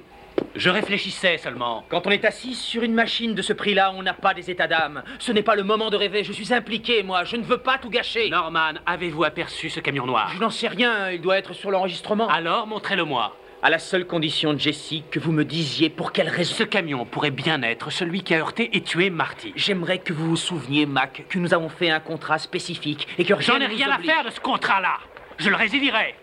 [0.56, 1.84] Je réfléchissais seulement.
[1.90, 4.68] Quand on est assis sur une machine de ce prix-là, on n'a pas des états
[4.68, 5.02] d'âme.
[5.18, 7.80] Ce n'est pas le moment de rêver, je suis impliqué, moi, je ne veux pas
[7.80, 8.30] tout gâcher.
[8.30, 10.30] Norman, avez-vous aperçu ce camion noir?
[10.36, 12.28] Je n'en sais rien, il doit être sur l'enregistrement.
[12.30, 13.36] Alors, montrez-le-moi.
[13.64, 16.56] À la seule condition, Jessie, que vous me disiez pour quelle raison.
[16.56, 19.54] Ce camion pourrait bien être celui qui a heurté et tué Marty.
[19.56, 23.40] J'aimerais que vous vous souveniez, Mac, que nous avons fait un contrat spécifique et que
[23.40, 24.98] J'en ai rien à faire de ce contrat-là.
[25.38, 26.16] Je le résilierai.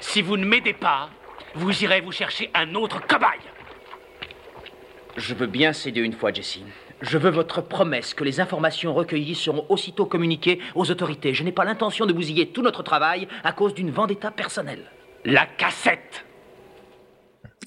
[0.00, 1.08] Si vous ne m'aidez pas,
[1.54, 3.40] vous irez vous chercher un autre cobaye.
[5.16, 6.64] Je veux bien céder une fois, Jessie.
[7.00, 11.32] Je veux votre promesse que les informations recueillies seront aussitôt communiquées aux autorités.
[11.32, 14.90] Je n'ai pas l'intention de bousiller tout notre travail à cause d'une vendetta personnelle.
[15.24, 16.26] La cassette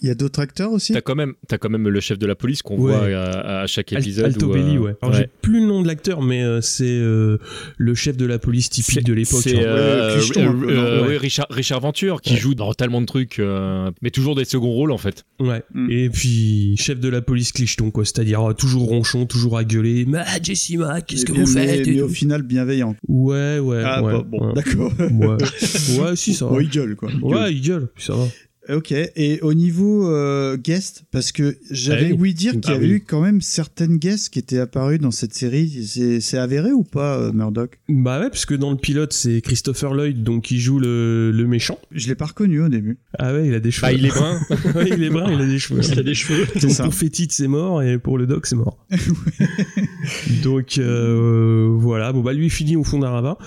[0.05, 2.27] Il y a d'autres acteurs aussi T'as quand même, as quand même le chef de
[2.27, 2.91] la police qu'on Ouais.
[2.93, 4.25] voit à, à chaque épisode.
[4.25, 4.95] Alto Belli, euh, ouais.
[5.01, 7.39] Alors, j'ai plus le nom de l'acteur, mais euh, c'est euh,
[7.77, 9.41] le chef de la police typique de l'époque.
[9.41, 9.63] C'est hein.
[9.65, 14.45] euh, euh, Richard, Richard Venture qui joue dans tellement de trucs, euh, mais toujours des
[14.45, 15.25] seconds rôles en fait.
[15.39, 15.63] Ouais.
[15.73, 15.89] Mm.
[15.89, 18.05] Et puis, chef de la police clicheton, quoi.
[18.05, 20.05] C'est-à-dire toujours ronchon, toujours à gueuler.
[20.07, 21.87] Mais Jessima, qu'est-ce que vous mais- faites?
[21.87, 22.95] et Mais au final, bienveillant.
[23.07, 23.81] Ouais, ouais.
[23.83, 24.53] Ah, ouais, bah, bon, ouais.
[24.53, 24.91] d'accord.
[24.99, 25.37] Ouais.
[25.99, 26.51] ouais, si, ça va.
[26.53, 27.09] Oh, il gueule, quoi.
[27.11, 27.33] Il gueule.
[27.33, 28.25] Ouais, il gueule, ça va.
[28.67, 32.19] Ok, et au niveau euh, guest, parce que j'avais Ah oui.
[32.19, 32.91] ouï dire qu'il y Ah avait oui.
[32.93, 35.85] eu quand même certaines guests qui étaient apparues dans cette série.
[35.85, 37.77] C'est c'est avéré ou pas, euh, Murdoch?
[37.89, 41.45] Bah ouais, parce que dans le pilote, c'est Christopher Lloyd, donc qui joue le, le
[41.47, 41.77] méchant.
[41.91, 42.97] Je l'ai pas reconnu au début.
[43.19, 43.87] Ah ouais, il a des cheveux.
[43.87, 44.39] Bah, il est brun.
[44.75, 45.81] ouais, il est brun, il a des cheveux.
[45.91, 46.47] Il a des cheveux.
[46.53, 46.83] C'est Donc ça.
[46.85, 48.83] pour Fétide, c'est mort, et pour le doc, c'est mort.
[50.43, 53.37] donc euh, voilà, bon bah lui il finit au fond d'un ravin.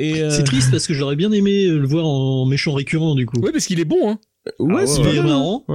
[0.00, 3.38] Euh, C'est triste parce que j'aurais bien aimé le voir en méchant récurrent du coup.
[3.40, 4.18] Ouais, parce qu'il est bon, hein.
[4.58, 5.04] Ouais, Ah c'est ouais.
[5.06, 5.34] pas Il est mal, hein.
[5.34, 5.66] marrant.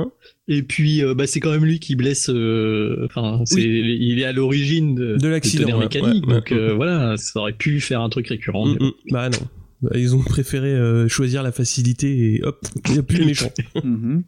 [0.47, 2.29] Et puis, euh, bah, c'est quand même lui qui blesse.
[2.29, 6.25] euh, Enfin, c'est, il est à l'origine de, De l'accident, mécanique.
[6.27, 6.57] ouais, donc ouais.
[6.57, 8.67] euh, voilà, ça aurait pu faire un truc récurrent.
[8.67, 8.91] Mm, mm.
[9.11, 9.37] Bah non.
[9.81, 13.25] Bah, Ils ont préféré euh, choisir la facilité et hop, il n'y a plus de
[13.25, 13.49] méchant.
[13.83, 14.23] Mhm.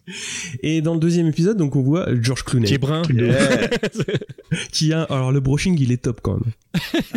[0.63, 2.67] Et dans le deuxième épisode, donc on voit George Clooney.
[2.67, 3.01] Qui est brun.
[4.71, 6.53] Qui a, alors le brushing il est top quand même.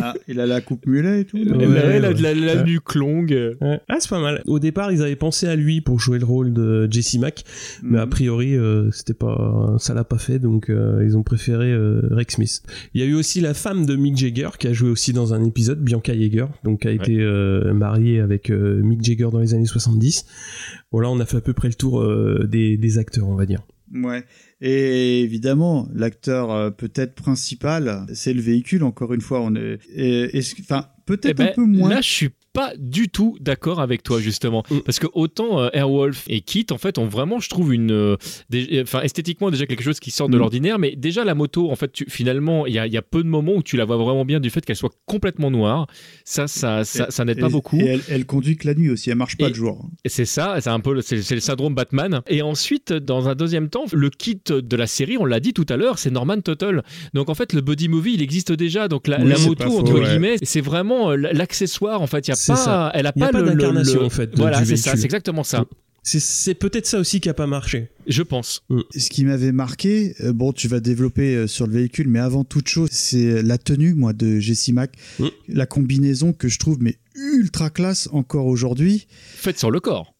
[0.01, 1.37] Ah, il a la coupe mulet et tout.
[1.37, 2.21] Ouais, Ouais, la, ouais.
[2.21, 2.63] la, la Ouais.
[2.63, 3.55] nuque longue.
[3.61, 3.79] Ouais.
[3.87, 4.41] Ah c'est pas mal.
[4.47, 7.43] Au départ ils avaient pensé à lui pour jouer le rôle de Jesse Mack,
[7.83, 8.09] mais a Mhm.
[8.09, 12.35] priori euh, c'était pas, ça l'a pas fait donc euh, ils ont préféré euh, Rex
[12.35, 12.61] Smith.
[12.93, 15.33] Il y a eu aussi la femme de Mick Jagger qui a joué aussi dans
[15.33, 19.39] un épisode, Bianca Yeager, donc qui a été euh, mariée avec euh, Mick Jagger dans
[19.39, 20.25] les années 70.
[20.91, 23.35] Bon là on a fait à peu près le tour euh, des, des acteurs on
[23.35, 23.61] va dire.
[23.93, 24.23] Ouais.
[24.61, 28.83] Et évidemment, l'acteur euh, peut-être principal, c'est le véhicule.
[28.83, 29.79] Encore une fois, on est.
[30.59, 31.89] Enfin, Eh peut-être ben, un peu moins.
[31.89, 36.23] Là, je suis pas du tout d'accord avec toi justement, parce que autant euh, Airwolf
[36.27, 38.15] et Kit, en fait, ont vraiment, je trouve une, euh,
[38.49, 40.39] des- enfin esthétiquement déjà quelque chose qui sort de Mm.
[40.39, 43.01] l'ordinaire, mais déjà la moto, en fait, tu- finalement, il y a, il y a
[43.01, 45.87] peu de moments où tu la vois vraiment bien du fait qu'elle soit complètement noire.
[46.23, 47.79] Ça, ça, ça, ça n'aide pas beaucoup.
[47.79, 49.09] Et elle, elle conduit que la nuit aussi.
[49.09, 49.87] Elle marche pas Et- le jour.
[50.05, 52.21] C'est ça, c'est un peu le- c'est le syndrome Batman.
[52.27, 55.65] Et ensuite, dans un deuxième temps, le kit de la série, on l'a dit tout
[55.69, 56.83] à l'heure, c'est Norman Tuttle.
[57.13, 58.87] Donc en fait, le buddy movie, il existe déjà.
[58.87, 60.07] Donc la, Oui, la c'est moto, faux, entre ouais.
[60.09, 62.01] guillemets, c'est vraiment euh, l'accessoire.
[62.01, 62.91] En fait, il y a pas, ça.
[62.93, 65.43] elle a pas, pas le- le- d'incarnation, le- en fait, Voilà, c'est ça, c'est exactement
[65.43, 65.65] ça.
[66.03, 67.89] C'est- peut-être ça aussi qui a pas marché.
[68.07, 68.61] Je pense.
[68.95, 72.43] Ce qui m'avait marqué, euh, bon, tu vas développer euh, sur le véhicule, mais avant
[72.43, 74.93] toute chose, c'est la tenue, moi, de Jessie Mac.
[75.19, 75.27] Mm.
[75.49, 79.07] La combinaison que je trouve, mais ultra classe encore aujourd'hui.
[79.35, 80.14] Faite sur le corps.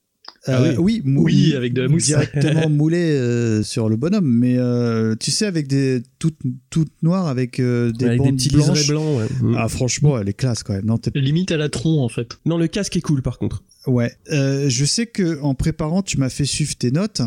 [0.47, 2.05] Euh, Ah oui, mou- Oui, avec de la mousse.
[2.05, 6.37] Directement moulé euh, sur le bonhomme, mais euh, tu sais, avec des toutes
[6.69, 8.69] toutes noires, avec euh, des Avec des bandes petits blanches.
[8.79, 9.17] liserés blancs.
[9.17, 9.27] Ouais.
[9.41, 9.55] Mm.
[9.57, 10.85] Ah, franchement, elle est classe quand même.
[10.85, 12.37] Non, Limite à la tronc en fait.
[12.45, 13.63] Non, le casque est cool par contre.
[13.87, 17.21] Ouais, Euh, je sais que en préparant, tu m'as fait suivre tes notes.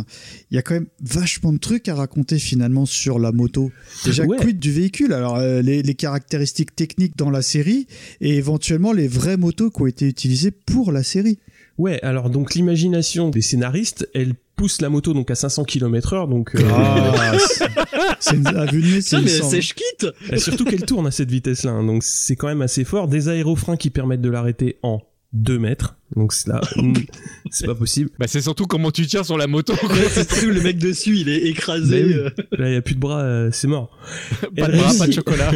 [0.50, 3.70] Il y a quand même vachement de trucs à raconter finalement sur la moto.
[4.04, 4.38] Déjà, Ouais.
[4.38, 5.12] quid du véhicule?
[5.12, 7.86] Alors, euh, les, les caractéristiques techniques dans la série
[8.20, 11.38] et éventuellement les vraies motos qui ont été utilisées pour la série.
[11.78, 16.54] Ouais, alors donc l'imagination des scénaristes, elle pousse la moto donc à 500 km/h, donc
[16.56, 17.32] euh, Ah,
[18.18, 22.02] c'est- une, vue c'est sèche quitte et surtout qu'elle tourne à cette vitesse-là, hein, donc
[22.02, 23.06] c'est quand même assez fort.
[23.06, 25.00] Des aérofreins qui permettent de l'arrêter en
[25.34, 26.94] 2 mètres, donc c'est là, mm,
[27.50, 28.08] c'est pas possible.
[28.18, 29.74] Bah, c'est surtout comment tu tires sur la moto.
[29.76, 29.90] quoi.
[30.10, 32.02] C'est tout, le mec dessus, il est écrasé.
[32.04, 32.12] Oui.
[32.14, 32.30] euh.
[32.52, 33.90] Là, il y a plus de bras, euh, c'est mort.
[34.56, 35.50] pas de bras, pas de chocolat.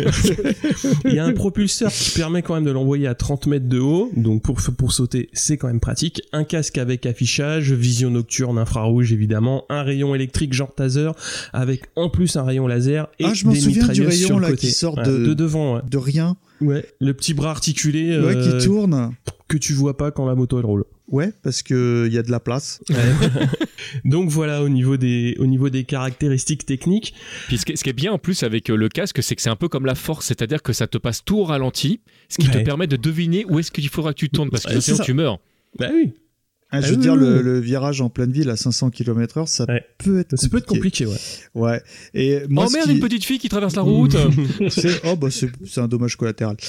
[1.06, 3.78] Il y a un propulseur qui permet quand même de l'envoyer à 30 mètres de
[3.78, 6.20] haut, donc pour, pour sauter, c'est quand même pratique.
[6.34, 11.10] Un casque avec affichage, vision nocturne infrarouge évidemment, un rayon électrique genre taser,
[11.54, 14.26] avec en plus un rayon laser et Ah, je m'en des souviens du mitrailleuses rayon,
[14.26, 14.66] sur le là, côté.
[14.66, 15.76] qui sort de- de devant.
[15.76, 15.80] Ouais.
[15.90, 16.36] de rien.
[16.62, 19.14] Ouais, le petit bras articulé Ouais, euh, qui tourne.
[19.48, 20.84] que tu vois pas quand la moto elle roule.
[21.08, 22.80] Ouais, parce que il y a de la place.
[24.04, 27.14] Donc voilà au niveau des au niveau des caractéristiques techniques.
[27.48, 29.36] Puis ce qui, est, ce qui est bien en plus avec euh, le casque, c'est
[29.36, 32.00] que c'est un peu comme la force, c'est-à-dire que ça te passe tout au ralenti,
[32.28, 34.80] ce qui te permet de deviner où est-ce qu'il faudra que tu tournes, parce que
[34.80, 35.38] sinon tu meurs.
[35.78, 36.12] Bah oui,
[36.72, 39.84] Ah, je veux dire, le, virage en pleine ville à 500 km/h, ça Ouais.
[39.98, 41.16] peut être ça peut être compliqué ouais.
[41.54, 41.82] Ouais.
[42.14, 44.16] Et moi, oh merde, qui- une petite fille qui traverse la route
[44.70, 46.56] c'est oh bah c'est c'est un dommage collatéral.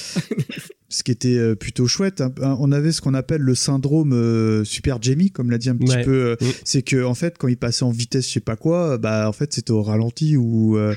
[0.94, 4.62] ce qui était euh, plutôt chouette, hein, on avait ce qu'on appelle le syndrome euh,
[4.64, 6.02] Super Jamie, comme l'a dit un petit Ouais.
[6.04, 6.12] peu.
[6.12, 6.46] euh, Mm.
[6.64, 9.32] C'est que en fait, quand il passait en vitesse, je sais pas quoi, bah en
[9.32, 10.76] fait c'était au ralenti ou.
[10.76, 10.94] euh,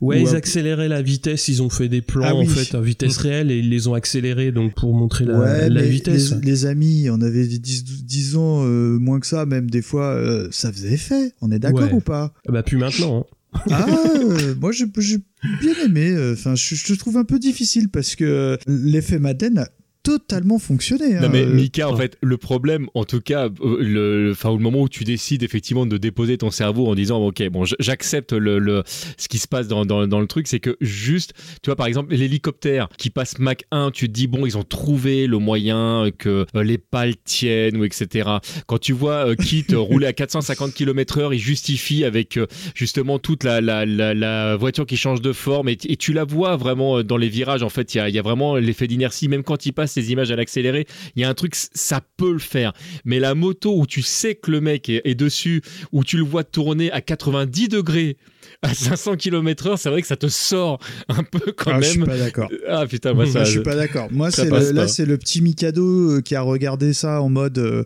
[0.00, 2.80] Ouais, ou ils accéléraient la vitesse, ils ont fait des plans Ah en fait à
[2.80, 6.32] vitesse réelle et ils les ont accélérés donc pour montrer la, ouais, la mais vitesse.
[6.34, 10.06] Les, les amis, on avait 10, 10 ans euh, moins que ça, même des fois,
[10.14, 11.32] euh, ça faisait effet.
[11.40, 11.92] On est d'accord Ouais.
[11.92, 12.32] ou pas?
[12.48, 13.20] Ah Bah plus maintenant.
[13.20, 13.34] hein.
[13.70, 15.18] Ah, euh, moi j'ai j'ai
[15.60, 16.10] bien aimé.
[16.10, 19.66] euh, Enfin, je, je trouve un peu difficile parce que euh, l'effet Madeleine
[20.02, 21.14] totalement fonctionné.
[21.14, 21.28] Non hein.
[21.32, 24.82] mais Euh, Mika, en fait, le problème, en tout cas, euh, le, enfin, au moment
[24.82, 28.82] où tu décides effectivement de déposer ton cerveau en disant, ok, bon, j'accepte le, le-
[29.16, 31.86] ce qui se passe dans, dans, dans le truc, c'est que juste, tu vois, par
[31.86, 36.10] exemple, l'hélicoptère qui passe Mach 1, tu te dis, bon, ils ont trouvé le moyen
[36.16, 38.28] que euh, les pales tiennent ou etc.
[38.66, 42.38] Quand tu vois Kit rouler à 450 km heure, il justifie avec
[42.74, 46.24] justement toute la, la, la, la voiture qui change de forme et, et tu la
[46.24, 47.62] vois vraiment dans les virages.
[47.62, 49.87] En fait, il y a, il y a vraiment l'effet d'inertie, même quand il passe
[49.88, 50.86] ces images à l'accéléré,
[51.16, 52.72] il y a un truc, ça peut le faire.
[53.04, 56.24] Mais la moto où tu sais que le mec est, est dessus, où tu le
[56.24, 58.16] vois tourner à 90 degrés
[58.62, 61.82] à 500 km heure, c'est vrai que ça te sort un peu quand Ah, même.
[61.84, 62.50] je suis pas d'accord.
[62.68, 63.44] Ah putain, moi ça.
[63.44, 64.08] je suis pas d'accord.
[64.10, 67.58] Moi, c'est le- là, c'est le petit Mikado euh, qui a regardé ça en mode
[67.58, 67.84] euh,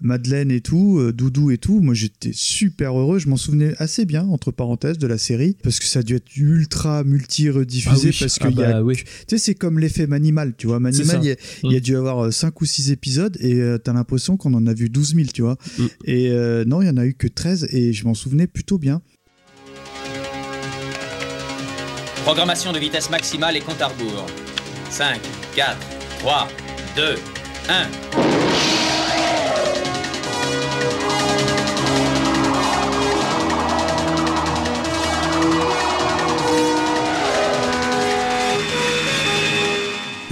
[0.00, 1.80] Madeleine et tout, euh, Doudou et tout.
[1.80, 3.18] Moi, j'étais super heureux.
[3.18, 6.14] Je m'en souvenais assez bien, entre parenthèses, de la série, parce que ça a dû
[6.14, 7.90] être ultra multi-rediffusé.
[7.94, 8.16] Ah oui.
[8.18, 8.96] Parce Ah qu'il y a, bah oui.
[8.96, 10.80] tu sais, c'est comme l'effet Manimal, tu vois.
[10.80, 11.36] Manimal, il
[11.70, 11.82] y y a Mm.
[11.82, 15.14] dû avoir 5 ou 6 épisodes et euh, t'as l'impression qu'on en a vu 12
[15.16, 15.58] 000, tu vois.
[15.78, 15.82] Mm.
[16.06, 18.78] Et euh, non, il y en a eu que 13 et je m'en souvenais plutôt
[18.78, 19.02] bien.
[22.24, 24.24] Programmation de vitesse maximale et compte à rebours.
[24.88, 25.20] 5,
[25.54, 25.76] 4,
[26.20, 26.48] 3,
[26.96, 27.18] 2,
[27.68, 28.23] 1.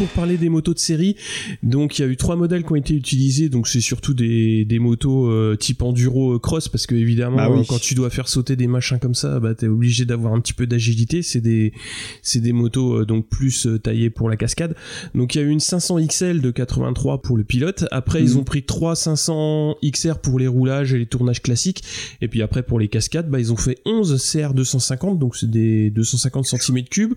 [0.02, 1.14] Pour parler des motos de série,
[1.62, 4.64] donc il y a eu trois modèles qui ont été utilisés, donc c'est surtout des,
[4.64, 7.60] des motos euh, type enduro euh, cross parce que évidemment Bah oui.
[7.60, 10.40] euh, quand tu dois faire sauter des machins comme ça, bah t'es obligé d'avoir un
[10.40, 11.22] petit peu d'agilité.
[11.22, 11.72] C'est des
[12.20, 14.74] c'est des motos euh, donc plus taillées pour la cascade.
[15.14, 17.84] Donc il y a eu une 500 XL de 83 pour le pilote.
[17.92, 18.38] Après ils Mhm.
[18.38, 21.84] ont pris trois 500 XR pour les roulages et les tournages classiques.
[22.20, 25.48] Et puis après pour les cascades, bah ils ont fait 11 CR 250, donc c'est
[25.50, 27.10] des 250 cm3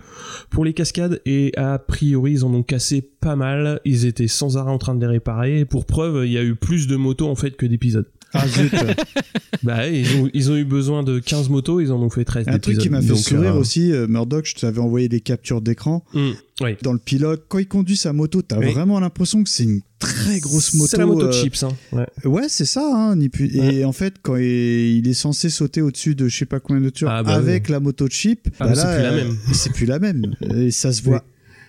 [0.51, 1.19] pour les cascades.
[1.25, 2.61] Et a priori ils en ont
[3.19, 3.79] pas mal.
[3.85, 5.65] Ils étaient sans arrêt en train de les réparer.
[5.65, 8.05] Pour preuve, il y a eu plus de motos en fait que d'épisodes.
[8.37, 8.73] Ah zut
[9.63, 12.47] Bah ils ont, ils ont eu besoin de 15 motos, ils en ont fait 13
[12.49, 15.21] Un truc qui m'a fait Donc, sourire euh, aussi, euh, Murdoch, je t'avais envoyé des
[15.21, 16.03] captures d'écran.
[16.13, 16.29] Mm,
[16.61, 16.71] oui.
[16.81, 18.73] Dans le pilote, quand il conduit sa moto, t'as Oui.
[18.73, 20.87] vraiment l'impression que c'est une très grosse moto.
[20.91, 21.69] C'est la moto de euh, chips, hein.
[21.93, 22.05] Ouais.
[22.25, 22.81] Ouais, c'est ça.
[22.93, 26.45] Hein, ni plus- Et en fait, quand il est censé sauter au-dessus de je sais
[26.45, 27.71] pas combien de tours Ah, bah avec oui.
[27.71, 29.37] la moto de chip, Ah, bah mais c'est plus la euh, même.
[29.53, 30.35] C'est plus la même.
[30.55, 31.23] Et ça se voit.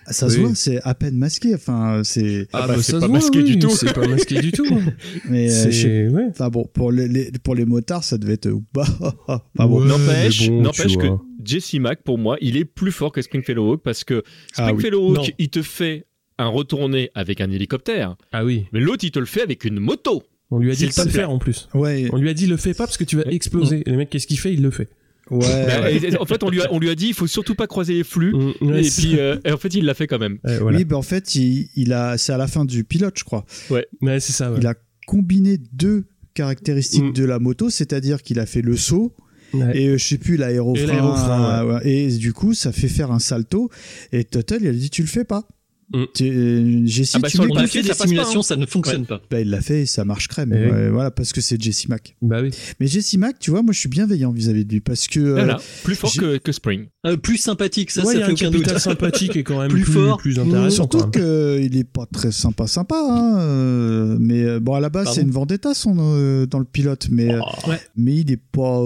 [0.09, 1.53] Ça se voit, c'est à peine masqué.
[1.55, 2.47] Enfin, c'est.
[2.53, 4.65] Ah, bah, ça se voit, oui, C'est pas masqué du tout.
[5.29, 6.25] Mais euh, C'est- ouais.
[6.29, 8.49] enfin bon, pour les, les- pour les motards, ça devait être.
[8.73, 8.85] Bah,
[9.27, 9.81] ah bon.
[9.81, 11.07] N'empêche, bon, n'empêche tu que.
[11.43, 14.23] Jesse Mack, pour moi, il est plus fort que Springfellow Hawk parce que
[14.57, 14.69] Ah oui.
[14.69, 15.23] Springfellow Hawk, Non.
[15.37, 16.05] il te fait
[16.37, 18.65] un retourné avec un hélicoptère, Ah oui.
[18.73, 20.23] mais l'autre, il te le fait avec une moto.
[20.51, 21.67] On lui a dit de pas le faire en plus.
[21.73, 22.07] Ouais.
[22.13, 23.83] On lui a dit le fais pas parce que tu vas exploser.
[23.85, 24.53] Et le mec, qu'est-ce qu'il fait?
[24.53, 24.87] Il le fait.
[25.29, 25.65] Ouais.
[25.67, 27.55] Bah, et- et en fait, on lui, a, on lui a dit, il faut surtout
[27.55, 28.33] pas croiser les flux.
[28.33, 30.37] Mm, ouais, et puis, euh, et en fait, il l'a fait quand même.
[30.43, 30.77] Voilà.
[30.77, 33.45] Oui, bah en fait, il, il a, c'est à la fin du pilote, je crois.
[33.69, 33.85] Ouais.
[34.01, 34.51] Ouais, c'est ça.
[34.51, 34.57] ouais.
[34.61, 34.75] Il a
[35.05, 37.13] combiné deux caractéristiques Mm.
[37.13, 39.15] de la moto, c'est-à-dire qu'il a fait le saut
[39.53, 39.79] Ouais.
[39.81, 40.83] et euh, je sais plus l'aérofrein.
[40.83, 41.89] Et l'aérofrein, euh, ouais.
[41.89, 43.69] Et du coup, ça fait faire un salto.
[44.11, 45.47] Et Total, il a dit tu le fais pas.
[45.93, 46.03] Mm.
[46.13, 48.43] Tu- euh, Jessie, Ah bah, tu sur le papier, simulations, hein.
[48.43, 49.21] ça ne fonctionne pas.
[49.31, 50.51] Bah, il l'a fait et ça marche crème.
[50.53, 50.71] Eh oui.
[50.71, 52.17] Ouais, voilà, parce que c'est Jesse Mack.
[52.21, 52.49] Bah oui.
[52.81, 55.19] Mais Jesse Mack, tu vois, moi je suis bienveillant vis-à-vis de lui parce que.
[55.21, 55.53] euh,
[55.85, 56.87] plus fort que, que Spring.
[57.05, 58.77] Euh, plus sympathique, ça, ça fait un aucun doute.
[58.77, 60.17] sympathique et quand même Plus plus, fort.
[60.17, 60.75] plus intéressant.
[60.75, 61.69] Surtout quand même.
[61.69, 62.95] qu'il est pas très sympa, sympa.
[63.09, 67.07] Hein, mais bon, à la base, c'est une vendetta son, euh, dans le pilote.
[67.11, 67.79] Mais, euh, Ouais.
[67.95, 68.81] mais il est pas.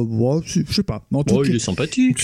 [0.45, 1.03] je sais pas.
[1.11, 2.19] En tout Oh, cas, il est sympathique.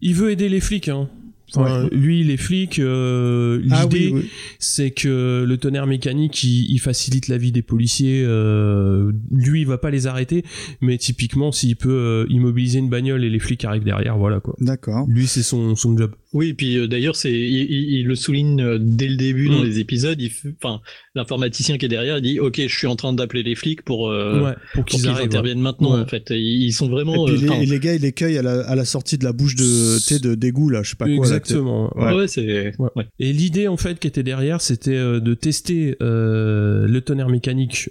[0.00, 1.08] Il veut aider les flics, hein.
[1.54, 4.30] Enfin, Lui, les flics, euh, l'idée, Ah oui, oui.
[4.58, 8.22] c'est que le tonnerre mécanique, il, il facilite la vie des policiers.
[8.26, 10.44] euh, lui, il va pas les arrêter,
[10.80, 14.56] mais typiquement, s'il peut euh, immobiliser une bagnole et les flics arrivent derrière, voilà quoi.
[14.60, 15.06] D'accord.
[15.08, 16.12] Lui, c'est son, son job.
[16.36, 19.48] Oui, et puis euh, d'ailleurs, c'est, il, il- il le souligne euh, dès le début
[19.48, 19.64] dans Mm.
[19.64, 20.20] les épisodes.
[20.62, 20.80] Enfin,
[21.14, 24.10] l'informaticien qui est derrière, il dit, ok, je suis en train d'appeler les flics pour,
[24.10, 25.62] euh, Ouais, pour qu'ils interviennent ouais.
[25.62, 25.94] maintenant.
[25.94, 26.02] Ouais.
[26.02, 27.26] En fait, ils, ils sont vraiment.
[27.26, 29.24] Et puis euh, les, et les gars, ils l'écueillent à la, à la sortie de
[29.24, 31.14] la bouche de, de d'égout, là, je sais pas quoi.
[31.14, 31.90] là, Exactement.
[31.96, 32.14] Ouais.
[32.14, 32.74] ouais, c'est.
[32.78, 32.88] Ouais.
[32.96, 33.06] ouais.
[33.18, 37.88] Et l'idée en fait qui était derrière, c'était de tester euh, le tonnerre mécanique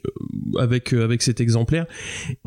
[0.59, 1.85] avec euh, avec cet exemplaire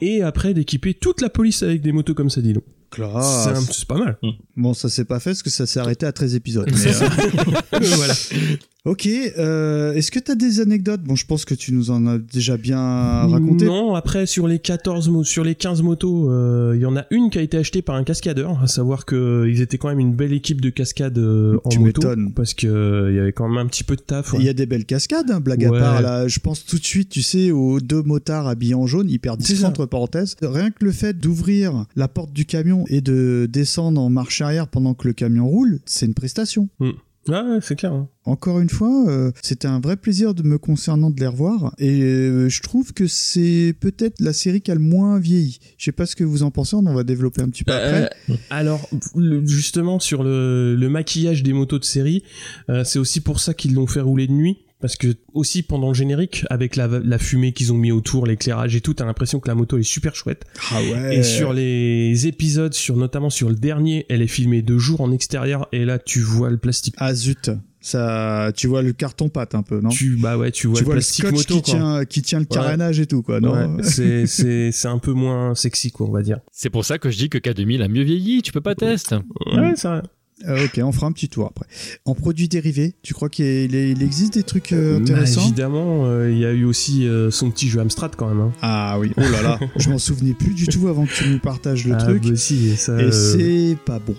[0.01, 2.65] et après d'équiper toute la police avec des motos comme ça, dis donc.
[2.91, 3.49] Classe.
[3.70, 4.18] C'est pas mal.
[4.57, 6.70] Bon, ça s'est pas fait parce que ça s'est arrêté à 13 épisodes.
[6.73, 8.15] mais, euh, voilà.
[8.85, 11.03] Ok, euh, est-ce que tu as des anecdotes?
[11.03, 12.79] Bon, je pense que tu nous en as déjà bien
[13.27, 13.67] raconté.
[13.67, 17.05] Non, après sur les 14 mo- sur les 15 motos, euh, il y en a
[17.11, 19.89] une qui a été achetée par un cascadeur, à savoir que euh, ils étaient quand
[19.89, 23.19] même une belle équipe de cascade euh, en Tu moto parce que euh, il y
[23.19, 24.31] avait quand même un petit peu de taf.
[24.35, 24.45] Il ouais.
[24.45, 25.77] y a des belles cascades, hein, blague Ouais.
[25.77, 26.01] à part.
[26.01, 29.37] Là, je pense tout de suite, tu sais, aux deux motards habillés en jaune, hyper
[29.37, 30.37] discrets entre parenthèses.
[30.41, 34.69] Rien que le fait d'ouvrir la porte du camion et de descendre en marche arrière
[34.69, 36.69] pendant que le camion roule, c'est une prestation.
[36.79, 36.91] Mm.
[37.29, 37.93] Ouais, ouais, c'est clair.
[37.93, 38.09] hein.
[38.25, 42.01] Encore une fois, euh, c'était un vrai plaisir de me concernant de les revoir et
[42.03, 45.59] euh, je trouve que c'est peut-être la série qui a le moins vieilli.
[45.79, 47.73] Je sais pas ce que vous en pensez, on en va développer un petit peu
[47.73, 48.11] après.
[48.31, 52.23] Euh, alors, le- justement, sur le, le maquillage des motos de série,
[52.71, 54.59] euh, c'est aussi pour ça qu'ils l'ont fait rouler de nuit.
[54.81, 58.77] Parce que aussi pendant le générique, avec la, la fumée qu'ils ont mis autour, l'éclairage
[58.77, 60.45] et tout, t'as l'impression que la moto est super chouette.
[60.71, 61.17] Ah ouais.
[61.17, 65.11] Et sur les épisodes, sur notamment sur le dernier, elle est filmée de jour en
[65.11, 66.95] extérieur et là tu vois le plastique.
[66.99, 67.51] Ah zut,
[67.81, 69.89] ça, tu vois le carton pâte un peu, non?
[69.89, 71.81] Tu bah ouais, tu vois Tu le vois le plastique scotch moto qui quoi.
[71.81, 72.49] tient, qui tient le Ouais.
[72.55, 73.55] carénage et tout, quoi, non?
[73.55, 76.39] Ouais, c'est c'est c'est un peu moins sexy quoi, on va dire.
[76.53, 79.17] C'est pour ça que je dis que K2000 a mieux vieilli, tu peux pas tester.
[79.57, 80.03] Ouais, c'est vrai.
[80.47, 81.67] Euh, ok, on fera un petit tour après.
[82.05, 85.42] En produits dérivés, tu crois qu'il existe des trucs euh, Bah, intéressants?
[85.42, 88.41] évidemment, euh, il y a eu aussi euh, son petit jeu Amstrad quand même.
[88.41, 88.52] hein.
[88.62, 91.39] Ah oui, oh là là, je m'en souvenais plus du tout avant que tu nous
[91.41, 92.23] partages le Ah, truc.
[92.25, 94.15] bah si, ça, et c'est pas bon.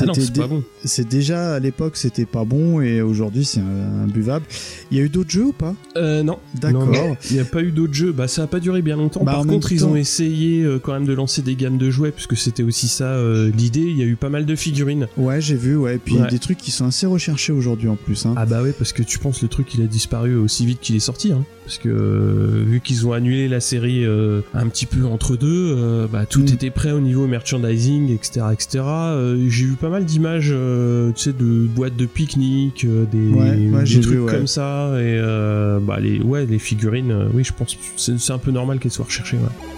[0.00, 0.62] Ah non, c'est dé- pas bon.
[0.84, 4.44] C'est déjà à l'époque c'était pas bon et aujourd'hui c'est un- imbuvable.
[4.90, 5.74] Il y a eu d'autres jeux ou pas?
[5.96, 6.38] Euh, non.
[6.60, 7.16] D'accord.
[7.30, 8.12] Il n'y a pas eu d'autres jeux.
[8.12, 9.22] Bah, ça a pas duré bien longtemps.
[9.24, 11.90] Bah, Par contre, ils temps- ont essayé euh, quand même de lancer des gammes de
[11.90, 13.80] jouets, puisque c'était aussi ça euh, l'idée.
[13.80, 15.06] Il y a eu pas mal de figurines.
[15.16, 15.96] Ouais, j'ai vu, ouais.
[15.96, 16.28] Et puis Ouais.
[16.28, 18.26] des trucs qui sont assez recherchés aujourd'hui en plus.
[18.26, 18.34] Hein.
[18.36, 20.96] Ah bah ouais, parce que tu penses le truc il a disparu aussi vite qu'il
[20.96, 21.32] est sorti.
[21.32, 21.44] Hein.
[21.64, 25.74] Parce que euh, vu qu'ils ont annulé la série euh, un petit peu entre deux,
[25.78, 26.48] euh, bah, tout Mm.
[26.48, 28.46] était prêt au niveau merchandising, etc.
[28.52, 28.84] etc.
[28.86, 33.28] Euh, j'ai vu pas mal d'images, euh, tu sais, de boîtes de pique-nique, euh, des,
[33.30, 34.30] Ouais, ouais, des trucs vu, ouais.
[34.32, 34.88] comme ça.
[35.00, 38.50] Et euh, bah, les, ouais, les figurines, euh, oui, je pense c'est c'est un peu
[38.50, 39.38] normal qu'elles soient recherchées.
[39.38, 39.73] Ouais.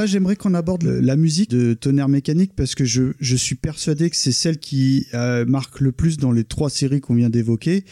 [0.00, 3.54] Là, j'aimerais qu'on aborde le- la musique de Tonnerre Mécanique parce que je, je suis
[3.54, 7.30] persuadé que c'est celle qui euh, marque le plus dans les trois séries qu'on vient
[7.30, 7.84] d'évoquer.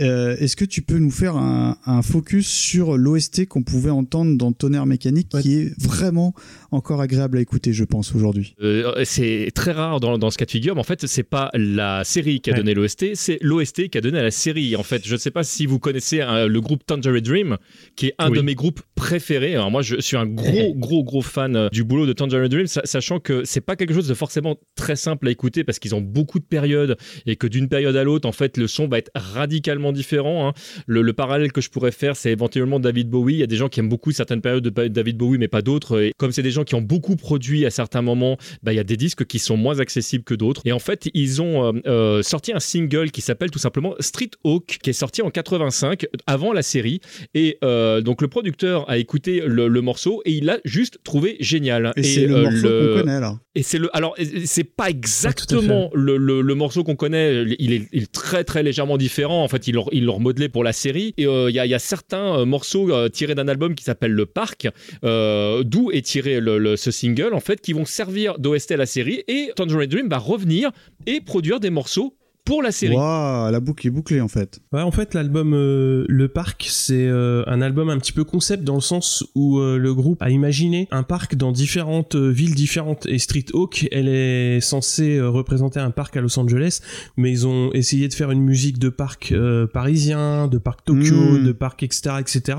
[0.00, 4.36] Euh, Est-ce que tu peux nous faire un, un focus sur l'OST qu'on pouvait entendre
[4.36, 6.34] dans Tonnerre Mécanique qui est vraiment
[6.70, 8.54] encore agréable à écouter, je pense, aujourd'hui?
[8.62, 11.50] Euh, c'est très rare dans, dans ce cas de figure, mais en fait, c'est pas
[11.54, 12.58] la série qui a Ouais.
[12.58, 14.76] donné l'OST, c'est l'OST qui a donné à la série.
[14.76, 17.56] En fait, je ne sais pas si vous connaissez euh, le groupe Tangerine Dream,
[17.96, 18.36] qui est un Oui.
[18.36, 19.54] de mes groupes préférés.
[19.54, 22.66] Alors moi, je suis un gros, gros, gros fan euh, du boulot de Tangerine Dream,
[22.66, 25.94] sa- sachant que c'est pas quelque chose de forcément très simple à écouter parce qu'ils
[25.94, 28.98] ont beaucoup de périodes et que d'une période à l'autre, en fait, le son va
[28.98, 30.48] être radicalement différent.
[30.48, 30.52] hein.
[30.86, 33.34] Le, le parallèle que je pourrais faire, c'est éventuellement David Bowie.
[33.34, 35.62] Il y a des gens qui aiment beaucoup certaines périodes de David Bowie, mais pas
[35.62, 36.00] d'autres.
[36.02, 38.80] Et comme c'est des gens qui ont beaucoup produit à certains moments, bah, il y
[38.80, 40.62] a des disques qui sont moins accessibles que d'autres.
[40.64, 44.30] Et en fait, ils ont euh, euh, sorti un single qui s'appelle tout simplement Street
[44.44, 47.00] Hawk, qui est sorti en 85, avant la série.
[47.34, 47.58] Et
[48.02, 51.92] donc le producteur a écouté le, le morceau et il l'a juste trouvé génial.
[51.96, 53.38] Et c'est le euh, morceau qu'on connaît, alors.
[53.54, 53.88] Et c'est le.
[53.96, 54.14] Alors,
[54.44, 57.44] c'est pas exactement le, le- le morceau qu'on connaît.
[57.58, 59.42] Il est, il est très très légèrement différent.
[59.44, 61.14] En fait, ils l'ont l'ont remodelé pour la série.
[61.18, 63.84] Et euh, il y, a, il y a certains euh, morceaux tirés d'un album qui
[63.84, 64.68] s'appelle Le Parc,
[65.04, 68.76] euh, d'où est tiré le- le- ce single en fait, qui vont servir d'OST à
[68.76, 69.22] la série.
[69.28, 70.70] Et Tangerine Dream va revenir
[71.06, 72.94] et produire des morceaux pour la série.
[72.94, 74.60] Waouh, la boucle est bouclée en fait.
[74.72, 78.64] Ouais, en fait, l'album euh, Le Parc, c'est euh, un album un petit peu concept
[78.64, 82.54] dans le sens où euh, le groupe a imaginé un parc dans différentes euh, villes
[82.54, 83.06] différentes.
[83.06, 86.80] Et Street Hawk, elle est censée euh, représenter un parc à Los Angeles,
[87.16, 91.14] mais ils ont essayé de faire une musique de parc euh, parisien, de parc Tokyo,
[91.14, 91.44] Mm.
[91.44, 92.58] de parc etc., etc.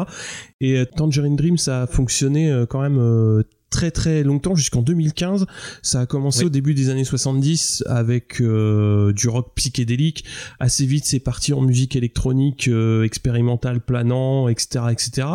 [0.61, 3.43] Et euh, Tangerine Dream, ça a fonctionné euh, quand même.
[3.69, 5.45] Très très longtemps jusqu'en 2015
[5.81, 6.45] ça a commencé Oui.
[6.45, 10.23] au début des années 70 avec euh, du rock psychédélique.
[10.59, 15.27] Assez vite c'est parti en musique électronique euh, expérimentale planant etc etc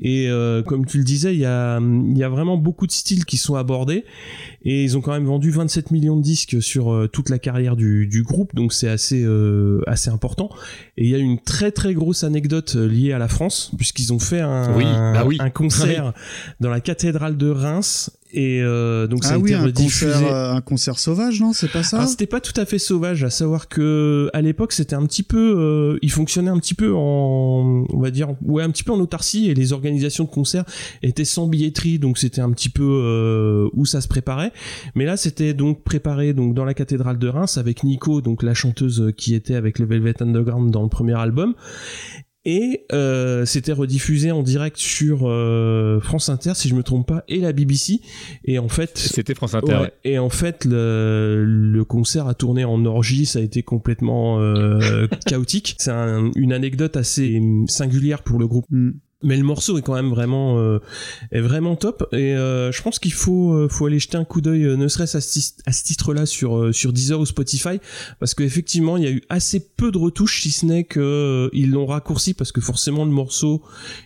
[0.00, 2.92] et euh, comme tu le disais il y a il y a vraiment beaucoup de
[2.92, 4.04] styles qui sont abordés
[4.64, 7.76] et ils ont quand même vendu 27 millions de disques sur euh, toute la carrière
[7.76, 10.48] du, du groupe donc c'est assez euh, assez important
[10.96, 14.12] et il y a une très très grosse anecdote euh, liée à la France puisqu'ils
[14.12, 15.36] ont fait un Oui, bah oui.
[15.40, 16.12] un concert
[16.60, 20.06] dans la cathédrale de Reims et euh, donc ça ah a oui, été un rediffusé
[20.12, 21.52] concert, euh, un concert sauvage, non?
[21.52, 22.00] C'est pas ça?
[22.00, 25.22] Ah, c'était pas tout à fait sauvage, à savoir que à l'époque c'était un petit
[25.22, 28.92] peu, euh, il fonctionnait un petit peu en, on va dire, ouais, un petit peu
[28.92, 30.64] en autarcie et les organisations de concerts
[31.02, 34.52] étaient sans billetterie, donc c'était un petit peu euh, où ça se préparait.
[34.96, 38.54] Mais là c'était donc préparé donc dans la cathédrale de Reims avec Nico, donc la
[38.54, 41.54] chanteuse qui était avec le Velvet Underground dans le premier album.
[42.46, 47.24] Et euh, c'était rediffusé en direct sur euh, France Inter, si je me trompe pas,
[47.26, 48.00] et la BBC.
[48.44, 49.76] Et en fait, C'était France Inter.
[49.80, 49.92] ouais.
[50.04, 55.06] et en fait, le, le concert a tourné en orgie, ça a été complètement euh,
[55.26, 55.76] chaotique.
[55.78, 58.66] C'est un- une anecdote assez singulière pour le groupe.
[58.70, 58.90] Hmm.
[59.24, 60.78] Mais le morceau est quand même vraiment euh,
[61.32, 64.40] est vraiment top et euh, je pense qu'il faut euh, faut aller jeter un coup
[64.40, 67.26] d'œil euh, ne serait-ce à ce, tis- à ce titre-là sur euh, sur Deezer ou
[67.26, 67.78] Spotify
[68.20, 71.48] parce qu'effectivement il y a eu assez peu de retouches si ce n'est que euh,
[71.52, 73.62] ils l'ont raccourci parce que forcément le morceau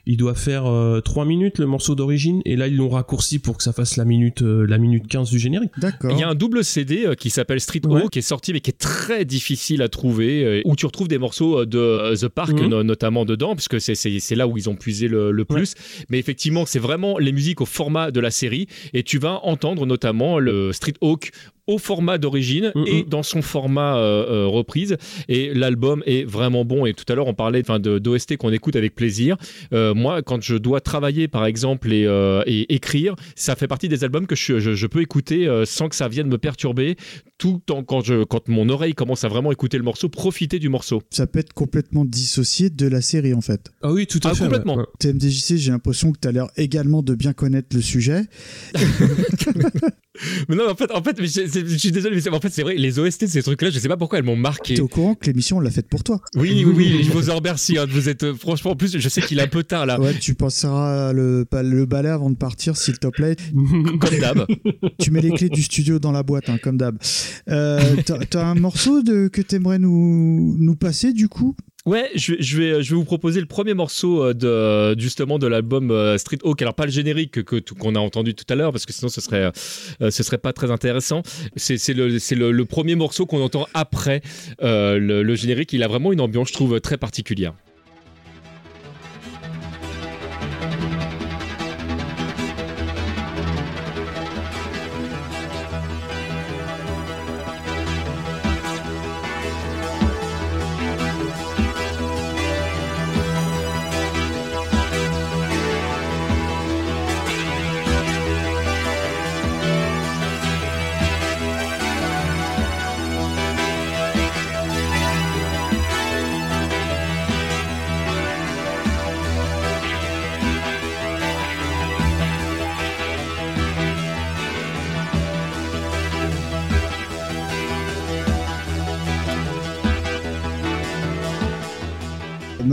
[0.06, 3.56] il doit faire euh, 3 minutes le morceau d'origine et là ils l'ont raccourci pour
[3.56, 5.72] que ça fasse la minute euh, la minute 15 du générique.
[5.78, 6.10] D'accord.
[6.12, 8.60] Il y a un double CD euh, qui s'appelle Street O qui est sorti mais
[8.60, 12.14] qui est très difficile à trouver euh, où tu retrouves des morceaux euh, de euh,
[12.16, 12.66] The Park Mhm.
[12.68, 15.74] no- notamment dedans puisque c'est c'est c'est là où ils ont puisé le, le plus.
[16.08, 18.68] Mais effectivement c'est vraiment les musiques au format de la série.
[18.92, 21.30] Et tu vas entendre notamment le Street Hawk
[21.68, 24.96] au format d'origine et dans son format euh, euh, reprise
[25.28, 28.52] et l'album est vraiment bon et tout à l'heure on parlait enfin de d'OST qu'on
[28.52, 29.36] écoute avec plaisir
[29.72, 33.88] Euh, moi quand je dois travailler par exemple et, euh, et écrire ça fait partie
[33.88, 36.96] des albums que je, je- je peux écouter euh, sans que ça vienne me perturber
[37.38, 40.68] tout en quand je quand mon oreille commence à vraiment écouter le morceau profiter du
[40.68, 43.70] morceau Ça peut être complètement dissocié de la série en fait.
[43.82, 44.76] Ah oui, tout à Ah, fait, complètement.
[44.76, 44.84] ouais.
[44.98, 48.22] TMDJC, j'ai l'impression que tu as l'air également de bien connaître le sujet.
[50.48, 52.62] mais non en fait en fait mais je, je suis désolé mais en fait c'est
[52.62, 54.74] vrai les OST ces trucs là je sais pas pourquoi elles m'ont marqué.
[54.74, 56.20] T'es au courant que l'émission on l'a faite pour toi.
[56.36, 59.08] Oui oui oui je vous en remercie hein, vous êtes euh, franchement en plus je
[59.08, 60.00] sais qu'il est un peu tard là.
[60.00, 63.36] Ouais, tu penseras le, le balai avant de partir, s'il te plaît.
[64.00, 64.46] comme d'hab.
[64.98, 66.98] Tu mets les clés du studio dans la boîte, hein, comme d'hab.
[67.48, 71.54] Euh, T'as t'as un morceau de, que t'aimerais nous, nous passer, du coup?
[71.88, 75.90] Ouais, je, vais- je vais, vous proposer le premier morceau euh, de justement de l'album
[75.90, 76.60] euh, Street Hawk.
[76.60, 79.08] Alors pas le générique que que- qu'on a entendu tout à l'heure parce que sinon
[79.08, 79.50] ce serait
[80.02, 81.22] euh, ce serait pas très intéressant.
[81.56, 84.20] C'est le le, le premier morceau qu'on entend après
[84.60, 85.72] le générique.
[85.72, 87.54] Il a vraiment une ambiance, je trouve, très particulière.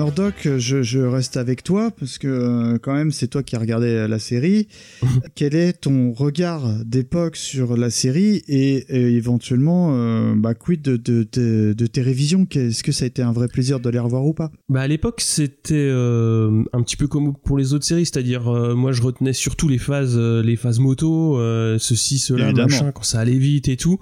[0.05, 3.59] Murdoch, je, je reste avec toi parce que euh, quand même c'est toi qui as
[3.59, 4.67] regardé euh, la série.
[5.35, 10.97] Quel est ton regard d'époque sur la série et, et éventuellement euh, bah, quid de,
[10.97, 12.45] de, de- de tes révisions?
[12.53, 14.51] Est-ce que ça a été un vrai plaisir de les revoir ou pas?
[14.69, 18.75] Bah à l'époque c'était euh, un petit peu comme pour les autres séries, c'est-à-dire euh,
[18.75, 21.39] moi je retenais surtout les phases, les phases moto,
[21.79, 22.67] ceci, cela, Évidemment.
[22.69, 23.97] machin, quand ça allait vite et tout.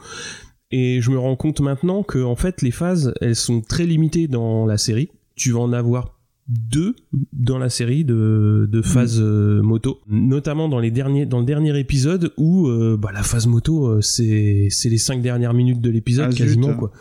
[0.72, 4.28] Et je me rends compte maintenant que en fait les phases elles sont très limitées
[4.28, 5.10] dans la série.
[5.36, 6.94] Tu vas en avoir deux
[7.32, 11.80] dans la série de, de phases euh, moto, notamment dans les derniers dans le dernier
[11.80, 15.90] épisode où euh, bah, la phase moto euh, c'est c'est les cinq dernières minutes de
[15.90, 16.40] l'épisode Ah, zut.
[16.44, 16.92] quasiment quoi.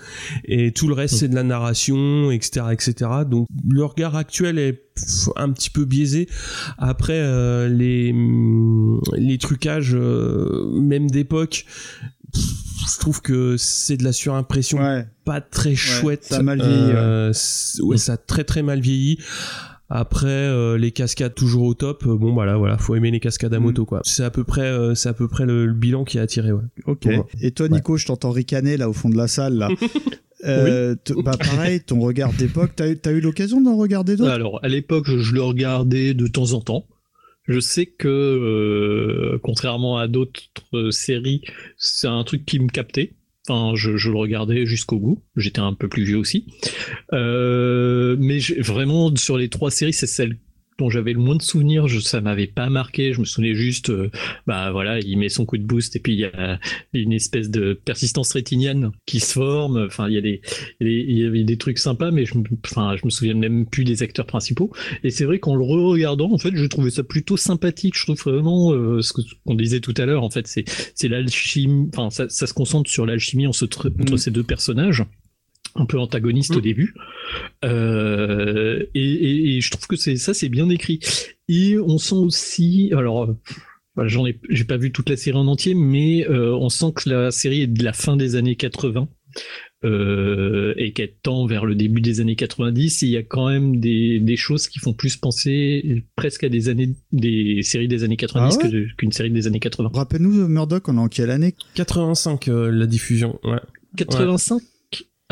[0.45, 3.11] Et tout le reste, c'est de la narration, etc., etc.
[3.29, 4.85] Donc, le regard actuel est
[5.35, 6.29] un petit peu biaisé.
[6.79, 8.15] Après, euh, les,
[9.17, 11.67] les trucages, euh, même d'époque,
[12.93, 14.79] je trouve que c'est de la surimpression
[15.25, 16.25] pas très chouette.
[16.25, 17.33] ça a mal vieilli, Euh,
[17.83, 19.19] ouais, ça a très très mal vieilli.
[19.95, 23.21] Après euh, les cascades toujours au top, euh, bon bah là voilà, faut aimer les
[23.21, 23.63] cascades à Mm.
[23.63, 24.01] moto quoi.
[24.05, 26.51] C'est à peu près euh, c'est à peu près le, le bilan qui a attiré
[26.51, 26.63] ouais.
[26.87, 27.07] Ok.
[27.43, 29.55] Et toi, Nico, je t'entends ricaner là au fond de la salle.
[29.55, 29.69] Là.
[30.45, 34.33] Euh, bah pareil, ton regard d'époque, t'as eu, t'as eu l'occasion d'en regarder d'autres?
[34.33, 36.85] Alors, à l'époque, je le regardais de temps en temps.
[37.45, 40.43] Je sais que, euh, contrairement à d'autres
[40.75, 41.43] euh, séries,
[41.77, 43.15] c'est un truc qui me captait.
[43.49, 45.23] Enfin, je, je le regardais jusqu'au bout.
[45.37, 46.47] J'étais un peu plus vieux aussi.
[47.13, 50.39] Euh, mais vraiment, sur les trois séries, c'est celle
[50.83, 51.89] dont j'avais le moins de souvenirs.
[51.89, 53.13] Je, ça m'avait pas marqué.
[53.13, 54.11] Je me souvenais juste, euh,
[54.47, 56.59] bah voilà, il met son coup de boost et puis il y a
[56.93, 59.85] une espèce de persistance rétinienne qui se forme.
[59.87, 60.41] Enfin, il y a des,
[60.81, 64.03] il y avait des trucs sympas, mais je, enfin, je me souviens même plus des
[64.03, 64.73] acteurs principaux.
[65.05, 67.97] Et c'est vrai qu'en le re-regardant, en fait, je trouvais ça plutôt sympathique.
[67.97, 70.25] Je trouve vraiment euh, ce qu'on disait tout à l'heure.
[70.25, 71.89] En fait, c'est, c'est l'alchimie.
[71.95, 73.65] Enfin, ça, ça se concentre sur l'alchimie entre,
[74.01, 75.05] entre ces deux personnages
[75.75, 76.95] un peu antagoniste au début.
[77.65, 81.01] Euh, et, et- et je trouve que c'est ça, c'est bien écrit.
[81.49, 83.25] Et on sent aussi, alors,
[83.99, 86.93] euh, j'en ai, j'ai pas vu toute la série en entier, mais euh, on sent
[86.95, 89.09] que la série est de la fin des années 80.
[89.85, 93.49] euh, et qu'elle tend vers le début des années 90, et il y a quand
[93.49, 98.05] même des, des choses qui font plus penser presque à des années, des séries des
[98.05, 99.91] années 90 Ah ouais qu'une série des années 80.
[99.93, 101.55] Rappelle-nous, Murdoch, on est en quelle année?
[101.75, 103.41] 85 euh, la diffusion.
[103.43, 103.59] Ouais.
[103.97, 104.61] 85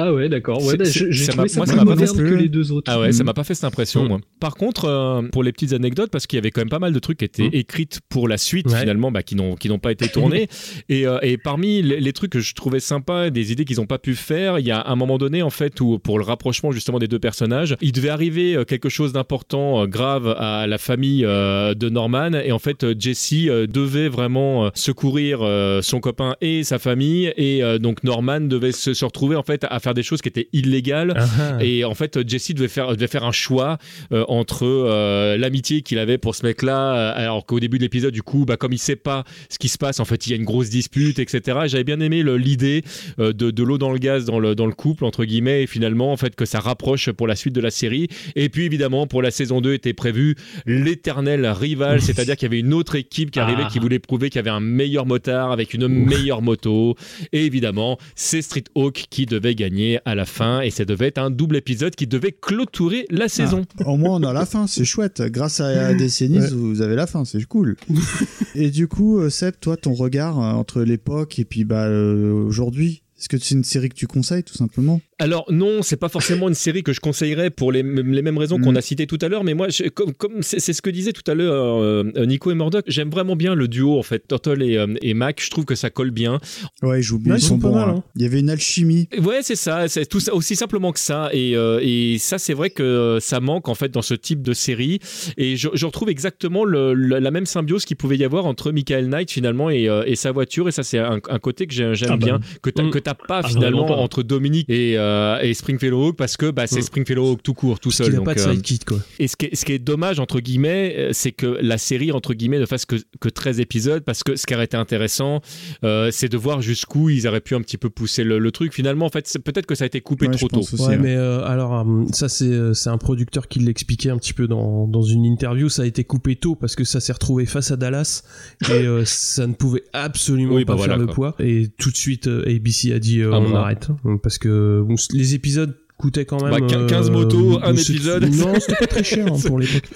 [0.02, 0.64] Ah ouais, d'accord.
[0.64, 2.90] Ouais, bah, j'ai trouvé ça moi, ça m'a pas fait- que les deux autres.
[2.92, 3.26] Ah ouais, ça Mm.
[3.26, 4.08] m'a pas fait cette impression, Mm.
[4.08, 4.20] moi.
[4.40, 6.92] Par contre, euh, pour les petites anecdotes, parce qu'il y avait quand même pas mal
[6.92, 8.80] de trucs qui étaient écrites pour la suite, Ouais.
[8.80, 10.48] finalement, bah, qui n'ont qui n'ont pas été tournés.
[10.88, 13.86] et, euh, et parmi les, les trucs que je trouvais sympas, des idées qu'ils n'ont
[13.86, 16.72] pas pu faire, il y a un moment donné, en fait, où pour le rapprochement
[16.72, 20.78] justement des deux personnages, il devait arriver euh, quelque chose d'important, euh, grave à la
[20.78, 23.32] famille de Norman, et en fait, Jesse
[23.68, 25.40] devait vraiment secourir
[25.82, 29.78] son copain et sa famille, et donc Norman devait se, se retrouver en fait à
[29.80, 31.14] faire des choses qui étaient illégales.
[31.16, 31.26] Ah
[31.58, 31.64] ah.
[31.64, 33.78] Et en fait, Jesse devait faire, devait faire un choix
[34.12, 38.12] euh, entre euh, l'amitié qu'il avait pour ce mec-là, euh, alors qu'au début de l'épisode,
[38.14, 40.32] du coup, bah, comme il sait pas ce qui se passe, en fait, il y
[40.32, 41.58] a une grosse dispute, etc.
[41.64, 42.82] Et J'avais bien aimé le- l'idée
[43.18, 46.12] de, de l'eau dans le gaz dans le, dans le couple, entre guillemets, et finalement,
[46.12, 48.08] en fait, que ça rapproche pour la suite de la série.
[48.36, 50.36] Et puis, évidemment, pour la saison 2 était prévu
[50.66, 53.68] l'éternel rival, c'est-à-dire qu'il y avait une autre équipe qui arrivait, Ah.
[53.70, 56.94] qui voulait prouver qu'il y avait un meilleur motard avec une meilleure moto.
[57.32, 61.18] Et évidemment, c'est Street Hawk qui devait gagner à la fin, et ça devait être
[61.18, 63.64] un double épisode qui devait clôturer la saison.
[63.84, 65.22] Au moins, on a la fin, c'est chouette.
[65.22, 66.50] Grâce à Décennies, Ouais.
[66.50, 67.76] vous avez la fin, c'est cool.
[68.54, 72.32] et du coup, euh, Seb, toi, ton regard euh, entre l'époque et puis bah, euh,
[72.44, 75.00] aujourd'hui, est-ce que c'est une série que tu conseilles tout simplement?
[75.20, 78.58] Alors non, c'est pas forcément une série que je conseillerais pour les, les mêmes raisons
[78.58, 78.62] Mm.
[78.64, 80.90] qu'on a citées tout à l'heure, mais moi, je- comme comme c'est c'est ce que
[80.90, 84.02] disait tout à l'heure euh, euh, Nico et Murdoch, j'aime vraiment bien le duo en
[84.02, 85.40] fait, Turtle et, euh, et Mac.
[85.44, 86.40] Je trouve que ça colle bien.
[86.82, 87.74] Ouais, ils jouent bien, ils ils sont sont pas bons.
[87.76, 87.94] mal, hein.
[87.98, 88.04] hein.
[88.16, 89.08] Il y avait une alchimie.
[89.22, 91.28] Ouais, c'est ça, c'est tout ça aussi simplement que ça.
[91.32, 94.52] Et, euh, et ça, c'est vrai que ça manque en fait dans ce type de
[94.54, 94.98] série.
[95.36, 98.72] Et je, je retrouve exactement le- le- la même symbiose qu'il pouvait y avoir entre
[98.72, 100.68] Michael Knight finalement et, euh, et sa voiture.
[100.68, 102.24] Et ça, c'est un, un côté que j'ai- j'aime Ah bah.
[102.26, 102.90] bien, que t'as Mm.
[102.90, 103.94] que t'as pas Ah, finalement pas.
[103.96, 106.82] entre Dominique et, euh, et Springfield Hawk parce que bah, c'est Mm.
[106.82, 108.06] Springfield Hawk tout court, tout seul.
[108.06, 108.98] qu'il a Donc, pas de euh, sidekick, quoi.
[109.18, 112.12] et ce qui, est, ce qui est dommage, entre guillemets, euh, c'est que la série,
[112.12, 115.40] entre guillemets, ne fasse que, que 13 épisodes, parce que ce qui aurait été intéressant,
[115.84, 118.72] euh, c'est de voir jusqu'où ils auraient pu un petit peu pousser le, le truc.
[118.72, 120.60] Finalement, en fait, peut-être que ça a été coupé Ouais, trop tôt.
[120.60, 120.98] aussi, Ouais, hein.
[121.00, 124.46] mais euh, alors euh, ça c'est euh, c'est un producteur qui l'expliquait un petit peu
[124.46, 125.68] dans, dans une interview.
[125.68, 128.22] Ça a été coupé tôt parce que ça s'est retrouvé face à Dallas
[128.68, 131.34] et euh, ça ne pouvait absolument Oui, pas bah faire voilà, le quoi.
[131.34, 131.46] poids.
[131.46, 133.56] Et tout de suite euh, ABC a dit euh, Un on moment.
[133.58, 137.58] arrête hein, parce que bon, les épisodes coûtaient quand même Bah, quin- euh, 15 motos,
[137.62, 138.24] un épisode.
[138.34, 139.82] Non, c'était pas très cher hein, pour l'époque.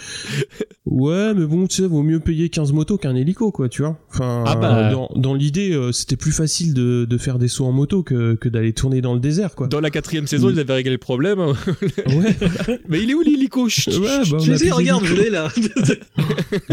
[0.86, 3.98] Ouais, mais bon, tu sais, vaut mieux payer 15 motos qu'un hélico, quoi, tu vois.
[4.12, 4.90] Enfin, Ah bah.
[4.92, 8.34] dans, dans l'idée, euh, c'était plus facile de, de faire des sauts en moto que,
[8.34, 9.66] que d'aller tourner dans le désert, quoi.
[9.66, 11.38] Dans la quatrième saison, ils avaient réglé le problème.
[12.06, 12.36] Ouais.
[12.88, 13.64] Mais il est où l'hélico?
[13.64, 13.70] Ouais,
[14.30, 15.48] bah, Je les ai, regarde, je l'ai là.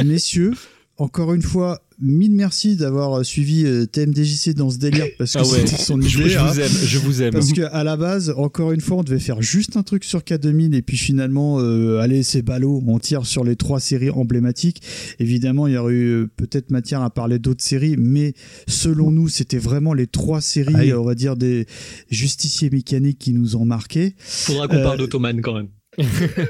[0.04, 0.52] Messieurs,
[0.98, 5.40] encore une fois, mille merci d'avoir euh, suivi euh, TMDJC dans ce délire parce que
[5.40, 5.66] Ah ouais.
[5.68, 6.30] c'était son Je- idée.
[6.30, 6.48] je hein.
[6.52, 7.32] vous aime, je vous aime.
[7.34, 10.20] Parce que à la base, encore une fois, on devait faire juste un truc sur
[10.22, 14.82] K2000 et puis finalement, euh, allez, c'est ballot, on tire sur les trois séries emblématiques.
[15.20, 18.34] Évidemment, il y aurait eu euh, peut-être matière à parler d'autres séries, mais
[18.68, 21.66] selon nous, c'était vraiment les trois séries, on va dire, des
[22.10, 24.16] justiciers mécaniques qui nous ont marqué.
[24.18, 25.68] Faudra qu'on Euh, parle d'Ottoman quand même.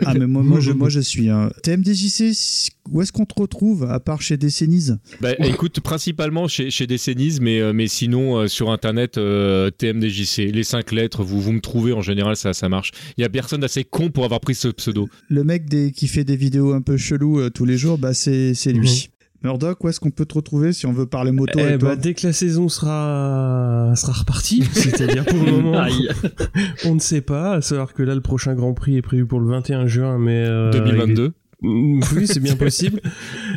[0.06, 1.30] Ah, mais moi, moi, je, moi, je suis.
[1.30, 1.52] Hein.
[1.64, 6.88] TMDJC, où est-ce qu'on te retrouve, à part chez Décennies Bah, écoute, principalement chez, chez
[6.88, 11.52] Décennies, mais, euh, mais sinon euh, sur internet, euh, TMDJC, les cinq lettres, vous, vous
[11.52, 12.92] me trouvez en général, ça, ça marche.
[13.18, 15.10] Il y a personne d'assez con pour avoir pris ce pseudo.
[15.30, 18.14] Le mec des, qui fait des vidéos un peu chelous euh, tous les jours, bah
[18.14, 19.11] c'est c'est lui.
[19.44, 21.90] Murdoch, où est-ce qu'on peut te retrouver si on veut parler moto Eh avec toi
[21.90, 25.84] bah, dès que la saison sera sera repartie, c'est-à-dire pour le moment,
[26.86, 27.56] on ne sait pas.
[27.56, 30.46] À savoir que là, le prochain Grand Prix est prévu pour le 21 juin, mais
[30.48, 31.22] euh, 2022.
[31.24, 31.32] il est-
[31.64, 33.00] Mm, Oui, c'est bien possible.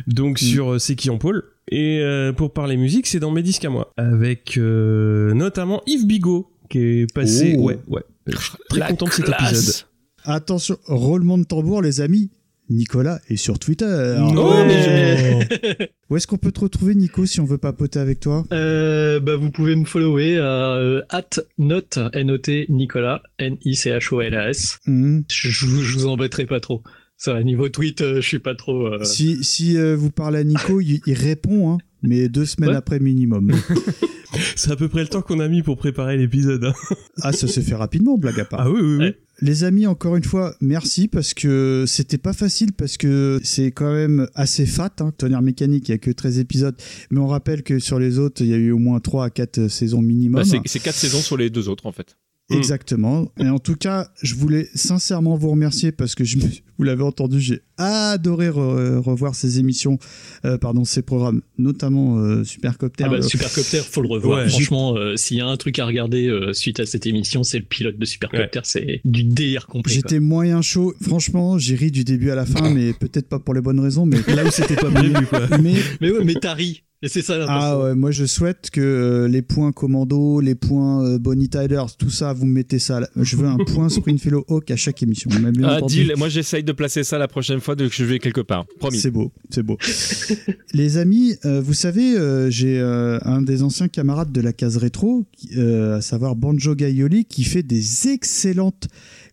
[0.06, 1.42] Donc sur euh, C'est qui en pôle.
[1.70, 6.06] Et euh, pour parler musique, c'est dans mes disques à moi, avec euh, notamment Yves
[6.06, 7.56] Bigot qui est passé.
[7.58, 7.62] Oh.
[7.62, 8.02] Ouais, ouais.
[8.26, 9.86] Je suis très La content de cet épisode.
[10.24, 12.30] Attention, roulement de tambour, les amis.
[12.74, 14.16] Nicolas est sur Twitter.
[14.36, 18.44] Oh, mais Où est-ce qu'on peut te retrouver, Nico, si on veut papoter avec toi?
[18.52, 21.28] Euh, bah, vous pouvez me follower à euh, at
[21.58, 24.78] note, N-O-T, Nicolas, N-I-C-H-O-L-A-S.
[24.86, 25.24] Mhm.
[25.30, 26.82] Je, je vous- je vous embêterai pas trop.
[27.16, 28.86] Ça, niveau tweet, euh, je suis pas trop.
[28.88, 32.70] euh, Si, si euh, vous parlez à Nico, il, il répond, hein, mais deux semaines
[32.70, 32.76] Ouais.
[32.76, 33.52] après minimum.
[34.56, 36.64] C'est à peu près le temps qu'on a mis pour préparer l'épisode.
[36.64, 36.74] hein.
[37.22, 38.62] ah, ça s'est fait rapidement, blague à part.
[38.62, 39.04] Ah oui, oui, oui.
[39.04, 39.16] Ouais.
[39.40, 43.92] Les amis, encore une fois, merci parce que c'était pas facile parce que c'est quand
[43.92, 44.92] même assez fat.
[45.00, 45.12] Hein.
[45.16, 46.76] Tonnerre mécanique, il y a que 13 épisodes,
[47.10, 49.30] mais on rappelle que sur les autres, il y a eu au moins 3 à
[49.30, 50.42] 4 saisons minimum.
[50.42, 52.16] Bah, c'est c'est quatre saisons sur les deux autres en fait.
[52.50, 53.32] Exactement.
[53.38, 56.38] Et en tout cas, je voulais sincèrement vous remercier parce que je
[56.78, 59.98] vous l'avez entendu, j'ai adoré re- revoir ces émissions,
[60.44, 63.04] euh, pardon, ces programmes, notamment euh, Supercopter.
[63.04, 64.42] Ah bah, Euh, Supercopter, faut le revoir.
[64.44, 64.48] Ouais.
[64.50, 67.58] Franchement, euh, s'il y a un truc à regarder euh, suite à cette émission, c'est
[67.58, 68.60] le pilote de Supercopter.
[68.64, 69.92] C'est du délire complet.
[69.94, 70.94] J'étais moyen chaud.
[71.00, 74.04] Franchement, j'ai ri du début à la fin, mais peut-être pas pour les bonnes raisons,
[74.06, 75.46] mais là où c'était pas prévu, quoi.
[75.62, 76.82] Mais Mais ouais, mais t'as ri.
[77.04, 81.04] Et c'est ça Ah ouais, moi je souhaite que euh, les points commando, les points
[81.04, 83.00] euh, Bonnie Tyler, tout ça, vous me mettez ça.
[83.00, 83.08] là.
[83.14, 85.30] Je veux un point Springfellow Hawk à chaque émission.
[85.62, 86.14] Ah, deal.
[86.16, 88.64] Moi, j'essaye de placer ça la prochaine fois que je vais quelque part.
[88.78, 88.98] Promis.
[88.98, 89.76] C'est beau, c'est beau.
[90.72, 94.78] Les amis, euh, vous savez, euh, j'ai euh, un des anciens camarades de la case
[94.78, 98.88] rétro, qui- euh, à savoir Banjo Gaioli, qui fait des excellentes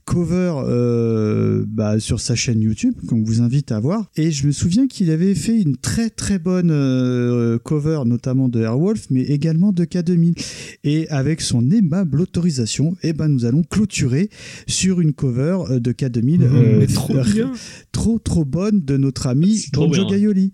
[0.06, 4.10] covers euh, bah, sur sa chaîne YouTube, qu'on vous invite à voir.
[4.16, 8.62] Et je me souviens qu'il avait fait une très très bonne euh, cover, notamment de
[8.62, 10.36] Airwolf, mais également de K2000.
[10.84, 14.30] Et avec son aimable autorisation, eh ben, nous allons clôturer
[14.68, 17.14] sur une cover euh, de K2000 Mmh, euh, trop
[17.92, 20.18] trop trop bonne de notre ami Banjo bien.
[20.18, 20.52] Gaioli.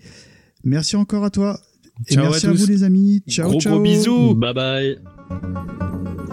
[0.64, 1.60] Merci encore à toi.
[2.08, 3.22] Et Ciao merci à vous les amis.
[3.28, 3.74] Ciao, Gros, ciao.
[3.74, 4.36] gros bisous.
[4.36, 6.27] Bye bye.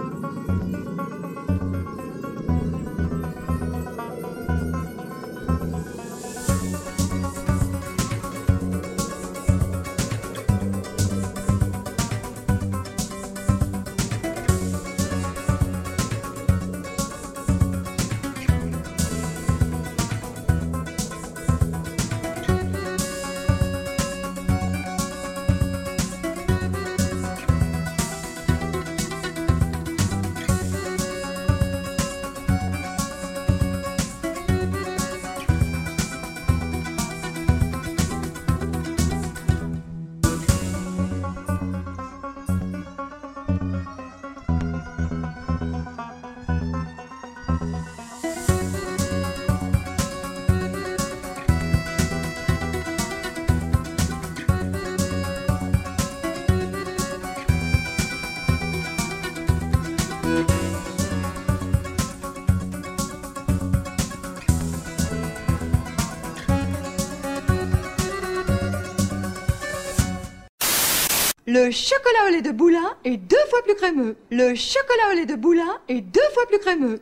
[71.65, 74.15] Le chocolat au lait de Boulin est deux fois plus crémeux.
[74.29, 76.99] Le chocolat au lait de Boulin est deux fois plus crémeux.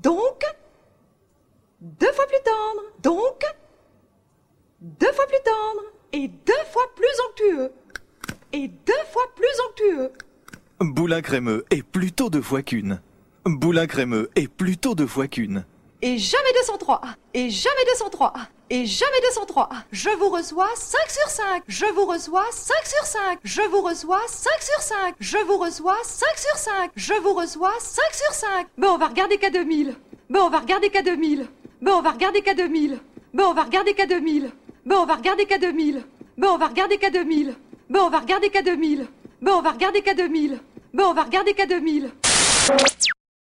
[0.00, 0.44] Donc,
[1.80, 2.82] deux fois plus tendre.
[3.02, 3.42] Donc,
[4.82, 5.80] deux fois plus tendre.
[6.12, 7.72] Et deux fois plus onctueux.
[8.52, 10.12] Et deux fois plus onctueux.
[10.80, 13.00] Boulin crémeux est plutôt deux fois qu'une.
[13.46, 15.64] Boulin crémeux est plutôt deux fois qu'une.
[16.02, 17.00] Et jamais 203.
[17.32, 18.32] Et jamais 203.
[18.68, 19.68] Et jamais 203.
[19.92, 21.62] Je vous reçois 5 sur 5.
[21.66, 23.38] Je vous reçois 5 sur 5.
[23.44, 25.14] Je vous reçois 5 sur 5.
[25.18, 26.90] Je vous reçois 5 sur 5.
[26.96, 28.66] Je vous reçois 5 sur 5.
[28.76, 29.94] Bon, on va regarder K2000.
[30.28, 31.46] Bon, on va regarder K2000.
[31.80, 32.98] Bon, on va regarder K2000.
[33.32, 34.50] Bon, on va regarder K2000.
[34.84, 36.02] Bon, on va regarder K2000.
[36.38, 37.54] Bon, on va regarder K2000.
[37.88, 39.06] Bon, on va regarder K2000.
[39.40, 40.58] Bon, on va regarder K2000.
[40.92, 42.10] Bon, on va regarder K2000.